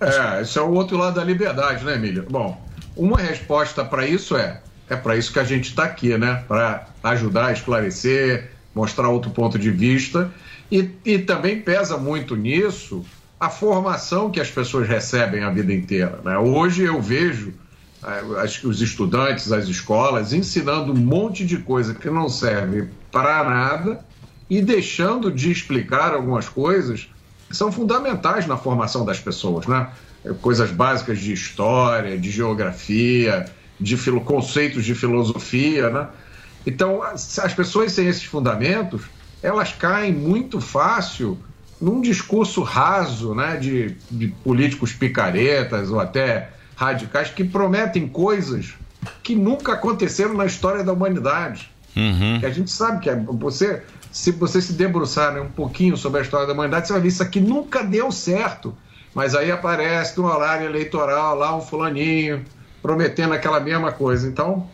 É, 0.00 0.42
esse 0.42 0.58
é 0.58 0.60
o 0.62 0.70
outro 0.72 0.96
lado 0.98 1.14
da 1.14 1.24
liberdade, 1.24 1.84
né, 1.84 1.94
Emílio? 1.94 2.26
Bom, 2.28 2.60
uma 2.96 3.18
resposta 3.18 3.84
para 3.84 4.06
isso 4.06 4.36
é: 4.36 4.60
é 4.88 4.96
para 4.96 5.16
isso 5.16 5.32
que 5.32 5.38
a 5.38 5.44
gente 5.44 5.68
está 5.70 5.84
aqui, 5.84 6.16
né? 6.18 6.44
Para 6.46 6.86
ajudar 7.02 7.52
esclarecer, 7.52 8.50
mostrar 8.74 9.08
outro 9.08 9.30
ponto 9.30 9.58
de 9.58 9.70
vista. 9.70 10.30
E, 10.70 10.90
e 11.04 11.18
também 11.18 11.60
pesa 11.60 11.96
muito 11.96 12.34
nisso 12.36 13.04
a 13.38 13.50
formação 13.50 14.30
que 14.30 14.40
as 14.40 14.50
pessoas 14.50 14.88
recebem 14.88 15.42
a 15.42 15.50
vida 15.50 15.72
inteira. 15.72 16.20
Né? 16.24 16.38
Hoje 16.38 16.84
eu 16.84 17.00
vejo 17.02 17.52
eh, 18.04 18.40
as- 18.42 18.62
os 18.64 18.80
estudantes, 18.80 19.50
as 19.52 19.66
escolas, 19.68 20.32
ensinando 20.32 20.92
um 20.92 20.96
monte 20.96 21.44
de 21.44 21.58
coisa 21.58 21.92
que 21.94 22.08
não 22.08 22.28
serve 22.28 22.88
para 23.10 23.42
nada 23.44 24.04
e 24.48 24.62
deixando 24.62 25.30
de 25.30 25.50
explicar 25.50 26.12
algumas 26.14 26.48
coisas 26.48 27.08
que 27.48 27.56
são 27.56 27.70
fundamentais 27.72 28.46
na 28.46 28.56
formação 28.56 29.04
das 29.04 29.18
pessoas, 29.18 29.66
né? 29.66 29.88
Coisas 30.40 30.70
básicas 30.70 31.18
de 31.18 31.32
história, 31.32 32.16
de 32.16 32.30
geografia, 32.30 33.44
de 33.82 33.96
conceitos 34.20 34.84
de 34.84 34.94
filosofia, 34.94 35.90
né? 35.90 36.08
Então, 36.66 37.02
as 37.02 37.38
as 37.38 37.52
pessoas 37.52 37.92
sem 37.92 38.06
esses 38.06 38.24
fundamentos, 38.24 39.02
elas 39.42 39.72
caem 39.72 40.12
muito 40.12 40.60
fácil 40.60 41.38
num 41.80 42.00
discurso 42.00 42.62
raso, 42.62 43.34
né, 43.34 43.56
de, 43.56 43.96
de 44.08 44.28
políticos 44.28 44.92
picaretas 44.92 45.90
ou 45.90 45.98
até 45.98 46.50
radicais 46.76 47.30
que 47.30 47.42
prometem 47.42 48.06
coisas 48.06 48.74
que 49.20 49.34
nunca 49.34 49.72
aconteceram 49.72 50.34
na 50.34 50.46
história 50.46 50.84
da 50.84 50.92
humanidade. 50.92 51.68
Que 52.40 52.46
a 52.46 52.50
gente 52.50 52.70
sabe 52.70 53.00
que 53.00 53.10
é, 53.10 53.16
você, 53.16 53.82
se 54.12 54.30
você 54.30 54.60
se 54.62 54.74
debruçar 54.74 55.34
né, 55.34 55.40
um 55.40 55.48
pouquinho 55.48 55.96
sobre 55.96 56.20
a 56.20 56.22
história 56.22 56.46
da 56.46 56.52
humanidade, 56.52 56.86
você 56.86 56.92
vai 56.92 57.02
ver 57.02 57.08
isso 57.08 57.22
aqui 57.22 57.40
nunca 57.40 57.82
deu 57.82 58.12
certo. 58.12 58.74
Mas 59.12 59.34
aí 59.34 59.50
aparece 59.50 60.16
no 60.18 60.26
horário 60.26 60.66
eleitoral 60.66 61.34
lá 61.34 61.54
um 61.54 61.60
fulaninho 61.60 62.44
prometendo 62.82 63.32
aquela 63.32 63.60
mesma 63.60 63.92
coisa. 63.92 64.26
Então, 64.26 64.68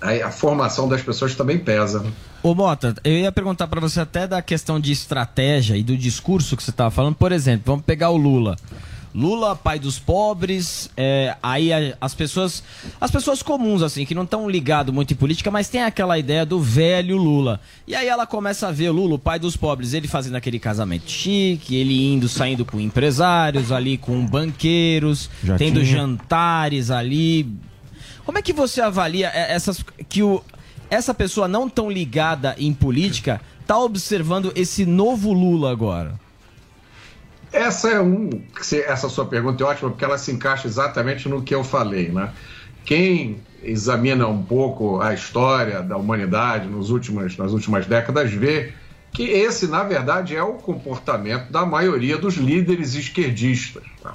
aí 0.00 0.22
a 0.22 0.30
formação 0.30 0.88
das 0.88 1.02
pessoas 1.02 1.34
também 1.34 1.58
pesa. 1.58 2.00
né? 2.00 2.12
Ô 2.42 2.54
Mota, 2.54 2.94
eu 3.02 3.12
ia 3.12 3.32
perguntar 3.32 3.66
pra 3.66 3.80
você 3.80 4.00
até 4.00 4.26
da 4.26 4.42
questão 4.42 4.78
de 4.78 4.92
estratégia 4.92 5.76
e 5.76 5.82
do 5.82 5.96
discurso 5.96 6.56
que 6.56 6.62
você 6.62 6.70
tava 6.72 6.90
falando. 6.90 7.14
Por 7.14 7.32
exemplo, 7.32 7.62
vamos 7.64 7.84
pegar 7.86 8.10
o 8.10 8.16
Lula. 8.18 8.54
Lula, 9.14 9.54
pai 9.54 9.78
dos 9.78 9.96
pobres, 9.96 10.90
é, 10.96 11.36
aí 11.40 11.70
as 12.00 12.14
pessoas, 12.14 12.64
as 13.00 13.10
pessoas 13.12 13.42
comuns 13.42 13.80
assim, 13.80 14.04
que 14.04 14.14
não 14.14 14.24
estão 14.24 14.50
ligados 14.50 14.92
muito 14.92 15.12
em 15.12 15.16
política, 15.16 15.52
mas 15.52 15.68
tem 15.68 15.84
aquela 15.84 16.18
ideia 16.18 16.44
do 16.44 16.58
velho 16.60 17.16
Lula. 17.16 17.60
E 17.86 17.94
aí 17.94 18.08
ela 18.08 18.26
começa 18.26 18.66
a 18.66 18.72
ver 18.72 18.90
Lula, 18.90 19.14
o 19.14 19.18
pai 19.18 19.38
dos 19.38 19.56
pobres, 19.56 19.92
ele 19.92 20.08
fazendo 20.08 20.34
aquele 20.34 20.58
casamento 20.58 21.08
chique, 21.08 21.76
ele 21.76 22.12
indo, 22.12 22.28
saindo 22.28 22.64
com 22.64 22.80
empresários 22.80 23.70
ali, 23.70 23.96
com 23.96 24.26
banqueiros, 24.26 25.30
Já 25.44 25.56
tendo 25.56 25.80
tinha. 25.80 25.92
jantares 25.92 26.90
ali. 26.90 27.48
Como 28.26 28.36
é 28.36 28.42
que 28.42 28.52
você 28.52 28.80
avalia 28.80 29.30
é, 29.32 29.52
essas 29.54 29.84
que 30.08 30.24
o 30.24 30.42
essa 30.90 31.14
pessoa 31.14 31.48
não 31.48 31.68
tão 31.68 31.90
ligada 31.90 32.54
em 32.58 32.72
política 32.72 33.40
tá 33.66 33.78
observando 33.78 34.52
esse 34.54 34.84
novo 34.84 35.32
Lula 35.32 35.70
agora? 35.70 36.18
Essa 37.54 37.90
é 37.90 38.00
um, 38.00 38.28
essa 38.86 39.08
sua 39.08 39.26
pergunta 39.26 39.62
é 39.62 39.66
ótima 39.66 39.90
porque 39.90 40.04
ela 40.04 40.18
se 40.18 40.32
encaixa 40.32 40.66
exatamente 40.66 41.28
no 41.28 41.40
que 41.42 41.54
eu 41.54 41.62
falei, 41.62 42.08
né? 42.08 42.30
Quem 42.84 43.38
examina 43.62 44.26
um 44.26 44.42
pouco 44.42 45.00
a 45.00 45.14
história 45.14 45.80
da 45.80 45.96
humanidade 45.96 46.66
nos 46.68 46.90
últimas, 46.90 47.36
nas 47.36 47.52
últimas 47.52 47.86
décadas 47.86 48.30
vê 48.32 48.72
que 49.12 49.22
esse, 49.22 49.68
na 49.68 49.84
verdade, 49.84 50.34
é 50.36 50.42
o 50.42 50.54
comportamento 50.54 51.50
da 51.52 51.64
maioria 51.64 52.18
dos 52.18 52.34
líderes 52.34 52.94
esquerdistas. 52.94 53.84
tá? 54.02 54.14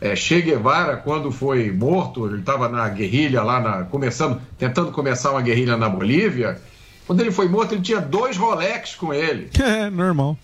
É, 0.00 0.14
che 0.14 0.42
Guevara, 0.42 0.98
quando 0.98 1.32
foi 1.32 1.72
morto, 1.72 2.26
ele 2.26 2.40
estava 2.40 2.68
na 2.68 2.86
guerrilha 2.90 3.42
lá, 3.42 3.58
na- 3.60 3.84
começando, 3.84 4.40
tentando 4.58 4.92
começar 4.92 5.30
uma 5.30 5.40
guerrilha 5.40 5.76
na 5.78 5.88
Bolívia. 5.88 6.60
Quando 7.06 7.20
ele 7.22 7.30
foi 7.32 7.48
morto, 7.48 7.72
ele 7.74 7.80
tinha 7.82 8.00
dois 8.00 8.36
Rolex 8.36 8.94
com 8.94 9.14
ele 9.14 9.48
É, 9.58 9.88
normal. 9.88 10.36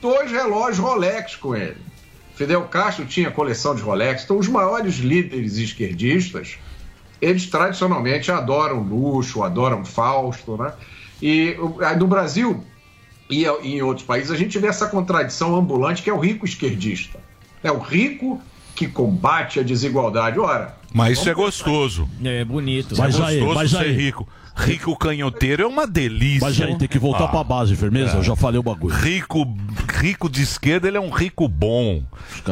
dois 0.00 0.30
relógios 0.30 0.78
Rolex 0.78 1.34
com 1.34 1.56
ele. 1.56 1.87
Fidel 2.38 2.62
Castro 2.68 3.04
tinha 3.04 3.32
coleção 3.32 3.74
de 3.74 3.82
Rolex. 3.82 4.22
Então, 4.22 4.38
os 4.38 4.46
maiores 4.46 4.98
líderes 4.98 5.56
esquerdistas, 5.56 6.56
eles 7.20 7.46
tradicionalmente 7.46 8.30
adoram 8.30 8.80
luxo, 8.80 9.42
adoram 9.42 9.84
Fausto, 9.84 10.56
né? 10.56 10.72
E 11.20 11.56
aí 11.84 11.98
no 11.98 12.06
Brasil 12.06 12.64
e 13.28 13.44
em 13.44 13.82
outros 13.82 14.06
países 14.06 14.30
a 14.30 14.36
gente 14.36 14.56
vê 14.56 14.68
essa 14.68 14.86
contradição 14.86 15.56
ambulante 15.56 16.00
que 16.00 16.08
é 16.08 16.12
o 16.12 16.18
rico 16.20 16.46
esquerdista. 16.46 17.18
É 17.60 17.72
o 17.72 17.78
rico 17.80 18.40
que 18.76 18.86
combate 18.86 19.58
a 19.58 19.64
desigualdade. 19.64 20.38
Ora, 20.38 20.76
Mas 20.94 21.18
isso 21.18 21.28
é 21.28 21.34
gostoso. 21.34 22.08
É 22.24 22.44
bonito. 22.44 22.94
Isso 22.94 23.02
é 23.02 23.40
gostoso 23.40 23.78
ser 23.78 23.92
rico. 23.96 24.28
Rico 24.58 24.96
canhoteiro 24.96 25.62
é 25.62 25.66
uma 25.66 25.86
delícia. 25.86 26.46
Mas 26.48 26.60
aí 26.60 26.76
tem 26.76 26.88
que 26.88 26.98
voltar 26.98 27.24
Ah. 27.24 27.28
pra 27.28 27.44
base, 27.44 27.76
firmeza? 27.76 28.14
É. 28.14 28.16
Eu 28.18 28.22
já 28.24 28.34
falei 28.34 28.58
o 28.58 28.62
bagulho. 28.62 28.94
Rico, 28.94 29.46
rico 30.00 30.28
de 30.28 30.42
esquerda, 30.42 30.88
ele 30.88 30.96
é 30.96 31.00
um 31.00 31.10
rico 31.10 31.46
bom. 31.48 32.02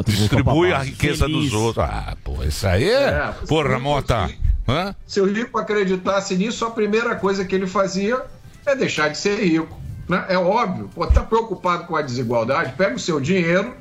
Distribui 0.07 0.73
a 0.73 0.79
riqueza 0.79 1.27
Feliz. 1.27 1.51
dos 1.51 1.61
outros. 1.61 1.85
Ah, 1.85 2.17
pô, 2.23 2.43
isso 2.45 2.67
aí 2.67 2.85
é. 2.85 3.03
É, 3.09 3.35
Porra, 3.49 3.77
se- 3.77 3.81
Mota. 3.83 4.31
Hã? 4.69 4.95
Se 5.07 5.21
o 5.21 5.27
rico 5.33 5.59
acreditasse 5.59 6.37
nisso, 6.37 6.65
a 6.65 6.71
primeira 6.71 7.15
coisa 7.17 7.45
que 7.45 7.55
ele 7.55 7.67
fazia 7.67 8.23
é 8.65 8.75
deixar 8.75 9.09
de 9.09 9.19
ser 9.19 9.39
rico. 9.45 9.79
Né? 10.09 10.25
É 10.29 10.39
óbvio. 10.39 10.89
Pô, 10.95 11.07
tá 11.07 11.23
preocupado 11.23 11.85
com 11.87 11.97
a 11.97 12.03
desigualdade? 12.03 12.73
Pega 12.77 12.95
o 12.95 12.99
seu 13.01 13.21
dinheiro, 13.21 13.75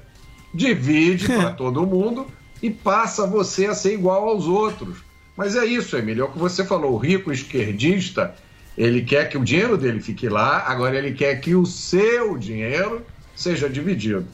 divide 0.54 1.28
para 1.28 1.52
todo 1.54 1.86
mundo 1.86 2.26
e 2.62 2.70
passa 2.70 3.28
você 3.28 3.68
a 3.68 3.76
ser 3.76 3.94
igual 3.94 4.28
aos 4.30 4.46
outros. 4.48 4.98
Mas 5.36 5.56
é 5.56 5.66
isso, 5.66 5.98
Emílio, 5.98 6.24
é 6.24 6.26
o 6.28 6.32
que 6.32 6.40
você 6.40 6.64
falou. 6.64 6.94
O 6.94 6.98
rico 6.98 7.32
esquerdista, 7.32 8.34
ele 8.78 9.02
quer 9.02 9.30
que 9.30 9.38
o 9.38 9.44
dinheiro 9.44 9.78
dele 9.78 10.02
fique 10.02 10.30
lá, 10.30 10.64
agora 10.68 10.98
ele 10.98 11.14
quer 11.14 11.36
que 11.42 11.56
o 11.56 11.66
seu 11.66 12.38
dinheiro 12.38 13.06
seja 13.36 13.70
dividido. 13.70 14.26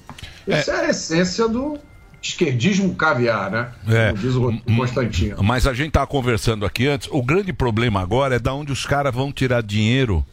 Isso 0.47 0.71
é, 0.71 0.85
a 0.85 0.89
essência 0.89 1.47
do 1.47 1.77
esquerdismo 2.21 2.93
caviar, 2.93 3.49
né? 3.49 3.71
É. 3.87 4.09
Como 4.09 4.21
diz 4.21 4.35
o 4.35 4.75
Constantino. 4.75 5.43
Mas 5.43 5.65
a 5.65 5.73
gente 5.73 5.91
tava 5.91 6.05
conversando 6.05 6.65
aqui 6.65 6.87
antes. 6.87 7.07
O 7.11 7.23
grande 7.23 7.51
problema 7.51 7.99
agora 7.99 8.35
é 8.35 8.39
da 8.39 8.53
onde 8.53 8.71
os 8.71 8.85
caras 8.85 9.13
vão 9.13 9.31
tirar 9.31 9.63
dinheiro 9.63 10.23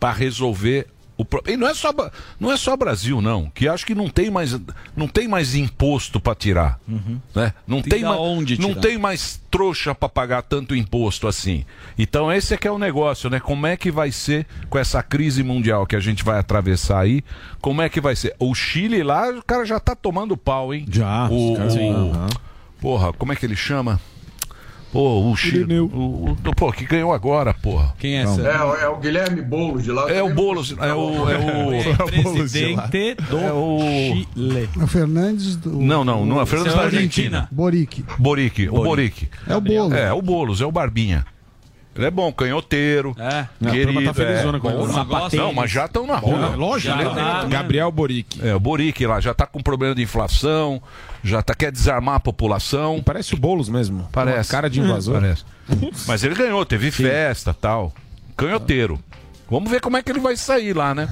para 0.00 0.12
resolver 0.12 0.88
pro... 1.24 1.42
E 1.46 1.56
não 1.56 1.66
é 1.68 1.74
só 1.74 1.92
não 2.38 2.52
é 2.52 2.56
só 2.56 2.76
Brasil 2.76 3.20
não, 3.22 3.48
que 3.50 3.66
acho 3.68 3.86
que 3.86 3.94
não 3.94 4.08
tem 4.08 4.30
mais 4.30 4.58
não 4.94 5.08
tem 5.08 5.26
mais 5.26 5.54
imposto 5.54 6.20
para 6.20 6.34
tirar, 6.34 6.78
né? 7.34 7.52
Não 7.66 7.80
Tem 7.80 7.90
tem, 8.00 8.02
mais 8.02 8.20
onde 8.20 8.60
não 8.60 8.68
tirar. 8.70 8.80
tem 8.82 8.98
mais 8.98 9.40
trouxa 9.50 9.94
para 9.94 10.08
pagar 10.08 10.42
tanto 10.42 10.74
imposto 10.74 11.26
assim. 11.26 11.64
Então 11.98 12.30
esse 12.30 12.52
é 12.52 12.56
que 12.56 12.68
é 12.68 12.70
o 12.70 12.78
negócio, 12.78 13.30
né? 13.30 13.40
Como 13.40 13.66
é 13.66 13.76
que 13.76 13.90
vai 13.90 14.12
ser 14.12 14.46
com 14.68 14.78
essa 14.78 15.02
crise 15.02 15.42
mundial 15.42 15.86
que 15.86 15.96
a 15.96 16.00
gente 16.00 16.22
vai 16.22 16.38
atravessar 16.38 17.00
aí? 17.00 17.22
Como 17.60 17.80
é 17.80 17.88
que 17.88 18.00
vai 18.00 18.14
ser? 18.14 18.34
O 18.38 18.54
Chile 18.54 19.02
lá, 19.02 19.30
o 19.30 19.42
cara 19.42 19.64
já 19.64 19.80
tá 19.80 19.94
tomando 19.94 20.36
pau, 20.36 20.74
hein? 20.74 20.86
Já. 20.90 21.28
O, 21.28 21.54
o-. 21.54 22.12
Porra, 22.80 23.12
como 23.14 23.32
é 23.32 23.36
que 23.36 23.46
ele 23.46 23.56
chama? 23.56 23.98
Pô, 24.96 25.30
o 25.30 25.36
Chile. 25.36 25.78
O, 25.80 25.84
o- 25.84 26.36
pô, 26.56 26.72
que 26.72 26.86
ganhou 26.86 27.12
agora, 27.12 27.52
porra. 27.52 27.92
Quem 27.98 28.16
É, 28.18 28.26
o- 28.26 28.74
é 28.76 28.88
o 28.88 28.96
Guilherme 28.96 29.42
Boulos 29.42 29.84
de 29.84 29.92
lá. 29.92 30.10
É 30.10 30.22
o 30.22 30.32
Boulos, 30.34 30.74
é 30.80 30.94
o. 30.94 31.28
É 31.30 32.02
o 32.02 32.32
presidente 32.32 33.14
do 33.28 33.38
é 33.38 33.52
o... 33.52 33.78
Chile. 33.80 34.68
É 34.80 34.82
o 34.82 34.86
Fernandes 34.86 35.54
do. 35.56 35.70
Não, 35.82 36.02
não, 36.02 36.24
não 36.24 36.40
é 36.40 36.46
Fernandes 36.46 36.72
Seu 36.72 36.80
da 36.80 36.86
Argentina. 36.86 37.46
Boric. 37.52 38.04
Boric, 38.18 38.68
o 38.70 38.72
Boric. 38.72 39.28
É 39.46 39.54
o 39.54 39.60
Boulos. 39.60 39.92
É, 39.98 40.12
o 40.14 40.22
Boulos, 40.22 40.60
é 40.62 40.64
o 40.66 40.72
Barbinha. 40.72 41.26
Ele 41.96 42.06
é 42.06 42.10
bom, 42.10 42.30
canhoteiro. 42.32 43.14
É. 43.18 43.46
Não, 43.60 43.70
a 43.70 43.72
querido, 43.72 43.92
turma 43.92 44.08
tá 44.08 44.14
felizona 44.14 44.58
é, 44.58 44.60
com 44.60 44.68
ele. 44.70 44.78
bom, 44.78 44.88
Sapatênis. 44.92 45.46
Não, 45.46 45.52
mas 45.52 45.70
já 45.70 45.86
estão 45.86 46.06
na 46.06 46.16
rua. 46.16 46.54
lógico, 46.54 46.96
Já 46.96 46.96
né? 46.96 47.14
tá, 47.14 47.44
Gabriel 47.44 47.90
Boric. 47.90 48.38
É, 48.46 48.54
o 48.54 48.60
Boric 48.60 49.06
lá 49.06 49.20
já 49.20 49.32
tá 49.32 49.46
com 49.46 49.60
problema 49.62 49.94
de 49.94 50.02
inflação, 50.02 50.82
já 51.24 51.42
tá, 51.42 51.54
quer 51.54 51.72
desarmar 51.72 52.16
a 52.16 52.20
população. 52.20 53.02
Parece 53.02 53.34
o 53.34 53.38
Boulos 53.38 53.68
mesmo. 53.68 54.08
Parece. 54.12 54.36
Uma 54.38 54.44
cara 54.44 54.68
de 54.70 54.80
invasor. 54.80 55.14
Parece. 55.20 55.44
Mas 56.06 56.22
ele 56.22 56.34
ganhou, 56.34 56.64
teve 56.64 56.90
festa 56.90 57.54
tal. 57.54 57.92
Canhoteiro. 58.36 59.00
Vamos 59.50 59.70
ver 59.70 59.80
como 59.80 59.96
é 59.96 60.02
que 60.02 60.10
ele 60.10 60.20
vai 60.20 60.36
sair 60.36 60.74
lá, 60.74 60.94
né? 60.94 61.08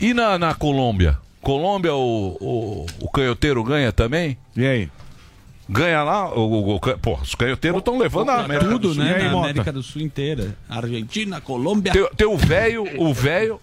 E 0.00 0.14
na, 0.14 0.38
na 0.38 0.54
Colômbia? 0.54 1.18
Colômbia, 1.42 1.94
o, 1.94 2.36
o, 2.40 2.86
o 3.00 3.10
canhoteiro 3.10 3.62
ganha 3.64 3.92
também? 3.92 4.36
E 4.56 4.66
aí? 4.66 4.88
Ganha 5.70 6.02
lá? 6.02 6.34
O, 6.34 6.40
o, 6.40 6.74
o, 6.76 6.80
pô, 6.80 7.14
os 7.22 7.34
canhoteiros 7.34 7.78
estão 7.78 7.96
levando 7.98 8.30
a 8.30 8.40
América 8.44 8.68
Tudo, 8.70 8.88
do 8.88 8.94
Sul. 8.94 9.04
né? 9.04 9.14
Aí, 9.14 9.22
Na 9.24 9.30
Mota? 9.30 9.44
América 9.50 9.72
do 9.72 9.82
Sul 9.82 10.02
inteira. 10.02 10.56
Argentina, 10.68 11.40
Colômbia. 11.40 11.92
Tem, 11.92 12.08
tem 12.16 12.26
o 12.26 12.36
velho, 12.36 12.84
o 12.98 13.14
velho 13.14 13.60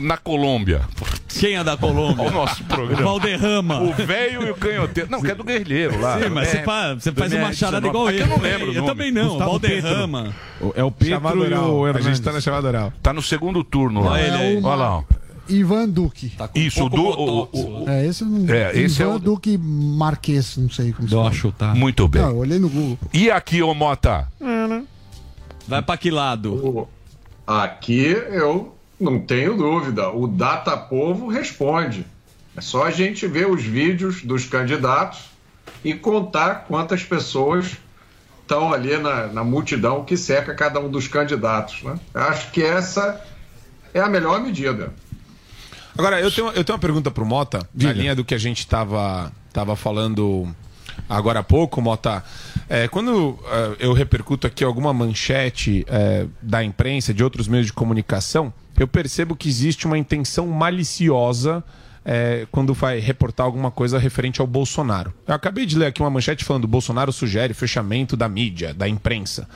na 0.00 0.16
Colômbia. 0.16 0.80
Quem 1.28 1.54
é 1.56 1.62
da 1.62 1.76
Colômbia? 1.76 2.24
O 2.24 2.30
nosso 2.30 2.64
programa. 2.64 3.02
O 3.02 3.04
Valderrama. 3.04 3.80
O 3.82 3.92
velho 3.92 4.46
e 4.46 4.50
o 4.50 4.54
canhoteiro. 4.54 5.10
Não, 5.10 5.20
que 5.20 5.30
é 5.30 5.34
do 5.34 5.44
guerrilheiro 5.44 6.00
lá. 6.00 6.18
Sim, 6.18 6.30
mas 6.30 6.48
É, 6.48 6.50
você 6.52 6.62
fa- 6.64 6.94
você 6.94 7.12
faz 7.12 7.32
uma 7.34 7.50
MR19. 7.50 7.54
charada 7.54 7.86
igual 7.86 8.08
É 8.08 8.12
ele. 8.14 8.22
Eu 8.22 8.26
não 8.28 8.38
lembro. 8.38 8.72
Eu 8.72 8.84
também 8.86 9.12
não, 9.12 9.28
Gustavo 9.28 9.50
Valderrama. 9.50 10.34
É 10.74 10.82
o 10.82 10.90
Pedro 10.90 11.14
e 11.14 11.54
o 11.54 11.84
A 11.84 11.88
Hernandes. 11.88 12.06
gente 12.06 12.22
tá 12.22 12.32
na 12.32 12.40
chamada 12.40 12.66
oral. 12.68 12.92
Tá 13.02 13.12
no 13.12 13.20
segundo 13.20 13.62
turno 13.62 14.02
lá. 14.02 14.12
Olha 14.12 14.22
ele 14.22 14.36
aí. 14.36 14.56
Olha 14.62 14.74
lá. 14.76 14.96
ó. 14.96 15.02
Ivan 15.48 15.88
Duque. 15.88 16.32
Isso, 16.54 16.84
o 16.84 16.88
du, 16.88 17.02
o, 17.02 17.42
o- 17.52 17.82
o- 17.84 17.88
É, 17.88 18.06
esse 18.06 18.22
eu 18.22 18.28
não. 18.28 18.52
É, 18.54 18.78
esse 18.78 19.02
é 19.02 19.06
Ivan 19.06 19.14
o- 19.16 19.18
Duque 19.18 19.56
Marques, 19.58 20.56
não 20.56 20.68
sei 20.70 20.92
como 20.92 21.08
se 21.08 21.14
fala. 21.14 21.32
chutar. 21.32 21.74
Muito 21.74 22.06
bem. 22.08 22.22
Não, 22.22 22.30
eu 22.30 22.36
olhei 22.38 22.58
no 22.58 22.68
Google. 22.68 22.98
E 23.12 23.30
aqui, 23.30 23.62
ô 23.62 23.74
Mota? 23.74 24.28
Vai 25.68 25.82
pra 25.82 25.96
que 25.96 26.10
lado? 26.10 26.88
Aqui 27.46 28.06
eu 28.30 28.74
não 29.00 29.20
tenho 29.20 29.56
dúvida. 29.56 30.10
O 30.10 30.26
Data 30.26 30.76
Povo 30.76 31.28
responde. 31.28 32.04
É 32.56 32.60
só 32.60 32.84
a 32.84 32.90
gente 32.90 33.26
ver 33.26 33.46
os 33.48 33.62
vídeos 33.62 34.22
dos 34.22 34.46
candidatos 34.46 35.20
e 35.84 35.92
contar 35.94 36.64
quantas 36.66 37.02
pessoas 37.04 37.76
estão 38.42 38.72
ali 38.72 38.96
na, 38.96 39.26
na 39.26 39.44
multidão 39.44 40.04
que 40.04 40.16
cerca 40.16 40.54
cada 40.54 40.80
um 40.80 40.88
dos 40.88 41.06
candidatos. 41.08 41.82
Né? 41.82 41.98
Acho 42.14 42.50
que 42.52 42.62
essa 42.62 43.20
é 43.92 44.00
a 44.00 44.08
melhor 44.08 44.40
medida. 44.40 44.94
Agora, 45.96 46.20
eu 46.20 46.30
tenho, 46.30 46.48
eu 46.48 46.64
tenho 46.64 46.74
uma 46.74 46.80
pergunta 46.80 47.10
pro 47.10 47.24
Mota, 47.24 47.66
na 47.74 47.92
linha 47.92 48.14
do 48.14 48.24
que 48.24 48.34
a 48.34 48.38
gente 48.38 48.66
tava, 48.66 49.32
tava 49.52 49.74
falando 49.74 50.46
agora 51.08 51.40
há 51.40 51.42
pouco, 51.42 51.80
Mota. 51.80 52.22
É, 52.68 52.88
quando 52.88 53.38
é, 53.46 53.76
eu 53.86 53.92
repercuto 53.92 54.46
aqui 54.46 54.64
alguma 54.64 54.92
manchete 54.92 55.84
é, 55.88 56.26
da 56.42 56.62
imprensa, 56.62 57.14
de 57.14 57.22
outros 57.22 57.48
meios 57.48 57.66
de 57.66 57.72
comunicação, 57.72 58.52
eu 58.78 58.86
percebo 58.86 59.34
que 59.34 59.48
existe 59.48 59.86
uma 59.86 59.96
intenção 59.96 60.46
maliciosa 60.46 61.64
é, 62.04 62.46
quando 62.52 62.72
vai 62.74 62.98
reportar 63.00 63.46
alguma 63.46 63.70
coisa 63.70 63.98
referente 63.98 64.40
ao 64.40 64.46
Bolsonaro. 64.46 65.12
Eu 65.26 65.34
acabei 65.34 65.66
de 65.66 65.76
ler 65.76 65.86
aqui 65.86 66.00
uma 66.00 66.10
manchete 66.10 66.44
falando 66.44 66.68
Bolsonaro 66.68 67.12
sugere 67.12 67.54
fechamento 67.54 68.16
da 68.16 68.28
mídia, 68.28 68.72
da 68.72 68.88
imprensa. 68.88 69.48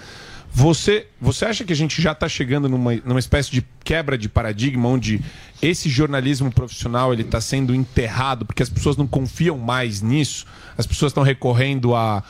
Você, 0.53 1.07
você 1.21 1.45
acha 1.45 1.65
que 1.65 1.73
a 1.73 1.77
gente 1.77 2.03
já 2.03 2.13
está 2.13 2.29
chegando 2.29 2.69
numa, 2.69 2.97
numa 2.97 3.21
espécie 3.21 3.51
de 3.51 3.65
quebra 3.85 4.19
de 4.19 4.29
paradigma 4.29 4.89
onde 4.89 5.21
esse 5.63 5.89
jornalismo 5.89 6.51
profissional 6.51 7.13
ele 7.13 7.23
está 7.23 7.41
sendo 7.41 7.75
enterrado 7.75 8.45
porque 8.45 8.63
as 8.63 8.69
pessoas 8.69 8.97
não 8.97 9.07
confiam 9.07 9.57
mais 9.57 10.03
nisso? 10.03 10.45
As 10.77 10.87
pessoas 10.87 11.11
estão 11.11 11.23
recorrendo 11.23 11.95
a 11.95 12.25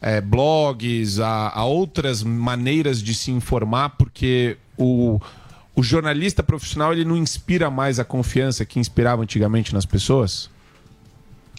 é, 0.00 0.20
blogs, 0.20 1.20
a, 1.20 1.50
a 1.54 1.64
outras 1.64 2.22
maneiras 2.22 3.02
de 3.02 3.14
se 3.14 3.30
informar 3.30 3.90
porque 3.90 4.56
o, 4.78 5.20
o 5.74 5.82
jornalista 5.82 6.42
profissional 6.42 6.92
ele 6.92 7.04
não 7.04 7.16
inspira 7.16 7.70
mais 7.70 8.00
a 8.00 8.04
confiança 8.04 8.64
que 8.64 8.80
inspirava 8.80 9.22
antigamente 9.22 9.74
nas 9.74 9.84
pessoas? 9.84 10.48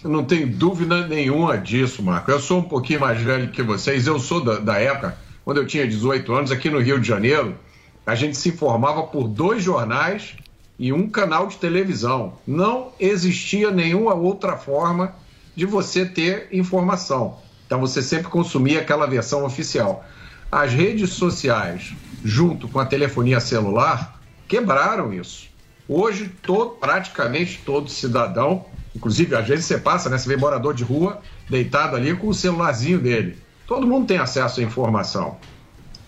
Eu 0.04 0.10
não 0.10 0.24
tenho 0.24 0.48
dúvida 0.48 1.08
nenhuma 1.08 1.58
disso, 1.58 2.02
Marco. 2.04 2.30
Eu 2.30 2.40
sou 2.40 2.60
um 2.60 2.64
pouquinho 2.64 3.00
mais 3.00 3.22
velho 3.22 3.50
que 3.50 3.64
vocês. 3.64 4.06
Eu 4.06 4.20
sou 4.20 4.44
da, 4.44 4.60
da 4.60 4.80
época, 4.80 5.18
quando 5.48 5.60
eu 5.60 5.66
tinha 5.66 5.88
18 5.88 6.34
anos, 6.34 6.52
aqui 6.52 6.70
no 6.70 6.78
Rio 6.78 7.00
de 7.00 7.08
Janeiro, 7.08 7.58
a 8.06 8.14
gente 8.16 8.36
se 8.36 8.50
informava 8.50 9.04
por 9.04 9.30
dois 9.30 9.64
jornais 9.64 10.36
e 10.78 10.92
um 10.92 11.10
canal 11.10 11.48
de 11.48 11.56
televisão. 11.56 12.34
Não 12.46 12.92
existia 13.00 13.72
nenhuma 13.72 14.14
outra 14.14 14.58
forma 14.58 15.16
de 15.56 15.66
você 15.66 16.06
ter 16.06 16.50
informação. 16.52 17.38
Então 17.66 17.80
você 17.80 18.02
sempre 18.02 18.28
consumia 18.28 18.82
aquela 18.82 19.06
versão 19.08 19.46
oficial. 19.46 20.06
As 20.52 20.74
redes 20.74 21.12
sociais, 21.12 21.94
junto 22.26 22.68
com 22.68 22.82
a 22.82 22.86
telefonia 22.86 23.40
celular, 23.40 24.20
quebraram 24.50 25.14
isso. 25.14 25.48
Hoje, 25.88 26.30
todo, 26.42 26.72
praticamente 26.72 27.62
todo 27.66 27.90
cidadão, 27.90 28.66
inclusive 28.94 29.34
às 29.34 29.48
vezes 29.48 29.64
você 29.64 29.78
passa, 29.78 30.10
né? 30.10 30.18
Você 30.18 30.28
vê 30.28 30.36
morador 30.36 30.74
de 30.74 30.84
rua 30.84 31.22
deitado 31.50 31.96
ali 31.96 32.14
com 32.18 32.28
o 32.28 32.34
celularzinho 32.34 33.00
dele. 33.00 33.47
Todo 33.68 33.86
mundo 33.86 34.08
tem 34.08 34.18
acesso 34.18 34.62
à 34.62 34.64
informação. 34.64 35.38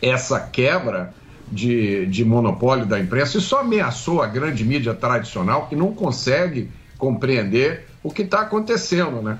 Essa 0.01 0.39
quebra 0.39 1.13
de, 1.51 2.05
de 2.05 2.23
monopólio 2.23 2.85
da 2.85 2.99
imprensa, 2.99 3.37
isso 3.37 3.55
ameaçou 3.55 4.21
a 4.21 4.27
grande 4.27 4.63
mídia 4.63 4.93
tradicional 4.93 5.67
que 5.67 5.75
não 5.75 5.93
consegue 5.93 6.71
compreender 6.97 7.87
o 8.01 8.11
que 8.11 8.21
está 8.21 8.41
acontecendo, 8.41 9.21
né? 9.21 9.37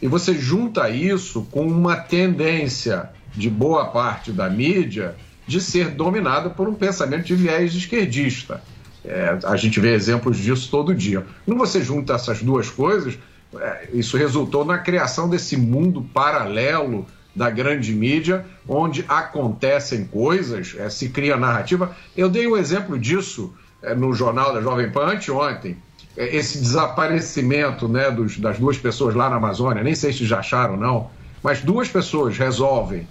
E 0.00 0.06
você 0.06 0.34
junta 0.34 0.90
isso 0.90 1.46
com 1.50 1.66
uma 1.66 1.96
tendência 1.96 3.10
de 3.34 3.48
boa 3.48 3.86
parte 3.86 4.32
da 4.32 4.50
mídia 4.50 5.14
de 5.46 5.60
ser 5.60 5.90
dominada 5.90 6.50
por 6.50 6.68
um 6.68 6.74
pensamento 6.74 7.24
de 7.24 7.34
viés 7.34 7.74
esquerdista. 7.74 8.62
É, 9.04 9.38
a 9.44 9.56
gente 9.56 9.80
vê 9.80 9.94
exemplos 9.94 10.36
disso 10.36 10.68
todo 10.70 10.94
dia. 10.94 11.24
Quando 11.44 11.58
você 11.58 11.82
junta 11.82 12.14
essas 12.14 12.42
duas 12.42 12.68
coisas, 12.68 13.18
é, 13.56 13.88
isso 13.92 14.16
resultou 14.16 14.64
na 14.64 14.78
criação 14.78 15.28
desse 15.28 15.56
mundo 15.56 16.02
paralelo 16.12 17.06
da 17.34 17.48
grande 17.50 17.92
mídia, 17.94 18.44
onde 18.68 19.04
acontecem 19.08 20.04
coisas, 20.04 20.74
é, 20.78 20.88
se 20.90 21.08
cria 21.08 21.36
narrativa. 21.36 21.96
Eu 22.16 22.28
dei 22.28 22.46
um 22.46 22.56
exemplo 22.56 22.98
disso 22.98 23.54
eh, 23.82 23.94
no 23.94 24.12
jornal 24.14 24.52
da 24.52 24.60
Jovem 24.60 24.90
Pan 24.90 25.06
anteontem 25.14 25.76
eh, 26.16 26.36
esse 26.36 26.58
desaparecimento 26.58 27.88
né, 27.88 28.10
dos- 28.10 28.38
das 28.38 28.58
duas 28.58 28.76
pessoas 28.78 29.14
lá 29.14 29.30
na 29.30 29.36
Amazônia, 29.36 29.82
nem 29.82 29.94
sei 29.94 30.12
se 30.12 30.24
já 30.26 30.38
acharam 30.40 30.76
não, 30.76 31.10
mas 31.42 31.60
duas 31.62 31.88
pessoas 31.88 32.36
resolvem 32.36 33.08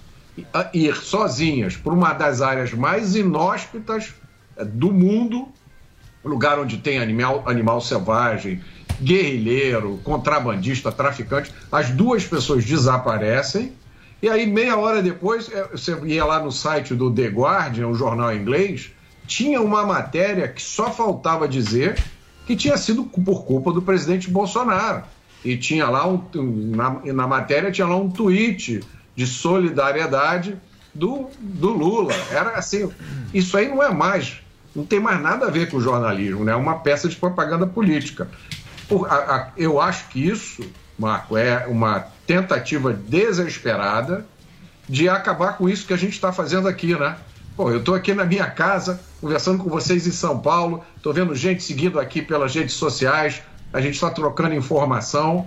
a- 0.54 0.70
ir 0.72 0.94
sozinhas 0.96 1.76
por 1.76 1.92
uma 1.92 2.12
das 2.12 2.40
áreas 2.40 2.72
mais 2.72 3.16
inóspitas 3.16 4.14
eh, 4.56 4.64
do 4.64 4.92
mundo, 4.92 5.48
lugar 6.24 6.58
onde 6.60 6.78
tem 6.78 6.98
animal, 7.00 7.42
animal 7.46 7.80
selvagem, 7.80 8.60
guerrilheiro, 9.02 9.98
contrabandista, 10.04 10.92
traficante. 10.92 11.52
As 11.72 11.90
duas 11.90 12.24
pessoas 12.24 12.64
desaparecem. 12.64 13.72
E 14.22 14.28
aí, 14.28 14.46
meia 14.46 14.76
hora 14.76 15.02
depois, 15.02 15.50
eh, 15.52 15.68
você 15.72 15.98
ia 16.04 16.24
lá 16.24 16.38
no 16.38 16.52
site 16.52 16.94
do 16.94 17.12
The 17.12 17.26
Guardian, 17.26 17.88
o 17.88 17.94
jornal 17.94 18.32
inglês, 18.32 18.92
tinha 19.26 19.60
uma 19.60 19.84
matéria 19.84 20.46
que 20.46 20.62
só 20.62 20.92
faltava 20.92 21.48
dizer 21.48 22.00
que 22.46 22.54
tinha 22.54 22.76
sido 22.76 23.04
por 23.04 23.44
culpa 23.44 23.72
do 23.72 23.82
presidente 23.82 24.30
Bolsonaro. 24.30 25.02
E 25.44 25.56
tinha 25.56 25.88
lá 25.88 26.06
um, 26.06 26.22
na, 26.34 27.00
na 27.12 27.26
matéria 27.26 27.72
tinha 27.72 27.86
lá 27.86 27.96
um 27.96 28.08
tweet 28.08 28.80
de 29.16 29.26
solidariedade 29.26 30.56
do, 30.94 31.28
do 31.40 31.70
Lula. 31.70 32.14
Era 32.30 32.50
assim, 32.50 32.90
isso 33.34 33.56
aí 33.56 33.68
não 33.68 33.82
é 33.82 33.92
mais, 33.92 34.40
não 34.74 34.84
tem 34.84 35.00
mais 35.00 35.20
nada 35.20 35.46
a 35.46 35.50
ver 35.50 35.68
com 35.68 35.78
o 35.78 35.80
jornalismo, 35.80 36.44
né? 36.44 36.52
É 36.52 36.56
uma 36.56 36.78
peça 36.78 37.08
de 37.08 37.16
propaganda 37.16 37.66
política. 37.66 38.28
Eu 39.56 39.80
acho 39.80 40.08
que 40.10 40.24
isso, 40.24 40.62
Marco, 41.02 41.36
é 41.36 41.66
uma 41.66 42.06
tentativa 42.26 42.92
desesperada 42.92 44.24
de 44.88 45.08
acabar 45.08 45.56
com 45.58 45.68
isso 45.68 45.86
que 45.86 45.92
a 45.92 45.96
gente 45.96 46.12
está 46.12 46.32
fazendo 46.32 46.68
aqui, 46.68 46.94
né? 46.98 47.16
Pô, 47.56 47.70
eu 47.70 47.78
estou 47.80 47.94
aqui 47.94 48.14
na 48.14 48.24
minha 48.24 48.46
casa, 48.46 49.00
conversando 49.20 49.62
com 49.62 49.68
vocês 49.68 50.06
em 50.06 50.10
São 50.10 50.38
Paulo, 50.38 50.82
estou 50.96 51.12
vendo 51.12 51.34
gente 51.34 51.62
seguindo 51.62 52.00
aqui 52.00 52.22
pelas 52.22 52.54
redes 52.54 52.74
sociais, 52.74 53.42
a 53.72 53.80
gente 53.80 53.94
está 53.94 54.10
trocando 54.10 54.54
informação. 54.54 55.46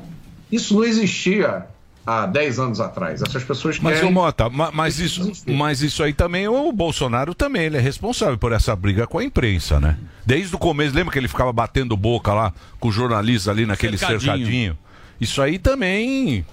Isso 0.52 0.76
não 0.76 0.84
existia 0.84 1.66
há 2.06 2.28
10 2.28 2.60
anos 2.60 2.80
atrás. 2.80 3.22
Essas 3.24 3.44
pessoas 3.44 3.80
Mas, 3.80 3.96
querem... 3.96 4.10
ô 4.10 4.14
Mota, 4.14 4.48
ma- 4.50 4.70
mas 4.72 5.00
isso, 5.00 5.32
mas 5.48 5.82
isso 5.82 6.04
aí 6.04 6.14
também, 6.14 6.48
o 6.48 6.72
Bolsonaro 6.72 7.34
também, 7.34 7.64
ele 7.64 7.78
é 7.78 7.82
responsável 7.82 8.38
por 8.38 8.52
essa 8.52 8.76
briga 8.76 9.08
com 9.08 9.18
a 9.18 9.24
imprensa, 9.24 9.80
né? 9.80 9.98
Desde 10.24 10.54
o 10.56 10.60
começo, 10.60 10.96
lembra 10.96 11.12
que 11.12 11.18
ele 11.20 11.28
ficava 11.28 11.52
batendo 11.52 11.98
boca 11.98 12.32
lá 12.34 12.54
com 12.80 12.90
os 12.90 12.96
jornalistas 12.96 13.48
ali 13.48 13.66
naquele 13.66 13.98
Cercadinho. 13.98 14.22
cercadinho? 14.22 14.78
Isso 15.20 15.42
aí 15.42 15.58
também. 15.58 16.46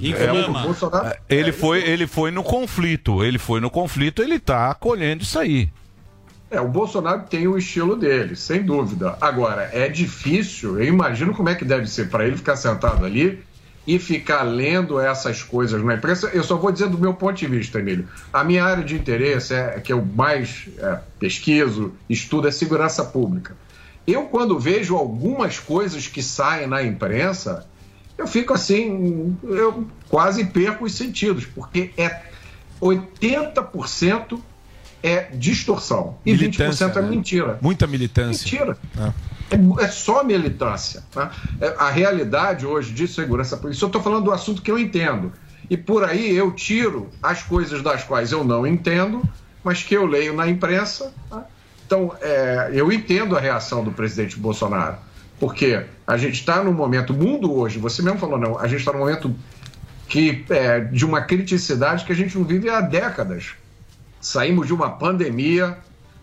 Inflama. 0.00 0.60
É, 0.60 0.62
Bolsonaro- 0.62 1.16
ele, 1.28 1.52
foi, 1.52 1.82
ele 1.82 2.06
foi 2.06 2.30
no 2.30 2.42
conflito, 2.42 3.24
ele 3.24 3.38
foi 3.38 3.60
no 3.60 3.68
conflito, 3.70 4.22
ele 4.22 4.38
tá 4.38 4.70
acolhendo 4.70 5.22
isso 5.22 5.38
aí. 5.38 5.68
É, 6.50 6.60
o 6.60 6.68
Bolsonaro 6.68 7.24
tem 7.28 7.46
o 7.46 7.58
estilo 7.58 7.94
dele, 7.96 8.34
sem 8.34 8.62
dúvida. 8.62 9.18
Agora, 9.20 9.68
é 9.72 9.88
difícil, 9.88 10.78
eu 10.78 10.84
imagino 10.86 11.34
como 11.34 11.48
é 11.48 11.54
que 11.54 11.64
deve 11.64 11.86
ser 11.86 12.08
para 12.08 12.26
ele 12.26 12.36
ficar 12.36 12.56
sentado 12.56 13.04
ali 13.04 13.42
e 13.86 13.98
ficar 13.98 14.42
lendo 14.42 15.00
essas 15.00 15.42
coisas 15.42 15.82
na 15.82 15.94
imprensa. 15.94 16.28
Eu 16.32 16.44
só 16.44 16.56
vou 16.56 16.70
dizer 16.70 16.88
do 16.88 16.98
meu 16.98 17.12
ponto 17.12 17.34
de 17.34 17.46
vista, 17.46 17.78
Emílio. 17.78 18.08
A 18.32 18.44
minha 18.44 18.64
área 18.64 18.84
de 18.84 18.94
interesse, 18.94 19.52
é, 19.52 19.80
que 19.80 19.92
eu 19.92 20.02
mais 20.04 20.68
é, 20.78 20.98
pesquiso, 21.18 21.92
estudo, 22.08 22.48
é 22.48 22.50
segurança 22.50 23.04
pública. 23.04 23.56
Eu, 24.06 24.24
quando 24.24 24.58
vejo 24.58 24.96
algumas 24.96 25.58
coisas 25.58 26.06
que 26.06 26.22
saem 26.22 26.66
na 26.66 26.82
imprensa, 26.82 27.66
eu 28.18 28.26
fico 28.26 28.52
assim, 28.52 29.36
eu 29.44 29.86
quase 30.08 30.44
perco 30.44 30.84
os 30.84 30.92
sentidos, 30.94 31.46
porque 31.46 31.92
é 31.96 32.22
80% 32.82 34.40
é 35.02 35.28
distorção 35.32 36.18
e 36.26 36.32
Militância, 36.32 36.88
20% 36.88 36.96
é 36.96 37.02
né? 37.02 37.08
mentira. 37.08 37.58
Muita 37.62 37.86
militância. 37.86 38.44
Mentira. 38.44 38.76
É. 38.98 39.28
É, 39.50 39.84
é 39.84 39.88
só 39.88 40.24
militância. 40.24 41.02
tá? 41.12 41.30
É, 41.60 41.74
A 41.78 41.88
realidade 41.88 42.66
hoje 42.66 42.92
de 42.92 43.06
segurança 43.06 43.56
pública, 43.56 43.76
isso 43.76 43.84
eu 43.84 43.88
estou 43.88 44.02
falando 44.02 44.24
do 44.24 44.32
assunto 44.32 44.60
que 44.60 44.70
eu 44.70 44.78
entendo. 44.78 45.32
E 45.70 45.76
por 45.76 46.02
aí 46.04 46.34
eu 46.34 46.50
tiro 46.52 47.08
as 47.22 47.42
coisas 47.42 47.80
das 47.82 48.02
quais 48.02 48.32
eu 48.32 48.42
não 48.42 48.66
entendo, 48.66 49.22
mas 49.62 49.82
que 49.82 49.94
eu 49.94 50.04
leio 50.06 50.34
na 50.34 50.48
imprensa. 50.48 51.12
tá? 51.30 51.44
Então, 51.86 52.14
é, 52.20 52.70
eu 52.72 52.92
entendo 52.92 53.36
a 53.36 53.40
reação 53.40 53.82
do 53.84 53.90
presidente 53.92 54.38
Bolsonaro, 54.38 54.96
porque 55.38 55.84
a 56.06 56.16
gente 56.16 56.34
está 56.34 56.62
num 56.62 56.72
momento, 56.72 57.14
mundo 57.14 57.52
hoje, 57.52 57.78
você 57.78 58.02
mesmo 58.02 58.18
falou, 58.18 58.38
não, 58.38 58.58
a 58.58 58.66
gente 58.66 58.80
está 58.80 58.92
num 58.92 59.00
momento 59.00 59.34
que, 60.08 60.44
é, 60.48 60.80
de 60.80 61.04
uma 61.04 61.20
criticidade 61.20 62.04
que 62.04 62.12
a 62.12 62.14
gente 62.14 62.36
não 62.36 62.44
vive 62.44 62.68
há 62.68 62.80
décadas. 62.80 63.50
Saímos 64.20 64.66
de 64.66 64.74
uma 64.74 64.90
pandemia, 64.90 65.78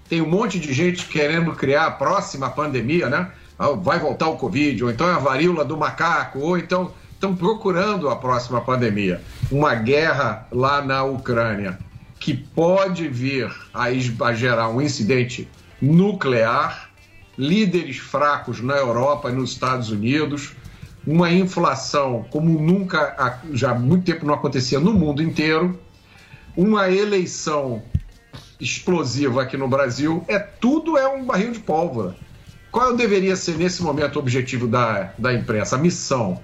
tem 0.10 0.22
um 0.22 0.30
monte 0.30 0.60
de 0.60 0.74
gente 0.74 1.06
querendo 1.06 1.52
criar 1.54 1.86
a 1.86 1.92
próxima 1.92 2.50
pandemia, 2.50 3.10
né? 3.10 3.32
Ah, 3.58 3.70
Vai 3.72 4.00
voltar 4.00 4.28
o 4.28 4.38
Covid, 4.38 4.84
ou 4.84 4.90
então 4.90 5.08
é 5.08 5.14
a 5.14 5.20
varíola 5.20 5.64
do 5.64 5.78
macaco, 5.78 6.40
ou 6.40 6.58
então 6.58 6.92
estão 7.14 7.36
procurando 7.36 8.10
a 8.10 8.16
próxima 8.16 8.60
pandemia. 8.60 9.22
Uma 9.50 9.76
guerra 9.76 10.48
lá 10.52 10.82
na 10.82 11.04
Ucrânia, 11.04 11.80
que 12.20 12.34
pode 12.34 13.08
vir 13.08 13.50
a, 13.74 13.86
a 13.86 14.34
gerar 14.34 14.70
um 14.70 14.82
incidente 14.82 15.48
nuclear, 15.82 16.85
líderes 17.38 17.98
fracos 17.98 18.62
na 18.62 18.76
Europa 18.76 19.30
e 19.30 19.34
nos 19.34 19.52
Estados 19.52 19.90
Unidos, 19.90 20.54
uma 21.06 21.32
inflação 21.32 22.26
como 22.30 22.60
nunca, 22.60 23.42
já 23.54 23.72
há 23.72 23.76
muito 23.76 24.06
tempo 24.06 24.26
não 24.26 24.34
acontecia 24.34 24.80
no 24.80 24.94
mundo 24.94 25.22
inteiro, 25.22 25.80
uma 26.56 26.90
eleição 26.90 27.84
explosiva 28.60 29.42
aqui 29.42 29.58
no 29.58 29.68
Brasil, 29.68 30.24
é 30.28 30.40
tudo 30.40 30.98
é 30.98 31.08
um 31.08 31.26
barril 31.26 31.52
de 31.52 31.60
pólvora. 31.60 32.16
Qual 32.72 32.96
deveria 32.96 33.36
ser 33.36 33.58
nesse 33.58 33.82
momento 33.84 34.18
o 34.18 34.20
objetivo 34.20 34.68
da, 34.68 35.14
da 35.18 35.34
imprensa? 35.34 35.76
A 35.76 35.80
missão. 35.80 36.42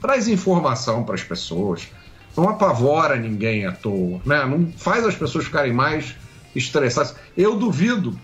Traz 0.00 0.28
informação 0.28 1.04
para 1.04 1.14
as 1.14 1.24
pessoas. 1.24 1.88
Não 2.36 2.48
apavora 2.48 3.16
ninguém 3.16 3.66
à 3.66 3.72
toa, 3.72 4.20
né? 4.24 4.44
Não 4.44 4.72
faz 4.76 5.04
as 5.04 5.14
pessoas 5.14 5.44
ficarem 5.44 5.72
mais 5.72 6.14
estressadas. 6.54 7.14
Eu 7.36 7.56
duvido 7.56 8.18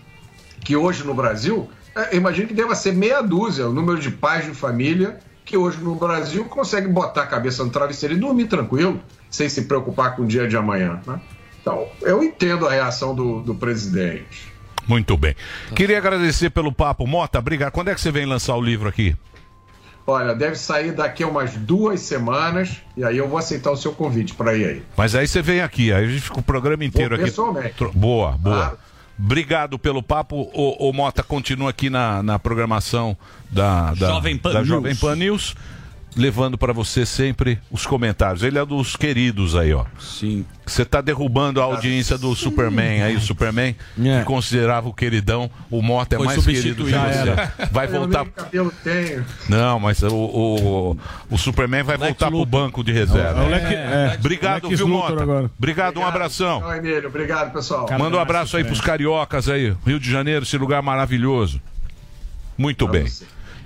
que 0.63 0.75
hoje 0.75 1.03
no 1.03 1.13
Brasil, 1.13 1.69
eu 2.11 2.17
imagino 2.17 2.47
que 2.47 2.53
deva 2.53 2.75
ser 2.75 2.93
meia 2.93 3.21
dúzia 3.21 3.67
o 3.67 3.73
número 3.73 3.99
de 3.99 4.11
pais 4.11 4.45
de 4.45 4.51
família 4.51 5.19
que 5.49 5.57
hoje 5.57 5.79
no 5.79 5.95
Brasil 5.95 6.45
consegue 6.45 6.87
botar 6.87 7.23
a 7.23 7.27
cabeça 7.27 7.63
no 7.63 7.71
travesseiro 7.71 8.13
e 8.13 8.17
dormir 8.17 8.45
tranquilo, 8.45 9.01
sem 9.31 9.49
se 9.49 9.63
preocupar 9.63 10.15
com 10.15 10.21
o 10.21 10.27
dia 10.27 10.47
de 10.47 10.55
amanhã. 10.55 11.01
né? 11.07 11.19
Então, 11.59 11.87
eu 12.03 12.23
entendo 12.23 12.67
a 12.67 12.71
reação 12.71 13.15
do, 13.15 13.41
do 13.41 13.55
presidente. 13.55 14.53
Muito 14.87 15.17
bem. 15.17 15.35
Queria 15.75 15.97
agradecer 15.97 16.51
pelo 16.51 16.71
papo. 16.71 17.07
Mota, 17.07 17.39
obrigado. 17.39 17.71
Quando 17.71 17.89
é 17.89 17.95
que 17.95 18.01
você 18.01 18.11
vem 18.11 18.27
lançar 18.27 18.55
o 18.55 18.61
livro 18.61 18.87
aqui? 18.87 19.15
Olha, 20.05 20.33
deve 20.35 20.55
sair 20.55 20.91
daqui 20.91 21.23
a 21.23 21.27
umas 21.27 21.53
duas 21.55 21.99
semanas 22.01 22.77
e 22.95 23.03
aí 23.03 23.17
eu 23.17 23.27
vou 23.27 23.37
aceitar 23.37 23.71
o 23.71 23.77
seu 23.77 23.91
convite 23.91 24.33
para 24.33 24.55
ir 24.55 24.65
aí. 24.65 24.83
Mas 24.97 25.15
aí 25.15 25.27
você 25.27 25.41
vem 25.41 25.61
aqui, 25.61 25.91
aí 25.91 26.05
a 26.05 26.07
gente 26.07 26.21
fica 26.21 26.39
o 26.39 26.43
programa 26.43 26.83
inteiro 26.85 27.15
aqui. 27.15 27.25
pessoalmente. 27.25 27.75
Boa, 27.93 28.31
boa. 28.31 28.55
Claro. 28.55 28.77
Obrigado 29.21 29.77
pelo 29.77 30.01
papo. 30.01 30.49
O, 30.53 30.89
o 30.89 30.93
Mota 30.93 31.21
continua 31.21 31.71
aqui 31.71 31.89
na, 31.89 32.23
na 32.23 32.39
programação 32.39 33.17
da, 33.51 33.93
da, 33.93 34.07
Jovem 34.07 34.37
Pan 34.37 34.53
da 34.53 34.59
News. 34.59 34.67
Jovem 34.67 34.95
Pan 34.95 35.15
News, 35.15 35.55
levando 36.19 36.57
para 36.57 36.73
você 36.73 37.05
sempre 37.05 37.57
os 37.71 37.85
comentários. 37.85 38.43
Ele 38.43 38.59
é 38.59 38.65
dos 38.65 38.95
queridos 38.95 39.55
aí, 39.55 39.73
ó. 39.73 39.85
Sim. 39.99 40.45
Você 40.65 40.85
tá 40.85 41.01
derrubando 41.01 41.59
a 41.61 41.63
audiência 41.63 42.17
do 42.17 42.35
Superman 42.35 43.01
aí, 43.01 43.15
o 43.15 43.21
Superman, 43.21 43.75
que 43.95 44.23
considerava 44.25 44.87
o 44.87 44.93
queridão, 44.93 45.49
o 45.71 45.81
Mota 45.81 46.15
é 46.15 46.17
Foi 46.17 46.27
mais 46.27 46.45
querido 46.45 46.85
que 46.85 46.91
você. 46.91 46.95
era. 46.95 47.53
Vai 47.71 47.87
voltar. 47.87 48.25
tenho. 48.83 49.25
Não, 49.47 49.79
mas 49.79 50.03
o, 50.03 50.13
o, 50.13 50.97
o 51.31 51.37
Superman 51.37 51.81
vai 51.83 51.97
voltar 51.97 52.29
pro 52.29 52.45
banco 52.45 52.83
de 52.83 52.91
reserva. 52.91 53.43
É 53.43 53.47
Lex- 53.47 53.71
é. 53.71 54.15
Obrigado, 54.19 54.67
Lex 54.67 54.77
viu, 54.77 54.87
Luthor 54.87 55.09
Mota? 55.11 55.23
agora. 55.23 55.51
Obrigado, 55.57 55.99
um 55.99 56.05
abração. 56.05 56.75
Emílio. 56.75 57.07
Obrigado, 57.07 57.51
pessoal. 57.51 57.87
Manda 57.97 58.17
um 58.17 58.19
abraço 58.19 58.55
aí 58.57 58.63
pros 58.63 58.81
cariocas 58.81 59.49
aí. 59.49 59.73
Rio 59.85 59.99
de 59.99 60.11
Janeiro, 60.11 60.43
esse 60.43 60.57
lugar 60.57 60.83
maravilhoso. 60.83 61.59
Muito 62.57 62.87
bem. 62.87 63.05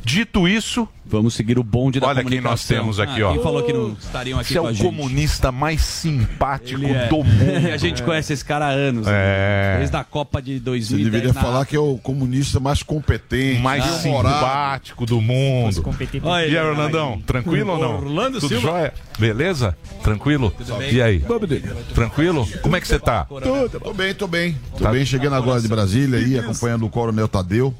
Dito 0.05 0.47
isso, 0.49 0.87
vamos 1.05 1.33
seguir 1.33 1.57
o 1.57 1.63
bonde 1.63 1.97
da 1.99 2.07
Olha 2.07 2.23
quem 2.25 2.41
nós 2.41 2.67
temos 2.67 2.99
aqui, 2.99 3.21
Ah, 3.21 3.29
ó. 3.29 3.33
Quem 3.33 3.41
falou 3.41 3.63
que 3.63 3.71
não 3.71 3.93
estariam 3.93 4.37
aqui 4.37 4.51
Você 4.51 4.57
é 4.57 4.61
o 4.61 4.67
gente? 4.73 4.83
comunista 4.83 5.49
mais 5.49 5.81
simpático 5.81 6.83
é. 6.85 7.07
do 7.07 7.17
mundo. 7.23 7.71
A 7.73 7.77
gente 7.77 8.03
conhece 8.03 8.33
esse 8.33 8.43
cara 8.43 8.65
há 8.65 8.69
anos. 8.69 9.07
É. 9.07 9.11
né? 9.11 9.77
Desde 9.79 9.95
a 9.95 10.03
Copa 10.03 10.41
de 10.41 10.55
Você 10.55 10.59
2010. 10.59 11.05
deveria 11.11 11.33
na- 11.33 11.41
falar 11.41 11.65
que 11.65 11.75
é 11.75 11.79
o 11.79 11.97
comunista 11.97 12.59
mais 12.59 12.83
competente, 12.83 13.61
mais 13.61 13.81
bem-humorado. 14.01 14.35
simpático 14.35 15.05
do 15.05 15.21
mundo. 15.21 15.81
competente. 15.81 16.25
E 16.25 16.29
aí, 16.29 16.57
Orlandão, 16.57 17.21
tranquilo 17.25 17.71
ou 17.71 17.79
não? 17.79 17.95
Orlando 17.95 18.39
Tudo 18.41 18.49
Silva. 18.49 18.67
jóia? 18.67 18.93
Beleza? 19.17 19.77
Tranquilo? 20.03 20.53
bem? 20.79 20.93
E 20.93 21.01
aí? 21.01 21.23
Tranquilo? 21.93 22.47
Como 22.61 22.75
é 22.75 22.81
que 22.81 22.87
você 22.87 22.99
tá? 22.99 23.23
Tô, 23.25 23.39
tô 23.79 23.93
bem, 23.93 24.13
tô 24.13 24.27
bem. 24.27 24.57
Tô 24.77 24.89
bem, 24.89 25.05
chegando 25.05 25.35
agora 25.35 25.61
de 25.61 25.67
Brasília 25.67 26.19
aí, 26.19 26.37
acompanhando 26.37 26.85
o 26.85 26.89
Coronel 26.89 27.27
Tadeu, 27.27 27.73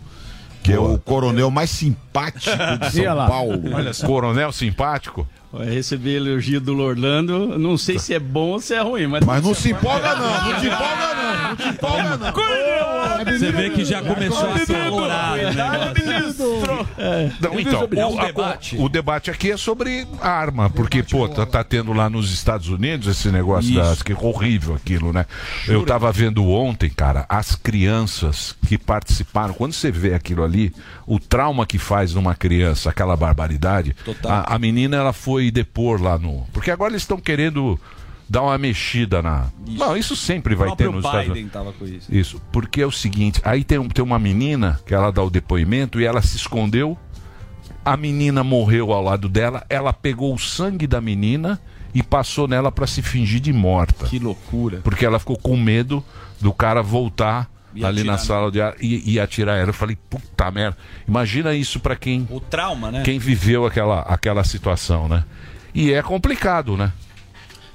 que 0.64 0.72
é 0.72 0.80
o 0.80 0.98
coronel 0.98 1.52
mais 1.52 1.70
simpático 1.70 2.56
de 2.82 2.92
São 2.92 3.28
Paulo. 3.28 3.62
Coronel 4.06 4.52
simpático? 4.52 5.28
Eu 5.54 5.60
recebi 5.72 6.16
elogio 6.16 6.60
do 6.60 6.78
Orlando, 6.80 7.60
não 7.60 7.78
sei 7.78 8.00
se 8.00 8.14
é 8.14 8.20
bom 8.20 8.50
ou 8.54 8.60
se 8.60 8.74
é 8.74 8.82
ruim, 8.82 9.06
mas. 9.08 9.24
Mas 9.24 9.44
não 9.44 9.54
se 9.54 9.70
empolga 9.72 10.16
não, 10.16 10.44
não 10.52 10.60
te 10.60 10.66
empolga 10.68 11.14
não, 11.16 11.48
não 11.50 11.56
te 11.56 11.68
empolga 11.70 12.18
não. 12.18 12.34
Você 13.38 13.52
vê 13.52 13.70
que 13.70 13.86
já 13.86 14.02
começou 14.02 14.48
a 14.50 14.52
o 14.52 14.56
negócio. 14.56 15.94
Não, 17.40 17.60
então, 17.60 17.88
É 17.96 18.06
um 18.06 18.16
o, 18.16 18.20
a- 18.20 18.26
debate. 18.26 18.76
o 18.78 18.90
debate 18.90 19.32
aqui 19.32 19.52
é 19.52 19.58
sobre 19.58 20.08
arma, 20.22 20.70
porque, 20.70 21.04
pô, 21.04 21.28
tá, 21.30 21.46
tá 21.46 21.64
tendo 21.64 21.94
lá 21.94 22.10
nos 22.10 22.32
Estados 22.34 22.68
Unidos 22.70 23.08
esse 23.08 23.30
negócio 23.30 23.70
Isso. 23.70 23.80
das, 23.80 24.02
que 24.04 24.12
é 24.14 24.18
horrível 24.20 24.76
aquilo, 24.76 25.14
né? 25.14 25.26
Eu 25.68 25.86
tava 25.86 26.12
vendo 26.12 26.44
ontem, 26.50 26.90
cara, 26.90 27.26
as 27.30 27.56
crianças 27.56 28.56
que 28.68 28.78
participaram, 28.78 29.54
quando 29.54 29.74
você 29.74 29.92
vê 29.92 30.14
aquilo 30.14 30.44
ali, 30.44 30.74
o 31.06 31.20
trauma 31.20 31.66
que 31.66 31.78
faz 31.78 32.14
numa 32.14 32.36
criança, 32.36 32.90
aquela 32.90 33.16
barbaridade, 33.16 33.96
a, 34.26 34.56
a 34.56 34.60
menina 34.60 34.98
ela 34.98 35.14
foi 35.14 35.43
depor 35.52 36.02
lá 36.02 36.18
no. 36.18 36.46
Porque 36.54 36.72
agora 36.72 36.92
eles 36.92 37.02
estão 37.04 37.18
querendo 37.18 37.80
dar 38.30 38.42
uma 38.42 38.58
mexida 38.58 39.22
na. 39.22 39.48
Não, 39.68 39.96
isso 39.98 40.16
sempre 40.16 40.56
vai 40.56 40.76
ter 40.76 40.90
nos 40.90 41.04
Estados 41.06 41.20
Biden 41.28 41.32
Unidos. 41.44 41.52
tava 41.54 41.74
com 41.74 41.86
isso. 41.86 42.14
Isso, 42.16 42.42
porque 42.52 42.82
é 42.82 42.86
o 42.86 42.92
seguinte, 42.92 43.42
aí 43.44 43.64
tem, 43.64 43.78
um- 43.80 43.88
tem 43.90 44.04
uma 44.04 44.18
menina 44.20 44.80
que 44.86 44.94
ela 44.94 45.12
dá 45.12 45.22
o 45.22 45.30
depoimento 45.30 46.00
e 46.00 46.06
ela 46.06 46.22
se 46.22 46.36
escondeu, 46.38 46.98
a 47.86 47.98
menina 47.98 48.44
morreu 48.44 48.92
ao 48.94 49.04
lado 49.04 49.28
dela, 49.30 49.66
ela 49.70 49.92
pegou 49.92 50.34
o 50.34 50.40
sangue 50.40 50.88
da 50.88 51.02
menina 51.02 51.60
e 51.94 52.02
passou 52.02 52.48
nela 52.48 52.72
pra 52.72 52.88
se 52.88 53.02
fingir 53.02 53.40
de 53.40 53.52
morta. 53.54 54.08
Que 54.08 54.18
loucura. 54.20 54.80
Porque 54.84 55.06
ela 55.06 55.20
ficou 55.20 55.38
com 55.38 55.56
medo 55.58 56.04
do 56.42 56.52
cara 56.54 56.82
voltar 56.82 57.50
Ali 57.82 58.04
na 58.04 58.18
sala 58.18 58.52
de 58.52 58.62
ar 58.62 58.76
e, 58.80 59.14
e 59.14 59.20
atirar 59.20 59.58
ela. 59.58 59.70
Eu 59.70 59.74
falei, 59.74 59.98
puta 60.10 60.52
merda. 60.52 60.78
Imagina 61.08 61.54
isso 61.54 61.80
pra 61.80 61.96
quem 61.96 62.28
O 62.30 62.40
trauma, 62.40 62.92
né? 62.92 63.02
quem 63.04 63.18
viveu 63.18 63.66
aquela, 63.66 64.02
aquela 64.02 64.44
situação, 64.44 65.08
né? 65.08 65.24
E 65.74 65.92
é 65.94 66.02
complicado, 66.04 66.76
né? 66.78 66.92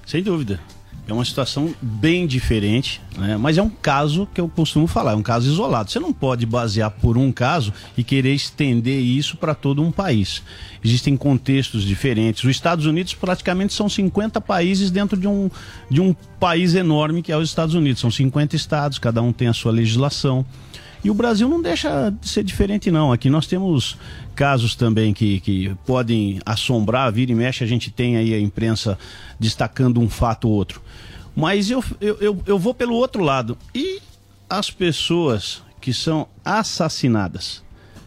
Sem 0.06 0.22
dúvida. 0.22 0.60
É 1.09 1.12
uma 1.12 1.24
situação 1.24 1.74
bem 1.80 2.26
diferente, 2.26 3.01
né? 3.16 3.39
mas 3.39 3.56
é 3.56 3.62
um 3.62 3.70
caso 3.70 4.28
que 4.35 4.39
eu 4.39 4.47
costumo 4.47 4.86
falar, 4.86 5.12
é 5.12 5.14
um 5.14 5.22
caso 5.22 5.51
isolado. 5.51 5.90
Você 5.90 5.98
não 5.98 6.12
pode 6.12 6.44
basear 6.44 6.90
por 6.90 7.16
um 7.16 7.32
caso 7.32 7.72
e 7.97 8.05
querer 8.05 8.35
estender 8.35 9.01
isso 9.01 9.39
para 9.39 9.55
todo 9.55 9.82
um 9.82 9.90
país. 9.90 10.43
Existem 10.85 11.16
contextos 11.16 11.82
diferentes. 11.82 12.44
Os 12.44 12.51
Estados 12.51 12.85
Unidos 12.85 13.14
praticamente 13.14 13.72
são 13.72 13.89
50 13.89 14.39
países 14.43 14.90
dentro 14.90 15.18
de 15.18 15.26
um, 15.26 15.51
de 15.90 15.98
um 15.98 16.14
país 16.39 16.74
enorme 16.74 17.22
que 17.22 17.32
é 17.32 17.36
os 17.39 17.48
Estados 17.48 17.74
Unidos. 17.74 18.02
São 18.02 18.10
50 18.10 18.55
estados, 18.55 18.98
cada 18.98 19.22
um 19.22 19.32
tem 19.32 19.48
a 19.48 19.55
sua 19.55 19.72
legislação. 19.72 20.44
E 21.02 21.10
o 21.10 21.14
Brasil 21.14 21.48
não 21.48 21.62
deixa 21.62 22.10
de 22.10 22.28
ser 22.28 22.42
diferente, 22.42 22.90
não. 22.90 23.12
Aqui 23.12 23.30
nós 23.30 23.46
temos 23.46 23.96
casos 24.34 24.74
também 24.74 25.14
que, 25.14 25.40
que 25.40 25.74
podem 25.86 26.40
assombrar, 26.44 27.12
vira 27.12 27.32
e 27.32 27.34
mexe, 27.34 27.62
a 27.62 27.66
gente 27.66 27.90
tem 27.90 28.16
aí 28.16 28.34
a 28.34 28.40
imprensa 28.40 28.98
destacando 29.38 30.00
um 30.00 30.08
fato 30.08 30.48
ou 30.48 30.54
outro. 30.54 30.82
Mas 31.36 31.70
eu, 31.70 31.84
eu, 32.00 32.16
eu, 32.20 32.42
eu 32.46 32.58
vou 32.58 32.74
pelo 32.74 32.94
outro 32.94 33.22
lado. 33.22 33.56
E 33.74 34.00
as 34.50 34.70
pessoas 34.70 35.62
que 35.80 35.92
são 35.92 36.26
assassinadas 36.44 37.62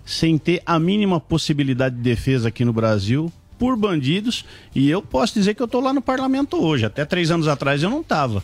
sem 0.05 0.37
ter 0.37 0.61
a 0.65 0.77
mínima 0.77 1.19
possibilidade 1.19 1.95
de 1.95 2.01
defesa 2.01 2.49
aqui 2.49 2.65
no 2.65 2.73
Brasil 2.73 3.31
por 3.57 3.77
bandidos, 3.77 4.43
e 4.73 4.89
eu 4.89 5.03
posso 5.03 5.35
dizer 5.35 5.53
que 5.53 5.61
eu 5.61 5.65
estou 5.65 5.81
lá 5.81 5.93
no 5.93 6.01
parlamento 6.01 6.57
hoje. 6.57 6.83
Até 6.83 7.05
três 7.05 7.29
anos 7.29 7.47
atrás 7.47 7.83
eu 7.83 7.91
não 7.91 8.01
estava. 8.01 8.43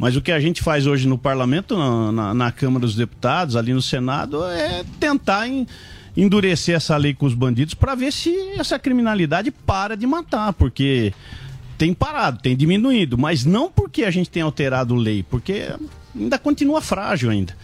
Mas 0.00 0.16
o 0.16 0.22
que 0.22 0.32
a 0.32 0.40
gente 0.40 0.62
faz 0.62 0.86
hoje 0.86 1.06
no 1.06 1.18
parlamento, 1.18 1.76
na, 1.76 2.10
na- 2.10 2.34
na 2.34 2.50
Câmara 2.50 2.86
dos 2.86 2.94
Deputados, 2.96 3.54
ali 3.54 3.74
no 3.74 3.82
Senado, 3.82 4.42
é 4.46 4.82
tentar 4.98 5.46
em- 5.46 5.66
endurecer 6.16 6.74
essa 6.74 6.96
lei 6.96 7.12
com 7.12 7.26
os 7.26 7.34
bandidos 7.34 7.74
para 7.74 7.94
ver 7.94 8.10
se 8.12 8.34
essa 8.58 8.78
criminalidade 8.78 9.50
para 9.50 9.94
de 9.96 10.06
matar, 10.06 10.54
porque 10.54 11.12
tem 11.76 11.92
parado, 11.92 12.40
tem 12.40 12.56
diminuído, 12.56 13.18
mas 13.18 13.44
não 13.44 13.70
porque 13.70 14.04
a 14.04 14.10
gente 14.10 14.30
tem 14.30 14.42
alterado 14.42 14.94
lei, 14.94 15.22
porque 15.22 15.68
ainda 16.18 16.38
continua 16.38 16.80
frágil 16.80 17.28
ainda. 17.30 17.54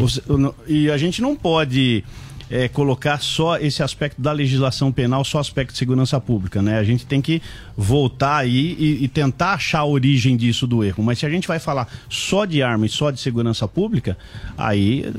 Você- 0.00 0.20
E 0.66 0.90
a 0.90 0.98
gente 0.98 1.22
não 1.22 1.36
pode 1.36 2.02
é, 2.50 2.68
colocar 2.68 3.20
só 3.20 3.56
esse 3.58 3.82
aspecto 3.82 4.20
da 4.20 4.32
legislação 4.32 4.92
penal, 4.92 5.24
só 5.24 5.38
aspecto 5.38 5.72
de 5.72 5.78
segurança 5.78 6.20
pública, 6.20 6.60
né? 6.60 6.78
A 6.78 6.84
gente 6.84 7.06
tem 7.06 7.20
que 7.20 7.40
voltar 7.76 8.36
aí 8.36 8.76
e, 8.78 9.04
e 9.04 9.08
tentar 9.08 9.54
achar 9.54 9.80
a 9.80 9.84
origem 9.84 10.36
disso 10.36 10.66
do 10.66 10.84
erro. 10.84 11.02
Mas 11.02 11.18
se 11.18 11.26
a 11.26 11.30
gente 11.30 11.48
vai 11.48 11.58
falar 11.58 11.88
só 12.08 12.44
de 12.44 12.62
arma 12.62 12.86
e 12.86 12.88
só 12.88 13.10
de 13.10 13.20
segurança 13.20 13.66
pública, 13.66 14.16
aí 14.56 15.10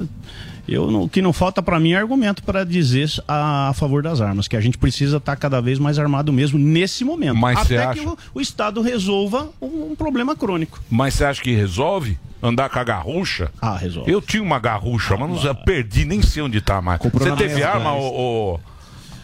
eu 0.68 0.90
não- 0.90 1.04
o 1.04 1.10
que 1.10 1.22
não 1.22 1.32
falta 1.34 1.62
para 1.62 1.80
mim 1.80 1.92
é 1.94 1.98
argumento 1.98 2.44
para 2.44 2.64
dizer 2.64 3.10
a, 3.28 3.70
a 3.70 3.74
favor 3.74 4.02
das 4.02 4.22
armas, 4.22 4.48
que 4.48 4.56
a 4.56 4.62
gente 4.62 4.78
precisa 4.78 5.18
estar 5.18 5.36
cada 5.36 5.62
vez 5.62 5.78
mais 5.80 6.00
armado 6.00 6.32
mesmo 6.34 6.58
nesse 6.58 7.04
momento. 7.04 7.36
Mas 7.38 7.60
até 7.60 7.78
acha- 7.84 8.00
que 8.00 8.08
o, 8.08 8.18
o 8.34 8.42
Estado 8.42 8.82
resolva 8.82 9.50
um, 9.62 9.92
um 9.92 9.96
problema 9.96 10.36
crônico. 10.36 10.80
Mas 10.90 11.14
você 11.16 11.26
acha 11.26 11.42
que 11.42 11.54
resolve? 11.54 12.18
Andar 12.44 12.70
com 12.70 12.78
a 12.78 12.84
garrucha? 12.84 13.50
Ah, 13.62 13.76
resolve. 13.76 14.12
Eu 14.12 14.22
tinha 14.22 14.44
uma 14.44 14.60
garrucha, 14.60 15.18
mas 15.18 15.30
não 15.30 15.40
sei, 15.40 15.50
eu 15.50 15.56
perdi, 15.56 16.06
nem 16.06 16.22
sei 16.22 16.44
onde 16.44 16.62
tá 16.62 16.80
mais. 16.82 17.00
Você 17.02 17.32
teve 17.36 17.64
arma, 17.64 17.94
ô, 17.96 18.60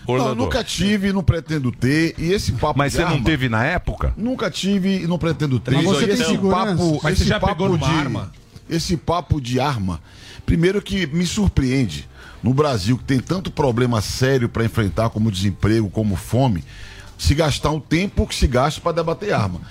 Não, 0.08 0.34
nunca 0.34 0.64
tive, 0.64 1.14
não 1.14 1.24
pretendo 1.24 1.72
ter. 1.72 2.16
E 2.18 2.32
esse 2.32 2.52
papo 2.54 2.78
Mas 2.80 2.94
você 2.94 3.02
não 3.04 3.12
arma, 3.12 3.24
teve 3.24 3.48
na 3.48 3.64
época? 3.64 4.14
Nunca 4.18 4.50
tive 4.50 5.04
e 5.04 5.08
não 5.08 5.20
pretendo 5.20 5.60
ter. 5.60 5.72
Mas 5.72 5.84
você 5.86 6.04
E 6.06 6.08
tem 6.08 6.16
esse 6.22 6.38
papo, 6.38 7.00
Mas 7.04 7.14
esse 7.14 7.24
você 7.24 7.30
já 7.30 7.40
papo 7.40 7.56
pegou 7.56 7.78
de, 7.78 7.84
arma? 7.86 8.32
Esse 8.70 8.98
papo 8.98 9.40
de 9.40 9.60
arma, 9.60 10.02
primeiro 10.46 10.82
que 10.82 11.08
me 11.08 11.26
surpreende 11.26 12.08
no 12.42 12.54
Brasil 12.54 12.98
que 12.98 13.04
tem 13.04 13.20
tanto 13.20 13.52
problema 13.52 14.02
sério 14.02 14.50
para 14.50 14.66
enfrentar 14.66 15.10
como 15.10 15.32
desemprego, 15.32 15.90
como 15.90 16.16
fome, 16.16 16.64
se 17.18 17.36
gastar 17.36 17.70
um 17.70 17.80
tempo 17.80 18.26
que 18.26 18.34
se 18.34 18.48
gasta 18.48 18.82
para 18.82 18.94
debater 18.94 19.34
arma. 19.34 19.62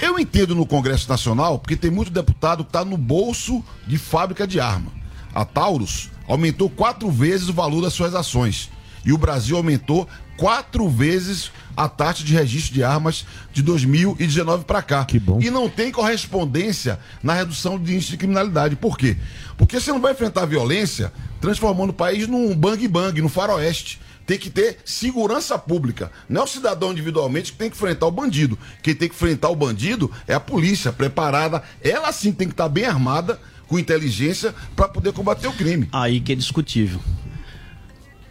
Eu 0.00 0.18
entendo 0.18 0.54
no 0.54 0.66
Congresso 0.66 1.08
Nacional, 1.08 1.58
porque 1.58 1.76
tem 1.76 1.90
muito 1.90 2.10
deputado 2.10 2.64
que 2.64 2.70
está 2.70 2.84
no 2.84 2.96
bolso 2.96 3.62
de 3.86 3.98
fábrica 3.98 4.46
de 4.46 4.58
arma. 4.58 4.90
A 5.34 5.44
Taurus 5.44 6.10
aumentou 6.26 6.70
quatro 6.70 7.10
vezes 7.10 7.48
o 7.48 7.52
valor 7.52 7.82
das 7.82 7.92
suas 7.92 8.14
ações. 8.14 8.70
E 9.04 9.12
o 9.12 9.18
Brasil 9.18 9.56
aumentou 9.56 10.08
quatro 10.36 10.88
vezes 10.88 11.52
a 11.76 11.88
taxa 11.88 12.24
de 12.24 12.32
registro 12.32 12.74
de 12.74 12.82
armas 12.82 13.26
de 13.52 13.62
2019 13.62 14.64
para 14.64 14.82
cá. 14.82 15.04
Que 15.04 15.18
bom. 15.18 15.40
E 15.40 15.50
não 15.50 15.68
tem 15.68 15.90
correspondência 15.90 16.98
na 17.22 17.34
redução 17.34 17.78
de 17.78 17.94
índice 17.94 18.10
de 18.10 18.16
criminalidade. 18.16 18.76
Por 18.76 18.96
quê? 18.96 19.16
Porque 19.56 19.80
você 19.80 19.92
não 19.92 20.00
vai 20.00 20.12
enfrentar 20.12 20.42
a 20.42 20.46
violência 20.46 21.12
transformando 21.40 21.90
o 21.90 21.94
país 21.94 22.26
num 22.26 22.54
bang-bang, 22.54 23.20
no 23.20 23.28
faroeste. 23.28 24.00
Tem 24.26 24.38
que 24.38 24.48
ter 24.48 24.78
segurança 24.84 25.58
pública. 25.58 26.10
Não 26.28 26.42
é 26.42 26.44
o 26.44 26.48
cidadão 26.48 26.92
individualmente 26.92 27.52
que 27.52 27.58
tem 27.58 27.68
que 27.68 27.76
enfrentar 27.76 28.06
o 28.06 28.10
bandido. 28.10 28.58
Quem 28.82 28.94
tem 28.94 29.08
que 29.08 29.14
enfrentar 29.14 29.50
o 29.50 29.56
bandido 29.56 30.10
é 30.26 30.34
a 30.34 30.40
polícia 30.40 30.92
preparada. 30.92 31.62
Ela 31.82 32.10
sim 32.10 32.32
tem 32.32 32.48
que 32.48 32.54
estar 32.54 32.68
bem 32.68 32.86
armada, 32.86 33.38
com 33.66 33.78
inteligência, 33.78 34.54
para 34.74 34.88
poder 34.88 35.12
combater 35.12 35.46
o 35.46 35.52
crime. 35.52 35.88
Aí 35.92 36.20
que 36.20 36.32
é 36.32 36.34
discutível. 36.34 37.00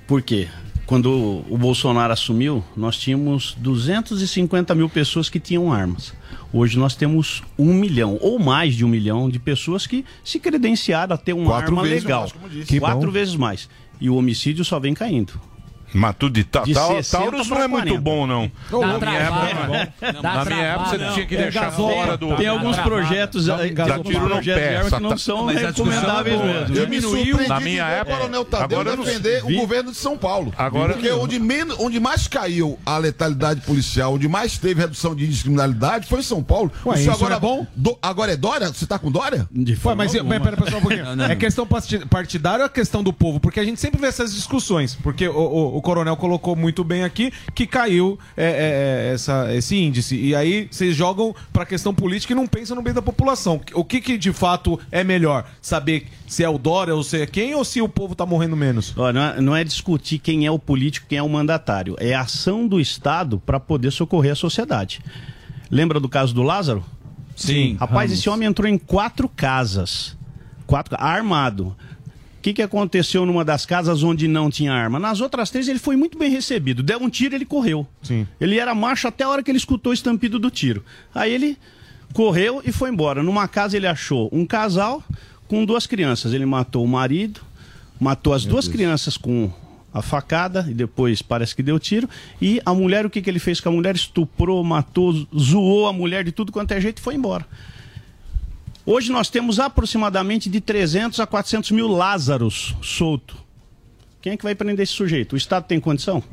Por 0.08 0.22
quê? 0.22 0.50
Quando 0.86 1.44
o 1.50 1.58
Bolsonaro 1.58 2.12
assumiu, 2.12 2.64
nós 2.76 2.98
tínhamos 2.98 3.56
250 3.60 4.76
mil 4.76 4.90
pessoas 4.90 5.30
que 5.30 5.40
tinham 5.40 5.72
armas. 5.72 6.14
Hoje 6.52 6.78
nós 6.78 6.96
temos 6.96 7.42
um 7.58 7.74
milhão, 7.74 8.18
ou 8.22 8.38
mais 8.38 8.76
de 8.76 8.84
um 8.84 8.88
milhão, 8.90 9.30
de 9.30 9.40
pessoas 9.40 9.88
que 9.88 10.04
se 10.24 10.40
credenciaram 10.40 11.16
a 11.16 11.18
ter 11.18 11.34
uma 11.34 11.46
Quatro 11.46 11.78
arma 11.80 11.82
legal. 11.84 12.30
mais, 12.42 12.80
Quatro 12.80 13.08
bom. 13.08 13.12
vezes 13.12 13.36
mais. 13.36 13.70
E 14.00 14.10
o 14.10 14.16
homicídio 14.16 14.66
só 14.66 14.80
vem 14.80 14.94
caindo. 14.94 15.40
Mas 15.94 16.16
tudo 16.18 16.34
de, 16.34 16.44
ta 16.44 16.62
De 16.62 16.74
ta 16.74 16.88
60 16.88 17.18
Taurus 17.18 17.48
não 17.50 17.58
é 17.62 17.68
muito 17.68 17.84
40. 17.88 18.02
bom, 18.02 18.28
não. 18.28 18.52
Dá 18.72 18.88
na 18.88 18.98
minha 18.98 19.20
trabalho. 19.20 19.48
época, 19.50 19.68
não 19.68 19.76
é 19.76 19.86
bom. 20.14 20.22
Dá 20.22 20.34
Na 20.34 20.46
minha 20.46 20.64
época 20.64 20.90
você 20.90 20.98
tinha 21.14 21.26
que 21.26 21.36
É 21.36 21.42
deixar 21.44 21.72
fora 21.72 22.18
do. 22.18 22.36
Tem 22.36 22.48
alguns 22.48 22.78
projetos, 22.78 23.48
eh, 23.48 23.70
tiro 24.04 24.30
no 24.30 24.42
de 24.42 24.54
pé. 24.54 24.68
que 24.80 24.86
essa 24.88 25.00
não 25.00 25.18
são 25.18 25.46
recomendáveis 25.46 26.40
é 26.42 26.44
mesmo. 26.86 27.02
Surpreendi 27.02 27.48
na 27.48 27.58
de 27.60 27.64
minha 27.64 27.86
época. 27.88 28.16
o 28.16 28.20
Coronel 28.20 28.46
Tadeu 28.46 28.80
agora 28.80 28.90
eu 28.92 28.98
não- 28.98 29.04
defender 29.06 29.44
vi- 29.46 29.56
o 29.56 29.60
governo 29.60 29.92
de 29.92 29.98
São 29.98 30.18
Paulo. 30.18 30.54
Agora- 30.58 30.94
Porque 30.94 31.12
onde, 31.12 31.40
menos, 31.40 31.76
onde 31.80 32.00
mais 32.00 32.28
caiu 32.28 32.78
a 32.86 32.98
letalidade 32.98 33.62
policial, 33.62 34.14
onde 34.14 34.28
mais 34.28 34.58
teve 34.58 34.82
redução 34.82 35.16
de 35.16 35.24
de 35.28 35.42
criminalidade 35.42 36.08
foi 36.08 36.20
em 36.20 36.24
São 36.24 36.44
Paulo. 36.44 36.72
Ué, 36.86 36.94
O 36.94 36.98
senhor 36.98 37.14
isso 37.14 37.24
agora, 37.24 37.36
é 37.36 37.40
bom? 37.40 37.66
Do- 37.76 37.98
agora 38.02 38.34
é 38.34 38.36
Dória? 38.36 38.68
Você 38.68 38.86
tá 38.86 39.00
com 39.00 39.10
Dória? 39.12 39.48
Ué, 39.56 39.96
mas, 39.96 40.14
mas 40.14 40.42
pera, 40.44 40.58
só 40.70 40.78
um 40.78 40.82
pouquinho. 40.82 41.06
É 41.30 41.36
questão 41.36 41.66
parti- 41.66 42.06
partidária 42.06 42.60
ou 42.64 42.66
é 42.66 42.70
questão 42.70 43.02
do 43.04 43.12
povo? 43.14 43.40
Porque 43.40 43.60
a 43.60 43.64
gente 43.64 43.80
sempre 43.80 44.00
vê 44.00 44.08
essas 44.08 44.34
discussões. 44.34 44.96
Porque 45.02 45.28
o, 45.28 45.34
o- 45.36 45.78
o 45.78 45.82
coronel 45.84 46.18
colocou 46.18 46.56
muito 46.56 46.84
bem 46.84 47.04
aqui 47.04 47.32
que 47.54 47.68
caiu 47.68 48.18
é, 48.36 48.46
é, 48.46 49.10
é, 49.10 49.14
essa, 49.14 49.54
esse 49.54 49.76
índice. 49.76 50.16
E 50.16 50.34
aí 50.34 50.68
vocês 50.72 50.96
jogam 50.96 51.36
pra 51.52 51.66
questão 51.66 51.94
política 51.94 52.34
e 52.34 52.36
não 52.36 52.48
pensam 52.48 52.76
no 52.76 52.82
bem 52.82 52.94
da 52.94 53.02
população. 53.02 53.62
O 53.76 53.86
que, 53.86 54.02
que 54.02 54.18
de 54.18 54.34
fato 54.34 54.80
é 54.92 55.04
melhor? 55.04 55.46
Saber 55.62 56.08
se 56.28 56.44
é 56.44 56.50
o 56.50 56.58
Dória 56.58 56.96
ou 56.96 57.04
se 57.04 57.22
é 57.22 57.28
quem 57.28 57.54
ou 57.54 57.64
se 57.64 57.82
o 57.82 57.88
povo 57.88 58.16
tá 58.16 58.26
morrendo 58.26 58.56
menos? 58.56 58.94
Ó, 58.98 59.14
não, 59.14 59.22
é, 59.22 59.42
não 59.42 59.56
é 59.56 59.64
discutir 59.64 60.18
quem 60.18 60.48
é 60.48 60.52
o 60.52 60.58
político, 60.58 61.06
quem 61.08 61.20
é 61.20 61.24
o 61.24 61.30
mandatário. 61.30 61.96
É 62.00 62.16
a 62.16 62.22
ação 62.22 62.68
do 62.68 62.80
Estado 62.80 63.40
para 63.46 63.60
poder 63.60 63.92
socorrer 63.92 64.32
a 64.32 64.36
sociedade. 64.36 65.02
Lembra 65.70 66.00
do 66.00 66.10
caso 66.10 66.34
do 66.34 66.42
Lázaro? 66.42 66.84
Sim. 67.36 67.76
Rapaz, 67.80 68.10
Ramos. 68.10 68.20
esse 68.20 68.30
homem 68.30 68.48
entrou 68.48 68.68
em 68.68 68.78
quatro 68.78 69.28
casas. 69.28 70.16
Quatro, 70.66 70.96
armado. 71.00 71.76
O 72.44 72.52
que, 72.52 72.52
que 72.52 72.62
aconteceu 72.62 73.26
numa 73.26 73.46
das 73.46 73.66
casas 73.66 74.04
onde 74.04 74.28
não 74.28 74.50
tinha 74.50 74.74
arma? 74.74 75.00
Nas 75.00 75.22
outras 75.22 75.50
três 75.50 75.70
ele 75.70 75.80
foi 75.80 75.96
muito 75.96 76.18
bem 76.18 76.30
recebido. 76.30 76.84
Deu 76.84 77.02
um 77.02 77.10
tiro 77.10 77.34
ele 77.34 77.46
correu. 77.46 77.88
Sim. 78.02 78.28
Ele 78.38 78.60
era 78.60 78.76
macho 78.76 79.08
até 79.08 79.24
a 79.24 79.30
hora 79.30 79.42
que 79.42 79.50
ele 79.50 79.58
escutou 79.58 79.92
o 79.92 79.94
estampido 79.94 80.38
do 80.38 80.52
tiro. 80.52 80.84
Aí 81.16 81.32
ele 81.32 81.58
correu 82.12 82.62
e 82.66 82.70
foi 82.74 82.90
embora. 82.90 83.24
Numa 83.24 83.48
casa 83.48 83.78
ele 83.78 83.88
achou 83.88 84.28
um 84.30 84.46
casal 84.46 85.02
com 85.48 85.64
duas 85.64 85.88
crianças. 85.88 86.34
Ele 86.34 86.46
matou 86.46 86.84
o 86.84 86.88
marido, 86.88 87.40
matou 87.98 88.34
as 88.34 88.44
duas 88.44 88.68
crianças 88.68 89.16
com 89.16 89.50
a 89.94 90.02
facada 90.02 90.68
e 90.70 90.74
depois 90.74 91.22
parece 91.22 91.56
que 91.56 91.64
deu 91.64 91.80
tiro. 91.80 92.10
E 92.42 92.62
a 92.66 92.74
mulher, 92.74 93.06
o 93.06 93.10
que, 93.10 93.22
que 93.22 93.30
ele 93.30 93.40
fez 93.40 93.62
com 93.62 93.70
a 93.70 93.72
mulher? 93.72 93.96
Estuprou, 93.96 94.62
matou, 94.66 95.14
zoou 95.34 95.88
a 95.88 95.94
mulher 95.94 96.26
de 96.26 96.34
tudo 96.34 96.52
quanto 96.52 96.74
é 96.74 96.82
jeito 96.82 96.98
e 96.98 97.02
foi 97.02 97.16
embora. 97.16 97.46
Hoje 98.86 99.12
nós 99.12 99.30
temos 99.30 99.60
aproximadamente 99.60 100.50
de 100.50 100.60
300 100.60 101.20
a 101.22 101.26
400 101.26 101.72
mil 101.72 101.88
Lázaros 101.88 102.76
solto. 102.82 103.38
Quem 104.22 104.34
é 104.34 104.38
que 104.38 104.44
vai 104.44 104.54
prender 104.54 104.84
esse 104.84 104.92
sujeito? 104.92 105.34
O 105.34 105.38
Estado 105.38 105.66
tem 105.66 105.80
condição? 105.80 106.18
O 106.18 106.24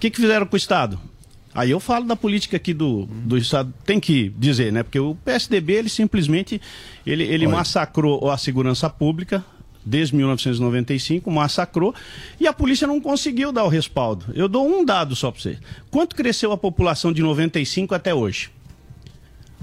que, 0.00 0.10
que 0.10 0.20
fizeram 0.20 0.46
com 0.46 0.54
o 0.54 0.56
Estado? 0.56 0.98
Aí 1.54 1.70
eu 1.70 1.78
falo 1.78 2.06
da 2.06 2.16
política 2.16 2.56
aqui 2.56 2.72
do, 2.72 3.04
do 3.04 3.36
Estado, 3.36 3.72
tem 3.84 4.00
que 4.00 4.30
dizer, 4.38 4.72
né? 4.72 4.82
Porque 4.82 4.98
o 4.98 5.14
PSDB, 5.16 5.74
ele 5.74 5.88
simplesmente, 5.90 6.60
ele, 7.06 7.24
ele 7.24 7.46
Olha. 7.46 7.56
massacrou 7.56 8.30
a 8.30 8.38
segurança 8.38 8.88
pública 8.88 9.44
desde 9.84 10.16
1995, 10.16 11.30
massacrou, 11.30 11.94
e 12.40 12.46
a 12.46 12.52
polícia 12.52 12.86
não 12.86 13.00
conseguiu 13.00 13.52
dar 13.52 13.64
o 13.64 13.68
respaldo. 13.68 14.26
Eu 14.34 14.48
dou 14.48 14.66
um 14.66 14.82
dado 14.82 15.14
só 15.14 15.30
para 15.30 15.42
você. 15.42 15.58
Quanto 15.90 16.16
cresceu 16.16 16.52
a 16.52 16.56
população 16.56 17.12
de 17.12 17.20
95 17.20 17.94
até 17.94 18.14
hoje? 18.14 18.50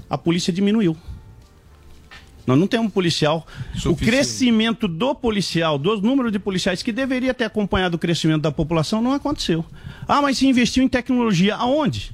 A 0.08 0.16
polícia 0.16 0.52
diminuiu. 0.52 0.96
Nós 2.50 2.58
não 2.58 2.66
temos 2.66 2.92
policial. 2.92 3.46
O 3.86 3.94
crescimento 3.94 4.88
do 4.88 5.14
policial, 5.14 5.78
do 5.78 6.00
número 6.00 6.30
de 6.30 6.38
policiais 6.38 6.82
que 6.82 6.90
deveria 6.90 7.32
ter 7.32 7.44
acompanhado 7.44 7.94
o 7.94 7.98
crescimento 7.98 8.42
da 8.42 8.50
população, 8.50 9.00
não 9.00 9.12
aconteceu. 9.12 9.64
Ah, 10.08 10.20
mas 10.20 10.38
se 10.38 10.46
investiu 10.46 10.82
em 10.82 10.88
tecnologia. 10.88 11.54
Aonde? 11.54 12.12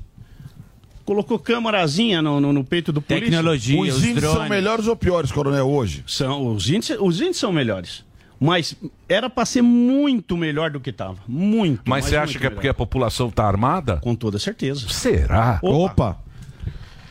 Colocou 1.06 1.38
câmarazinha 1.38 2.20
no, 2.20 2.40
no, 2.40 2.52
no 2.52 2.64
peito 2.64 2.92
do 2.92 3.00
polícia? 3.00 3.40
Os 3.40 4.04
índices 4.04 4.30
são 4.30 4.48
melhores 4.48 4.86
ou 4.86 4.96
piores, 4.96 5.32
coronel, 5.32 5.66
hoje? 5.68 6.04
São, 6.06 6.54
os, 6.54 6.68
índices, 6.68 6.98
os 7.00 7.20
índices 7.20 7.38
são 7.38 7.52
melhores. 7.52 8.04
Mas 8.38 8.76
era 9.08 9.30
para 9.30 9.46
ser 9.46 9.62
muito 9.62 10.36
melhor 10.36 10.70
do 10.70 10.78
que 10.78 10.90
estava. 10.90 11.16
Muito. 11.26 11.82
Mas 11.86 12.04
você 12.04 12.16
acha 12.16 12.38
que 12.38 12.46
é 12.46 12.50
porque 12.50 12.68
a 12.68 12.74
população 12.74 13.28
está 13.28 13.46
armada? 13.46 13.96
Com 13.96 14.14
toda 14.14 14.38
certeza. 14.38 14.86
Será? 14.90 15.58
Opa. 15.62 16.18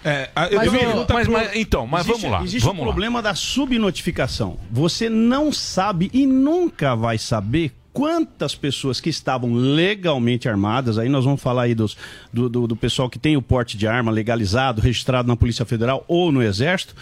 É, 0.06 0.30
Mas, 0.36 0.72
mas, 0.72 0.74
ô, 0.96 1.06
mas, 1.12 1.28
mas- 1.28 1.56
então, 1.56 1.88
mas 1.88 2.02
existe, 2.06 2.22
vamos 2.22 2.38
lá. 2.38 2.44
Existe 2.44 2.64
vamos 2.66 2.82
o 2.82 2.86
lá. 2.86 2.92
problema 2.92 3.22
da 3.24 3.34
subnotificação. 3.34 4.58
Você 4.72 5.10
não 5.10 5.52
sabe 5.52 6.12
e 6.14 6.26
nunca 6.28 6.96
vai 6.96 7.18
saber 7.18 7.74
quantas 7.92 8.54
pessoas 8.54 9.00
que 9.00 9.10
estavam 9.10 9.54
legalmente 9.54 10.48
armadas, 10.50 10.98
aí 10.98 11.08
nós 11.10 11.24
vamos 11.24 11.42
falar 11.42 11.64
aí 11.64 11.74
dos, 11.74 11.96
do, 12.32 12.48
do, 12.50 12.68
do 12.68 12.76
pessoal 12.76 13.10
que 13.10 13.18
tem 13.18 13.38
o 13.38 13.42
porte 13.42 13.78
de 13.78 13.88
arma 13.88 14.12
legalizado, 14.12 14.82
registrado 14.82 15.28
na 15.30 15.36
Polícia 15.36 15.66
Federal 15.66 16.04
ou 16.08 16.30
no 16.32 16.44
Exército, 16.44 16.94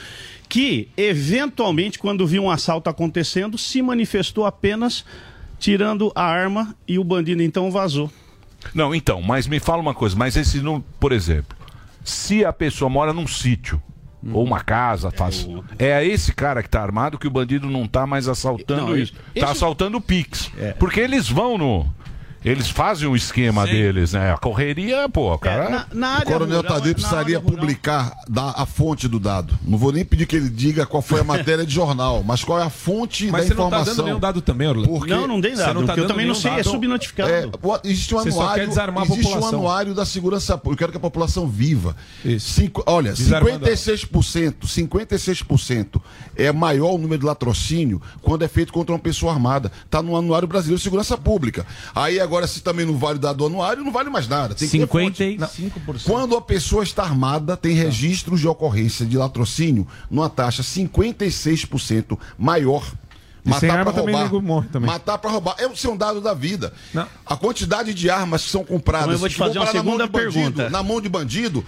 que 0.47 0.87
eventualmente, 0.95 1.97
quando 1.97 2.27
viu 2.27 2.43
um 2.43 2.51
assalto 2.51 2.89
acontecendo, 2.89 3.57
se 3.57 3.81
manifestou 3.81 4.45
apenas 4.45 5.03
tirando 5.59 6.11
a 6.13 6.23
arma 6.23 6.75
e 6.87 6.99
o 6.99 7.03
bandido 7.03 7.41
então 7.41 7.71
vazou. 7.71 8.11
Não, 8.73 8.93
então, 8.93 9.21
mas 9.21 9.47
me 9.47 9.59
fala 9.59 9.81
uma 9.81 9.93
coisa, 9.95 10.15
mas 10.15 10.37
esse 10.37 10.61
não, 10.61 10.79
por 10.99 11.11
exemplo, 11.11 11.57
se 12.03 12.43
a 12.45 12.51
pessoa 12.53 12.89
mora 12.89 13.13
num 13.13 13.27
sítio 13.27 13.81
ou 14.31 14.43
uma 14.43 14.61
casa, 14.61 15.11
faz, 15.11 15.45
é 15.77 15.93
a 15.93 16.03
esse 16.03 16.33
cara 16.33 16.63
que 16.63 16.69
tá 16.69 16.81
armado 16.81 17.17
que 17.17 17.27
o 17.27 17.31
bandido 17.31 17.69
não 17.69 17.85
tá 17.87 18.07
mais 18.07 18.27
assaltando 18.29 18.87
Não, 18.87 18.97
isso. 18.97 19.13
esse- 19.35 19.45
Tá 19.45 19.51
assaltando 19.51 19.97
o 19.97 20.01
Pix. 20.01 20.49
Porque 20.79 20.99
eles 21.01 21.27
vão 21.29 21.57
no 21.57 21.85
eles 22.43 22.69
fazem 22.69 23.07
o 23.07 23.15
esquema 23.15 23.65
deles, 23.65 24.13
né? 24.13 24.33
A 24.33 24.37
correria, 24.37 25.07
pô, 25.09 25.37
cara. 25.37 25.87
o 25.91 26.25
coronel 26.25 26.63
Tadeu 26.63 26.93
precisaria 26.93 27.39
publicar 27.39 28.13
da, 28.27 28.51
a 28.51 28.65
fonte 28.65 29.07
do 29.07 29.19
dado. 29.19 29.57
Não 29.65 29.77
vou 29.77 29.91
nem 29.91 30.03
pedir 30.03 30.25
que 30.25 30.35
ele 30.35 30.49
diga 30.49 30.85
qual 30.85 31.01
foi 31.01 31.19
a 31.21 31.23
matéria 31.25 31.65
de 31.65 31.73
jornal, 31.73 32.23
mas 32.23 32.43
qual 32.43 32.59
é 32.59 32.63
a 32.63 32.69
fonte 32.69 33.27
Mas 33.31 33.43
da 33.43 33.47
você 33.47 33.53
não 33.53 33.69
tá 33.69 33.77
informação. 33.77 33.95
dando 33.95 34.05
nenhum 34.05 34.19
dado 34.19 34.41
também, 34.41 34.67
Orlando? 34.67 34.89
Porque 34.89 35.13
Não, 35.13 35.27
não 35.27 35.41
tem 35.41 35.55
dado, 35.55 35.79
Você 35.79 35.85
porque 35.85 35.99
eu 36.01 36.07
também 36.07 36.25
não 36.27 36.35
sei, 36.35 36.51
é 36.51 36.55
dado. 36.57 36.69
subnotificado. 36.69 37.29
É, 37.31 37.49
existe 37.85 38.13
um 38.15 38.19
Você 38.19 38.31
só 38.31 38.41
anuário, 38.41 38.63
quer 38.63 38.69
desarmar 38.69 39.03
a 39.03 39.07
existe 39.07 39.37
um 39.37 39.45
anuário 39.45 39.93
da 39.93 40.05
segurança 40.05 40.57
pública. 40.57 40.73
Eu 40.73 40.77
quero 40.87 40.91
que 40.91 40.97
a 40.97 41.01
população 41.01 41.47
viva. 41.47 41.95
Cinco- 42.39 42.83
olha, 42.85 43.13
Desarmando 43.13 43.65
56%, 43.65 44.67
56% 44.67 46.01
é 46.35 46.51
maior 46.51 46.93
o 46.93 46.97
número 46.97 47.19
de 47.19 47.25
latrocínio 47.25 48.01
quando 48.21 48.43
é 48.43 48.47
feito 48.47 48.73
contra 48.73 48.93
uma 48.93 48.99
pessoa 48.99 49.31
armada. 49.33 49.71
Está 49.85 50.01
no 50.01 50.15
anuário 50.15 50.47
brasileiro 50.47 50.77
de 50.77 50.83
segurança 50.83 51.17
pública. 51.17 51.65
Aí 51.95 52.19
agora, 52.19 52.32
se 52.47 52.61
também 52.61 52.85
não 52.85 52.97
vale 52.97 53.17
o 53.17 53.21
dado 53.21 53.37
do 53.37 53.45
anuário, 53.45 53.83
não 53.83 53.91
vale 53.91 54.09
mais 54.09 54.27
nada. 54.27 54.55
Tem 54.55 54.67
que 54.67 54.79
ter 54.79 54.87
fonte. 54.87 55.23
55%. 55.23 56.03
Quando 56.03 56.35
a 56.35 56.41
pessoa 56.41 56.83
está 56.83 57.03
armada, 57.03 57.55
tem 57.55 57.73
registros 57.73 58.39
de 58.39 58.47
ocorrência 58.47 59.05
de 59.05 59.17
latrocínio 59.17 59.87
numa 60.09 60.29
taxa 60.29 60.63
56% 60.63 62.17
maior. 62.37 62.85
E 63.45 63.49
pra 63.49 63.91
também 63.91 64.15
roubar. 64.25 64.65
também. 64.71 64.89
Matar 64.89 65.17
para 65.17 65.29
roubar. 65.29 65.55
É, 65.59 65.67
isso 65.67 65.87
é 65.87 65.89
um 65.89 65.97
dado 65.97 66.21
da 66.21 66.33
vida. 66.33 66.73
A 67.25 67.35
quantidade 67.35 67.93
de 67.93 68.09
armas 68.09 68.45
que 68.45 68.49
são 68.49 68.63
compradas. 68.63 69.05
Então 69.05 69.13
eu 69.15 69.19
vou 69.19 69.29
te 69.29 69.35
fazer 69.35 69.59
uma 69.59 69.65
parar 69.65 69.77
na 69.77 69.83
mão 69.83 69.93
segunda 69.93 70.05
de 70.05 70.11
bandido, 70.11 70.33
pergunta. 70.33 70.69
Na 70.69 70.81
mão 70.81 71.01
de 71.01 71.09
bandido, 71.09 71.65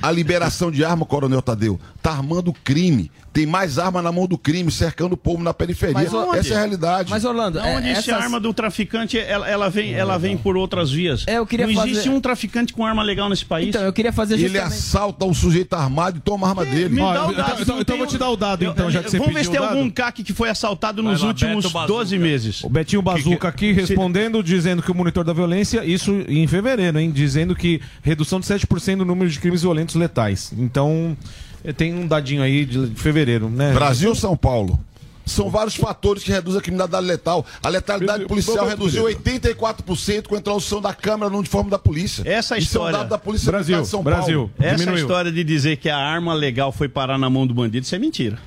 a 0.00 0.10
liberação 0.10 0.70
de 0.70 0.84
arma, 0.84 1.04
Coronel 1.04 1.42
Tadeu, 1.42 1.80
tá 2.00 2.10
armando 2.10 2.48
o 2.48 2.52
crime. 2.52 3.10
Tem 3.32 3.46
mais 3.46 3.78
arma 3.78 4.02
na 4.02 4.12
mão 4.12 4.26
do 4.26 4.36
crime, 4.36 4.70
cercando 4.70 5.14
o 5.14 5.16
povo 5.16 5.42
na 5.42 5.54
periferia. 5.54 5.94
Mas 5.94 6.12
onde? 6.12 6.38
Essa 6.38 6.52
é 6.52 6.56
a 6.56 6.58
realidade. 6.60 7.10
Mas, 7.10 7.24
Orlando, 7.24 7.58
onde 7.60 7.88
é, 7.88 7.92
existe 7.92 8.10
a 8.10 8.14
essas- 8.16 8.24
arma 8.26 8.38
do 8.38 8.52
traficante, 8.52 9.18
ela, 9.18 9.48
ela 9.48 9.70
vem, 9.70 9.94
ela 9.94 10.18
vem 10.18 10.36
por 10.36 10.56
outras 10.56 10.90
vias. 10.90 11.24
É, 11.26 11.38
eu 11.38 11.46
queria 11.46 11.66
não 11.66 11.72
existe 11.72 11.96
fazer- 12.04 12.10
um 12.10 12.20
traficante 12.20 12.72
com 12.72 12.84
arma 12.84 13.02
legal 13.02 13.28
nesse 13.30 13.44
país. 13.44 13.68
Então, 13.68 13.82
eu 13.82 13.92
queria 13.92 14.12
fazer 14.12 14.38
Ele 14.38 14.58
assalta 14.58 15.24
o 15.24 15.32
sujeito 15.34 15.72
armado 15.74 16.18
e 16.18 16.20
toma 16.20 16.46
a 16.46 16.50
arma 16.50 16.64
dele. 16.64 16.90
Me 16.90 16.96
dá 17.00 17.06
o 17.26 17.30
então- 17.32 17.32
dado. 17.34 17.62
então- 17.62 17.80
então 17.80 17.96
vou 17.98 18.06
te 18.06 18.18
dar 18.18 18.28
o 18.30 18.36
dado, 18.36 18.62
Eu- 18.64 18.70
então, 18.72 18.90
já 18.90 19.02
que 19.02 19.10
você 19.10 19.18
Vamos 19.18 19.34
ver 19.34 19.44
se 19.44 19.50
tem 19.50 19.60
algum 19.60 19.88
CAC 19.90 20.22
que 20.22 20.32
foi 20.32 20.48
assaltado 20.50 21.02
nos 21.02 21.22
lá, 21.22 21.28
últimos 21.28 21.64
Beto 21.64 21.70
Bazuca. 21.72 21.92
12 21.92 22.18
meses. 22.18 22.62
O 22.64 22.68
Betinho 22.68 23.00
Bazuca 23.02 23.48
aqui 23.48 23.72
respondendo, 23.72 24.42
dizendo 24.42 24.82
que 24.82 24.90
o 24.90 24.94
monitor 24.94 25.24
da 25.24 25.32
violência, 25.32 25.84
isso 25.84 26.12
em 26.28 26.46
fevereiro, 26.46 26.98
hein? 26.98 27.10
Dizendo 27.10 27.54
que 27.56 27.80
redução 28.02 28.40
de 28.40 28.46
7% 28.46 28.98
no 28.98 29.04
número 29.04 29.30
de 29.30 29.38
crimes 29.40 29.62
violentos 29.62 29.94
letais. 29.94 30.52
Então, 30.58 31.16
tem 31.76 31.94
um 31.94 32.06
dadinho 32.06 32.42
aí 32.42 32.64
de 32.64 32.86
fevereiro, 32.96 33.48
né? 33.48 33.72
Brasil 33.72 34.10
ou 34.10 34.14
São 34.14 34.36
Paulo? 34.36 34.78
São 35.24 35.48
vários 35.48 35.76
fatores 35.76 36.24
que 36.24 36.32
reduzem 36.32 36.58
a 36.58 36.62
criminalidade 36.62 37.06
letal. 37.06 37.46
A 37.62 37.68
letalidade 37.68 38.26
policial 38.26 38.66
reduziu 38.66 39.04
84% 39.04 40.26
com 40.26 40.34
a 40.34 40.38
introdução 40.38 40.80
da 40.80 40.92
câmera 40.92 41.30
no 41.30 41.38
uniforme 41.38 41.70
da 41.70 41.78
polícia. 41.78 42.22
Essa 42.26 42.58
Isso 42.58 42.78
é 42.78 42.80
um 42.80 42.84
história. 42.84 42.98
dado 42.98 43.08
da 43.08 43.18
Polícia 43.18 43.52
Militar 43.52 43.82
de 43.82 43.88
São 43.88 44.02
Paulo. 44.02 44.50
Essa 44.58 44.92
história 44.94 45.30
de 45.30 45.44
dizer 45.44 45.76
que 45.76 45.88
a 45.88 45.96
arma 45.96 46.34
legal 46.34 46.72
foi 46.72 46.88
parar 46.88 47.18
na 47.18 47.30
mão 47.30 47.46
do 47.46 47.54
bandido, 47.54 47.84
isso 47.84 47.94
é 47.94 47.98
mentira. 47.98 48.38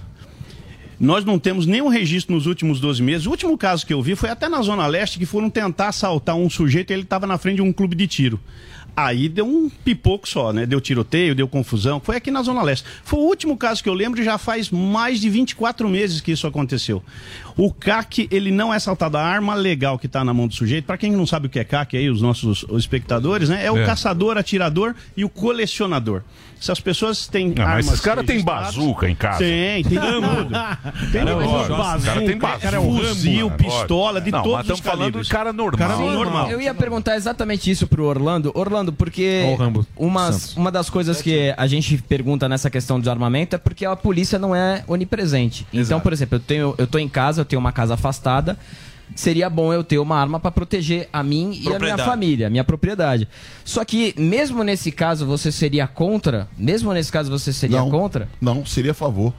Nós 0.99 1.25
não 1.25 1.37
temos 1.37 1.65
nenhum 1.65 1.89
registro 1.89 2.33
nos 2.33 2.45
últimos 2.45 2.79
12 2.79 3.01
meses. 3.01 3.27
O 3.27 3.31
último 3.31 3.57
caso 3.57 3.85
que 3.85 3.93
eu 3.93 4.01
vi 4.01 4.15
foi 4.15 4.29
até 4.29 4.47
na 4.47 4.61
Zona 4.61 4.87
Leste, 4.87 5.19
que 5.19 5.25
foram 5.25 5.49
tentar 5.49 5.89
assaltar 5.89 6.35
um 6.35 6.49
sujeito 6.49 6.91
e 6.91 6.93
ele 6.93 7.03
estava 7.03 7.27
na 7.27 7.37
frente 7.37 7.57
de 7.57 7.61
um 7.61 7.73
clube 7.73 7.95
de 7.95 8.07
tiro. 8.07 8.39
Aí 8.95 9.27
deu 9.27 9.45
um 9.45 9.69
pipoco 9.69 10.27
só, 10.27 10.53
né? 10.53 10.65
Deu 10.65 10.79
tiroteio, 10.79 11.35
deu 11.35 11.47
confusão. 11.47 11.99
Foi 11.99 12.15
aqui 12.15 12.31
na 12.31 12.41
Zona 12.41 12.61
Leste. 12.61 12.87
Foi 13.03 13.19
o 13.19 13.23
último 13.23 13.57
caso 13.57 13.83
que 13.83 13.89
eu 13.89 13.93
lembro 13.93 14.21
e 14.21 14.23
já 14.23 14.37
faz 14.37 14.69
mais 14.69 15.19
de 15.19 15.29
24 15.29 15.89
meses 15.89 16.21
que 16.21 16.31
isso 16.31 16.47
aconteceu. 16.47 17.03
O 17.57 17.71
CAC, 17.71 18.27
ele 18.31 18.51
não 18.51 18.73
é 18.73 18.77
assaltado. 18.77 19.17
A 19.17 19.23
arma 19.23 19.55
legal 19.55 19.97
que 19.97 20.07
está 20.07 20.23
na 20.23 20.33
mão 20.33 20.47
do 20.47 20.53
sujeito, 20.53 20.85
para 20.85 20.97
quem 20.97 21.11
não 21.11 21.25
sabe 21.25 21.47
o 21.47 21.49
que 21.49 21.59
é 21.59 21.63
CAC 21.63 21.95
aí, 21.97 22.09
os 22.09 22.21
nossos 22.21 22.63
os 22.63 22.79
espectadores, 22.83 23.47
né? 23.49 23.65
É 23.65 23.71
o 23.71 23.77
É. 23.77 23.85
caçador, 23.85 24.37
atirador 24.37 24.93
e 25.15 25.23
o 25.23 25.29
colecionador. 25.29 26.21
Se 26.59 26.71
as 26.71 26.79
pessoas 26.79 27.27
têm 27.27 27.49
Não, 27.49 27.55
mas 27.57 27.67
armas 27.67 27.87
esses 27.87 27.99
caras 27.99 28.25
têm 28.25 28.41
bazuca 28.43 29.09
em 29.09 29.13
casa. 29.15 29.39
Tem, 29.39 29.83
tem 29.83 29.99
tudo. 29.99 30.49
Tem 31.11 31.25
Cara. 31.25 31.35
Bazuca, 31.35 32.05
Cara, 32.05 32.21
tem 32.21 32.37
bazuca, 32.37 32.59
cara, 32.59 32.77
é 32.77 32.79
um 32.79 32.97
fuzil, 32.97 33.51
pistola, 33.51 34.21
de 34.21 34.31
Não, 34.31 34.39
mas 34.39 34.47
todos 34.47 34.61
estamos 34.61 34.79
os 34.79 34.85
falando 34.85 34.99
calibres. 35.01 35.27
de 35.27 35.31
cara 35.33 35.53
normal. 35.53 35.77
Cara 35.89 35.97
normal. 35.97 36.49
Eu 36.51 36.61
ia 36.61 36.73
perguntar 36.73 37.17
exatamente 37.17 37.69
isso 37.69 37.85
pro 37.87 38.05
Orlando. 38.05 38.51
Orlando, 38.55 38.91
porque 38.93 39.43
umas- 39.95 40.55
uma 40.55 40.71
das 40.71 40.89
coisas 40.89 41.21
que 41.21 41.53
a 41.55 41.67
gente 41.67 41.97
pergunta 41.99 42.47
nessa 42.49 42.69
questão 42.69 42.99
de 42.99 43.09
armamento 43.09 43.55
é 43.55 43.59
porque 43.59 43.85
a 43.85 43.95
polícia 43.95 44.39
não 44.39 44.55
é 44.55 44.83
onipresente. 44.87 45.67
Então, 45.73 45.99
por 45.99 46.13
exemplo, 46.13 46.35
eu, 46.37 46.39
tenho, 46.39 46.75
eu 46.77 46.87
tô 46.87 46.97
em 46.97 47.07
casa, 47.09 47.44
eu 47.45 47.47
tenho 47.47 47.59
uma 47.59 47.71
casa 47.71 47.93
afastada. 47.93 48.57
Seria 49.15 49.49
bom 49.49 49.71
eu 49.71 49.83
ter 49.83 49.99
uma 49.99 50.19
arma 50.19 50.39
para 50.39 50.49
proteger 50.49 51.07
a 51.13 51.21
mim 51.21 51.61
e 51.63 51.71
a 51.71 51.77
minha 51.77 51.97
família, 51.97 52.47
a 52.47 52.49
minha 52.49 52.63
propriedade. 52.63 53.27
Só 53.63 53.85
que, 53.85 54.15
mesmo 54.17 54.63
nesse 54.63 54.91
caso, 54.91 55.27
você 55.27 55.51
seria 55.51 55.87
contra? 55.87 56.47
Mesmo 56.57 56.91
nesse 56.91 57.11
caso, 57.11 57.29
você 57.29 57.53
seria 57.53 57.77
Não. 57.77 57.91
contra? 57.91 58.27
Não, 58.41 58.65
seria 58.65 58.91
a 58.91 58.95
favor. 58.95 59.31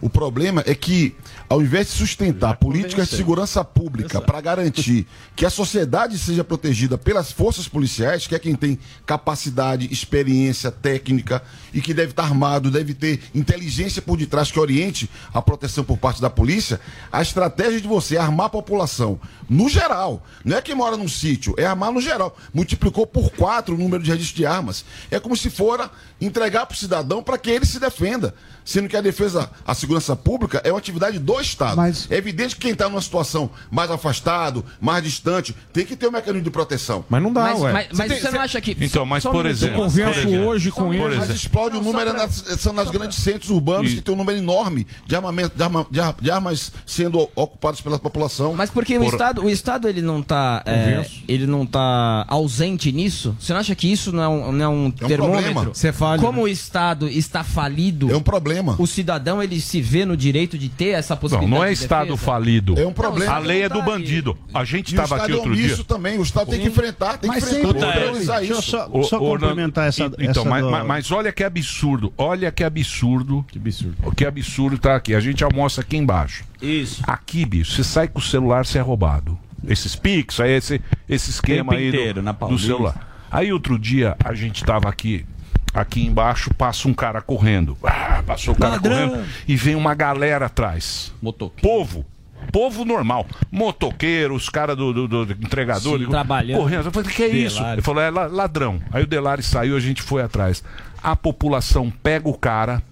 O 0.00 0.08
problema 0.08 0.62
é 0.66 0.74
que, 0.74 1.14
ao 1.48 1.60
invés 1.60 1.88
de 1.88 1.92
sustentar 1.94 2.56
políticas 2.56 3.08
de 3.08 3.16
segurança 3.16 3.64
pública 3.64 4.20
para 4.20 4.40
garantir 4.40 5.06
que 5.34 5.44
a 5.44 5.50
sociedade 5.50 6.18
seja 6.18 6.44
protegida 6.44 6.96
pelas 6.96 7.32
forças 7.32 7.66
policiais, 7.66 8.26
que 8.26 8.34
é 8.34 8.38
quem 8.38 8.54
tem 8.54 8.78
capacidade, 9.04 9.92
experiência 9.92 10.70
técnica 10.70 11.42
e 11.72 11.80
que 11.80 11.92
deve 11.92 12.10
estar 12.10 12.24
armado, 12.24 12.70
deve 12.70 12.94
ter 12.94 13.20
inteligência 13.34 14.00
por 14.00 14.16
detrás 14.16 14.50
que 14.50 14.60
oriente 14.60 15.10
a 15.32 15.42
proteção 15.42 15.82
por 15.82 15.98
parte 15.98 16.20
da 16.20 16.30
polícia, 16.30 16.80
a 17.10 17.20
estratégia 17.20 17.80
de 17.80 17.88
você 17.88 18.16
armar 18.16 18.46
a 18.46 18.50
população 18.50 19.20
no 19.48 19.68
geral, 19.68 20.24
não 20.44 20.56
é 20.56 20.62
quem 20.62 20.74
mora 20.74 20.96
num 20.96 21.08
sítio, 21.08 21.54
é 21.56 21.64
armar 21.64 21.90
no 21.90 22.00
geral. 22.00 22.36
Multiplicou 22.52 23.06
por 23.06 23.30
quatro 23.32 23.74
o 23.74 23.78
número 23.78 24.02
de 24.02 24.10
registro 24.10 24.36
de 24.36 24.46
armas. 24.46 24.84
É 25.10 25.18
como 25.18 25.36
se 25.36 25.48
fora 25.48 25.90
entregar 26.20 26.66
para 26.66 26.74
o 26.74 26.78
cidadão 26.78 27.22
para 27.22 27.38
que 27.38 27.50
ele 27.50 27.64
se 27.64 27.80
defenda. 27.80 28.34
Sendo 28.64 28.88
que 28.88 28.96
a 28.96 29.00
defesa, 29.00 29.50
a 29.66 29.74
segurança 29.74 29.87
segurança 29.88 30.14
pública 30.14 30.60
é 30.64 30.70
uma 30.70 30.78
atividade 30.78 31.18
do 31.18 31.40
Estado. 31.40 31.80
É 32.10 32.16
evidente 32.16 32.54
que 32.54 32.60
quem 32.62 32.72
está 32.72 32.88
numa 32.90 33.00
situação 33.00 33.50
mais 33.70 33.90
afastado, 33.90 34.62
mais 34.78 35.02
distante, 35.02 35.56
tem 35.72 35.86
que 35.86 35.96
ter 35.96 36.06
um 36.06 36.10
mecanismo 36.10 36.44
de 36.44 36.50
proteção. 36.50 37.04
Mas 37.08 37.22
não 37.22 37.32
dá, 37.32 37.44
Mas- 37.44 37.60
ué. 37.60 37.72
mas- 37.72 37.88
mas 37.92 38.20
você 38.20 38.30
não 38.30 38.40
acha 38.40 38.60
que- 38.60 38.76
Então, 38.78 39.06
mas 39.06 39.24
um 39.24 39.30
por 39.32 39.46
exemplo. 39.46 39.76
Eu 39.78 39.82
converso 39.84 40.28
por 40.28 40.38
hoje 40.40 40.70
com 40.70 40.84
por 40.84 40.94
ele. 40.94 41.16
Mas 41.16 41.30
explode 41.30 41.76
o 41.78 41.80
número 41.80 42.12
nas, 42.12 42.34
são 42.58 42.72
nas 42.74 42.90
grandes 42.90 43.18
centros 43.18 43.50
urbanos 43.50 43.94
que 43.94 44.00
tem 44.02 44.14
um 44.14 44.18
número 44.18 44.36
enorme 44.38 44.86
de, 45.06 45.16
armamento, 45.16 45.56
de, 45.56 45.62
arma- 45.62 45.86
de 45.90 46.00
ar- 46.00 46.14
de 46.20 46.30
armas 46.30 46.70
sendo 46.84 47.28
ocupadas 47.34 47.80
pela 47.80 47.98
população. 47.98 48.52
Mas 48.54 48.68
porque 48.68 48.98
o 48.98 49.04
Estado, 49.04 49.42
o 49.42 49.48
Estado 49.48 49.88
ele 49.88 50.02
não 50.02 50.22
tá, 50.22 50.62
é, 50.66 51.06
ele 51.26 51.46
não 51.46 51.64
tá 51.64 52.26
ausente 52.28 52.92
nisso? 52.92 53.34
Você 53.40 53.52
não 53.54 53.60
acha 53.60 53.74
que 53.74 53.90
isso 53.90 54.12
não 54.12 54.22
é 54.22 54.28
um, 54.28 54.52
não 54.52 54.64
é 54.64 54.68
um 54.68 54.90
termômetro? 54.90 55.52
problema. 55.52 55.64
Você 55.74 55.92
fala. 55.92 56.18
Como 56.18 56.42
o 56.42 56.48
Estado 56.48 57.08
está 57.08 57.42
falido, 57.42 58.10
É 58.10 58.16
um 58.16 58.20
problema. 58.22 58.76
o 58.78 58.86
cidadão 58.86 59.42
ele 59.42 59.60
se 59.60 59.77
vê 59.80 60.04
no 60.04 60.16
direito 60.16 60.56
de 60.58 60.68
ter 60.68 60.88
essa 60.90 61.14
Não, 61.14 61.20
possibilidade 61.20 61.58
não 61.58 61.64
é 61.64 61.68
de 61.68 61.74
Estado 61.74 62.10
defesa? 62.10 62.22
falido. 62.24 62.78
É 62.78 62.86
um 62.86 62.92
problema. 62.92 63.32
A 63.32 63.38
lei 63.38 63.62
é 63.62 63.68
do 63.68 63.78
Não 63.78 63.84
bandido. 63.84 64.36
A 64.52 64.64
gente 64.64 64.88
estava 64.94 65.16
aqui 65.16 65.32
é 65.32 65.34
outro 65.36 65.54
dia. 65.54 65.76
também. 65.84 66.18
O 66.18 66.22
Estado 66.22 66.50
tem 66.50 66.60
que 66.60 66.68
enfrentar, 66.68 67.18
tem 67.18 67.30
que 67.30 67.36
Mas 67.40 67.44
enfrentar, 67.52 67.92
que 67.92 68.10
Deixa 68.10 68.34
eu 68.52 68.58
isso. 68.58 68.62
só, 68.62 69.02
só 69.02 69.18
complementar 69.18 69.84
não- 69.84 69.88
essa. 69.88 70.04
Então, 70.04 70.42
essa 70.42 70.44
mas, 70.44 70.64
do- 70.64 70.70
mas- 70.70 70.86
mas 70.86 71.12
olha 71.12 71.32
que 71.32 71.42
absurdo. 71.44 72.12
Olha 72.16 72.50
que 72.50 72.62
absurdo. 72.64 73.44
Que 73.50 73.58
absurdo. 73.58 73.96
O 74.04 74.12
que 74.12 74.24
absurdo 74.24 74.78
tá 74.78 74.96
aqui. 74.96 75.14
A 75.14 75.20
gente 75.20 75.42
almoça 75.44 75.80
aqui 75.80 75.96
embaixo. 75.96 76.44
Isso. 76.60 77.02
Aqui, 77.06 77.44
bicho, 77.44 77.72
você 77.72 77.84
sai 77.84 78.08
com 78.08 78.18
o 78.18 78.22
celular, 78.22 78.64
você 78.66 78.78
é 78.78 78.80
roubado. 78.80 79.38
Esses 79.66 79.96
Pix, 79.96 80.38
aí 80.40 80.52
esse, 80.52 80.80
esse 81.08 81.30
esquema 81.30 81.74
aí 81.74 82.12
do, 82.12 82.22
na 82.22 82.32
do 82.32 82.58
celular. 82.58 83.08
Aí 83.30 83.52
outro 83.52 83.78
dia 83.78 84.16
a 84.24 84.32
gente 84.32 84.64
tava 84.64 84.88
aqui, 84.88 85.26
aqui 85.74 86.04
embaixo, 86.06 86.52
passa 86.54 86.88
um 86.88 86.94
cara 86.94 87.20
correndo. 87.20 87.76
Ah, 87.84 88.22
passou 88.26 88.54
o 88.54 88.56
cara 88.58 88.74
Ladrão. 88.74 89.10
correndo 89.10 89.28
e 89.46 89.56
vem 89.56 89.74
uma 89.74 89.94
galera 89.94 90.46
atrás. 90.46 91.12
Motoqueiro. 91.22 91.62
Povo. 91.62 92.04
Povo 92.52 92.84
normal. 92.84 93.26
Motoqueiro, 93.50 94.34
os 94.34 94.48
caras 94.48 94.76
do, 94.76 94.92
do, 94.92 95.26
do 95.26 95.32
entregador. 95.32 95.92
Sim, 95.92 95.98
digo, 95.98 96.10
trabalhando. 96.10 96.58
Correndo. 96.60 96.84
Eu 96.86 96.92
falei, 96.92 97.10
que 97.12 97.22
é 97.22 97.28
isso? 97.28 97.56
Delari. 97.56 97.74
Ele 97.74 97.82
falou, 97.82 98.02
é 98.02 98.10
la- 98.10 98.26
ladrão. 98.26 98.80
Aí 98.90 99.02
o 99.02 99.06
Delari 99.06 99.42
saiu, 99.42 99.76
a 99.76 99.80
gente 99.80 100.00
foi 100.00 100.22
atrás. 100.22 100.62
A 101.02 101.14
população 101.14 101.90
pega 101.90 102.28
o 102.28 102.34
cara, 102.38 102.82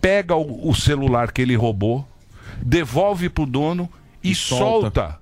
pega 0.00 0.36
o, 0.36 0.68
o 0.68 0.74
celular 0.74 1.32
que 1.32 1.42
ele 1.42 1.56
roubou, 1.56 2.06
devolve 2.62 3.28
pro 3.28 3.46
dono 3.46 3.90
e, 4.22 4.30
E 4.30 4.34
solta. 4.34 5.00
solta. 5.02 5.18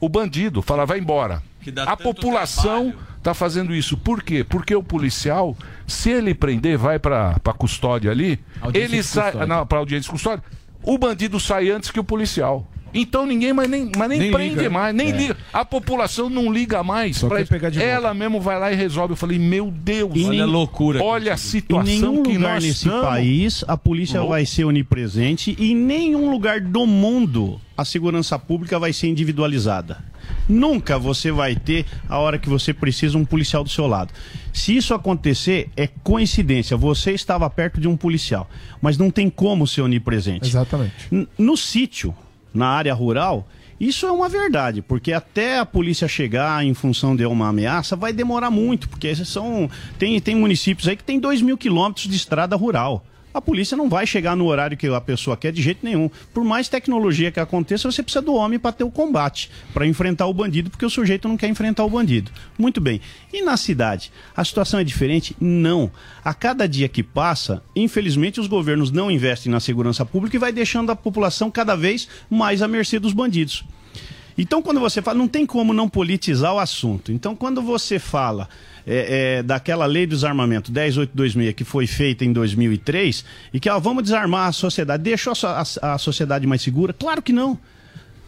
o 0.00 0.08
bandido. 0.08 0.62
Fala, 0.62 0.86
vai 0.86 0.98
embora. 0.98 1.42
Que 1.62 1.70
dá 1.72 1.84
A 1.84 1.96
população 1.96 2.94
tá 3.26 3.34
fazendo 3.34 3.74
isso. 3.74 3.96
Por 3.96 4.22
quê? 4.22 4.44
Porque 4.44 4.72
o 4.74 4.82
policial, 4.82 5.56
se 5.84 6.10
ele 6.10 6.32
prender, 6.32 6.78
vai 6.78 6.96
pra 7.00 7.34
custódia 7.58 8.08
ali, 8.12 8.38
Audiência 8.60 8.94
ele 8.94 9.02
sai. 9.02 9.32
pra 9.66 9.78
audiência 9.78 10.04
de 10.04 10.10
custódia, 10.10 10.44
o 10.80 10.96
bandido 10.96 11.40
sai 11.40 11.68
antes 11.68 11.90
que 11.90 11.98
o 11.98 12.04
policial. 12.04 12.64
Então 12.94 13.26
ninguém 13.26 13.52
mais 13.52 13.68
nem, 13.68 13.90
mas 13.96 14.08
nem, 14.08 14.18
Nem 14.18 14.32
prende 14.32 14.54
liga, 14.56 14.70
mais, 14.70 14.94
nem 14.94 15.08
É. 15.10 15.16
liga. 15.16 15.36
A 15.52 15.64
população 15.64 16.30
não 16.30 16.50
liga 16.52 16.82
mais. 16.82 17.18
Só 17.18 17.28
pra 17.28 17.36
quer 17.38 17.42
isso. 17.42 17.52
pegar 17.52 17.68
de 17.70 17.78
volta. 17.78 17.92
Ela 17.92 18.14
mesmo 18.14 18.40
vai 18.40 18.58
lá 18.58 18.72
e 18.72 18.74
resolve. 18.74 19.12
Eu 19.12 19.16
falei, 19.16 19.38
meu 19.38 19.70
Deus, 19.70 20.12
E 20.14 20.24
olha 20.24 20.42
a 20.44 20.46
loucura. 20.46 21.02
Olha 21.02 21.32
a 21.32 21.34
Em 21.34 21.38
situação 21.38 21.84
nenhum 21.84 22.22
que 22.22 22.32
lugar 22.34 22.54
nós 22.54 22.64
nesse 22.64 22.78
estamos. 22.86 23.02
país 23.06 23.64
a 23.68 23.76
polícia 23.76 24.18
Louco. 24.20 24.32
vai 24.32 24.46
ser 24.46 24.64
onipresente 24.64 25.54
e 25.58 25.72
em 25.72 25.76
nenhum 25.76 26.30
lugar 26.30 26.60
do 26.60 26.86
mundo 26.86 27.60
a 27.76 27.84
segurança 27.84 28.38
pública 28.38 28.78
vai 28.78 28.92
ser 28.94 29.08
individualizada. 29.08 30.02
Nunca 30.48 30.98
você 30.98 31.30
vai 31.30 31.54
ter 31.54 31.84
a 32.08 32.18
hora 32.18 32.38
que 32.38 32.48
você 32.48 32.72
precisa 32.72 33.18
um 33.18 33.24
policial 33.24 33.62
do 33.62 33.68
seu 33.70 33.86
lado. 33.86 34.12
Se 34.52 34.74
isso 34.74 34.94
acontecer, 34.94 35.68
é 35.76 35.86
coincidência. 35.86 36.76
Você 36.76 37.12
estava 37.12 37.48
perto 37.50 37.80
de 37.80 37.86
um 37.86 37.96
policial, 37.96 38.48
mas 38.80 38.96
não 38.96 39.10
tem 39.10 39.28
como 39.28 39.66
ser 39.66 39.82
onipresente. 39.82 40.46
Exatamente. 40.48 40.94
N- 41.12 41.28
No 41.38 41.56
sítio, 41.56 42.14
na 42.56 42.68
área 42.68 42.94
rural, 42.94 43.46
isso 43.78 44.06
é 44.06 44.10
uma 44.10 44.28
verdade, 44.28 44.80
porque 44.80 45.12
até 45.12 45.58
a 45.58 45.66
polícia 45.66 46.08
chegar 46.08 46.64
em 46.64 46.72
função 46.72 47.14
de 47.14 47.26
uma 47.26 47.48
ameaça 47.48 47.94
vai 47.94 48.12
demorar 48.12 48.50
muito, 48.50 48.88
porque 48.88 49.14
são 49.16 49.70
tem, 49.98 50.18
tem 50.20 50.34
municípios 50.34 50.88
aí 50.88 50.96
que 50.96 51.04
tem 51.04 51.20
2 51.20 51.42
mil 51.42 51.58
quilômetros 51.58 52.08
de 52.08 52.16
estrada 52.16 52.56
rural. 52.56 53.04
A 53.36 53.40
polícia 53.42 53.76
não 53.76 53.86
vai 53.86 54.06
chegar 54.06 54.34
no 54.34 54.46
horário 54.46 54.78
que 54.78 54.86
a 54.86 54.98
pessoa 54.98 55.36
quer 55.36 55.52
de 55.52 55.60
jeito 55.60 55.84
nenhum. 55.84 56.08
Por 56.32 56.42
mais 56.42 56.70
tecnologia 56.70 57.30
que 57.30 57.38
aconteça, 57.38 57.92
você 57.92 58.02
precisa 58.02 58.22
do 58.22 58.32
homem 58.32 58.58
para 58.58 58.72
ter 58.72 58.82
o 58.82 58.90
combate, 58.90 59.50
para 59.74 59.86
enfrentar 59.86 60.24
o 60.24 60.32
bandido, 60.32 60.70
porque 60.70 60.86
o 60.86 60.88
sujeito 60.88 61.28
não 61.28 61.36
quer 61.36 61.46
enfrentar 61.48 61.84
o 61.84 61.90
bandido. 61.90 62.30
Muito 62.56 62.80
bem. 62.80 62.98
E 63.30 63.42
na 63.42 63.58
cidade? 63.58 64.10
A 64.34 64.42
situação 64.42 64.80
é 64.80 64.84
diferente? 64.84 65.36
Não. 65.38 65.90
A 66.24 66.32
cada 66.32 66.66
dia 66.66 66.88
que 66.88 67.02
passa, 67.02 67.62
infelizmente, 67.76 68.40
os 68.40 68.46
governos 68.46 68.90
não 68.90 69.10
investem 69.10 69.52
na 69.52 69.60
segurança 69.60 70.06
pública 70.06 70.36
e 70.36 70.40
vai 70.40 70.50
deixando 70.50 70.90
a 70.90 70.96
população 70.96 71.50
cada 71.50 71.76
vez 71.76 72.08
mais 72.30 72.62
à 72.62 72.68
mercê 72.68 72.98
dos 72.98 73.12
bandidos. 73.12 73.66
Então, 74.38 74.60
quando 74.60 74.78
você 74.80 75.00
fala, 75.00 75.16
não 75.18 75.28
tem 75.28 75.46
como 75.46 75.72
não 75.72 75.88
politizar 75.88 76.52
o 76.54 76.58
assunto. 76.58 77.10
Então, 77.10 77.34
quando 77.34 77.62
você 77.62 77.98
fala 77.98 78.48
é, 78.86 79.38
é, 79.38 79.42
daquela 79.42 79.86
lei 79.86 80.06
do 80.06 80.10
desarmamento 80.10 80.70
10826 80.70 81.54
que 81.54 81.64
foi 81.64 81.86
feita 81.86 82.24
em 82.24 82.32
2003 82.32 83.24
e 83.54 83.58
que 83.58 83.68
ó, 83.70 83.78
vamos 83.80 84.02
desarmar 84.02 84.48
a 84.48 84.52
sociedade, 84.52 85.02
deixou 85.02 85.32
a, 85.42 85.62
a- 85.82 85.94
a 85.94 85.98
sociedade 85.98 86.46
mais 86.46 86.60
segura? 86.62 86.92
Claro 86.92 87.22
que 87.22 87.32
não. 87.32 87.58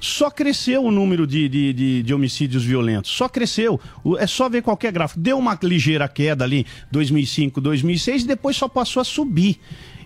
Só 0.01 0.31
cresceu 0.31 0.85
o 0.85 0.91
número 0.93 1.27
de, 1.27 1.49
de, 1.49 1.73
de- 1.73 2.03
de 2.05 2.15
homicídios 2.15 2.65
violentos. 2.65 3.11
Só 3.11 3.29
cresceu. 3.29 3.81
É 4.19 4.27
só 4.29 4.49
ver 4.49 4.63
qualquer 4.63 4.93
gráfico. 4.93 5.19
Deu 5.21 5.37
uma 5.37 5.59
ligeira 5.63 6.07
queda 6.09 6.45
ali, 6.45 6.65
2005, 6.93 7.61
2006, 7.61 8.23
e 8.23 8.27
depois 8.27 8.57
só 8.57 8.69
passou 8.69 9.01
a 9.01 9.05
subir. 9.05 9.59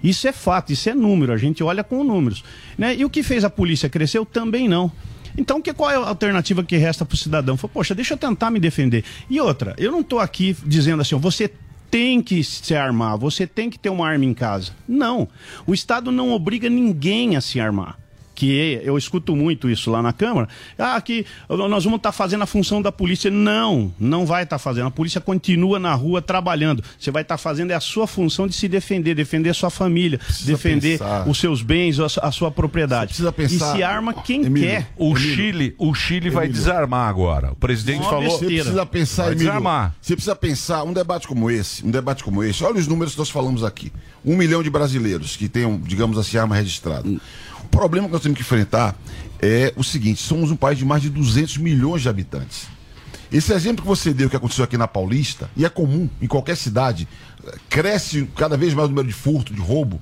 Isso 0.02 0.26
é 0.26 0.32
fato, 0.32 0.72
isso 0.72 0.88
é 0.88 0.94
número. 0.94 1.30
A 1.32 1.36
gente 1.36 1.62
olha 1.62 1.84
com 1.84 2.02
números. 2.02 2.42
Né? 2.76 2.96
E 2.96 3.04
o 3.04 3.10
que 3.10 3.22
fez 3.22 3.44
a 3.44 3.50
polícia 3.50 3.88
cresceu? 3.88 4.24
Também 4.24 4.66
não. 4.66 4.90
Então, 5.36 5.60
que, 5.60 5.72
qual 5.72 5.90
é 5.90 5.96
a 5.96 6.08
alternativa 6.08 6.62
que 6.62 6.76
resta 6.76 7.04
para 7.04 7.14
o 7.14 7.18
cidadão? 7.18 7.56
Fala, 7.56 7.72
Poxa, 7.72 7.94
deixa 7.94 8.14
eu 8.14 8.18
tentar 8.18 8.50
me 8.50 8.60
defender. 8.60 9.04
E 9.28 9.40
outra, 9.40 9.74
eu 9.78 9.90
não 9.90 10.00
estou 10.00 10.18
aqui 10.18 10.56
dizendo 10.64 11.00
assim, 11.00 11.16
você 11.16 11.50
tem 11.90 12.22
que 12.22 12.42
se 12.42 12.74
armar, 12.74 13.18
você 13.18 13.46
tem 13.46 13.68
que 13.68 13.78
ter 13.78 13.90
uma 13.90 14.08
arma 14.08 14.24
em 14.24 14.32
casa. 14.32 14.72
Não. 14.88 15.28
O 15.66 15.74
Estado 15.74 16.10
não 16.10 16.32
obriga 16.32 16.70
ninguém 16.70 17.36
a 17.36 17.40
se 17.40 17.60
armar. 17.60 17.98
Que 18.42 18.80
eu 18.82 18.98
escuto 18.98 19.36
muito 19.36 19.70
isso 19.70 19.88
lá 19.88 20.02
na 20.02 20.12
Câmara. 20.12 20.48
Ah, 20.76 21.00
que 21.00 21.24
nós 21.48 21.84
vamos 21.84 21.98
estar 21.98 22.10
fazendo 22.10 22.42
a 22.42 22.46
função 22.46 22.82
da 22.82 22.90
polícia. 22.90 23.30
Não, 23.30 23.94
não 24.00 24.26
vai 24.26 24.42
estar 24.42 24.58
fazendo. 24.58 24.88
A 24.88 24.90
polícia 24.90 25.20
continua 25.20 25.78
na 25.78 25.94
rua 25.94 26.20
trabalhando. 26.20 26.82
Você 26.98 27.12
vai 27.12 27.22
estar 27.22 27.38
fazendo 27.38 27.70
é 27.70 27.74
a 27.74 27.78
sua 27.80 28.04
função 28.08 28.48
de 28.48 28.54
se 28.56 28.66
defender, 28.66 29.14
defender 29.14 29.50
a 29.50 29.54
sua 29.54 29.70
família, 29.70 30.18
defender 30.44 30.98
pensar. 30.98 31.28
os 31.28 31.38
seus 31.38 31.62
bens, 31.62 32.00
a 32.00 32.08
sua- 32.08 32.24
a 32.24 32.32
sua 32.32 32.50
propriedade. 32.50 33.10
precisa 33.10 33.30
pensar- 33.30 33.74
E 33.74 33.76
se 33.76 33.82
arma 33.84 34.12
quem 34.12 34.44
Emílio, 34.44 34.68
quer. 34.68 34.88
O 34.96 35.14
Chile, 35.14 35.76
o 35.78 35.94
Chile 35.94 36.28
vai 36.28 36.46
Emílio. 36.46 36.60
desarmar 36.60 37.08
agora. 37.08 37.52
O 37.52 37.56
presidente 37.56 38.00
Uma 38.00 38.10
falou. 38.10 38.30
Você 38.40 38.46
precisa 38.46 38.84
pensar, 38.86 39.22
Vai 39.22 39.32
Emílio, 39.34 39.46
desarmar. 39.46 39.94
Você 40.02 40.16
precisa 40.16 40.34
pensar, 40.34 40.82
um 40.82 40.92
debate 40.92 41.28
como 41.28 41.48
esse, 41.48 41.86
um 41.86 41.92
debate 41.92 42.24
como 42.24 42.42
esse, 42.42 42.64
olha 42.64 42.80
os 42.80 42.88
números 42.88 43.12
que 43.12 43.20
nós 43.20 43.30
falamos 43.30 43.62
aqui. 43.62 43.92
Um 44.24 44.36
milhão 44.36 44.64
de 44.64 44.70
brasileiros 44.70 45.36
que 45.36 45.48
tenham, 45.48 45.78
digamos 45.80 46.18
assim, 46.18 46.36
arma 46.38 46.56
registrada. 46.56 47.08
O 47.72 47.76
problema 47.78 48.06
que 48.06 48.12
nós 48.12 48.22
temos 48.22 48.36
que 48.36 48.42
enfrentar 48.42 48.94
é 49.40 49.72
o 49.76 49.82
seguinte: 49.82 50.20
somos 50.20 50.50
um 50.50 50.56
país 50.56 50.78
de 50.78 50.84
mais 50.84 51.00
de 51.00 51.08
200 51.08 51.56
milhões 51.56 52.02
de 52.02 52.08
habitantes. 52.08 52.66
Esse 53.32 53.50
exemplo 53.54 53.80
que 53.80 53.88
você 53.88 54.12
deu 54.12 54.28
que 54.28 54.36
aconteceu 54.36 54.62
aqui 54.62 54.76
na 54.76 54.86
Paulista, 54.86 55.50
e 55.56 55.64
é 55.64 55.70
comum 55.70 56.08
em 56.20 56.26
qualquer 56.26 56.54
cidade, 56.54 57.08
cresce 57.70 58.28
cada 58.36 58.58
vez 58.58 58.74
mais 58.74 58.86
o 58.86 58.90
número 58.90 59.08
de 59.08 59.14
furto, 59.14 59.54
de 59.54 59.60
roubo. 59.60 59.98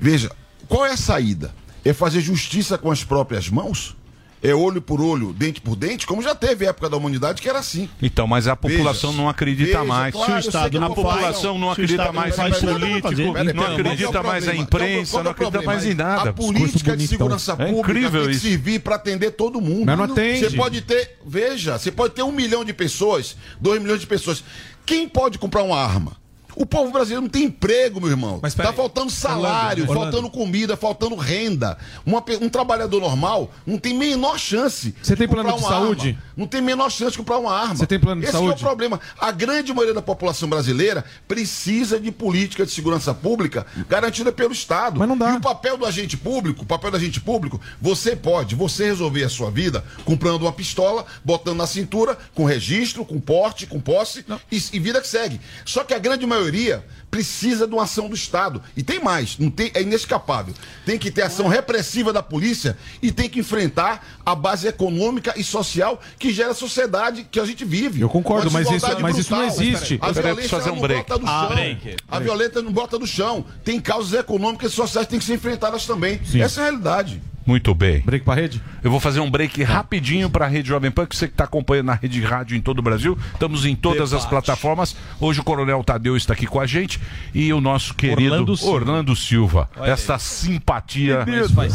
Veja, 0.00 0.32
qual 0.66 0.86
é 0.86 0.92
a 0.92 0.96
saída? 0.96 1.54
É 1.84 1.92
fazer 1.92 2.22
justiça 2.22 2.78
com 2.78 2.90
as 2.90 3.04
próprias 3.04 3.50
mãos? 3.50 3.94
É 4.42 4.54
olho 4.54 4.80
por 4.80 5.02
olho, 5.02 5.34
dente 5.34 5.60
por 5.60 5.76
dente? 5.76 6.06
Como 6.06 6.22
já 6.22 6.34
teve 6.34 6.64
época 6.64 6.88
da 6.88 6.96
humanidade 6.96 7.42
que 7.42 7.48
era 7.48 7.58
assim. 7.58 7.90
Então, 8.00 8.26
mas 8.26 8.48
a 8.48 8.56
população 8.56 9.10
Veja, 9.10 9.22
não 9.22 9.28
acredita 9.28 9.66
veja, 9.66 9.84
mais. 9.84 10.14
claro, 10.14 10.32
Se 10.32 10.38
o 10.38 10.48
Estado 10.48 10.70
que 10.70 10.78
não 10.78 10.86
a 10.86 10.94
população 10.94 11.58
não 11.58 11.70
acredita 11.70 12.10
mais 12.12 12.38
em 12.38 12.50
político, 12.50 13.02
fazer. 13.02 13.22
não 13.54 13.64
acredita 13.66 14.18
é 14.18 14.22
mais 14.22 14.44
em 14.48 14.50
problema? 14.50 14.62
imprensa, 14.62 15.18
é 15.18 15.22
não 15.22 15.30
acredita 15.30 15.62
mais 15.62 15.84
em 15.84 15.94
nada. 15.94 16.30
A 16.30 16.32
política 16.32 16.96
de 16.96 17.06
segurança 17.06 17.52
É 17.52 17.66
pública 17.70 18.10
tem 18.10 18.22
que 18.24 18.30
isso. 18.30 18.40
servir 18.40 18.80
para 18.80 18.96
atender 18.96 19.32
todo 19.32 19.60
mundo. 19.60 19.84
Mas 19.84 19.98
não 19.98 20.04
atende. 20.04 20.40
Você 20.48 20.56
pode 20.56 20.80
ter, 20.80 21.18
veja, 21.26 21.78
você 21.78 21.90
pode 21.92 22.14
ter 22.14 22.22
um 22.22 22.32
milhão 22.32 22.64
de 22.64 22.72
pessoas, 22.72 23.36
dois 23.60 23.80
milhões 23.80 24.00
de 24.00 24.06
pessoas. 24.06 24.42
Quem 24.86 25.06
pode 25.06 25.38
comprar 25.38 25.62
uma 25.62 25.78
arma? 25.78 26.16
O 26.56 26.66
povo 26.66 26.90
brasileiro 26.90 27.22
não 27.22 27.28
tem 27.28 27.44
emprego, 27.44 28.00
meu 28.00 28.10
irmão. 28.10 28.40
Mas 28.42 28.54
tá 28.54 28.72
faltando 28.72 29.10
salário, 29.10 29.84
Orlando, 29.84 30.00
faltando 30.00 30.26
Orlando. 30.26 30.30
comida, 30.30 30.76
faltando 30.76 31.16
renda. 31.16 31.76
Uma 32.04 32.22
um 32.40 32.48
trabalhador 32.48 33.00
normal 33.00 33.50
não 33.66 33.78
tem 33.78 33.94
menor 33.94 34.38
chance. 34.38 34.94
Você 35.02 35.16
tem 35.16 35.26
plano 35.28 35.52
de 35.52 35.60
saúde? 35.62 36.08
arma. 36.10 36.22
Não 36.36 36.46
tem 36.46 36.60
menor 36.60 36.90
chance 36.90 37.12
de 37.12 37.18
comprar 37.18 37.38
uma 37.38 37.52
arma. 37.52 37.76
Você 37.76 37.86
tem 37.86 37.98
plano 37.98 38.20
de 38.20 38.26
Esse 38.26 38.36
que 38.36 38.42
é 38.42 38.46
saúde? 38.46 38.62
o 38.62 38.66
problema. 38.66 39.00
A 39.18 39.30
grande 39.30 39.72
maioria 39.72 39.94
da 39.94 40.02
população 40.02 40.48
brasileira 40.48 41.04
precisa 41.26 41.98
de 41.98 42.10
política 42.10 42.64
de 42.64 42.72
segurança 42.72 43.12
pública 43.14 43.66
garantida 43.88 44.32
pelo 44.32 44.52
Estado. 44.52 44.98
Mas 44.98 45.08
não 45.08 45.16
dá. 45.16 45.32
E 45.32 45.36
o 45.36 45.40
papel 45.40 45.76
do 45.76 45.86
agente 45.86 46.16
público, 46.16 46.62
o 46.62 46.66
papel 46.66 46.90
do 46.90 46.96
agente 46.96 47.20
público, 47.20 47.60
você 47.80 48.16
pode, 48.16 48.54
você 48.54 48.86
resolver 48.86 49.24
a 49.24 49.28
sua 49.28 49.50
vida 49.50 49.84
comprando 50.04 50.42
uma 50.42 50.52
pistola, 50.52 51.04
botando 51.24 51.58
na 51.58 51.66
cintura, 51.66 52.16
com 52.34 52.44
registro, 52.44 53.04
com 53.04 53.20
porte, 53.20 53.66
com 53.66 53.80
posse 53.80 54.24
e, 54.50 54.62
e 54.72 54.78
vida 54.78 55.00
que 55.00 55.08
segue. 55.08 55.40
Só 55.64 55.84
que 55.84 55.94
a 55.94 55.98
grande 55.98 56.26
maioria 56.26 56.39
maioria 56.44 56.84
precisa 57.10 57.66
de 57.66 57.74
uma 57.74 57.82
ação 57.82 58.08
do 58.08 58.14
Estado. 58.14 58.62
E 58.76 58.82
tem 58.84 59.02
mais, 59.02 59.36
não 59.36 59.50
tem, 59.50 59.70
é 59.74 59.82
inescapável. 59.82 60.54
Tem 60.86 60.96
que 60.96 61.10
ter 61.10 61.22
ação 61.22 61.48
repressiva 61.48 62.12
da 62.12 62.22
polícia 62.22 62.76
e 63.02 63.10
tem 63.10 63.28
que 63.28 63.40
enfrentar 63.40 64.06
a 64.24 64.32
base 64.34 64.68
econômica 64.68 65.34
e 65.36 65.42
social 65.42 66.00
que 66.18 66.32
gera 66.32 66.52
a 66.52 66.54
sociedade 66.54 67.26
que 67.30 67.40
a 67.40 67.44
gente 67.44 67.64
vive. 67.64 68.00
Eu 68.00 68.08
concordo, 68.08 68.48
mas 68.50 68.70
isso- 68.70 68.86
mas 69.00 69.18
isso 69.18 69.32
não 69.32 69.44
existe. 69.44 69.98
A 70.00 70.12
Peraí, 70.12 70.22
violência 70.34 70.48
fazer 70.50 70.70
um 70.70 70.74
não 70.76 70.82
break. 70.82 71.06
brota 71.06 71.20
do 71.24 71.28
Ah, 71.28 71.40
chão. 71.40 71.48
break. 71.56 71.96
A 72.08 72.18
violência 72.20 72.62
não 72.62 72.72
brota 72.72 72.98
do 72.98 73.06
chão. 73.06 73.44
Tem 73.64 73.80
causas 73.80 74.18
econômicas 74.18 74.72
e 74.72 74.74
sociais 74.76 75.06
que 75.06 75.10
têm 75.10 75.18
que 75.18 75.24
ser 75.24 75.34
enfrentadas 75.34 75.84
também. 75.86 76.20
Essa 76.40 76.60
é 76.60 76.62
a 76.62 76.66
realidade. 76.66 77.20
Muito 77.50 77.74
bem. 77.74 77.98
Break 78.02 78.24
pra 78.24 78.34
rede? 78.36 78.62
Eu 78.80 78.92
vou 78.92 79.00
fazer 79.00 79.18
um 79.18 79.28
break 79.28 79.60
rapidinho 79.64 80.30
para 80.30 80.44
a 80.44 80.48
Rede 80.48 80.68
Jovem 80.68 80.88
Pan, 80.88 81.04
que 81.04 81.16
você 81.16 81.26
que 81.26 81.34
está 81.34 81.42
acompanhando 81.42 81.86
na 81.86 81.94
Rede 81.94 82.20
Rádio 82.20 82.56
em 82.56 82.60
todo 82.60 82.78
o 82.78 82.82
Brasil. 82.82 83.18
Estamos 83.32 83.66
em 83.66 83.74
todas 83.74 84.12
as 84.12 84.24
Debate. 84.24 84.28
plataformas. 84.30 84.94
Hoje 85.20 85.40
o 85.40 85.44
Coronel 85.44 85.82
Tadeu 85.82 86.16
está 86.16 86.32
aqui 86.32 86.46
com 86.46 86.60
a 86.60 86.66
gente 86.66 87.00
e 87.34 87.52
o 87.52 87.60
nosso 87.60 87.92
querido 87.94 88.22
Orlando 88.34 88.52
Orlando 88.64 89.16
Silva. 89.16 89.68
Silva. 89.68 89.70
Olha 89.78 89.90
Essa 89.90 90.16
simpatia, 90.18 91.24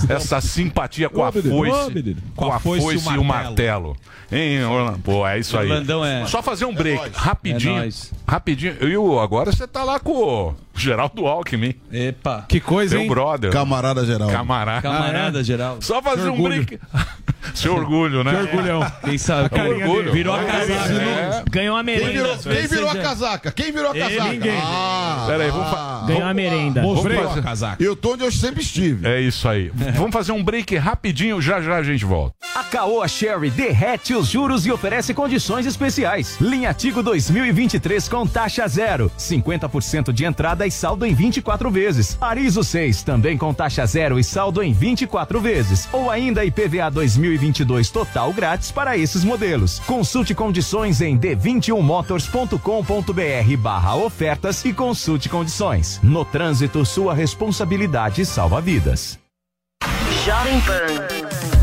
essa 0.07 0.39
simpatia 0.39 1.09
com 1.09 1.25
a 1.25 1.31
foice, 1.33 2.15
com 2.37 2.51
a 2.53 2.59
foice 2.59 3.09
e 3.13 3.17
o 3.17 3.23
martelo. 3.23 3.97
Hein, 4.31 4.63
Orlando? 4.63 4.99
Pô, 4.99 5.27
é 5.27 5.39
isso 5.39 5.57
aí. 5.57 5.69
Orlandão 5.69 6.05
é- 6.05 6.25
Só 6.25 6.41
fazer 6.41 6.63
um 6.65 6.73
break 6.73 6.97
nóis. 7.01 7.15
rapidinho. 7.17 7.83
É 7.83 7.89
rapidinho. 8.25 8.75
E 8.81 8.95
o- 8.97 9.19
agora 9.19 9.51
você 9.51 9.67
tá 9.67 9.83
lá 9.83 9.99
com 9.99 10.53
Geraldo 10.75 11.25
Alckmin. 11.27 11.75
Epa. 11.91 12.45
Que 12.47 12.59
coisa, 12.59 12.95
Meu 12.95 13.03
hein? 13.03 13.09
brother. 13.09 13.51
Camarada 13.51 14.05
Geraldo. 14.05 14.33
Camarada. 14.33 14.81
Camarada, 14.81 15.43
Geraldo. 15.43 15.83
Só 15.83 16.01
fazer 16.01 16.29
um 16.29 16.33
orgulho. 16.33 16.65
Seu 17.55 17.75
orgulho, 17.75 18.23
né? 18.23 18.31
Que 18.31 18.37
orgulhão. 18.55 18.91
Quem 19.03 19.17
sabe? 19.17 19.45
É 19.45 19.49
carinha 19.49 19.87
orgulho. 19.87 20.11
Virou 20.11 20.35
a 20.35 20.41
É. 20.41 20.45
casaca. 20.45 20.93
É. 20.93 21.43
Ganhou 21.49 21.77
a 21.77 21.83
Quem 21.83 21.95
merenda. 21.95 22.11
virou, 22.11 22.37
quem 22.37 22.67
virou 22.67 22.89
a 22.89 22.95
casaca? 22.95 23.51
Quem 23.51 23.71
virou 23.71 23.91
a 23.91 23.97
Ele, 23.97 24.09
casaca? 24.15 24.31
ninguém. 24.31 24.57
Ah, 24.61 25.23
Peraí, 25.27 25.49
vamos 25.51 25.69
fa- 25.69 26.03
Ganhou 26.07 26.23
a 26.27 26.33
merenda. 26.33 26.81
Vamos 26.81 26.95
Mostrei 26.97 27.17
fazer- 27.23 27.39
a 27.39 27.43
casaca. 27.43 27.83
Eu 27.83 27.95
tô 27.95 28.13
onde 28.13 28.23
eu 28.23 28.31
sempre 28.31 28.61
estive. 28.61 29.07
É 29.07 29.19
isso 29.21 29.47
aí. 29.47 29.71
Vamos 29.95 30.11
fazer 30.11 30.31
um 30.31 30.43
break 30.43 30.75
rapidinho, 30.77 31.41
já 31.41 31.61
já 31.61 31.75
a 31.77 31.83
gente 31.83 32.05
volta. 32.05 32.35
A 32.53 32.63
Caoa 32.63 33.07
Sherry 33.07 33.49
derrete 33.49 34.13
os 34.13 34.27
juros 34.27 34.65
e 34.65 34.71
oferece 34.71 35.13
condições 35.13 35.65
especiais. 35.65 36.37
Linha 36.39 36.73
Tigo 36.73 37.01
2023 37.01 38.07
com 38.07 38.25
taxa 38.27 38.67
zero, 38.67 39.11
50% 39.17 40.11
de 40.13 40.25
entrada 40.25 40.65
e 40.65 40.71
saldo 40.71 41.05
em 41.05 41.13
24 41.13 41.69
vezes. 41.71 42.17
Arizo 42.21 42.63
6 42.63 43.03
também 43.03 43.37
com 43.37 43.53
taxa 43.53 43.85
zero 43.85 44.19
e 44.19 44.23
saldo 44.23 44.61
em 44.63 44.73
24 44.73 45.39
vezes. 45.41 45.87
Ou 45.91 46.09
ainda 46.09 46.45
IPVA 46.45 46.89
2022 47.45 47.89
total 47.89 48.33
grátis 48.33 48.71
para 48.71 48.97
esses 48.97 49.23
modelos. 49.23 49.79
Consulte 49.79 50.33
condições 50.33 51.01
em 51.01 51.17
d21motors.com.br 51.17 53.57
barra 53.59 53.95
ofertas 53.95 54.65
e 54.65 54.73
consulte 54.73 55.29
condições. 55.29 55.99
No 56.01 56.25
trânsito, 56.25 56.83
sua 56.85 57.13
responsabilidade 57.13 58.25
salva 58.25 58.59
vidas. 58.61 59.19
Jovem 60.25 60.59
Pan. 60.61 61.54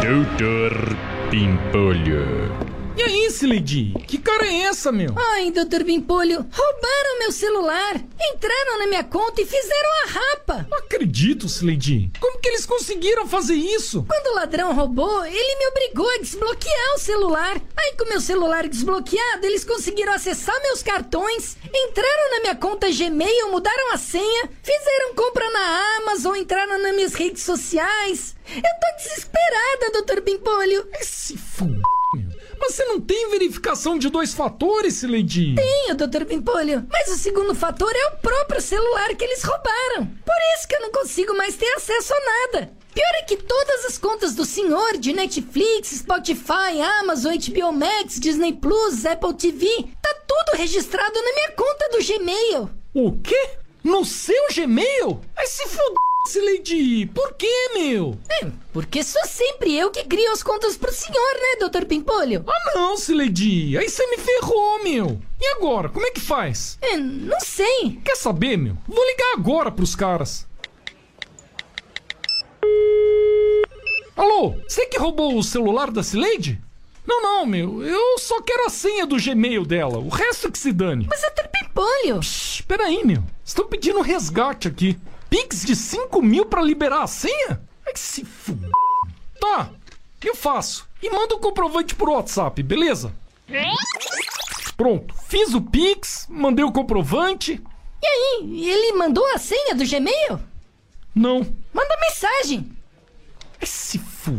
Doutor 0.01 0.97
Pimpolho. 1.29 2.80
E 2.95 3.01
aí, 3.01 3.25
Slade? 3.27 3.93
Que 4.05 4.17
cara 4.17 4.45
é 4.45 4.63
essa, 4.63 4.91
meu? 4.91 5.13
Ai, 5.17 5.49
doutor 5.49 5.83
Bimpolho, 5.83 6.45
roubaram 6.51 7.19
meu 7.19 7.31
celular, 7.31 7.95
entraram 8.33 8.79
na 8.79 8.87
minha 8.87 9.03
conta 9.03 9.41
e 9.41 9.45
fizeram 9.45 9.89
a 10.03 10.09
rapa. 10.09 10.67
Não 10.69 10.77
acredito, 10.77 11.45
Slade. 11.45 12.11
Como 12.19 12.39
que 12.39 12.49
eles 12.49 12.65
conseguiram 12.65 13.25
fazer 13.27 13.55
isso? 13.55 14.05
Quando 14.07 14.27
o 14.27 14.35
ladrão 14.35 14.73
roubou, 14.75 15.25
ele 15.25 15.55
me 15.57 15.67
obrigou 15.67 16.09
a 16.09 16.17
desbloquear 16.17 16.95
o 16.95 16.99
celular. 16.99 17.61
Aí, 17.77 17.93
com 17.97 18.09
meu 18.09 18.19
celular 18.19 18.67
desbloqueado, 18.67 19.45
eles 19.45 19.63
conseguiram 19.63 20.13
acessar 20.13 20.61
meus 20.61 20.83
cartões, 20.83 21.57
entraram 21.73 22.31
na 22.31 22.39
minha 22.41 22.55
conta 22.55 22.91
Gmail, 22.91 23.51
mudaram 23.51 23.93
a 23.93 23.97
senha, 23.97 24.49
fizeram 24.61 25.15
compra 25.15 25.49
na 25.49 25.97
Amazon, 25.97 26.35
entraram 26.35 26.77
nas 26.77 26.95
minhas 26.95 27.13
redes 27.13 27.43
sociais. 27.43 28.35
Eu 28.53 28.61
tô 28.61 28.97
desesperada, 28.97 29.91
doutor 29.93 30.21
Bimpolho. 30.21 30.85
Verificação 33.51 33.97
de 33.99 34.09
dois 34.09 34.33
fatores, 34.33 35.03
Slade? 35.03 35.55
Tenho, 35.55 35.95
doutor 35.95 36.25
Pimpolho. 36.25 36.87
Mas 36.89 37.09
o 37.09 37.17
segundo 37.17 37.53
fator 37.53 37.91
é 37.93 38.07
o 38.07 38.17
próprio 38.17 38.61
celular 38.61 39.13
que 39.15 39.25
eles 39.25 39.43
roubaram. 39.43 40.07
Por 40.25 40.35
isso 40.55 40.67
que 40.67 40.75
eu 40.75 40.81
não 40.81 40.91
consigo 40.91 41.35
mais 41.35 41.55
ter 41.55 41.69
acesso 41.73 42.13
a 42.13 42.19
nada. 42.19 42.71
Pior 42.93 43.11
é 43.15 43.23
que 43.23 43.35
todas 43.37 43.85
as 43.85 43.97
contas 43.97 44.33
do 44.35 44.45
senhor 44.45 44.97
de 44.97 45.11
Netflix, 45.13 45.89
Spotify, 45.89 46.79
Amazon, 47.01 47.35
HBO 47.35 47.73
Max, 47.73 48.19
Disney 48.19 48.53
Plus, 48.53 49.05
Apple 49.05 49.33
TV, 49.33 49.67
tá 50.01 50.15
tudo 50.25 50.57
registrado 50.57 51.13
na 51.13 51.33
minha 51.33 51.51
conta 51.51 51.89
do 51.89 52.05
Gmail. 52.05 52.69
O 52.93 53.19
quê? 53.21 53.49
No 53.83 54.05
seu 54.05 54.47
Gmail? 54.53 55.21
Ai, 55.35 55.47
se 55.47 55.67
fuder, 55.67 56.10
Lady. 56.35 57.07
Por 57.07 57.33
quê, 57.33 57.71
meu? 57.73 58.17
É, 58.29 58.47
porque 58.71 59.03
sou 59.03 59.25
sempre 59.25 59.75
eu 59.75 59.89
que 59.89 60.03
crio 60.05 60.31
as 60.31 60.43
contas 60.43 60.77
pro 60.77 60.93
senhor, 60.93 61.33
né, 61.33 61.59
doutor 61.59 61.85
Pimpolho? 61.85 62.45
Ah, 62.47 62.71
não, 62.75 62.95
Lady. 63.17 63.77
Aí 63.77 63.89
você 63.89 64.05
me 64.07 64.17
ferrou, 64.17 64.83
meu. 64.83 65.19
E 65.39 65.45
agora? 65.57 65.89
Como 65.89 66.05
é 66.05 66.11
que 66.11 66.21
faz? 66.21 66.77
É, 66.81 66.95
não 66.95 67.39
sei. 67.41 67.99
Quer 68.05 68.15
saber, 68.15 68.57
meu? 68.57 68.77
Vou 68.87 69.05
ligar 69.05 69.33
agora 69.33 69.71
pros 69.71 69.95
caras. 69.95 70.47
Alô, 74.15 74.55
você 74.67 74.85
que 74.85 74.99
roubou 74.99 75.37
o 75.37 75.43
celular 75.43 75.89
da 75.89 76.03
Cileide? 76.03 76.61
Não, 77.05 77.21
não, 77.21 77.45
meu. 77.45 77.83
Eu 77.83 78.19
só 78.19 78.39
quero 78.41 78.67
a 78.67 78.69
senha 78.69 79.05
do 79.05 79.17
Gmail 79.17 79.65
dela. 79.65 79.97
O 79.97 80.09
resto 80.09 80.51
que 80.51 80.59
se 80.59 80.71
dane. 80.71 81.07
Mas 81.09 81.21
doutor 81.21 81.47
Pimpolho... 81.47 82.19
Psh, 82.19 82.61
peraí, 82.67 83.03
meu. 83.03 83.23
Estão 83.43 83.67
pedindo 83.67 84.01
resgate 84.01 84.67
aqui. 84.67 84.97
Pix 85.31 85.63
de 85.63 85.77
5 85.77 86.21
mil 86.21 86.45
pra 86.45 86.61
liberar 86.61 87.03
a 87.03 87.07
senha? 87.07 87.61
Ai, 87.87 87.93
que 87.93 87.99
se 87.99 88.23
f... 88.23 88.53
Tá, 89.39 89.69
eu 90.21 90.35
faço. 90.35 90.85
E 91.01 91.09
manda 91.09 91.35
o 91.35 91.39
comprovante 91.39 91.95
pro 91.95 92.11
WhatsApp, 92.11 92.61
beleza? 92.61 93.13
Pronto, 94.75 95.15
fiz 95.29 95.53
o 95.53 95.61
Pix, 95.61 96.27
mandei 96.29 96.65
o 96.65 96.71
comprovante. 96.71 97.63
E 98.03 98.05
aí, 98.05 98.69
ele 98.69 98.97
mandou 98.97 99.25
a 99.33 99.37
senha 99.37 99.73
do 99.73 99.87
Gmail? 99.87 100.37
Não. 101.15 101.39
Manda 101.73 101.97
mensagem. 102.01 102.69
Esse 103.61 103.99
f... 103.99 104.31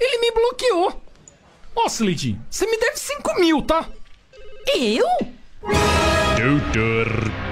Ele 0.00 0.18
me 0.18 0.32
bloqueou. 0.32 1.00
Ó, 1.76 1.86
Slade, 1.86 2.40
você 2.50 2.66
me 2.66 2.76
deve 2.76 2.96
5 2.96 3.40
mil, 3.40 3.62
tá? 3.62 3.88
Eu? 4.74 5.06
Doutor 6.36 7.51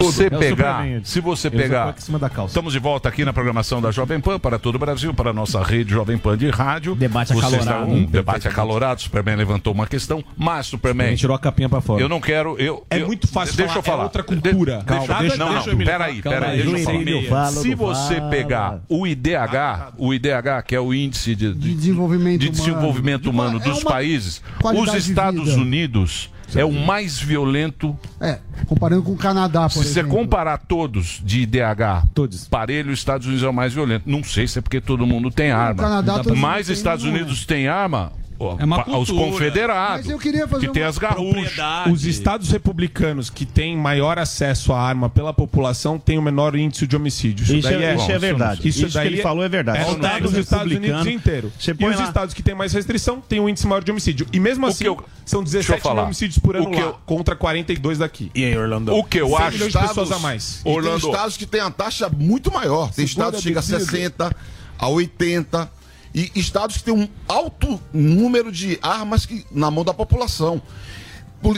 Você 0.00 0.26
É 0.26 0.30
pegar, 0.30 0.84
se 1.04 1.20
você 1.20 1.50
pegar, 1.50 1.80
coloco 1.82 1.98
em 1.98 2.02
cima 2.02 2.18
da 2.18 2.30
calça. 2.30 2.50
estamos 2.52 2.72
de 2.72 2.78
volta 2.78 3.08
aqui 3.08 3.24
na 3.24 3.32
programação 3.32 3.82
da 3.82 3.90
Jovem 3.90 4.18
Pan 4.18 4.38
para 4.38 4.58
todo 4.58 4.76
o 4.76 4.78
Brasil, 4.78 5.12
para 5.12 5.30
a 5.30 5.32
nossa 5.32 5.62
rede 5.62 5.90
Jovem 5.92 6.16
Pan 6.16 6.38
de 6.38 6.48
rádio. 6.48 6.94
Debate 6.94 7.32
Você 7.34 7.38
está- 7.56 7.58
acalorado. 7.58 7.90
um 7.92 8.04
debate 8.04 8.48
acalorado. 8.48 9.00
Superman 9.02 9.36
levantou 9.36 9.74
uma 9.74 9.86
questão, 9.86 10.24
mas 10.36 10.66
Superman, 10.66 11.08
Ele 11.08 11.16
tirou 11.16 11.36
a 11.36 11.38
capinha 11.38 11.68
pra 11.68 11.80
fora. 11.82 12.00
eu 12.02 12.08
não 12.08 12.20
quero, 12.20 12.56
eu 12.58 12.84
É 12.90 12.98
eu- 13.02 13.06
muito 13.06 13.28
fácil 13.28 13.56
Deixa 13.56 13.68
falar, 13.74 13.78
eu 13.78 13.82
falar. 13.82 14.02
é 14.02 14.04
outra 14.04 14.22
cultura. 14.22 14.78
De- 14.78 14.84
Calma, 14.84 15.06
deixa, 15.06 15.20
deixa- 15.22 15.36
não, 15.36 15.52
não, 15.52 15.62
peraí, 15.62 16.22
peraí, 16.22 16.62
deixa 16.62 16.90
eu 16.90 16.98
aí, 16.98 17.26
falar. 17.28 17.46
Se 17.50 17.74
você 17.74 18.14
fala. 18.16 18.30
pegar 18.30 18.80
o 18.88 19.06
IDH, 19.06 19.92
o 19.98 20.14
IDH, 20.14 20.62
que 20.62 20.74
é 20.74 20.80
o 20.80 20.94
índice 20.94 21.34
de, 21.34 21.52
de- 21.54 21.74
desenvolvimento 21.74 22.40
de 22.40 22.48
humano. 22.48 22.58
desenvolvimento 22.64 23.30
humano 23.30 23.56
É 23.58 23.60
dos 23.68 23.84
países, 23.84 24.42
os 24.64 24.94
Estados. 24.94 25.54
Unidos 25.54 26.30
é 26.54 26.64
o 26.64 26.72
mais 26.72 27.18
violento 27.20 27.96
É, 28.20 28.38
comparando 28.66 29.02
com 29.02 29.12
o 29.12 29.16
Canadá, 29.16 29.62
por 29.62 29.70
se 29.70 29.78
você 29.78 30.00
exemplo. 30.00 30.10
comparar 30.16 30.58
todos 30.58 31.20
de 31.24 31.40
IDH, 31.42 32.06
todos. 32.14 32.46
parelho, 32.48 32.92
os 32.92 32.98
Estados 32.98 33.26
Unidos 33.26 33.44
é 33.44 33.48
o 33.48 33.52
mais 33.54 33.72
violento. 33.72 34.04
Não 34.08 34.22
sei 34.24 34.46
se 34.46 34.58
é 34.58 34.62
porque 34.62 34.80
todo 34.80 35.06
mundo 35.06 35.30
tem 35.30 35.50
arma. 35.50 35.82
Canadá, 35.82 36.14
todo 36.18 36.28
mundo 36.30 36.38
Mas 36.40 36.66
tem, 36.66 36.74
Estados 36.76 37.04
não 37.04 37.12
é. 37.12 37.14
Unidos 37.16 37.44
têm 37.46 37.68
arma. 37.68 38.12
É 38.58 38.64
uma 38.64 38.82
cultura. 38.84 39.30
confederados. 39.30 40.06
Mas 40.06 40.10
eu 40.10 40.18
queria 40.18 40.48
fazer 40.48 40.66
que 40.66 40.72
tem 40.72 40.82
as 40.82 40.96
garruchas. 40.96 41.52
Os 41.92 42.04
estados 42.04 42.50
republicanos 42.50 43.28
que 43.28 43.44
têm 43.44 43.76
maior 43.76 44.18
acesso 44.18 44.72
à 44.72 44.80
arma 44.80 45.10
pela 45.10 45.32
população 45.32 45.98
têm 45.98 46.16
o 46.18 46.22
menor 46.22 46.56
índice 46.56 46.86
de 46.86 46.96
homicídio. 46.96 47.42
Isso 47.44 47.60
daí 47.60 47.82
é- 47.84 47.94
isso 47.96 48.10
é 48.10 48.18
verdade. 48.18 48.60
Isso, 48.66 48.78
Isso 48.78 48.86
que 48.88 48.94
daí 48.94 49.06
ele 49.08 49.22
falou 49.22 49.44
é 49.44 49.48
verdade. 49.48 49.78
É 49.80 49.82
Os 49.86 49.92
o 49.92 49.98
dado 49.98 50.04
estados 50.06 50.30
dos 50.32 50.40
Estados 50.44 50.72
Unidos 50.72 51.06
inteiro. 51.06 51.52
você 51.58 51.74
E 51.78 51.86
os 51.86 51.96
lá- 51.96 52.04
estados 52.04 52.34
que 52.34 52.42
têm 52.42 52.54
mais 52.54 52.72
restrição 52.72 53.20
têm 53.20 53.40
um 53.40 53.48
índice 53.48 53.66
maior 53.66 53.84
de 53.84 53.90
homicídio. 53.90 54.26
E 54.32 54.40
mesmo 54.40 54.66
assim, 54.66 54.84
são 55.26 55.40
eu 55.40 55.44
17 55.44 55.86
mil 55.92 56.02
homicídios 56.04 56.38
por 56.38 56.56
ano 56.56 56.70
lá, 56.70 56.80
eu- 56.80 56.96
contra 57.04 57.36
42 57.36 57.98
daqui. 57.98 58.30
E 58.34 58.44
aí, 58.44 58.56
Orlando? 58.56 58.94
O 58.94 59.04
que 59.04 59.18
eu 59.20 59.28
100 59.28 59.36
acho 59.38 59.52
milhões 59.52 59.72
de 59.72 59.78
pessoas 59.78 60.12
a 60.12 60.18
mais. 60.18 60.60
E 60.60 60.64
tem 60.64 60.72
Orlando. 60.72 61.06
estados 61.06 61.36
que 61.36 61.46
tem 61.46 61.60
a 61.60 61.70
taxa 61.70 62.08
muito 62.08 62.50
maior. 62.50 62.90
Tem 62.92 63.04
estados 63.04 63.40
que 63.40 63.48
chega 63.48 63.60
a 63.60 63.62
60, 63.62 64.34
a 64.78 64.88
80. 64.88 65.70
E 66.14 66.30
estados 66.34 66.76
que 66.78 66.82
têm 66.84 66.94
um 66.94 67.08
alto 67.28 67.80
número 67.92 68.50
de 68.50 68.78
armas 68.82 69.24
que, 69.26 69.46
na 69.50 69.70
mão 69.70 69.84
da 69.84 69.94
população. 69.94 70.60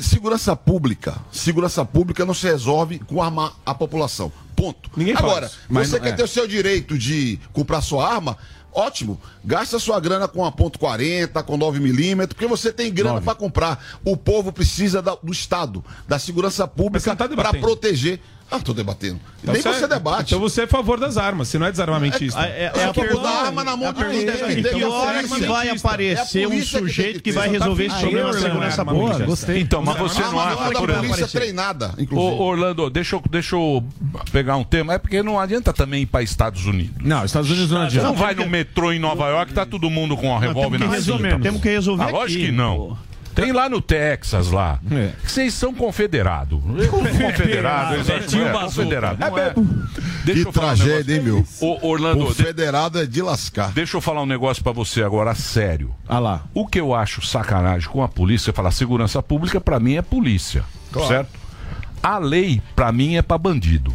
Segurança 0.03 0.55
pública. 0.55 1.17
Segurança 1.33 1.85
pública 1.85 2.25
não 2.25 2.35
se 2.35 2.47
resolve 2.47 3.01
com 3.01 3.21
armar 3.23 3.53
a 3.67 3.75
população. 3.75 4.31
Ponto. 4.55 4.89
Ninguém 4.97 5.15
faz 5.15 5.25
Agora, 5.27 5.47
isso. 5.47 5.59
Mas 5.69 5.89
você 5.89 5.97
não- 5.97 6.05
quer 6.05 6.11
é. 6.11 6.13
ter 6.13 6.23
o 6.23 6.29
seu 6.29 6.47
direito 6.47 6.97
de 6.97 7.39
comprar 7.53 7.81
sua 7.81 8.09
arma? 8.09 8.37
Ótimo. 8.73 9.21
Gasta 9.45 9.79
sua 9.79 9.99
grana 9.99 10.29
com 10.29 10.45
a 10.45 10.53
ponto 10.53 10.79
.40, 10.79 11.43
com 11.43 11.57
9 11.57 11.81
milímetros, 11.81 12.35
porque 12.35 12.47
você 12.47 12.73
tem 12.73 12.93
grana 12.93 13.21
para 13.21 13.35
comprar. 13.35 13.85
O 14.05 14.17
povo 14.17 14.53
precisa 14.53 15.03
da- 15.03 15.17
do 15.23 15.33
Estado, 15.33 15.85
da 16.07 16.19
segurança 16.19 16.67
pública 16.69 17.15
para 17.17 17.27
debatendo. 17.27 17.61
proteger. 17.67 18.21
Ah, 18.53 18.61
tô 18.61 18.75
debatendo. 18.75 19.19
Então 19.43 19.55
Nem 19.55 19.63
você 19.63 19.89
debate. 19.89 20.27
Então 20.35 20.39
você 20.39 20.61
é 20.61 20.65
a 20.65 20.69
favor 20.69 21.01
das 21.01 21.17
armas, 21.17 21.49
você 21.49 21.59
não 21.59 21.67
é 21.67 21.71
desarmamentista. 21.71 22.39
É- 22.41 22.71
é- 22.75 22.81
é 22.81 22.85
a 22.85 22.93
pergunta- 22.93 23.23
dar 23.23 23.47
arma 23.47 23.65
na 23.65 23.77
mão 23.77 23.89
A 23.89 23.93
de 23.93 24.03
é 24.03 24.05
a 24.07 24.11
tem 24.37 24.49
seguinte, 24.49 24.69
que 24.75 24.85
hora 24.85 25.23
que 25.23 25.41
vai 25.47 25.69
aparecer 25.71 26.41
É 26.43 26.45
a 26.45 26.49
um 26.49 26.63
sujeito 26.63 27.23
que 27.23 27.33
vai 27.33 27.49
resolver 27.49 27.87
esse 27.87 27.99
problema 27.99 28.33
da 28.33 28.39
segurança 28.41 28.85
pública? 28.85 29.25
Gostei. 29.25 29.61
Então, 29.61 29.83
mas 29.83 29.97
você 29.97 30.21
não, 30.21 30.39
acha, 30.39 30.51
não, 30.51 30.73
por 30.73 30.91
exemplo... 30.91 31.09
polícia 31.09 31.29
treinada, 31.29 31.95
Ô, 31.97 32.03
inclusive. 32.03 32.43
Orlando, 32.43 32.91
deixa 32.91 33.17
eu, 33.17 33.23
deixa 33.31 33.57
eu 33.57 33.83
pegar 34.31 34.57
um 34.57 34.65
tema. 34.65 34.95
É 34.95 34.99
porque 34.99 35.23
não 35.23 35.41
adianta 35.41 35.73
também 35.73 36.03
ir 36.03 36.07
para 36.07 36.23
Estados 36.23 36.67
Unidos. 36.67 36.97
Não, 37.01 37.25
Estados 37.25 37.51
Unidos 37.51 37.71
não 37.71 37.81
Você 37.81 37.87
adianta. 37.87 38.09
não 38.09 38.15
vai 38.15 38.35
no 38.35 38.49
metrô 38.49 38.93
em 38.93 38.99
Nova 38.99 39.29
York, 39.29 39.53
tá 39.55 39.65
todo 39.65 39.89
mundo 39.89 40.17
com 40.17 40.29
uma 40.29 40.39
revólver 40.41 40.79
temos 40.79 40.91
na 40.91 40.97
que 40.97 41.03
cinta. 41.03 41.13
resolver, 41.17 41.41
temos 41.43 41.63
que 41.63 41.69
resolver 41.69 42.03
Ah, 42.05 42.09
lógico 42.09 42.39
aqui, 42.43 42.47
que 42.47 42.53
não. 42.53 42.99
Tem 43.35 43.51
lá 43.53 43.69
no 43.69 43.81
Texas, 43.81 44.51
lá. 44.51 44.79
É. 44.91 45.13
Vocês 45.25 45.55
são 45.55 45.73
confederados. 45.73 46.61
Confederado, 46.91 47.95
é 47.95 47.99
confederado. 48.63 49.19
Não 49.19 49.39
é. 49.39 49.55
Deixa 50.25 50.43
Que 50.43 50.49
eu 50.49 50.53
falar 50.53 50.73
um 50.73 50.77
tragédia, 50.77 51.17
hein, 51.17 51.23
negócio. 51.23 51.67
meu? 51.67 51.79
Orlando, 51.83 52.25
O 52.25 52.35
federado 52.35 53.01
é 53.01 53.07
de 53.07 53.23
lascar. 53.23 53.73
Deixa 53.73 53.97
eu 53.97 54.01
falar 54.01 54.23
um 54.23 54.27
negócio 54.27 54.63
pra 54.63 54.73
você 54.73 55.03
agora, 55.03 55.35
sério. 55.35 55.95
Ah 56.09 56.19
lá. 56.19 56.45
O 56.55 56.67
que 56.67 56.79
eu 56.79 56.95
acho 56.95 57.25
sacanagem 57.27 57.89
com 57.89 58.03
a 58.03 58.09
polícia, 58.09 58.51
é 58.51 58.53
falar 58.53 58.71
segurança 58.71 59.23
pública, 59.23 59.61
pra 59.61 59.81
mim 59.81 59.95
é 59.97 60.03
polícia. 60.03 60.65
Claro. 60.91 61.09
Certo? 61.09 61.31
A 62.03 62.19
lei, 62.19 62.61
pra 62.77 62.93
mim, 62.93 63.17
é 63.17 63.23
pra 63.23 63.39
bandido. 63.39 63.93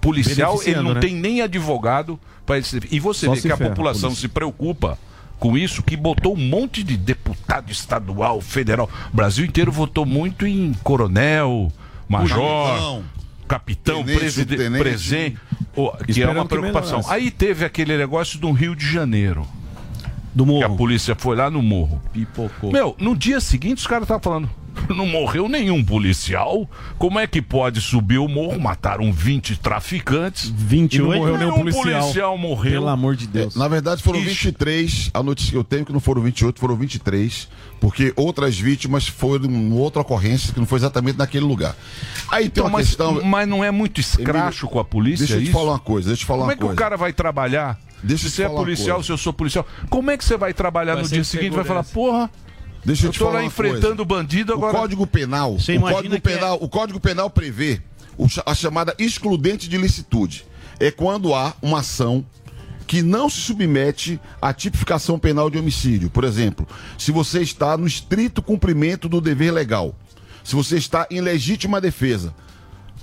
Policial, 0.00 0.60
ele 0.64 0.80
não 0.82 0.94
né? 0.94 1.00
tem 1.00 1.14
nem 1.14 1.40
advogado 1.40 2.20
para 2.44 2.58
E 2.90 3.00
você 3.00 3.26
Só 3.26 3.34
vê 3.34 3.40
que 3.40 3.50
a 3.52 3.56
ferra, 3.56 3.70
população 3.70 4.10
polícia. 4.10 4.20
se 4.20 4.28
preocupa 4.28 4.98
com 5.38 5.56
isso, 5.58 5.82
que 5.82 5.96
botou 5.96 6.34
um 6.34 6.48
monte 6.48 6.82
de 6.82 6.96
deputado 6.96 7.70
estadual, 7.70 8.40
federal. 8.40 8.88
O 9.12 9.16
Brasil 9.16 9.44
inteiro 9.44 9.70
votou 9.70 10.06
muito 10.06 10.46
em 10.46 10.72
coronel, 10.82 11.70
major, 12.08 13.02
Capitão. 13.46 14.02
Tenente, 14.02 14.18
presidente, 14.18 14.78
presente, 14.78 15.38
ô, 15.76 15.90
que 15.92 16.22
é 16.22 16.28
uma 16.28 16.46
preocupação. 16.46 17.02
Aí 17.08 17.30
teve 17.30 17.64
aquele 17.64 17.96
negócio 17.96 18.38
do 18.38 18.50
Rio 18.52 18.74
de 18.74 18.90
Janeiro. 18.90 19.46
Do 20.34 20.44
Que 20.44 20.62
a 20.64 20.68
morro. 20.68 20.76
polícia 20.76 21.14
foi 21.14 21.36
lá 21.36 21.48
no 21.50 21.62
morro. 21.62 22.02
Pipocou. 22.12 22.72
Meu, 22.72 22.96
no 22.98 23.14
dia 23.16 23.40
seguinte 23.40 23.78
os 23.78 23.86
caras 23.86 24.04
estavam 24.04 24.22
falando. 24.22 24.50
Não 24.94 25.06
morreu 25.06 25.48
nenhum 25.48 25.82
policial. 25.84 26.68
Como 26.98 27.18
é 27.18 27.26
que 27.26 27.40
pode 27.40 27.80
subir 27.80 28.18
o 28.18 28.28
morro? 28.28 28.58
Mataram 28.60 29.12
20 29.12 29.56
traficantes. 29.58 30.50
28? 30.54 30.94
E 30.94 30.98
não 31.12 31.18
morreu 31.18 31.38
nenhum 31.38 31.54
policial. 31.54 32.00
policial 32.02 32.38
morreu. 32.38 32.72
Pelo 32.72 32.88
amor 32.88 33.16
de 33.16 33.26
Deus. 33.26 33.56
É, 33.56 33.58
Na 33.58 33.68
verdade, 33.68 34.02
foram 34.02 34.18
Ixi. 34.20 34.28
23. 34.48 35.10
A 35.14 35.22
notícia 35.22 35.50
que 35.52 35.56
eu 35.56 35.64
tenho 35.64 35.82
é 35.82 35.84
que 35.84 35.92
não 35.92 36.00
foram 36.00 36.22
28, 36.22 36.58
foram 36.60 36.76
23. 36.76 37.48
Porque 37.80 38.12
outras 38.16 38.58
vítimas 38.58 39.06
foram 39.06 39.46
em 39.46 39.72
outra 39.72 40.00
ocorrência 40.02 40.52
que 40.52 40.60
não 40.60 40.66
foi 40.66 40.78
exatamente 40.78 41.18
naquele 41.18 41.44
lugar. 41.44 41.74
Aí 42.30 42.42
tem 42.44 42.48
Então, 42.48 42.64
uma 42.64 42.78
mas, 42.78 42.88
questão. 42.88 43.22
mas 43.24 43.48
não 43.48 43.62
é 43.64 43.70
muito 43.70 44.00
escracho 44.00 44.60
Emílio, 44.64 44.68
com 44.68 44.78
a 44.80 44.84
polícia 44.84 45.26
Deixa 45.26 45.34
eu 45.34 45.40
te 45.40 45.44
isso? 45.44 45.52
falar 45.52 45.72
uma 45.72 45.78
coisa, 45.78 46.08
deixa 46.08 46.22
eu 46.22 46.24
te 46.24 46.26
falar 46.26 46.38
Como 46.40 46.48
uma 46.48 46.52
é 46.52 46.56
que 46.56 46.60
coisa. 46.62 46.74
o 46.74 46.76
cara 46.76 46.96
vai 46.96 47.12
trabalhar? 47.12 47.78
Deixa 48.02 48.28
se 48.28 48.36
você 48.36 48.42
é 48.44 48.48
policial, 48.48 49.02
se 49.02 49.10
eu 49.10 49.16
sou 49.16 49.32
policial, 49.32 49.66
como 49.88 50.10
é 50.10 50.16
que 50.16 50.24
você 50.24 50.36
vai 50.36 50.52
trabalhar 50.52 50.94
Vai 50.94 51.02
no 51.04 51.08
dia 51.08 51.24
seguinte 51.24 51.52
e 51.52 51.56
vai 51.56 51.64
falar, 51.64 51.82
porra, 51.84 52.30
Deixa 52.84 53.04
eu, 53.04 53.08
eu 53.08 53.12
te 53.12 53.18
falar 53.18 53.32
lá 53.34 53.44
enfrentando 53.44 54.04
coisa. 54.04 54.22
bandido 54.22 54.52
O 54.52 54.56
agora. 54.56 54.78
Código 54.78 55.06
Penal, 55.06 55.58
Você 55.58 55.76
o 55.76 55.80
Código 55.80 56.14
é- 56.14 56.20
Penal, 56.20 56.58
o 56.60 56.68
Código 56.68 57.00
Penal 57.00 57.30
prevê 57.30 57.80
o 58.18 58.26
a 58.44 58.54
chamada 58.54 58.94
excludente 58.98 59.68
de 59.68 59.76
licitude. 59.76 60.44
É 60.78 60.90
quando 60.90 61.34
há 61.34 61.54
uma 61.62 61.80
ação 61.80 62.24
que 62.86 63.00
não 63.00 63.30
se 63.30 63.40
submete 63.40 64.20
à 64.42 64.52
tipificação 64.52 65.18
penal 65.18 65.48
de 65.48 65.56
homicídio. 65.58 66.10
Por 66.10 66.24
exemplo, 66.24 66.66
se 66.98 67.10
você 67.10 67.40
está 67.40 67.76
no 67.76 67.86
estrito 67.86 68.42
cumprimento 68.42 69.08
do 69.08 69.20
dever 69.20 69.52
legal, 69.52 69.94
se 70.42 70.54
você 70.54 70.76
está 70.76 71.06
em 71.10 71.20
legítima 71.20 71.80
defesa, 71.80 72.34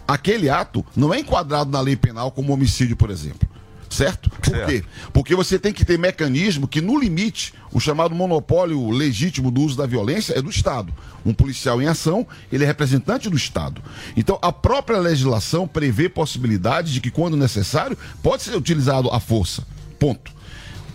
aquele 0.07 0.49
ato 0.49 0.85
não 0.95 1.13
é 1.13 1.19
enquadrado 1.19 1.71
na 1.71 1.81
lei 1.81 1.95
penal 1.95 2.29
como 2.31 2.53
homicídio, 2.53 2.95
por 2.95 3.09
exemplo. 3.09 3.49
Certo? 3.91 4.29
Por 4.29 4.65
quê? 4.65 4.85
Porque 5.11 5.35
você 5.35 5.59
tem 5.59 5.73
que 5.73 5.83
ter 5.83 5.99
mecanismo 5.99 6.65
que, 6.65 6.79
no 6.79 6.97
limite, 6.97 7.53
o 7.73 7.79
chamado 7.79 8.15
monopólio 8.15 8.89
legítimo 8.89 9.51
do 9.51 9.59
uso 9.61 9.75
da 9.75 9.85
violência 9.85 10.33
é 10.33 10.41
do 10.41 10.49
Estado. 10.49 10.93
Um 11.25 11.33
policial 11.33 11.81
em 11.81 11.87
ação, 11.87 12.25
ele 12.49 12.63
é 12.63 12.67
representante 12.67 13.29
do 13.29 13.35
Estado. 13.35 13.83
Então, 14.15 14.39
a 14.41 14.49
própria 14.49 14.97
legislação 14.97 15.67
prevê 15.67 16.07
possibilidade 16.07 16.93
de 16.93 17.01
que, 17.01 17.11
quando 17.11 17.35
necessário, 17.35 17.97
pode 18.23 18.43
ser 18.43 18.55
utilizado 18.55 19.09
a 19.09 19.19
força. 19.19 19.67
Ponto. 19.99 20.31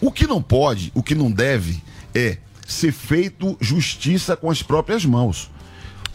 O 0.00 0.10
que 0.10 0.26
não 0.26 0.40
pode, 0.40 0.90
o 0.94 1.02
que 1.02 1.14
não 1.14 1.30
deve, 1.30 1.82
é 2.14 2.38
ser 2.66 2.92
feito 2.92 3.58
justiça 3.60 4.34
com 4.38 4.50
as 4.50 4.62
próprias 4.62 5.04
mãos. 5.04 5.50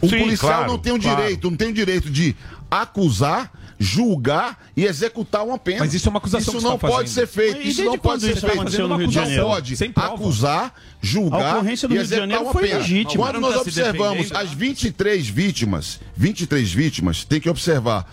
O 0.00 0.08
Sim, 0.08 0.18
policial 0.18 0.52
claro, 0.52 0.72
não 0.72 0.78
tem 0.78 0.92
o 0.92 1.00
claro. 1.00 1.16
direito, 1.16 1.48
não 1.48 1.56
tem 1.56 1.68
o 1.68 1.72
direito 1.72 2.10
de 2.10 2.34
acusar, 2.68 3.52
julgar 3.82 4.58
e 4.76 4.84
executar 4.84 5.44
uma 5.44 5.58
pena. 5.58 5.80
Mas 5.80 5.92
isso 5.92 6.08
é 6.08 6.10
uma 6.10 6.18
acusação 6.18 6.54
Isso 6.54 6.58
que 6.58 6.64
não 6.64 6.78
tá 6.78 6.88
pode 6.88 7.08
fazendo. 7.10 7.14
ser 7.14 7.26
feito. 7.26 7.60
E 7.60 7.68
Isso 7.70 7.84
não 7.84 7.98
pode 7.98 8.22
ser 8.22 8.36
feito. 8.36 8.46
aconteceu 8.54 8.88
no 8.88 8.96
Rio 8.96 9.08
de 9.08 9.16
não 9.16 9.22
Janeiro? 9.24 9.46
pode 9.46 9.76
Sem 9.76 9.92
prova. 9.92 10.14
acusar, 10.14 10.64
A 10.66 10.72
julgar 11.02 11.56
ocorrência 11.56 11.88
do 11.88 11.94
e 11.94 11.98
Rio 11.98 12.06
de 12.06 12.14
executar 12.14 12.28
Janeiro 12.28 12.44
uma 12.44 12.52
foi 12.52 12.62
pena. 12.68 12.78
legítima. 12.78 13.24
Quando 13.24 13.34
Não 13.34 13.40
nós 13.42 13.50
tá 13.50 13.56
se 13.56 13.68
observamos 13.68 14.28
defendendo, 14.28 14.36
as 14.36 14.52
23 14.52 15.28
vítimas, 15.28 16.00
23 16.16 16.72
vítimas, 16.72 17.24
tem 17.24 17.40
que 17.40 17.50
observar 17.50 18.10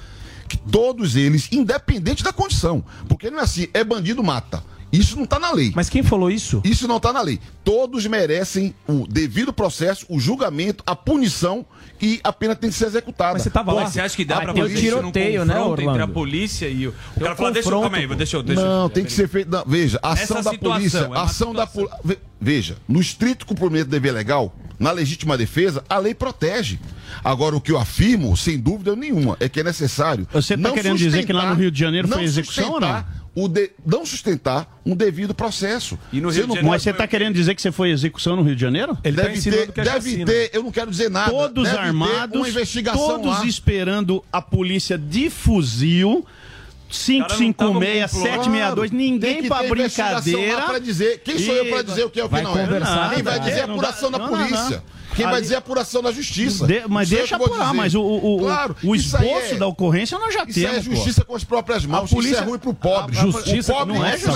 que 0.47 0.57
todos 0.57 1.15
eles, 1.15 1.47
independente 1.51 2.23
da 2.23 2.33
condição, 2.33 2.83
porque 3.07 3.29
não 3.29 3.39
é 3.39 3.43
assim, 3.43 3.67
é 3.73 3.83
bandido 3.83 4.23
mata. 4.23 4.63
Isso 4.91 5.15
não 5.15 5.23
está 5.25 5.37
na 5.39 5.51
lei. 5.51 5.71
Mas 5.75 5.87
quem 5.89 6.01
falou 6.01 6.31
isso? 6.31 6.61
Isso 6.63 6.87
não 6.87 6.97
está 6.97 7.13
na 7.13 7.21
lei. 7.21 7.39
Todos 7.63 8.05
merecem 8.07 8.73
o 8.87 9.05
devido 9.07 9.53
processo, 9.53 10.05
o 10.09 10.19
julgamento, 10.19 10.83
a 10.87 10.95
punição 10.95 11.65
e 12.01 12.19
a 12.23 12.33
pena 12.33 12.55
tem 12.55 12.69
que 12.69 12.75
ser 12.75 12.85
executada. 12.85 13.33
Mas 13.33 13.43
você 13.43 13.49
tava 13.49 13.71
lá? 13.71 13.85
Você 13.87 14.01
acha 14.01 14.15
que 14.15 14.25
dá 14.25 14.41
pra 14.41 14.53
fazer 14.53 14.73
isso 14.73 14.95
num 15.01 15.11
confronto 15.11 15.81
entre 15.81 16.01
a 16.01 16.07
polícia 16.07 16.67
e 16.67 16.87
o... 16.87 16.93
O 17.15 17.19
cara 17.19 17.35
fala, 17.35 17.51
deixa 17.51 17.69
eu... 17.69 17.81
Calma 17.81 17.97
aí, 17.97 18.07
deixa 18.15 18.37
eu... 18.37 18.43
Deixa 18.43 18.61
eu- 18.61 18.65
não, 18.67 18.89
tem 18.89 19.03
que 19.05 19.11
ser 19.13 19.27
feito. 19.27 19.51
não, 19.51 19.63
veja, 19.65 19.99
a 20.01 20.13
Essa 20.13 20.39
ação 20.39 20.51
da 20.53 20.57
polícia. 20.59 20.97
é 21.13 21.17
ação 21.19 21.53
da 21.53 21.67
pol- 21.67 21.89
ve- 22.03 22.17
Veja, 22.41 22.77
no 22.87 23.01
estrito 23.01 23.45
cumprimento 23.45 23.87
do 23.87 23.91
dever 23.91 24.13
legal, 24.13 24.55
na 24.79 24.91
legítima 24.91 25.37
defesa, 25.37 25.83
a 25.89 25.97
lei 25.97 26.13
protege. 26.15 26.79
Agora, 27.21 27.53
o 27.55 27.59
que 27.59 27.69
eu 27.69 27.77
afirmo, 27.77 28.35
sem 28.37 28.57
dúvida 28.57 28.95
nenhuma, 28.95 29.35
é 29.41 29.49
que 29.49 29.59
é 29.59 29.63
necessário. 29.63 30.25
Você 30.31 30.55
tá 30.55 30.63
não 30.63 30.73
querendo 30.73 30.97
dizer 30.97 31.25
que 31.25 31.33
lá 31.33 31.49
no 31.49 31.55
Rio 31.55 31.69
de 31.69 31.77
Janeiro 31.77 32.07
foi 32.07 32.23
execução 32.23 32.71
ou 32.71 32.79
não? 32.79 33.03
O 33.35 33.47
de, 33.47 33.71
não 33.85 34.05
sustentar 34.05 34.79
um 34.85 34.95
devido 34.95 35.33
processo. 35.33 35.97
E 36.11 36.19
no 36.19 36.29
Você 36.31 36.37
Rio 36.39 36.43
de 36.43 36.47
não 36.49 36.55
Janeiro 36.55 36.67
pode- 36.73 36.83
você 36.83 36.89
está 36.89 37.07
querendo 37.07 37.33
dizer 37.35 37.55
que 37.55 37.61
você 37.61 37.71
foi 37.71 37.91
execução 37.91 38.35
no 38.35 38.41
Rio 38.41 38.55
de 38.55 38.61
Janeiro? 38.61 38.97
deve 39.03 39.39
ter, 39.41 39.71
deve 39.71 40.25
ter, 40.25 40.49
eu 40.53 40.63
não 40.63 40.71
quero 40.71 40.89
dizer 40.91 41.09
nada. 41.09 41.29
Todos 41.31 41.63
deve 41.65 41.77
armados, 41.77 42.35
uma 42.35 42.49
investigação 42.49 43.07
todos 43.21 43.39
lá. 43.39 43.45
esperando 43.45 44.23
a 44.31 44.41
polícia 44.41 44.97
de 44.97 45.29
fuzil. 45.29 46.25
556, 46.89 48.09
762, 48.11 48.89
Tem 48.89 48.99
ninguém 48.99 49.41
que 49.43 49.47
pra 49.47 49.61
brincadeira. 49.63 50.55
lá 50.55 50.61
pra 50.63 50.79
dizer. 50.79 51.21
Quem 51.23 51.37
sou 51.37 51.53
eu 51.55 51.65
pra 51.67 51.81
dizer 51.83 52.03
o 52.05 52.09
que 52.09 52.19
é 52.19 52.23
o 52.25 52.29
que 52.29 52.41
não 52.41 52.57
é? 52.57 52.65
vai 52.65 52.79
nada. 52.79 53.39
dizer 53.39 53.59
é 53.59 53.61
a 53.61 53.65
apuração 53.65 54.11
da 54.11 54.17
não, 54.17 54.31
não, 54.31 54.37
polícia. 54.37 54.83
Quem 55.23 55.31
vai 55.31 55.41
dizer 55.41 55.53
é 55.53 55.57
a 55.57 55.59
apuração 55.59 56.01
da 56.01 56.11
justiça. 56.11 56.65
De- 56.67 56.83
mas 56.87 57.11
eu 57.11 57.17
deixa 57.19 57.35
apurar, 57.35 57.73
mas 57.73 57.93
o, 57.95 58.01
o, 58.01 58.35
o- 58.35 58.39
Claro, 58.39 58.75
o 58.83 58.95
isso 58.95 59.15
esboço 59.15 59.53
é- 59.55 59.57
da 59.57 59.67
ocorrência 59.67 60.17
nós 60.17 60.33
já 60.33 60.43
Isso 60.47 60.59
aí 60.59 60.65
é 60.65 60.69
temos. 60.69 60.87
pô. 60.87 60.95
justiça 60.95 61.23
com 61.25 61.35
as 61.35 61.43
próprias 61.43 61.85
mãos. 61.85 62.01
A 62.01 62.05
Isso 62.05 62.15
polícia- 62.15 62.37
é 62.37 62.41
ruim 62.41 62.59
pro 62.59 62.73
pobre. 62.73 63.17
A- 63.17 63.21
a 63.21 63.25
justiça 63.25 63.71
o 63.73 63.75
pobre 63.75 63.93
não 63.93 64.05
é 64.05 64.11
justiça, 64.17 64.31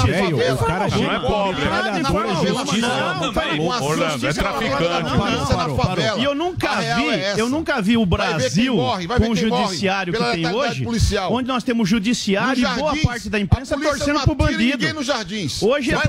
o 0.53 0.65
cara 0.65 0.87
O 0.87 1.01
não 1.01 1.11
é 1.11 1.19
pobre 1.19 1.55
justiça 1.65 2.87
não, 3.19 3.31
tá 3.31 4.09
justiça 4.09 4.27
é 4.27 4.33
traficante. 4.33 6.19
E 6.19 6.23
eu 6.23 6.35
nunca 6.35 6.75
vi, 6.95 7.09
é 7.09 7.33
eu 7.37 7.49
nunca 7.49 7.81
vi 7.81 7.97
o 7.97 8.05
Brasil 8.05 8.75
com 8.75 9.29
o 9.29 9.35
judiciário 9.35 10.13
que 10.13 10.19
tem 10.31 10.47
hoje, 10.47 10.85
onde 11.29 11.47
nós 11.47 11.63
temos 11.63 11.87
judiciário 11.89 12.61
e 12.63 12.75
boa 12.79 12.95
parte 12.97 13.29
da 13.29 13.39
imprensa 13.39 13.77
torcendo 13.77 14.19
pro 14.21 14.35
bandido. 14.35 14.63
ninguém 14.63 14.93
nos 14.93 15.05
jardins. 15.05 15.61
Hoje, 15.61 15.93
a- 15.93 16.01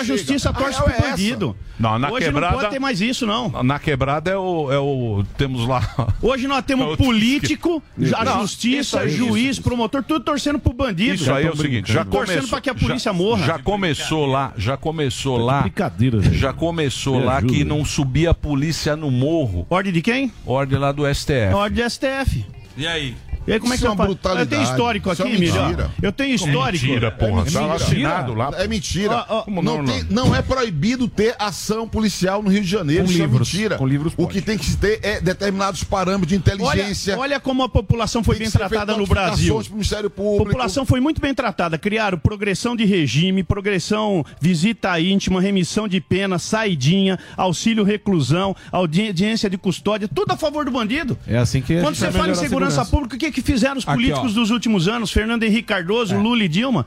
é 0.00 0.04
justiça 0.04 0.52
torce 0.52 0.80
pro 0.82 0.92
é 0.92 1.00
bandido. 1.10 1.56
Não, 1.78 1.98
na 1.98 2.10
hoje 2.10 2.26
quebrada- 2.26 2.52
não 2.52 2.60
pode 2.60 2.70
ter 2.72 2.78
mais 2.78 3.00
isso, 3.00 3.26
não. 3.26 3.51
Na 3.62 3.78
quebrada 3.78 4.30
é 4.30 4.36
o, 4.36 4.72
é 4.72 4.78
o. 4.78 5.24
Temos 5.36 5.66
lá. 5.66 5.82
Hoje 6.22 6.46
nós 6.46 6.64
temos 6.64 6.86
Outros 6.92 7.06
político, 7.06 7.82
que- 7.98 8.14
a 8.14 8.24
Não, 8.24 8.40
justiça, 8.42 8.78
isso 8.80 8.98
aí, 8.98 9.10
juiz, 9.10 9.58
promotor, 9.58 10.02
tudo 10.02 10.24
torcendo 10.24 10.58
pro 10.58 10.72
bandido. 10.72 11.14
Isso 11.14 11.32
aí 11.32 11.46
é 11.46 11.50
o 11.50 11.56
seguinte, 11.56 11.92
já 11.92 12.04
torcendo 12.04 12.34
começou. 12.36 12.48
pra 12.50 12.60
que 12.60 12.70
a 12.70 12.74
polícia 12.74 13.12
já, 13.12 13.12
morra. 13.12 13.46
Já 13.46 13.58
começou 13.58 14.26
lá, 14.26 14.52
já 14.56 14.76
começou 14.76 15.36
lá. 15.36 15.62
brincadeira, 15.62 16.20
Já 16.22 16.52
começou 16.52 17.18
Me 17.20 17.24
lá 17.26 17.36
ajuda. 17.38 17.52
que 17.52 17.64
não 17.64 17.84
subia 17.84 18.30
a 18.30 18.34
polícia 18.34 18.96
no 18.96 19.10
morro. 19.10 19.66
Ordem 19.68 19.92
de 19.92 20.02
quem? 20.02 20.32
Ordem 20.46 20.78
lá 20.78 20.92
do 20.92 21.02
STF. 21.12 21.54
Ordem 21.54 21.84
de 21.84 21.90
STF. 21.90 22.46
E 22.76 22.86
aí? 22.86 23.14
E 23.46 23.52
aí, 23.52 23.58
como 23.60 23.72
é 23.72 23.76
que 23.76 23.80
Isso 23.80 23.86
é 23.86 23.88
eu 23.88 23.92
uma 23.92 23.96
faço? 23.96 24.08
brutalidade. 24.08 24.50
Eu 24.52 24.58
tenho 24.58 24.70
histórico 24.70 25.12
Isso 25.12 25.22
é 25.22 25.24
aqui, 25.24 25.32
uma 25.36 25.44
Emílio. 25.44 25.62
mentira. 25.62 25.90
Eu 26.00 26.12
tenho 26.12 26.34
histórico. 26.34 26.86
Mentira, 26.86 27.10
porra. 27.10 27.44
Tá 27.44 27.60
mentira. 27.60 27.74
assinado 27.74 28.34
lá. 28.34 28.50
É 28.56 28.68
mentira. 28.68 29.26
Ó, 29.28 29.44
ó, 29.46 29.50
não, 29.50 29.62
não, 29.62 29.84
tem- 29.84 30.04
não 30.10 30.34
é 30.34 30.42
proibido 30.42 31.08
ter 31.08 31.34
ação 31.38 31.88
policial 31.88 32.42
no 32.42 32.50
Rio 32.50 32.62
de 32.62 32.68
Janeiro. 32.68 33.04
Com 33.04 33.10
Isso 33.10 33.20
livros, 33.20 33.48
é 33.48 33.52
mentira. 33.56 33.78
com 33.78 33.86
livros 33.86 34.12
o 34.16 34.26
que 34.28 34.40
tem 34.40 34.56
que 34.56 34.64
se 34.64 34.76
ter 34.76 35.00
é 35.02 35.20
determinados 35.20 35.82
parâmetros 35.84 36.28
de 36.28 36.36
inteligência. 36.36 37.14
Olha, 37.14 37.22
olha 37.22 37.40
como 37.40 37.62
a 37.62 37.68
população 37.68 38.22
foi 38.22 38.36
Tem 38.36 38.44
bem 38.44 38.50
que 38.52 38.58
tratada 38.58 38.96
no 38.96 39.06
Brasil. 39.06 39.58
A 39.58 39.62
Público. 40.10 40.44
população 40.44 40.84
foi 40.86 41.00
muito 41.00 41.20
bem 41.20 41.34
tratada. 41.34 41.76
Criaram 41.78 42.18
progressão 42.18 42.76
de 42.76 42.84
regime, 42.84 43.42
progressão 43.42 44.24
visita 44.40 44.98
íntima, 45.00 45.40
remissão 45.40 45.88
de 45.88 46.00
pena, 46.00 46.38
saidinha, 46.38 47.18
auxílio 47.36 47.82
reclusão, 47.84 48.54
audi- 48.70 49.08
audiência 49.08 49.50
de 49.50 49.56
custódia, 49.58 50.06
tudo 50.08 50.32
a 50.32 50.36
favor 50.36 50.64
do 50.64 50.70
bandido. 50.70 51.18
É 51.26 51.36
assim 51.38 51.60
que 51.60 51.80
Quando 51.80 51.94
você 51.96 52.10
fala 52.10 52.30
em 52.30 52.34
segurança, 52.34 52.42
segurança. 52.42 52.84
pública, 52.84 53.16
o 53.16 53.18
que, 53.18 53.31
que 53.32 53.42
fizeram 53.42 53.76
os 53.78 53.84
Aqui, 53.86 53.94
políticos 53.94 54.32
ó. 54.32 54.40
dos 54.40 54.50
últimos 54.50 54.86
anos? 54.88 55.10
Fernando 55.10 55.42
Henrique 55.42 55.64
Cardoso, 55.68 56.14
É. 56.14 56.18
Lula 56.18 56.44
e 56.44 56.48
Dilma. 56.48 56.86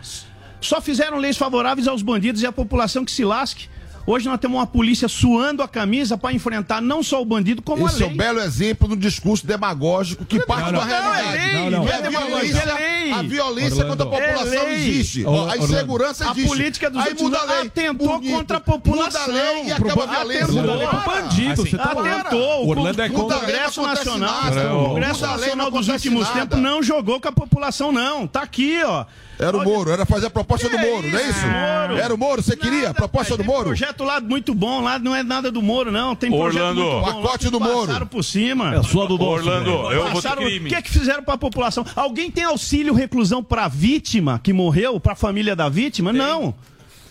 Só 0.62 0.80
fizeram 0.82 1.18
leis 1.18 1.38
favoráveis 1.38 1.88
aos 1.88 2.02
bandidos 2.02 2.42
e 2.42 2.46
à 2.46 2.52
população 2.52 3.04
que 3.04 3.12
se 3.12 3.24
lasque. 3.26 3.68
Hoje 4.08 4.28
nós 4.30 4.40
temos 4.40 4.58
uma 4.60 4.68
polícia 4.68 5.08
suando 5.08 5.64
a 5.64 5.68
camisa 5.68 6.16
para 6.16 6.32
enfrentar 6.32 6.80
não 6.80 7.02
só 7.02 7.20
o 7.20 7.26
bandido, 7.26 7.60
como 7.64 7.88
Esse 7.88 8.04
é 8.04 8.06
a 8.06 8.06
um 8.06 8.10
lei. 8.10 8.18
belo 8.20 8.40
exemplo 8.40 8.88
do 8.88 8.96
discurso 8.96 9.48
demagógico 9.48 10.24
que 10.24 10.40
parte 10.46 10.72
não, 10.72 10.80
da 10.80 10.86
não, 10.86 10.94
é 11.16 11.22
realidade. 11.22 11.56
lei, 11.56 11.70
não 11.72 11.82
a 11.84 11.90
é 11.90 12.02
demagogia, 12.04 12.28
violência, 12.38 12.60
é 12.60 12.74
lei. 12.76 13.12
a 13.12 13.22
violência 13.24 13.86
contra 13.86 14.06
a 14.06 14.08
Orlando. 14.08 14.28
população 14.28 14.54
É 14.54 14.64
lei. 14.66 14.76
existe. 14.76 15.26
Ó, 15.26 15.30
a 15.30 15.42
Orlando. 15.42 15.64
insegurança 15.64 16.28
A 16.28 16.32
existe. 16.34 16.48
política 16.48 16.90
dos 16.92 17.02
Aí 17.02 17.10
últimos 17.10 17.32
muda 17.32 17.42
a 17.42 17.46
lei. 17.46 17.68
atentou 17.68 18.08
Bonito. 18.08 18.32
contra 18.38 18.58
a 18.58 18.60
população. 18.60 19.22
Muda 19.28 19.40
a 19.40 19.44
lei 19.44 19.62
e 19.72 19.74
Pro- 19.74 19.88
acaba 19.88 20.04
a 20.04 20.08
violência. 20.08 20.44
atentou. 20.44 20.62
Muda 20.62 20.72
a 20.72 20.76
lei 20.78 20.88
pro 20.88 21.00
bandido, 21.12 21.52
Assim, 21.54 21.62
você 21.72 21.78
tá 21.78 21.84
atentou. 21.92 22.66
O 22.66 22.70
Orlando 22.70 23.02
é 23.02 23.08
o 23.08 23.12
contra- 23.12 23.40
Congresso 23.40 23.82
a 23.82 23.84
lei, 23.94 24.04
não 24.06 24.18
Nacional, 24.20 24.82
o 24.84 24.90
Congresso 24.90 25.26
a 25.26 25.28
Nacional 25.30 25.72
não 25.72 25.80
dos 25.80 25.88
últimos 25.88 26.30
tempos 26.30 26.60
não 26.60 26.84
jogou 26.84 27.20
com 27.20 27.28
a 27.28 27.32
população, 27.32 27.92
não. 27.92 28.28
Tá 28.28 28.44
aqui, 28.44 28.84
ó. 28.86 29.06
Era 29.38 29.58
o 29.58 29.64
Moro, 29.64 29.92
era 29.92 30.06
fazer 30.06 30.28
a 30.28 30.30
proposta 30.30 30.70
do 30.70 30.78
Moro, 30.78 31.08
não 31.08 31.20
é 31.20 31.30
isso? 31.30 31.46
Moro? 31.46 31.98
Era 32.02 32.14
o 32.14 32.18
Moro, 32.18 32.42
você 32.42 32.56
queria 32.56 32.90
a 32.90 32.94
proposta 32.94 33.36
do 33.36 33.44
Moro? 33.44 33.66
projeto 33.66 34.04
lá 34.04 34.20
muito 34.22 34.54
bom, 34.56 34.82
lá 34.82 34.98
não 34.98 35.14
é 35.16 35.24
nada 35.24 35.52
do 35.52 35.62
Moro, 35.62 35.92
não. 35.92 36.16
Tem 36.16 36.30
projeto 36.32 36.62
Orlando. 36.62 36.82
muito 36.82 36.96
bom. 36.96 37.02
lá 37.02 37.14
Pacote 37.16 37.46
que 37.46 37.52
do 37.52 37.60
Moro. 37.60 37.88
Passaram 37.88 38.08
por 38.08 38.24
cima. 38.24 38.76
É 38.76 38.84
só 38.84 39.06
do 39.06 39.22
Orlando, 39.22 39.70
eu 39.70 40.04
vou 40.04 40.08
ter 40.08 40.14
Passaram- 40.28 40.44
crime. 40.44 40.66
O 40.68 40.70
que 40.70 40.76
é 40.76 40.82
que 40.82 40.90
fizeram 40.92 41.24
pra 41.24 41.38
população? 41.38 41.86
Alguém 41.96 42.32
tem 42.32 42.44
auxílio 42.44 42.94
reclusão 42.94 43.44
pra 43.44 43.68
vítima 43.68 44.40
que 44.42 44.54
morreu, 44.54 45.00
pra 45.00 45.16
família 45.16 45.56
da 45.56 45.68
vítima? 45.70 46.14
Não. 46.14 46.54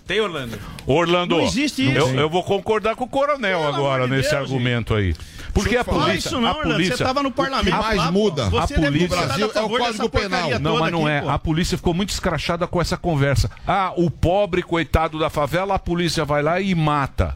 Tem, 0.07 0.21
Orlando? 0.21 0.59
Orlando, 0.87 1.37
Não 1.37 1.45
existe 1.45 1.89
isso. 1.89 1.97
Eu, 1.99 2.09
eu 2.21 2.29
vou 2.29 2.43
concordar 2.45 2.95
com 2.95 3.05
o 3.05 3.09
coronel 3.09 3.67
agora 3.67 4.05
de 4.05 4.11
nesse 4.11 4.31
Deus, 4.31 4.43
argumento 4.43 4.95
aí. 4.95 5.15
Porque 5.55 5.77
a 5.77 5.85
polícia. 5.85 6.29
isso 6.29 6.41
não, 6.41 6.49
a 6.49 6.51
Orlando. 6.51 6.75
polícia 6.75 6.97
Você 6.97 7.05
tava 7.05 7.23
no 7.23 7.31
parlamento. 7.31 7.75
O 7.75 7.79
que 7.79 7.85
mais 7.85 7.97
lá, 7.97 8.11
muda 8.13 8.51
Você 8.51 8.75
a 8.75 8.77
polícia- 8.81 9.09
Brasil 9.09 9.51
é 9.55 9.61
o 9.63 9.69
Código 9.71 10.09
Penal. 10.11 10.51
Não, 10.61 10.79
mas 10.79 10.93
não 10.93 11.07
aqui, 11.07 11.11
é. 11.17 11.21
pô. 11.23 11.31
A 11.31 11.39
polícia 11.39 11.79
ficou 11.79 11.95
muito 11.95 12.11
escrachada 12.11 12.67
com 12.67 12.81
essa 12.83 12.97
conversa. 12.99 13.51
Ah, 13.67 13.93
o 13.97 14.11
pobre 14.11 14.63
coitado 14.63 15.19
da 15.19 15.31
favela, 15.31 15.77
a 15.77 15.79
polícia 15.79 16.25
vai 16.25 16.43
lá 16.43 16.61
e 16.61 16.75
mata. 16.75 17.33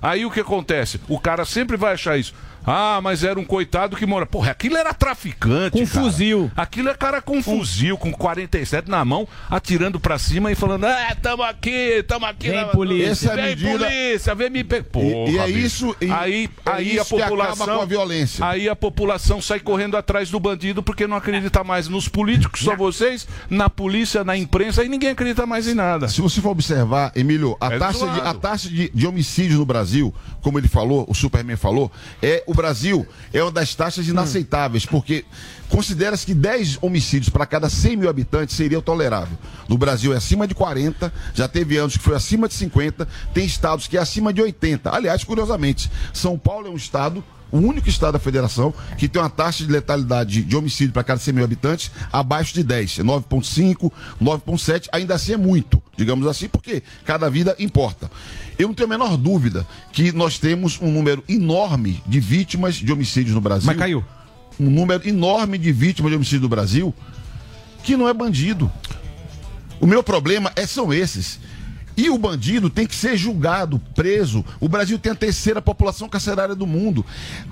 Aí 0.00 0.24
o 0.26 0.30
que 0.30 0.40
acontece? 0.40 1.00
O 1.08 1.18
cara 1.18 1.44
sempre 1.44 1.76
vai 1.76 1.94
achar 1.94 2.16
isso. 2.18 2.34
Ah, 2.66 3.00
mas 3.02 3.22
era 3.24 3.38
um 3.38 3.44
coitado 3.44 3.96
que 3.96 4.06
mora. 4.06 4.24
Porra, 4.26 4.50
aquilo 4.52 4.76
era 4.76 4.92
traficante. 4.94 5.70
Com 5.78 5.86
cara. 5.86 6.04
fuzil. 6.04 6.50
Aquilo 6.56 6.88
é 6.88 6.94
cara 6.94 7.20
com 7.20 7.42
fuzil, 7.42 7.96
com 7.98 8.10
47 8.12 8.90
na 8.90 9.04
mão, 9.04 9.28
atirando 9.50 10.00
pra 10.00 10.18
cima 10.18 10.50
e 10.50 10.54
falando: 10.54 10.84
Ah, 10.84 11.16
tamo 11.20 11.42
aqui, 11.42 12.02
tamo 12.08 12.26
aqui. 12.26 12.48
Vem 12.50 12.60
na- 12.60 12.66
polícia. 12.68 13.10
Essa 13.10 13.28
é 13.28 13.32
a 13.32 13.36
Vem 13.36 13.44
medida- 13.46 13.78
polícia, 13.86 14.34
vem 14.34 14.50
me 14.50 14.64
pegar. 14.64 14.84
E- 14.94 15.30
e 15.32 15.38
é 15.38 15.48
isso- 15.50 15.94
e- 16.00 16.10
aí 16.10 16.48
é 16.64 16.70
aí 16.70 16.98
a 16.98 17.02
isso 17.02 17.14
que 17.16 17.22
acaba 17.22 17.36
população. 17.46 17.76
com 17.76 17.82
a 17.82 17.86
violência. 17.86 18.44
Aí 18.46 18.68
a 18.68 18.76
população 18.76 19.40
sai 19.42 19.60
correndo 19.60 19.96
atrás 19.96 20.30
do 20.30 20.40
bandido 20.40 20.82
porque 20.82 21.06
não 21.06 21.16
acredita 21.16 21.62
mais 21.62 21.88
nos 21.88 22.08
políticos, 22.08 22.60
só 22.60 22.74
vocês, 22.76 23.26
na 23.50 23.68
polícia, 23.68 24.24
na 24.24 24.36
imprensa, 24.36 24.84
e 24.84 24.88
ninguém 24.88 25.10
acredita 25.10 25.46
mais 25.46 25.68
em 25.68 25.74
nada. 25.74 26.08
Se 26.08 26.20
você 26.20 26.40
for 26.40 26.50
observar, 26.50 27.12
Emílio, 27.14 27.56
a 27.60 27.74
É 27.74 27.78
taxa, 27.78 28.06
de, 28.08 28.20
a 28.20 28.34
taxa 28.34 28.68
de, 28.68 28.88
de 28.90 29.06
homicídio 29.06 29.58
no 29.58 29.66
Brasil, 29.66 30.14
como 30.40 30.58
ele 30.58 30.68
falou, 30.68 31.04
o 31.08 31.14
Superman 31.14 31.56
falou, 31.56 31.90
é 32.22 32.42
o 32.46 32.53
Brasil 32.54 33.06
é 33.32 33.42
uma 33.42 33.50
das 33.50 33.74
taxas 33.74 34.06
inaceitáveis, 34.08 34.86
porque 34.86 35.24
considera-se 35.68 36.24
que 36.24 36.34
10 36.34 36.78
homicídios 36.80 37.28
para 37.28 37.46
cada 37.46 37.68
100 37.68 37.96
mil 37.96 38.08
habitantes 38.08 38.56
seria 38.56 38.78
o 38.78 38.82
tolerável. 38.82 39.36
No 39.68 39.76
Brasil 39.76 40.12
é 40.12 40.16
acima 40.16 40.46
de 40.46 40.54
40, 40.54 41.12
já 41.34 41.48
teve 41.48 41.76
anos 41.76 41.96
que 41.96 42.02
foi 42.02 42.14
acima 42.14 42.48
de 42.48 42.54
50, 42.54 43.06
tem 43.32 43.44
estados 43.44 43.86
que 43.86 43.96
é 43.96 44.00
acima 44.00 44.32
de 44.32 44.40
80. 44.40 44.94
Aliás, 44.94 45.24
curiosamente, 45.24 45.90
São 46.12 46.38
Paulo 46.38 46.68
é 46.68 46.70
um 46.70 46.76
estado 46.76 47.22
o 47.54 47.58
único 47.58 47.88
estado 47.88 48.14
da 48.14 48.18
federação 48.18 48.74
que 48.98 49.08
tem 49.08 49.22
uma 49.22 49.30
taxa 49.30 49.64
de 49.64 49.70
letalidade 49.70 50.42
de 50.42 50.56
homicídio 50.56 50.92
para 50.92 51.04
cada 51.04 51.20
100 51.20 51.34
mil 51.34 51.44
habitantes 51.44 51.88
abaixo 52.12 52.52
de 52.52 52.64
10. 52.64 52.98
É 52.98 53.02
9,5, 53.04 53.92
9,7, 54.20 54.88
ainda 54.90 55.14
assim 55.14 55.34
é 55.34 55.36
muito, 55.36 55.80
digamos 55.96 56.26
assim, 56.26 56.48
porque 56.48 56.82
cada 57.04 57.30
vida 57.30 57.54
importa. 57.60 58.10
Eu 58.58 58.66
não 58.66 58.74
tenho 58.74 58.88
a 58.88 58.90
menor 58.90 59.16
dúvida 59.16 59.64
que 59.92 60.10
nós 60.10 60.36
temos 60.36 60.80
um 60.82 60.90
número 60.90 61.22
enorme 61.28 62.02
de 62.04 62.18
vítimas 62.18 62.74
de 62.74 62.92
homicídios 62.92 63.32
no 63.32 63.40
Brasil. 63.40 63.66
Mas 63.68 63.76
caiu. 63.76 64.04
Um 64.58 64.68
número 64.68 65.08
enorme 65.08 65.56
de 65.56 65.70
vítimas 65.70 66.10
de 66.10 66.16
homicídio 66.16 66.42
no 66.42 66.48
Brasil 66.48 66.92
que 67.84 67.96
não 67.96 68.08
é 68.08 68.12
bandido. 68.12 68.70
O 69.80 69.86
meu 69.86 70.02
problema 70.02 70.50
é, 70.56 70.66
são 70.66 70.92
esses 70.92 71.38
e 71.96 72.10
o 72.10 72.18
bandido 72.18 72.68
tem 72.68 72.86
que 72.86 72.94
ser 72.94 73.16
julgado, 73.16 73.80
preso. 73.94 74.44
O 74.60 74.68
Brasil 74.68 74.98
tem 74.98 75.12
a 75.12 75.14
terceira 75.14 75.62
população 75.62 76.08
carcerária 76.08 76.54
do 76.54 76.66
mundo. 76.66 77.04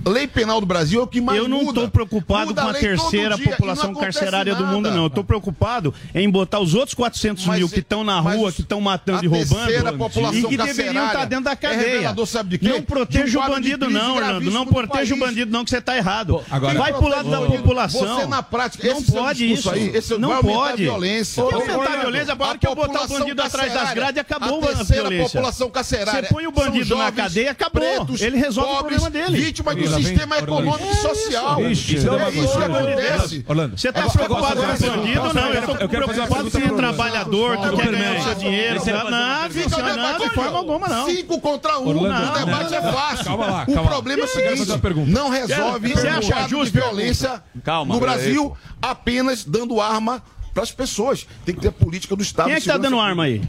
Lei 0.05 0.27
penal 0.27 0.61
do 0.61 0.67
Brasil 0.67 1.01
é 1.01 1.05
o 1.05 1.07
que 1.07 1.21
mais 1.21 1.39
Eu 1.39 1.49
não 1.49 1.63
estou 1.63 1.89
preocupado 1.89 2.49
muda 2.49 2.63
com 2.63 2.69
a, 2.69 2.71
a 2.71 2.75
terceira 2.75 3.37
dia, 3.37 3.51
população 3.51 3.95
carcerária 3.95 4.53
nada. 4.53 4.65
do 4.65 4.73
mundo, 4.73 4.91
não. 4.91 5.03
Eu 5.03 5.07
estou 5.07 5.25
preocupado 5.25 5.95
em 6.15 6.29
botar 6.29 6.61
os 6.61 6.75
outros 6.75 6.95
400 6.95 7.47
mas, 7.47 7.59
mil 7.59 7.69
que 7.69 7.81
estão 7.81 8.03
na 8.03 8.19
rua, 8.19 8.49
os, 8.49 8.55
que 8.55 8.63
estão 8.63 8.81
matando 8.81 9.25
e 9.25 9.29
roubando, 9.29 9.99
população 9.99 10.41
e 10.41 10.45
que 10.45 10.57
deveriam 10.57 11.07
estar 11.07 11.19
tá 11.21 11.25
dentro 11.25 11.45
da 11.45 11.53
é 11.53 11.57
cadeia. 11.57 12.15
É 12.19 12.27
sabe 12.27 12.51
de 12.51 12.59
quê? 12.59 12.69
Não 12.69 12.83
proteja 12.83 13.39
um 13.39 13.45
o 13.45 13.49
bandido, 13.49 13.91
não, 13.91 14.17
Orlando. 14.17 14.51
Não 14.51 14.67
proteja 14.67 15.15
o 15.15 15.19
bandido, 15.19 15.51
não, 15.51 15.65
que 15.65 15.71
você 15.71 15.79
está 15.79 15.97
errado. 15.97 16.35
Pô, 16.35 16.45
agora, 16.51 16.79
Vai 16.79 16.93
pro 16.93 17.09
lado 17.09 17.31
da 17.31 17.41
população. 17.43 18.21
Você, 18.21 18.27
na 18.27 18.43
prática, 18.43 18.89
não 18.89 19.03
pode 19.03 19.53
isso. 19.53 19.71
Aí, 19.71 19.93
não 20.19 20.41
pode. 20.41 20.83
Violência. 20.83 21.43
Violência, 21.43 22.35
a 22.35 22.59
que 22.59 22.67
eu 22.67 22.75
botar 22.75 23.05
o 23.05 23.09
bandido 23.09 23.43
atrás 23.43 23.73
das 23.73 23.93
grades, 23.93 24.21
acabou 24.33 24.69
a, 24.69 24.81
a 24.81 24.83
violência. 24.83 25.29
população 25.29 25.71
carcerária. 25.71 26.23
Você 26.23 26.35
põe 26.35 26.47
o 26.47 26.53
bandido 26.53 26.85
jovens, 26.85 27.05
na 27.05 27.13
cadeia, 27.13 27.51
acabou. 27.51 27.83
Pretos, 27.83 28.21
ele 28.21 28.37
resolve 28.37 28.75
pobres, 28.75 28.99
o 28.99 29.01
problema 29.01 29.31
dele. 29.31 29.45
Vítima 29.45 29.75
do 29.75 29.95
sistema 29.95 30.39
econômico 30.39 30.85
e 30.85 30.89
é 30.89 30.95
social. 30.95 31.71
Isso, 31.71 31.93
é 31.93 32.31
isso 32.31 32.59
que 32.59 32.65
acontece. 32.65 33.45
Orlando. 33.49 33.79
Você 33.79 33.89
está 33.89 34.09
preocupado 34.09 34.61
com 34.61 34.63
o 34.63 34.97
bandido? 34.97 35.35
Não, 35.35 35.49
eu 35.49 35.61
estou 35.61 35.89
preocupado 35.89 36.51
com 36.51 36.59
o 36.59 36.77
trabalhador 36.77 37.59
que 37.59 37.77
quer 37.77 37.91
ganhar 37.91 38.23
seu 38.23 38.35
dinheiro. 38.35 38.83
Não, 38.85 38.93
é 38.93 39.49
então 39.65 39.79
não, 39.97 40.09
é 40.09 40.19
de 40.19 40.31
forma 40.35 40.59
alguma, 40.59 40.89
não. 40.89 41.07
Cinco 41.07 41.41
contra 41.41 41.79
um, 41.79 41.89
o 41.89 42.35
debate 42.35 42.75
é 42.75 42.83
fácil. 42.83 43.25
Calma 43.25 43.47
lá. 43.47 43.65
O 43.67 43.87
problema 43.87 44.23
é 44.23 44.25
o 44.25 44.29
seguinte, 44.29 44.63
não 45.07 45.29
resolve 45.29 45.93
você 45.93 46.09
acha 46.09 46.49
justo 46.49 46.73
violência 46.73 47.43
no 47.87 48.01
Brasil 48.01 48.57
apenas 48.81 49.45
dando 49.45 49.81
arma 49.81 50.23
para 50.53 50.63
as 50.63 50.71
pessoas. 50.71 51.27
Tem 51.45 51.55
que 51.55 51.61
ter 51.61 51.69
a 51.69 51.73
política 51.73 52.15
do 52.15 52.23
Estado. 52.23 52.47
Quem 52.47 52.55
é 52.55 52.57
que 52.57 52.63
está 52.63 52.79
dando 52.79 52.99
arma 52.99 53.25
aí? 53.25 53.43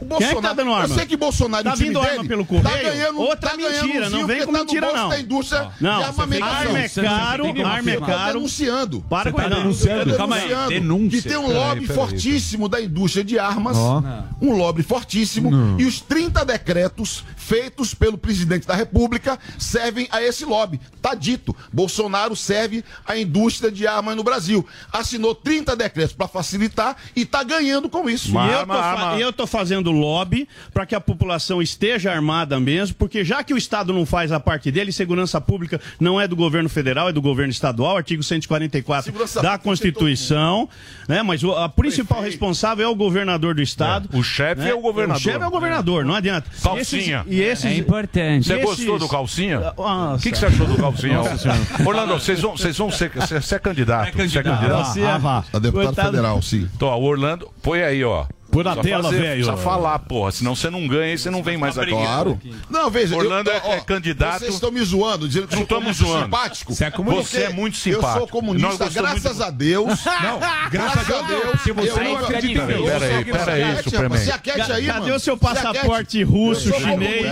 O 0.00 0.04
Bolsonaro, 0.04 0.18
Quem 0.18 0.26
é 0.26 0.34
que 0.34 0.42
tá 0.42 0.52
dando 0.54 0.72
arma? 0.72 0.94
Eu 0.94 0.98
sei 0.98 1.06
que 1.06 1.16
Bolsonaro 1.16 1.64
tá 1.64 1.74
vindo 1.74 1.98
arma 2.00 2.16
dele, 2.16 2.28
pelo 2.28 2.42
tá 2.44 2.48
correio. 2.48 2.84
Tá 2.84 2.90
ganhando, 2.90 3.20
Outra 3.20 3.50
tá 3.50 3.56
mentira, 3.56 4.10
não 4.10 4.26
vem 4.26 4.40
tá 4.40 4.46
com 4.46 4.52
tá 4.52 4.58
mentira 4.58 4.92
não. 4.92 5.08
Da 5.08 5.20
indústria 5.20 5.70
não, 5.80 5.98
de 5.98 6.02
é 6.02 6.06
arma 6.06 6.34
é 6.34 6.38
caro, 6.38 6.70
arma 7.66 7.90
é 7.90 7.96
caro. 7.96 8.06
Tá 8.06 8.32
denunciando. 8.32 9.00
Para 9.08 9.32
com 9.32 9.38
tá 9.38 9.48
denunciando. 9.48 10.16
Calma 10.16 10.36
aí, 10.36 10.68
denúncia. 10.68 11.22
Que 11.22 11.28
tem 11.28 11.36
um 11.36 11.52
lobby 11.52 11.86
fortíssimo 11.86 12.68
da 12.68 12.80
indústria 12.80 13.24
de 13.24 13.38
armas, 13.38 13.76
um 14.40 14.52
lobby 14.52 14.82
fortíssimo 14.82 15.50
e 15.78 15.84
os 15.84 16.00
30 16.00 16.44
decretos 16.44 17.24
feitos 17.36 17.94
pelo 17.94 18.16
presidente 18.16 18.66
da 18.66 18.74
República 18.74 19.38
servem 19.58 20.08
a 20.10 20.22
esse 20.22 20.44
lobby. 20.44 20.80
Tá 21.02 21.14
dito, 21.14 21.54
Bolsonaro 21.72 22.36
serve 22.36 22.84
à 23.06 23.16
indústria 23.18 23.70
de 23.70 23.86
armas 23.86 24.16
no 24.16 24.22
Brasil. 24.22 24.64
Assinou 24.92 25.34
30 25.34 25.74
decretos 25.76 26.14
para 26.14 26.28
facilitar 26.28 26.96
e 27.14 27.24
tá 27.24 27.42
ganhando 27.42 27.88
com 27.88 28.08
isso. 28.08 28.30
E 28.30 29.20
eu 29.20 29.30
eu 29.30 29.32
tô 29.32 29.46
fazendo 29.46 29.89
fazendo 29.90 29.98
lobby 29.98 30.48
para 30.72 30.86
que 30.86 30.94
a 30.94 31.00
população 31.00 31.60
esteja 31.60 32.12
armada 32.12 32.58
mesmo, 32.60 32.94
porque 32.96 33.24
já 33.24 33.42
que 33.42 33.52
o 33.52 33.58
Estado 33.58 33.92
não 33.92 34.06
faz 34.06 34.32
a 34.32 34.38
parte 34.38 34.70
dele, 34.70 34.92
segurança 34.92 35.40
pública 35.40 35.80
não 35.98 36.20
é 36.20 36.26
do 36.26 36.36
governo 36.36 36.68
federal, 36.68 37.08
é 37.08 37.12
do 37.12 37.20
governo 37.20 37.50
estadual, 37.50 37.96
artigo 37.96 38.22
144 38.22 39.04
segurança 39.04 39.42
da 39.42 39.54
é 39.54 39.58
Constituição, 39.58 40.68
né? 41.08 41.22
Mas 41.22 41.42
a 41.44 41.68
principal 41.68 42.18
Prefeito. 42.18 42.32
responsável 42.32 42.86
é 42.86 42.88
o 42.88 42.94
governador 42.94 43.54
do 43.54 43.62
estado. 43.62 44.08
É. 44.12 44.16
O 44.16 44.22
chefe 44.22 44.62
né? 44.62 44.70
é 44.70 44.74
o 44.74 44.80
governador. 44.80 45.20
O 45.20 45.22
chefe 45.22 45.42
é 45.42 45.46
o 45.46 45.50
governador, 45.50 46.04
não 46.04 46.14
adianta. 46.14 46.48
É. 46.48 46.62
Calcinha. 46.62 47.24
Esses, 47.26 47.32
e 47.32 47.40
esses, 47.40 47.64
é 47.64 47.76
importante. 47.76 48.46
Você 48.46 48.58
gostou 48.58 48.98
do 48.98 49.08
calcinha? 49.08 49.72
Ah, 49.78 50.14
o 50.16 50.18
que, 50.18 50.30
que, 50.30 50.38
você 50.38 50.46
achou 50.46 50.66
do 50.66 50.76
calcinha? 50.76 51.20
Orlando, 51.84 52.14
vocês 52.14 52.40
vão, 52.40 52.56
vocês 52.56 52.76
vão 52.76 52.90
ser, 52.90 53.10
ser, 53.26 53.42
ser 53.42 53.60
candidato. 53.60 54.08
É 54.08 54.12
candidato. 54.12 54.30
Você 54.30 54.38
é, 54.38 54.40
é 54.40 54.44
candidato. 54.44 55.26
Ah, 55.26 55.38
ah, 55.38 55.44
ah, 55.52 55.58
deputado 55.58 55.86
Coitado. 55.86 56.10
federal, 56.10 56.42
sim. 56.42 56.68
Então, 56.74 56.88
o 56.88 57.02
Orlando, 57.02 57.50
põe 57.62 57.82
aí, 57.82 58.04
ó. 58.04 58.26
Põe 58.50 58.64
na 58.64 58.76
tela, 58.76 59.10
velho. 59.10 59.44
Precisa 59.44 59.56
falar, 59.56 59.98
porra. 60.00 60.32
Senão 60.32 60.56
você 60.56 60.68
não 60.68 60.86
ganha 60.86 61.14
e 61.14 61.18
você 61.18 61.30
não 61.30 61.42
vem 61.42 61.56
mais 61.56 61.78
agora. 61.78 61.90
Claro. 61.90 62.40
Não, 62.68 62.90
veja. 62.90 63.16
Orlando 63.16 63.50
eu, 63.50 63.56
é, 63.56 63.62
ó, 63.64 63.74
é 63.74 63.80
candidato. 63.80 64.40
Vocês 64.40 64.54
estão 64.54 64.70
me 64.70 64.80
zoando, 64.82 65.28
dizendo 65.28 65.48
que 65.48 65.54
não 65.54 65.62
estamos 65.62 65.96
zoando. 65.96 66.24
simpático. 66.24 66.74
Você 66.74 66.84
é, 66.84 66.90
comunista. 66.90 67.38
você 67.38 67.42
é 67.44 67.48
muito 67.50 67.76
simpático. 67.76 68.08
Eu 68.08 68.18
sou 68.18 68.28
comunista, 68.28 68.88
graças 68.88 69.22
muito... 69.22 69.42
a 69.42 69.50
Deus. 69.50 70.04
Não, 70.20 70.40
graças 70.70 71.10
a 71.10 71.22
Deus. 71.22 71.62
Se 71.62 71.72
você 71.72 72.00
é 72.00 72.04
não 72.04 72.16
acredita 72.18 72.62
em 72.62 72.66
Deus. 72.66 72.90
Peraí, 72.90 73.24
peraí, 73.24 73.82
Superman. 73.82 74.18
Se 74.18 74.32
aquete 74.32 74.72
aí, 74.72 74.86
Cadê 74.86 75.12
o 75.12 75.20
seu 75.20 75.36
passaporte 75.36 76.22
russo, 76.22 76.72
chinês? 76.74 77.26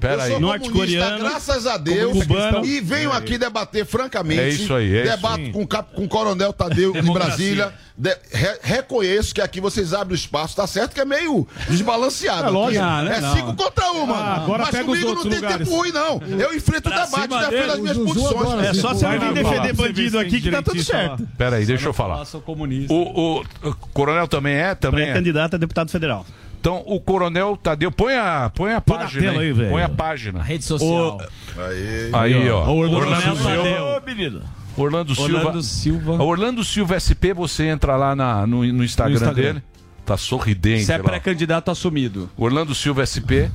Peraí, 0.00 0.38
norte-coreano. 0.40 1.18
Graças 1.18 1.66
a 1.66 1.76
Deus. 1.76 2.16
E 2.64 2.80
venho 2.80 3.12
aqui 3.12 3.38
debater 3.38 3.84
francamente. 3.84 4.40
É 4.40 4.48
isso 4.48 4.74
aí, 4.74 4.96
é 4.96 5.02
Debato 5.16 5.50
com 5.52 6.04
o 6.04 6.08
coronel 6.08 6.52
Tadeu 6.52 6.92
de 6.92 7.12
Brasília 7.12 7.72
de, 7.98 8.14
re, 8.30 8.58
reconheço 8.62 9.34
que 9.34 9.40
aqui 9.40 9.58
vocês 9.58 9.94
abrem 9.94 10.12
o 10.12 10.14
espaço, 10.14 10.54
tá 10.54 10.66
certo 10.66 10.92
que 10.92 11.00
é 11.00 11.04
meio 11.04 11.48
desbalanceado. 11.66 12.48
É 12.48 12.50
lógico. 12.50 12.84
Né? 12.84 13.16
É 13.16 13.20
não. 13.22 13.34
cinco 13.34 13.54
contra 13.54 13.90
um, 13.92 14.04
mano. 14.06 14.22
Ah, 14.22 14.34
agora 14.36 14.68
Mas 14.70 14.84
comigo 14.84 15.14
não 15.14 15.22
tem 15.22 15.34
lugares. 15.36 15.58
tempo 15.58 15.70
ruim, 15.70 15.92
não. 15.92 16.20
Eu 16.38 16.54
enfrento 16.54 16.90
pra 16.90 17.04
o 17.04 17.06
debate, 17.06 17.50
defendo 17.50 17.72
as 17.72 17.78
minhas 17.78 17.96
posições. 17.98 18.40
Agora, 18.40 18.66
é 18.66 18.74
só 18.74 18.92
você 18.92 19.18
vir 19.18 19.32
defender 19.32 19.72
bandido 19.72 20.18
aqui 20.18 20.40
que 20.42 20.50
tá 20.50 20.62
tudo 20.62 20.82
certo. 20.82 21.26
Peraí, 21.38 21.64
deixa 21.64 21.88
eu 21.88 21.94
falar. 21.94 22.22
O, 22.90 23.42
coronel 23.94 24.28
também 24.28 24.54
é? 24.56 24.74
Também 24.74 25.08
é 25.08 25.12
candidato 25.14 25.54
a 25.54 25.58
deputado 25.58 25.90
federal. 25.90 26.26
Então, 26.60 26.82
o 26.84 26.98
Coronel 26.98 27.56
Tadeu, 27.56 27.92
põe 27.92 28.16
a, 28.16 28.50
põe 28.52 28.72
a 28.72 28.80
põe 28.80 28.98
página. 28.98 29.30
Aí, 29.38 29.54
põe 29.54 29.82
a 29.84 29.88
página. 29.88 30.40
A 30.40 30.42
rede 30.42 30.64
social. 30.64 31.16
O... 31.16 31.60
Aí, 31.60 32.10
aí, 32.12 32.50
ó. 32.50 32.58
ó. 32.58 32.62
O 32.62 32.90
Coronel, 32.90 33.20
Coronel 33.20 33.36
Tadeu. 33.36 33.84
Ô, 33.84 34.00
menino. 34.04 34.42
Orlando 34.76 35.14
Silva. 35.14 35.38
Orlando 35.38 35.62
Silva. 35.62 36.22
Orlando 36.22 36.64
Silva 36.64 37.00
SP, 37.00 37.32
você 37.34 37.64
entra 37.64 37.96
lá 37.96 38.14
na, 38.14 38.46
no, 38.46 38.64
no 38.64 38.84
Instagram, 38.84 39.12
no 39.12 39.16
Instagram 39.16 39.52
dele. 39.52 39.62
Tá 40.04 40.16
sorridente. 40.16 40.84
Você 40.84 40.92
é 40.92 40.98
pré-candidato 40.98 41.70
assumido. 41.70 42.30
Orlando 42.36 42.74
Silva 42.74 43.04
SP. 43.04 43.50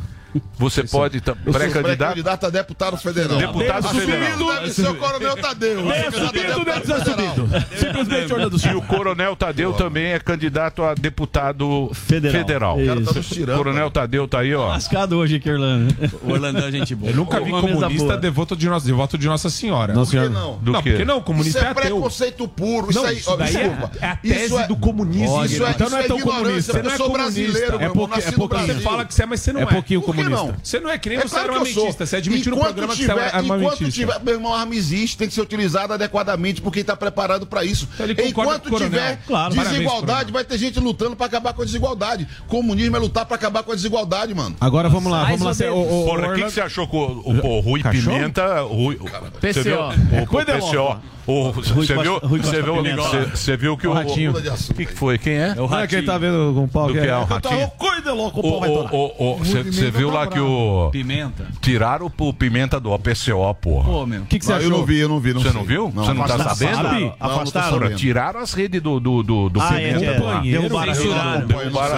Você 0.57 0.83
pode 0.83 1.21
também. 1.21 1.51
Pré-candidato 1.51 2.45
a 2.45 2.49
deputado 2.49 2.97
federal. 2.97 3.37
Deputado 3.37 3.89
Bem 3.93 4.01
federal. 4.01 4.53
Deve 4.55 4.73
ser 4.73 4.89
o 4.89 4.95
Coronel 4.95 5.35
Tadeu. 5.37 5.81
Bem. 5.83 7.77
Simplesmente 7.77 8.33
Orlando 8.33 8.59
Silva. 8.59 8.75
E 8.75 8.77
o 8.77 8.81
Coronel 8.81 9.35
Tadeu 9.35 9.73
também 9.73 10.13
é 10.13 10.19
candidato 10.19 10.83
a 10.83 10.93
deputado 10.93 11.91
federal. 11.93 12.39
federal. 12.39 12.79
O 12.79 12.85
cara 12.85 13.01
tá 13.01 13.21
tirando. 13.21 13.57
Coronel 13.57 13.91
Tadeu 13.91 14.27
tá 14.27 14.39
aí, 14.39 14.53
ó. 14.53 14.67
Lascado 14.67 15.17
hoje 15.17 15.35
aqui, 15.35 15.49
Orlando. 15.49 15.95
O 16.23 16.31
Orlando 16.31 16.59
é 16.59 16.71
gente 16.71 16.95
boa. 16.95 17.11
Eu 17.11 17.15
nunca 17.15 17.39
vi 17.39 17.51
comunista 17.51 18.17
devoto 18.17 18.55
de, 18.55 18.69
nossa, 18.69 18.85
devoto 18.85 19.17
de 19.17 19.27
Nossa 19.27 19.49
Senhora. 19.49 19.93
Não 19.93 20.05
senhor. 20.05 20.29
não? 20.29 20.57
Do 20.57 20.71
não, 20.71 20.81
porque 20.81 21.05
não, 21.05 21.21
comunista 21.21 21.59
isso 21.59 21.67
é, 21.67 21.71
é 21.71 21.73
preconceito 21.73 22.47
puro. 22.47 22.89
Isso, 22.89 23.05
é 23.05 23.09
aí, 23.09 23.17
isso 23.17 23.31
é 23.31 23.37
desculpa. 23.37 23.91
É, 23.99 24.07
a 24.07 24.15
tese 24.15 24.67
do 24.67 24.75
comunismo. 24.75 25.45
Isso 25.45 25.65
é, 25.65 25.71
então 25.71 25.89
não 25.89 25.97
é 25.97 26.03
tão 26.03 26.19
comunista. 26.19 26.73
Você 26.73 26.83
não 26.83 26.91
é 26.91 26.97
comunista. 26.97 27.59
É 27.59 27.85
é 27.85 27.89
porque 27.89 28.21
você 28.21 28.79
fala 28.81 29.05
que 29.05 29.13
você 29.13 29.23
é, 29.23 29.25
mas 29.25 29.39
você 29.39 29.53
não 29.53 29.59
é. 29.61 29.63
É 29.63 29.65
pouquinho 29.65 30.01
comunista 30.01 30.20
comunista. 30.23 30.59
Você 30.63 30.79
não 30.79 30.89
é 30.89 30.97
crime, 30.97 31.21
é 31.21 31.27
você 31.27 31.35
claro 31.35 31.47
é 31.47 31.55
armamentista. 31.55 32.05
Você 32.05 32.15
admitiu 32.15 32.55
no 32.55 32.61
programa 32.61 32.95
tiver, 32.95 33.13
que 33.13 33.19
você 33.19 33.25
é 33.25 33.35
armamentista. 33.35 33.75
Enquanto 33.75 33.93
tiver, 33.93 34.19
meu 34.23 34.33
irmão, 34.35 34.53
arma 34.53 34.75
existe, 34.75 35.17
tem 35.17 35.27
que 35.27 35.33
ser 35.33 35.41
utilizada 35.41 35.93
adequadamente 35.93 36.61
por 36.61 36.71
quem 36.71 36.81
está 36.81 36.95
preparado 36.95 37.45
para 37.45 37.63
isso. 37.63 37.87
Então, 37.99 38.25
enquanto 38.25 38.75
tiver 38.77 39.19
claro, 39.27 39.53
desigualdade, 39.53 40.31
vai 40.31 40.43
ter 40.43 40.57
gente 40.57 40.79
lutando 40.79 41.15
para 41.15 41.25
acabar 41.25 41.53
com 41.53 41.61
a 41.61 41.65
desigualdade. 41.65 42.27
Comunismo 42.47 42.95
é 42.95 42.99
lutar 42.99 43.25
para 43.25 43.35
acabar 43.35 43.63
com 43.63 43.71
a 43.71 43.75
desigualdade, 43.75 44.33
mano. 44.33 44.55
Agora 44.59 44.89
vamos 44.89 45.11
lá, 45.11 45.25
vamos 45.25 45.59
lá. 45.59 45.71
O, 45.71 46.01
o, 46.01 46.05
Porra, 46.05 46.29
o 46.29 46.35
que, 46.35 46.43
que 46.43 46.51
você 46.51 46.61
achou 46.61 46.87
com 46.87 46.97
o, 46.97 47.57
o 47.57 47.59
Rui 47.59 47.81
Cachorro? 47.81 48.17
Pimenta? 48.17 48.61
Rui, 48.61 48.95
PCO. 48.95 49.63
Viu, 49.63 50.23
o, 50.23 50.27
PCO. 50.27 51.01
O, 51.27 51.51
você, 51.51 51.93
viu, 51.95 52.19
você, 52.19 53.57
viu, 53.57 53.57
viu 53.57 53.77
que 53.77 53.87
o. 53.87 53.93
Assim. 53.93 54.71
O 54.71 54.75
que, 54.75 54.85
foi? 54.87 55.17
Quem 55.17 55.33
é? 55.33 55.53
É 55.55 55.61
o 55.61 55.67
tá 55.67 55.75
Ratinho. 55.77 55.83
É 55.83 55.87
quem 55.87 56.05
tá 56.05 56.17
vendo 56.17 56.53
com 56.53 56.63
o 56.63 56.67
pau. 56.67 56.89
É- 56.89 56.93
que 56.93 56.99
é? 56.99 57.17
o 57.17 57.23
Ratinho. 57.23 57.71
Cuida 57.77 58.13
louco, 58.13 58.39
o 58.39 58.43
pau 58.43 58.59
vai 58.59 59.63
Você 59.65 59.91
viu 59.91 60.10
lá 60.11 60.27
que 60.27 60.39
o. 60.39 60.89
Pimenta. 60.91 61.47
Tiraram 61.61 62.11
o 62.17 62.33
Pimenta 62.33 62.79
do 62.79 62.91
OPCO 62.91 63.53
porra. 63.55 63.85
Pô, 63.85 64.05
meu. 64.05 64.21
O 64.21 64.25
que, 64.25 64.39
você 64.39 64.53
achou? 64.53 64.63
Eu 64.63 64.69
não 64.69 64.85
vi, 64.85 64.99
eu 64.99 65.09
não 65.09 65.19
vi. 65.19 65.33
Não 65.33 65.41
você 65.41 65.49
sei. 65.49 65.57
não 65.57 65.65
viu? 65.65 65.91
Não, 65.93 66.03
você 66.03 66.13
não 66.13 66.25
tá 66.25 66.37
sabendo? 66.55 67.13
Afastaram. 67.19 67.95
Tiraram 67.95 68.39
as 68.39 68.53
redes 68.53 68.81
do, 68.81 68.99
do, 68.99 69.23
do, 69.23 69.49
do 69.49 69.61
ah, 69.61 69.81
é, 69.81 69.93
Pimenta. 69.93 70.05
É, 70.05 70.15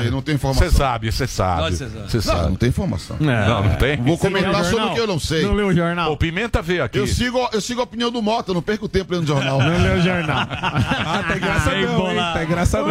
é. 0.07 0.11
Não 0.11 0.21
tem 0.21 0.35
informação. 0.35 0.69
Você 0.69 0.75
sabe, 0.75 1.11
você 1.11 1.27
sabe. 1.27 1.75
Você 1.75 2.21
sabe. 2.21 2.49
Não 2.49 2.55
tem 2.55 2.69
informação. 2.69 3.17
É. 3.19 3.47
Não, 3.47 3.63
não 3.63 3.75
tem. 3.75 3.97
Vou 3.97 4.17
comentar 4.17 4.63
sobre 4.65 4.85
o 4.85 4.93
que 4.93 4.99
eu 4.99 5.07
não 5.07 5.19
sei. 5.19 5.43
Não 5.43 5.53
leu 5.53 5.67
o 5.67 5.73
jornal. 5.73 6.11
O 6.11 6.17
Pimenta 6.17 6.61
veio 6.61 6.83
aqui. 6.83 6.97
Eu 6.97 7.07
sigo, 7.07 7.47
eu 7.51 7.61
sigo 7.61 7.81
a 7.81 7.83
opinião 7.83 8.11
do 8.11 8.21
Mota, 8.21 8.53
não 8.53 8.61
perco 8.61 8.87
tempo 8.87 9.13
lendo 9.13 9.27
jornal. 9.27 9.59
Não 9.59 9.81
leu 9.81 9.97
o 9.97 10.01
jornal. 10.01 10.47
Ah, 11.05 11.23
tá 11.23 11.33
tem 11.33 11.41
graça 11.41 11.71
não, 11.71 12.11
hein? 12.11 12.17
Tem 12.33 12.47
graça 12.47 12.81
não. 12.81 12.87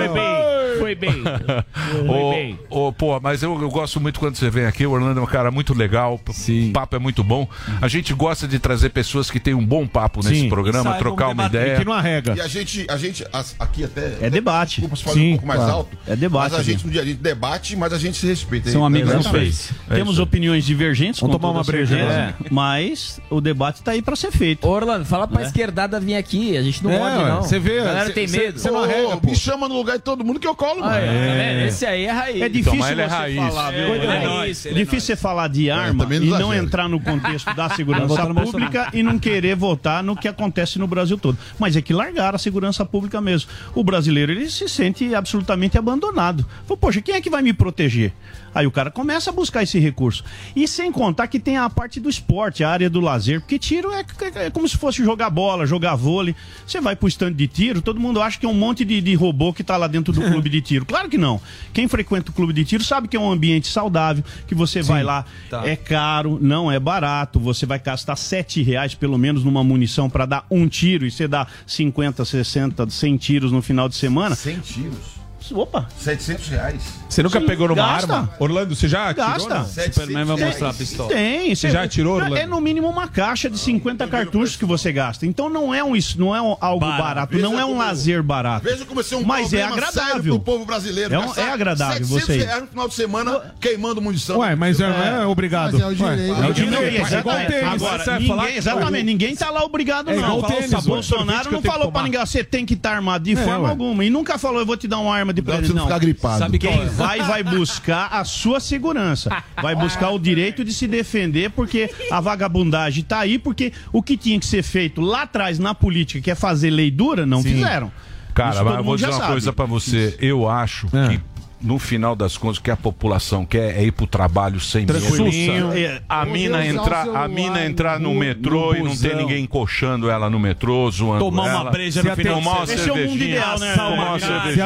Foi 0.82 0.94
bem. 0.96 1.12
Foi 2.06 2.30
bem. 2.30 2.58
Ô, 2.68 2.88
ô, 2.88 2.92
pô, 2.92 3.20
mas 3.20 3.42
eu, 3.42 3.60
eu 3.60 3.70
gosto 3.70 4.00
muito 4.00 4.18
quando 4.18 4.34
você 4.36 4.50
vem 4.50 4.64
aqui. 4.66 4.84
O 4.86 4.90
Orlando 4.90 5.20
é 5.20 5.22
um 5.22 5.26
cara 5.26 5.50
muito 5.50 5.72
legal. 5.74 6.20
O 6.26 6.72
papo 6.72 6.96
é 6.96 6.98
muito 6.98 7.22
bom. 7.22 7.46
A 7.80 7.86
gente 7.88 8.12
gosta 8.14 8.48
de 8.48 8.58
trazer 8.58 8.90
pessoas 8.90 9.30
que 9.30 9.38
têm 9.38 9.54
um 9.54 9.64
bom 9.64 9.86
papo 9.86 10.20
nesse 10.24 10.40
Sim. 10.40 10.48
programa, 10.48 10.82
Saibam 10.82 10.98
trocar 10.98 11.28
uma 11.28 11.46
ideia. 11.46 11.78
que 11.78 11.84
não 11.84 11.92
arrega. 11.92 12.34
E 12.36 12.40
a 12.40 12.48
gente, 12.48 12.86
a 12.88 12.96
gente 12.96 13.24
as- 13.32 13.54
aqui 13.60 13.84
até. 13.84 14.16
É 14.20 14.28
debate. 14.30 14.80
Desculpa 14.80 14.96
se 14.96 15.02
falar 15.04 15.14
Sim, 15.16 15.28
um 15.28 15.32
pouco 15.32 15.46
mais 15.46 15.60
claro. 15.60 15.74
alto. 15.76 15.98
É 16.06 16.16
debate 16.16 16.50
Mas 16.52 16.60
a 16.60 16.62
gente, 16.62 16.84
no 16.86 16.92
dia 16.92 17.02
a 17.02 17.04
dia, 17.04 17.14
debate, 17.14 17.76
mas 17.76 17.92
a 17.92 17.98
gente 17.98 18.16
se 18.16 18.26
respeita. 18.26 18.70
São 18.70 18.84
amigos 18.84 19.12
É 19.12 19.16
aí. 19.16 19.22
três. 19.24 19.70
É 19.90 19.94
Temos 19.94 20.18
opiniões 20.18 20.64
divergentes. 20.64 21.20
Vamos 21.20 21.36
tomar 21.36 21.50
uma 21.52 21.62
breja, 21.64 21.94
né? 21.94 22.34
Mas 22.50 23.20
o 23.30 23.40
debate 23.40 23.82
tá 23.82 23.92
aí 23.92 24.02
pra 24.02 24.16
ser 24.16 24.30
feito. 24.32 24.66
Orlando, 24.66 25.04
fala 25.04 25.28
pra 25.28 25.40
Né? 25.40 25.46
esquerdada 25.46 26.00
vir 26.00 26.16
aqui. 26.16 26.56
A 26.56 26.62
gente 26.62 26.82
não 26.82 26.90
É, 26.90 26.98
pode, 26.98 27.16
não. 27.30 27.42
você 27.42 27.58
vê, 27.58 27.78
A 27.80 27.84
galera 27.84 28.06
cê- 28.06 28.12
tem 28.12 28.26
cê- 28.28 28.38
medo. 28.38 28.58
cê 28.58 28.70
não 28.70 28.82
arrega, 28.82 29.18
Me 29.22 29.34
chama 29.36 29.68
no 29.68 29.74
lugar 29.76 29.96
de 29.98 30.02
todo 30.02 30.24
mundo 30.24 30.40
que 30.40 30.46
eu 30.46 30.54
colo, 30.54 30.71
Ah, 30.80 30.96
é, 30.96 31.06
tá 31.06 31.34
vendo? 31.34 31.66
Esse 31.66 31.86
aí 31.86 32.04
é 32.04 32.10
raiz. 32.10 32.42
É 32.42 32.48
difícil 32.48 32.74
Então, 32.74 32.90
ele 32.90 33.00
é 33.02 33.08
você 33.08 33.14
raiz. 33.14 33.36
falar, 33.36 33.70
viu? 33.70 33.80
É, 33.80 33.88
É, 33.88 33.92
é 33.92 34.46
é 34.46 34.50
é 34.50 34.74
difícil 34.74 35.00
você 35.00 35.16
falar 35.16 35.48
de 35.48 35.70
arma 35.70 36.04
também 36.04 36.22
e 36.22 36.30
não 36.30 36.54
entrar 36.54 36.88
no 36.88 37.00
contexto 37.00 37.54
da 37.54 37.68
segurança 37.74 38.26
pública 38.26 38.88
e 38.92 39.02
não 39.02 39.18
querer 39.18 39.56
votar 39.56 40.02
no 40.02 40.16
que 40.16 40.28
acontece 40.28 40.78
no 40.78 40.86
Brasil 40.86 41.18
todo. 41.18 41.36
Mas 41.58 41.76
é 41.76 41.82
que 41.82 41.92
largaram 41.92 42.36
a 42.36 42.38
segurança 42.38 42.84
pública 42.84 43.20
mesmo. 43.20 43.50
O 43.74 43.82
brasileiro 43.82 44.32
ele 44.32 44.48
se 44.48 44.68
sente 44.68 45.14
absolutamente 45.14 45.76
abandonado. 45.78 46.46
Fala, 46.66 46.78
Poxa, 46.78 47.00
quem 47.00 47.14
é 47.14 47.20
que 47.20 47.30
vai 47.30 47.42
me 47.42 47.52
proteger? 47.52 48.12
Aí 48.54 48.66
o 48.66 48.70
cara 48.70 48.90
começa 48.90 49.30
a 49.30 49.32
buscar 49.32 49.62
esse 49.62 49.78
recurso. 49.78 50.24
E 50.54 50.68
sem 50.68 50.92
contar 50.92 51.26
que 51.26 51.38
tem 51.38 51.56
a 51.56 51.68
parte 51.70 51.98
do 51.98 52.08
esporte, 52.08 52.62
a 52.62 52.70
área 52.70 52.90
do 52.90 53.00
lazer, 53.00 53.40
porque 53.40 53.58
tiro 53.58 53.90
é, 53.92 54.04
é 54.36 54.50
como 54.50 54.68
se 54.68 54.76
fosse 54.76 55.02
jogar 55.02 55.30
bola, 55.30 55.66
jogar 55.66 55.94
vôlei. 55.94 56.34
Você 56.66 56.80
vai 56.80 56.94
pro 56.94 57.08
stand 57.08 57.32
de 57.32 57.48
tiro, 57.48 57.80
todo 57.80 57.98
mundo 57.98 58.20
acha 58.20 58.38
que 58.38 58.46
é 58.46 58.48
um 58.48 58.54
monte 58.54 58.84
de, 58.84 59.00
de 59.00 59.14
robô 59.14 59.52
que 59.52 59.64
tá 59.64 59.76
lá 59.76 59.86
dentro 59.86 60.12
do 60.12 60.20
clube 60.30 60.48
de 60.48 60.60
tiro. 60.60 60.84
Claro 60.84 61.08
que 61.08 61.18
não. 61.18 61.40
Quem 61.72 61.88
frequenta 61.88 62.30
o 62.30 62.34
clube 62.34 62.52
de 62.52 62.64
tiro 62.64 62.84
sabe 62.84 63.08
que 63.08 63.16
é 63.16 63.20
um 63.20 63.30
ambiente 63.30 63.68
saudável, 63.68 64.24
que 64.46 64.54
você 64.54 64.82
vai 64.82 65.02
lá, 65.02 65.24
tá. 65.48 65.66
é 65.66 65.76
caro, 65.76 66.38
não 66.40 66.70
é 66.70 66.78
barato, 66.78 67.40
você 67.40 67.64
vai 67.64 67.78
gastar 67.78 68.16
sete 68.16 68.62
reais 68.62 68.94
pelo 68.94 69.16
menos 69.18 69.44
numa 69.44 69.64
munição 69.64 70.08
para 70.10 70.26
dar 70.26 70.46
um 70.50 70.68
tiro 70.68 71.06
e 71.06 71.10
você 71.10 71.26
dá 71.26 71.46
50, 71.66 72.24
60, 72.24 72.90
100 72.90 73.16
tiros 73.16 73.52
no 73.52 73.62
final 73.62 73.88
de 73.88 73.96
semana. 73.96 74.34
100 74.34 74.60
tiros. 74.60 75.21
Opa! 75.54 75.86
700 75.98 76.48
reais. 76.48 76.82
Você 77.08 77.22
nunca 77.22 77.40
Sim, 77.40 77.46
pegou 77.46 77.68
numa 77.68 77.76
gasta. 77.86 78.14
arma? 78.14 78.30
Orlando, 78.38 78.74
você 78.74 78.88
já 78.88 79.10
atirou? 79.10 79.48
Gasta. 79.48 79.64
Superman 79.92 80.24
vai 80.24 80.36
mostrar 80.46 80.70
a 80.70 80.74
pistola. 80.74 81.08
Tem. 81.10 81.54
Você 81.54 81.70
já 81.70 81.82
atirou, 81.82 82.14
Orlando? 82.16 82.36
É 82.36 82.46
no 82.46 82.60
mínimo 82.60 82.88
uma 82.88 83.06
caixa 83.06 83.50
de 83.50 83.58
50 83.58 84.06
cartuchos 84.08 84.56
que 84.56 84.64
você 84.64 84.90
gasta. 84.92 85.26
Então 85.26 85.50
não 85.50 85.74
é 85.74 85.84
um 85.84 85.94
isso, 85.94 86.18
não 86.18 86.34
é 86.34 86.40
um- 86.40 86.56
algo 86.60 86.80
Barato. 86.80 87.02
barato, 87.02 87.38
não 87.38 87.60
é 87.60 87.64
um 87.64 87.68
como- 87.68 87.78
lazer 87.80 88.22
barato. 88.22 88.64
Veja 88.64 88.84
como 88.86 89.00
é 89.00 89.16
um 89.16 89.24
Mas 89.24 89.52
é 89.52 89.62
agradável. 89.62 90.34
pro 90.36 90.40
povo 90.40 90.64
brasileiro. 90.64 91.14
É 91.14 91.18
um- 91.18 91.34
é 91.36 91.50
agradável 91.52 92.06
700 92.06 92.24
você 92.26 92.36
reais 92.44 92.62
no 92.62 92.68
final 92.68 92.88
de 92.88 92.94
semana 92.94 93.54
queimando 93.60 94.00
munição. 94.00 94.38
Ué, 94.38 94.54
mas 94.54 94.80
é, 94.80 94.84
é 95.22 95.26
obrigado. 95.26 95.72
Mas 95.74 95.82
é 95.82 95.84
o 95.84 95.88
Ué, 95.88 95.94
direito. 95.94 96.42
é 96.42 96.48
o 96.48 96.52
direito. 96.54 96.72
Não, 96.72 96.82
É 96.82 96.88
igual 96.94 97.06
exatamente. 97.06 97.50
tênis. 97.52 97.64
Agora, 97.82 98.18
ninguém, 98.18 98.56
exatamente, 98.56 99.04
ninguém 99.04 99.36
tá 99.36 99.50
lá 99.50 99.64
obrigado, 99.64 100.10
É 100.10 100.16
não. 100.16 100.40
ué. 100.40 100.68
Bolsonaro 100.86 101.50
não 101.52 101.60
falou 101.62 101.86
tomar. 101.92 102.04
ninguém, 102.04 102.20
você 102.24 102.42
tem 102.42 102.64
que 102.64 102.74
estar 102.74 102.94
armado 102.94 103.24
de 103.24 103.32
É, 103.32 103.36
forma 103.36 103.64
ué. 103.64 103.70
alguma. 103.70 104.04
E 104.04 104.08
nunca 104.10 104.38
falou, 104.38 104.60
eu 104.60 104.66
vou 104.66 104.76
te 104.76 104.88
dar 104.88 104.98
uma 104.98 105.14
arma 105.14 105.32
de 105.32 105.41
não 105.42 105.74
Não. 105.74 105.82
ficar 105.84 105.98
gripado. 105.98 106.38
Sabe 106.38 106.58
quem 106.58 106.72
é? 106.72 106.84
vai, 106.86 107.20
vai 107.22 107.42
buscar 107.42 108.08
a 108.12 108.24
sua 108.24 108.60
segurança. 108.60 109.30
Vai 109.60 109.74
buscar 109.74 110.10
o 110.10 110.18
direito 110.18 110.64
de 110.64 110.72
se 110.72 110.86
defender, 110.86 111.50
porque 111.50 111.90
a 112.10 112.20
vagabundagem 112.20 113.04
tá 113.04 113.20
aí, 113.20 113.38
porque 113.38 113.72
o 113.92 114.02
que 114.02 114.16
tinha 114.16 114.38
que 114.38 114.46
ser 114.46 114.62
feito 114.62 115.00
lá 115.00 115.22
atrás 115.22 115.58
na 115.58 115.74
política, 115.74 116.20
que 116.20 116.30
é 116.30 116.34
fazer 116.34 116.70
lei 116.70 116.90
dura, 116.90 117.24
não 117.26 117.42
Sim. 117.42 117.54
fizeram. 117.54 117.92
Cara, 118.34 118.64
mas 118.64 118.76
eu 118.76 118.84
vou 118.84 118.96
dizer 118.96 119.08
uma 119.08 119.18
sabe. 119.18 119.32
coisa 119.32 119.52
pra 119.52 119.66
você. 119.66 120.16
Eu 120.18 120.48
acho 120.48 120.86
que 120.88 121.20
no 121.62 121.78
final 121.78 122.14
das 122.16 122.36
contas 122.36 122.58
o 122.58 122.62
que 122.62 122.70
a 122.70 122.76
população 122.76 123.44
quer 123.46 123.76
é 123.78 123.84
ir 123.84 123.92
pro 123.92 124.06
trabalho 124.06 124.58
sem 124.60 124.84
Tranquilinho. 124.86 125.68
medo. 125.68 125.78
É, 125.78 126.02
A 126.08 126.20
poder 126.20 126.32
mina 126.32 126.66
entrar, 126.66 127.02
celular 127.04 127.24
a 127.24 127.28
mina 127.28 127.64
entrar 127.64 128.00
no, 128.00 128.12
no- 128.12 128.18
metrô 128.20 128.70
no 128.72 128.76
e 128.76 128.82
não 128.82 128.96
ter 128.96 129.16
ninguém 129.16 129.46
coxando 129.46 130.10
ela 130.10 130.28
no 130.28 130.38
metrô, 130.38 130.90
zoando 130.90 131.24
Tomar 131.24 131.42
uma 131.42 131.50
ela. 131.60 131.70
breja 131.70 132.02
no 132.02 132.16
final 132.16 132.38
de 132.38 132.44
Tomar 132.44 132.56
uma 132.58 132.66
semana. 132.66 132.80
Esse 132.82 132.88
é 132.88 132.92
o 132.92 132.96
mundo 132.96 133.08
cervejinha, 133.08 133.36
ideal, 133.36 133.58
né? 133.58 133.74
Tomar 133.74 134.04
uma 134.08 134.18
Se 134.18 134.26
cervejinha. 134.26 134.62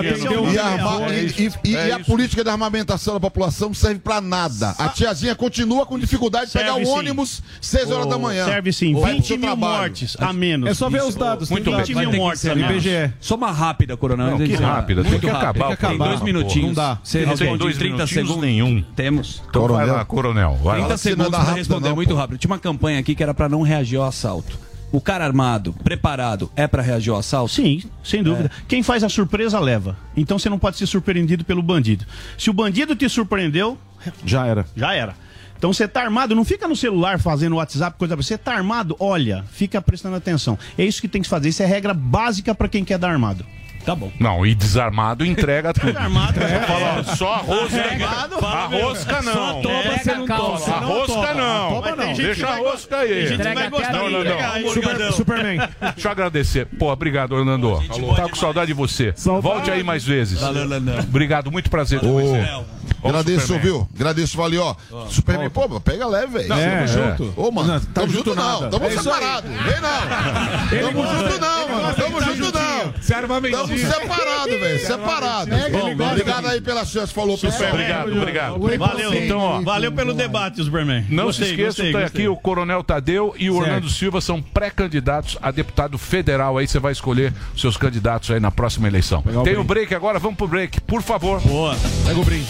E, 1.64 1.76
a, 1.76 1.80
É 1.80 1.92
a 1.92 2.00
política 2.00 2.42
da 2.44 2.52
armamentação 2.52 3.14
da 3.14 3.20
população 3.20 3.68
não 3.68 3.74
serve 3.74 4.00
pra 4.00 4.20
nada. 4.20 4.74
A 4.78 4.88
tiazinha 4.88 5.34
continua 5.34 5.84
com 5.86 5.98
dificuldade 5.98 6.46
de 6.46 6.52
pegar 6.58 6.74
o 6.76 6.86
ônibus 6.88 7.42
6 7.60 7.90
horas 7.90 8.06
da 8.08 8.18
manhã. 8.18 8.44
Serve 8.46 8.72
sim. 8.72 8.92
Vai 8.94 9.02
pro 9.02 9.12
20 9.14 9.26
seu 9.26 9.36
mil 9.36 9.46
trabalho. 9.46 9.78
mortes 9.80 10.16
a 10.18 10.32
menos. 10.32 10.70
É 10.70 10.74
só 10.74 10.88
ver 10.88 11.02
os 11.02 11.14
dados. 11.14 11.50
Muito 11.50 11.64
tem 11.64 11.72
bem. 11.72 11.80
dados. 11.82 11.94
Vai 11.94 12.04
ter 12.06 12.10
que 12.12 12.16
mortes 12.16 12.46
ali, 12.46 12.62
menos. 12.62 13.10
Só 13.20 13.34
uma 13.34 13.50
rápida, 13.52 13.96
coronel. 13.96 14.30
Não, 14.32 14.38
que 14.38 14.48
de- 14.48 14.54
rápida, 14.56 15.04
tem 15.04 15.18
que 15.18 15.28
acabar 15.28 15.70
o 15.72 15.76
Tem 15.76 15.98
dois 15.98 16.20
minutinhos. 16.22 16.68
Não 16.68 16.74
dá. 16.74 16.85
Você 17.02 17.18
Não 17.24 17.24
tem 17.34 17.36
responde 17.38 17.58
dois 17.58 17.76
em 17.76 17.78
30 17.78 17.94
minutinhos 17.96 18.26
segundos. 18.28 18.44
nenhum. 18.48 18.82
Temos. 18.94 19.42
Então 19.48 19.62
vai 19.62 19.68
Coronel. 19.70 19.94
lá, 19.94 20.04
coronel. 20.04 20.58
Vai 20.62 20.76
30 20.76 20.88
lá. 20.90 20.96
segundos 20.98 21.30
para 21.30 21.52
responder 21.54 21.88
não, 21.88 21.96
muito 21.96 22.08
pô. 22.10 22.14
rápido. 22.16 22.38
Tinha 22.38 22.50
uma 22.50 22.58
campanha 22.58 22.98
aqui 22.98 23.14
que 23.14 23.22
era 23.22 23.34
para 23.34 23.48
não 23.48 23.62
reagir 23.62 23.96
ao 23.98 24.04
assalto. 24.04 24.58
O 24.92 25.00
cara 25.00 25.24
armado, 25.24 25.72
preparado, 25.82 26.50
é 26.54 26.66
para 26.66 26.80
reagir 26.82 27.10
ao 27.10 27.18
assalto? 27.18 27.52
Sim, 27.52 27.82
sem 28.04 28.22
dúvida. 28.22 28.50
Quem 28.68 28.82
faz 28.82 29.02
a 29.02 29.08
surpresa 29.08 29.58
leva. 29.58 29.96
Então 30.16 30.38
você 30.38 30.48
não 30.48 30.58
pode 30.58 30.76
ser 30.78 30.86
surpreendido 30.86 31.44
pelo 31.44 31.60
bandido. 31.62 32.06
Se 32.38 32.48
o 32.48 32.52
bandido 32.52 32.94
te 32.94 33.08
surpreendeu, 33.08 33.76
Já 34.24 34.46
era. 34.46 34.64
já 34.76 34.94
era. 34.94 35.14
Então 35.58 35.72
você 35.72 35.88
tá 35.88 36.02
armado, 36.02 36.34
não 36.34 36.44
fica 36.44 36.68
no 36.68 36.76
celular 36.76 37.18
fazendo 37.18 37.56
WhatsApp, 37.56 37.98
coisa. 37.98 38.14
Você 38.14 38.36
tá 38.38 38.52
armado, 38.54 38.94
olha, 39.00 39.42
fica 39.50 39.80
prestando 39.82 40.14
atenção. 40.14 40.56
É 40.78 40.84
isso 40.84 41.00
que 41.00 41.08
tem 41.08 41.20
que 41.22 41.28
fazer. 41.28 41.48
Isso 41.48 41.62
é 41.62 41.66
regra 41.66 41.92
básica 41.94 42.54
para 42.54 42.68
quem 42.68 42.84
quer 42.84 42.98
dar 42.98 43.10
armado. 43.10 43.44
Tá 43.86 43.94
bom. 43.94 44.10
Não, 44.18 44.44
e 44.44 44.52
desarmado 44.52 45.24
entrega 45.24 45.72
tudo. 45.72 45.86
Desarmado, 45.86 46.40
é. 46.42 46.54
é. 46.56 46.60
Fala, 46.60 47.04
só 47.16 47.34
arroz 47.34 47.70
Desarmado, 47.72 48.44
a 48.44 48.66
rosca 48.66 49.22
não. 49.22 49.32
Só 49.32 49.52
toma, 49.62 49.82
você 49.98 50.14
não 50.14 50.26
toma. 50.26 50.74
A 50.74 50.78
rosca 50.80 51.34
não. 51.34 52.06
Gente 52.06 52.16
que 52.16 52.22
Deixa 52.22 52.48
a 52.48 52.56
rosca 52.56 52.96
aí. 52.98 53.32
Entrega 53.32 53.60
a- 53.66 53.92
Não, 53.92 54.10
não, 54.10 54.24
não. 54.24 54.62
morgadão. 54.62 55.12
Superman. 55.12 55.58
Deixa 55.94 56.08
eu 56.08 56.12
agradecer. 56.12 56.66
Pô, 56.66 56.90
obrigado, 56.92 57.32
Orlando. 57.32 57.80
Tá 58.16 58.28
com 58.28 58.34
saudade 58.34 58.66
de 58.66 58.74
você. 58.74 59.14
Volte 59.40 59.70
aí 59.70 59.84
mais 59.84 60.04
vezes. 60.04 60.40
Valeu, 60.40 60.62
Orlandão. 60.62 60.98
Obrigado, 60.98 61.52
muito 61.52 61.70
prazer 61.70 62.00
te 62.00 62.06
Ô, 62.06 62.12
conhecer. 62.12 62.50
Ó 62.54 62.64
o 63.02 63.08
Agradeço, 63.08 63.40
Superman. 63.46 63.62
viu? 63.64 63.88
Agradeço, 63.94 64.36
valeu, 64.36 64.62
ó. 64.64 65.06
Superman, 65.08 65.50
pô, 65.50 65.80
pega 65.80 66.06
leve, 66.06 66.32
velho. 66.38 66.48
Não, 66.48 66.56
É, 66.58 66.76
tamo 66.76 66.88
junto. 66.88 67.34
Ô, 67.40 67.50
mano, 67.52 67.72
Não, 67.74 67.80
tá 67.80 67.86
tamo 67.94 68.12
junto 68.12 68.34
não. 68.34 68.70
Tamo 68.70 68.84
É 68.84 68.90
separado. 68.90 69.48
Vem 69.48 69.80
não. 69.80 70.80
Tamo 70.92 71.06
junto 71.06 71.40
não, 71.40 71.68
mano. 71.68 71.94
Tamo 71.94 72.20
junto 72.22 72.52
não. 72.58 72.94
Se 73.00 73.14
armamentinho. 73.14 73.75
Separado, 73.78 74.50
velho. 74.58 74.78
Separado. 74.86 75.50
Bom, 75.72 75.92
obrigado 76.10 76.46
aí 76.46 76.60
pela 76.60 76.84
chance. 76.84 77.12
Falou, 77.12 77.36
pessoal. 77.38 77.70
Obrigado, 77.70 78.12
obrigado. 78.16 78.58
Valeu, 78.78 79.14
Então, 79.14 79.38
ó, 79.38 79.60
valeu 79.62 79.92
pelo 79.92 80.14
debate, 80.14 80.62
Superman. 80.62 81.04
Não 81.08 81.24
Gostei, 81.24 81.46
se 81.46 81.50
esqueça, 81.52 81.68
gostei, 81.82 81.92
tá 81.92 82.00
gostei. 82.02 82.22
aqui 82.22 82.28
o 82.28 82.36
Coronel 82.36 82.82
Tadeu 82.82 83.34
e 83.38 83.50
o 83.50 83.54
Certo. 83.54 83.66
Orlando 83.66 83.90
Silva 83.90 84.20
são 84.20 84.40
pré-candidatos 84.42 85.36
a 85.42 85.50
deputado 85.50 85.98
federal. 85.98 86.58
Aí 86.58 86.66
você 86.66 86.78
vai 86.78 86.92
escolher 86.92 87.32
os 87.54 87.60
seus 87.60 87.76
candidatos 87.76 88.30
aí 88.30 88.40
na 88.40 88.50
próxima 88.50 88.86
eleição. 88.88 89.22
Tem 89.22 89.32
o 89.56 89.64
break. 89.64 89.66
break 89.66 89.94
agora, 89.94 90.18
vamos 90.18 90.36
pro 90.36 90.48
break, 90.48 90.80
por 90.82 91.02
favor. 91.02 91.40
Boa. 91.40 91.76
Pega 92.06 92.18
o 92.18 92.24
brinde. 92.24 92.46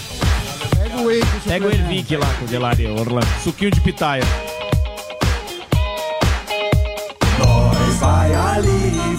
Pega 0.76 0.96
o 0.96 1.04
Wake, 1.04 1.40
Pega 1.48 1.66
o 1.66 1.70
Ervic 1.70 2.16
lá 2.16 2.26
com 2.38 2.46
gelaria, 2.46 2.92
Orlando. 2.92 3.26
Suquinho 3.42 3.70
de 3.70 3.80
pitaia. 3.80 4.22
Nós 7.38 7.96
vai 7.98 8.34
ali 8.34 9.16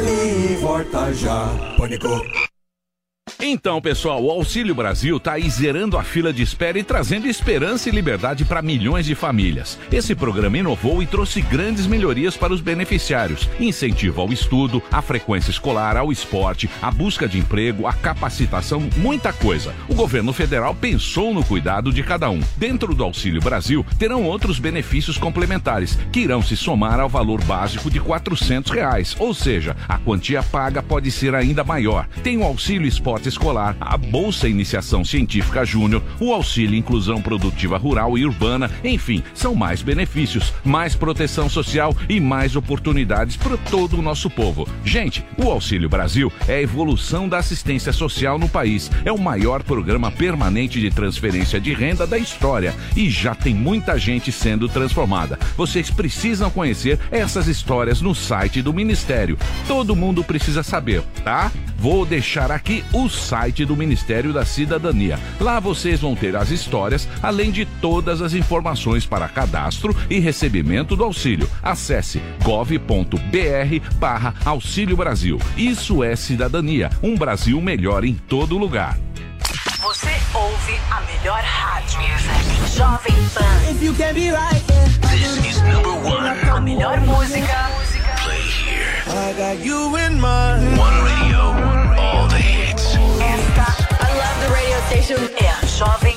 vai 0.00 0.08
ali 0.08 0.52
e 0.52 0.56
volta 0.56 1.12
já. 1.12 1.48
Pânico. 1.76 2.49
Então, 3.52 3.82
pessoal, 3.82 4.22
o 4.22 4.30
Auxílio 4.30 4.76
Brasil 4.76 5.16
está 5.16 5.32
aí 5.32 5.50
zerando 5.50 5.98
a 5.98 6.04
fila 6.04 6.32
de 6.32 6.40
espera 6.40 6.78
e 6.78 6.84
trazendo 6.84 7.26
esperança 7.26 7.88
e 7.88 7.92
liberdade 7.92 8.44
para 8.44 8.62
milhões 8.62 9.04
de 9.04 9.16
famílias. 9.16 9.76
Esse 9.90 10.14
programa 10.14 10.56
inovou 10.56 11.02
e 11.02 11.06
trouxe 11.06 11.40
grandes 11.40 11.84
melhorias 11.84 12.36
para 12.36 12.52
os 12.52 12.60
beneficiários. 12.60 13.48
Incentivo 13.58 14.20
ao 14.20 14.32
estudo, 14.32 14.80
à 14.88 15.02
frequência 15.02 15.50
escolar, 15.50 15.96
ao 15.96 16.12
esporte, 16.12 16.70
à 16.80 16.92
busca 16.92 17.26
de 17.26 17.38
emprego, 17.38 17.88
à 17.88 17.92
capacitação, 17.92 18.88
muita 18.98 19.32
coisa. 19.32 19.74
O 19.88 19.96
governo 19.96 20.32
federal 20.32 20.72
pensou 20.72 21.34
no 21.34 21.44
cuidado 21.44 21.92
de 21.92 22.04
cada 22.04 22.30
um. 22.30 22.38
Dentro 22.56 22.94
do 22.94 23.02
Auxílio 23.02 23.42
Brasil, 23.42 23.84
terão 23.98 24.22
outros 24.22 24.60
benefícios 24.60 25.18
complementares, 25.18 25.98
que 26.12 26.20
irão 26.20 26.40
se 26.40 26.56
somar 26.56 27.00
ao 27.00 27.08
valor 27.08 27.42
básico 27.42 27.90
de 27.90 27.98
400 27.98 28.70
reais. 28.70 29.16
Ou 29.18 29.34
seja, 29.34 29.76
a 29.88 29.98
quantia 29.98 30.40
paga 30.40 30.80
pode 30.80 31.10
ser 31.10 31.34
ainda 31.34 31.64
maior. 31.64 32.06
Tem 32.22 32.38
o 32.38 32.44
Auxílio 32.44 32.86
Esportes 32.86 33.39
escolar, 33.40 33.74
a 33.80 33.96
Bolsa 33.96 34.46
Iniciação 34.46 35.02
Científica 35.02 35.64
Júnior, 35.64 36.02
o 36.20 36.34
Auxílio 36.34 36.76
Inclusão 36.76 37.22
Produtiva 37.22 37.78
Rural 37.78 38.18
e 38.18 38.26
Urbana, 38.26 38.70
enfim, 38.84 39.22
são 39.32 39.54
mais 39.54 39.80
benefícios, 39.80 40.52
mais 40.62 40.94
proteção 40.94 41.48
social 41.48 41.96
e 42.06 42.20
mais 42.20 42.54
oportunidades 42.54 43.38
para 43.38 43.56
todo 43.56 43.98
o 43.98 44.02
nosso 44.02 44.28
povo. 44.28 44.68
Gente, 44.84 45.24
o 45.42 45.50
Auxílio 45.50 45.88
Brasil 45.88 46.30
é 46.46 46.56
a 46.56 46.62
evolução 46.62 47.30
da 47.30 47.38
assistência 47.38 47.94
social 47.94 48.38
no 48.38 48.48
país. 48.48 48.90
É 49.06 49.10
o 49.10 49.18
maior 49.18 49.62
programa 49.62 50.10
permanente 50.10 50.78
de 50.78 50.90
transferência 50.90 51.58
de 51.58 51.72
renda 51.72 52.06
da 52.06 52.18
história 52.18 52.74
e 52.94 53.08
já 53.08 53.34
tem 53.34 53.54
muita 53.54 53.98
gente 53.98 54.30
sendo 54.30 54.68
transformada. 54.68 55.38
Vocês 55.56 55.90
precisam 55.90 56.50
conhecer 56.50 56.98
essas 57.10 57.48
histórias 57.48 58.02
no 58.02 58.14
site 58.14 58.60
do 58.60 58.74
Ministério. 58.74 59.38
Todo 59.66 59.96
mundo 59.96 60.22
precisa 60.22 60.62
saber, 60.62 61.02
tá? 61.24 61.50
Vou 61.78 62.04
deixar 62.04 62.52
aqui 62.52 62.84
o 62.92 63.08
site 63.30 63.64
do 63.64 63.76
Ministério 63.76 64.32
da 64.32 64.44
Cidadania. 64.44 65.16
Lá 65.38 65.60
vocês 65.60 66.00
vão 66.00 66.16
ter 66.16 66.34
as 66.34 66.50
histórias, 66.50 67.08
além 67.22 67.52
de 67.52 67.64
todas 67.64 68.20
as 68.20 68.34
informações 68.34 69.06
para 69.06 69.28
cadastro 69.28 69.96
e 70.10 70.18
recebimento 70.18 70.96
do 70.96 71.04
auxílio. 71.04 71.48
Acesse 71.62 72.20
gov.br 72.42 72.80
barra 74.00 74.34
Auxílio 74.44 74.96
Brasil. 74.96 75.38
Isso 75.56 76.02
é 76.02 76.16
cidadania, 76.16 76.90
um 77.00 77.14
Brasil 77.14 77.60
melhor 77.60 78.04
em 78.04 78.14
todo 78.14 78.58
lugar. 78.58 78.98
Você 79.78 80.10
ouve 80.34 80.80
a 80.90 81.00
melhor 81.02 81.40
rádio. 81.40 82.00
Jovem 82.74 83.14
Pan. 83.32 83.70
If 83.70 83.80
you 83.80 83.94
can 83.94 84.12
be 84.12 84.32
right, 84.32 84.62
This 85.02 85.46
is 85.46 85.62
number 85.62 85.94
one. 86.02 86.26
A 86.26 86.60
melhor 86.60 87.00
música. 87.02 87.70
Play 88.24 88.42
here. 88.42 88.86
I 89.06 89.32
got 89.34 89.64
you 89.64 89.96
in 89.96 90.20
mind. 90.20 90.78
One 90.78 91.04
radio. 91.04 91.29
Station. 94.90 95.14
É 95.38 95.48
a 95.48 95.66
Jovem 95.66 96.16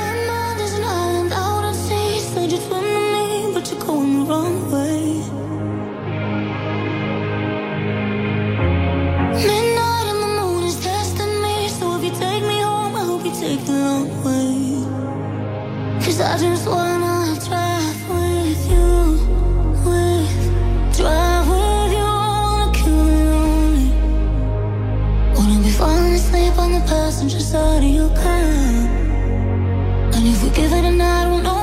I 16.23 16.37
just 16.37 16.67
wanna 16.67 17.35
drive 17.47 18.09
with 18.09 18.71
you. 18.71 19.17
Drive 20.95 21.47
with 21.49 21.91
you. 21.97 22.09
Wanna 22.45 22.71
kill 22.73 23.05
lonely. 23.31 23.89
Wanna 25.35 25.63
be 25.63 25.71
falling 25.71 26.13
asleep 26.13 26.57
on 26.59 26.73
the 26.73 26.81
passenger 26.81 27.39
side 27.39 27.83
of 27.83 27.89
your 27.89 28.09
car. 28.09 28.43
And 30.13 30.27
if 30.27 30.43
we 30.43 30.49
give 30.51 30.71
it 30.71 30.85
a 30.85 30.91
night, 30.91 31.27
we'll 31.27 31.41
know 31.41 31.60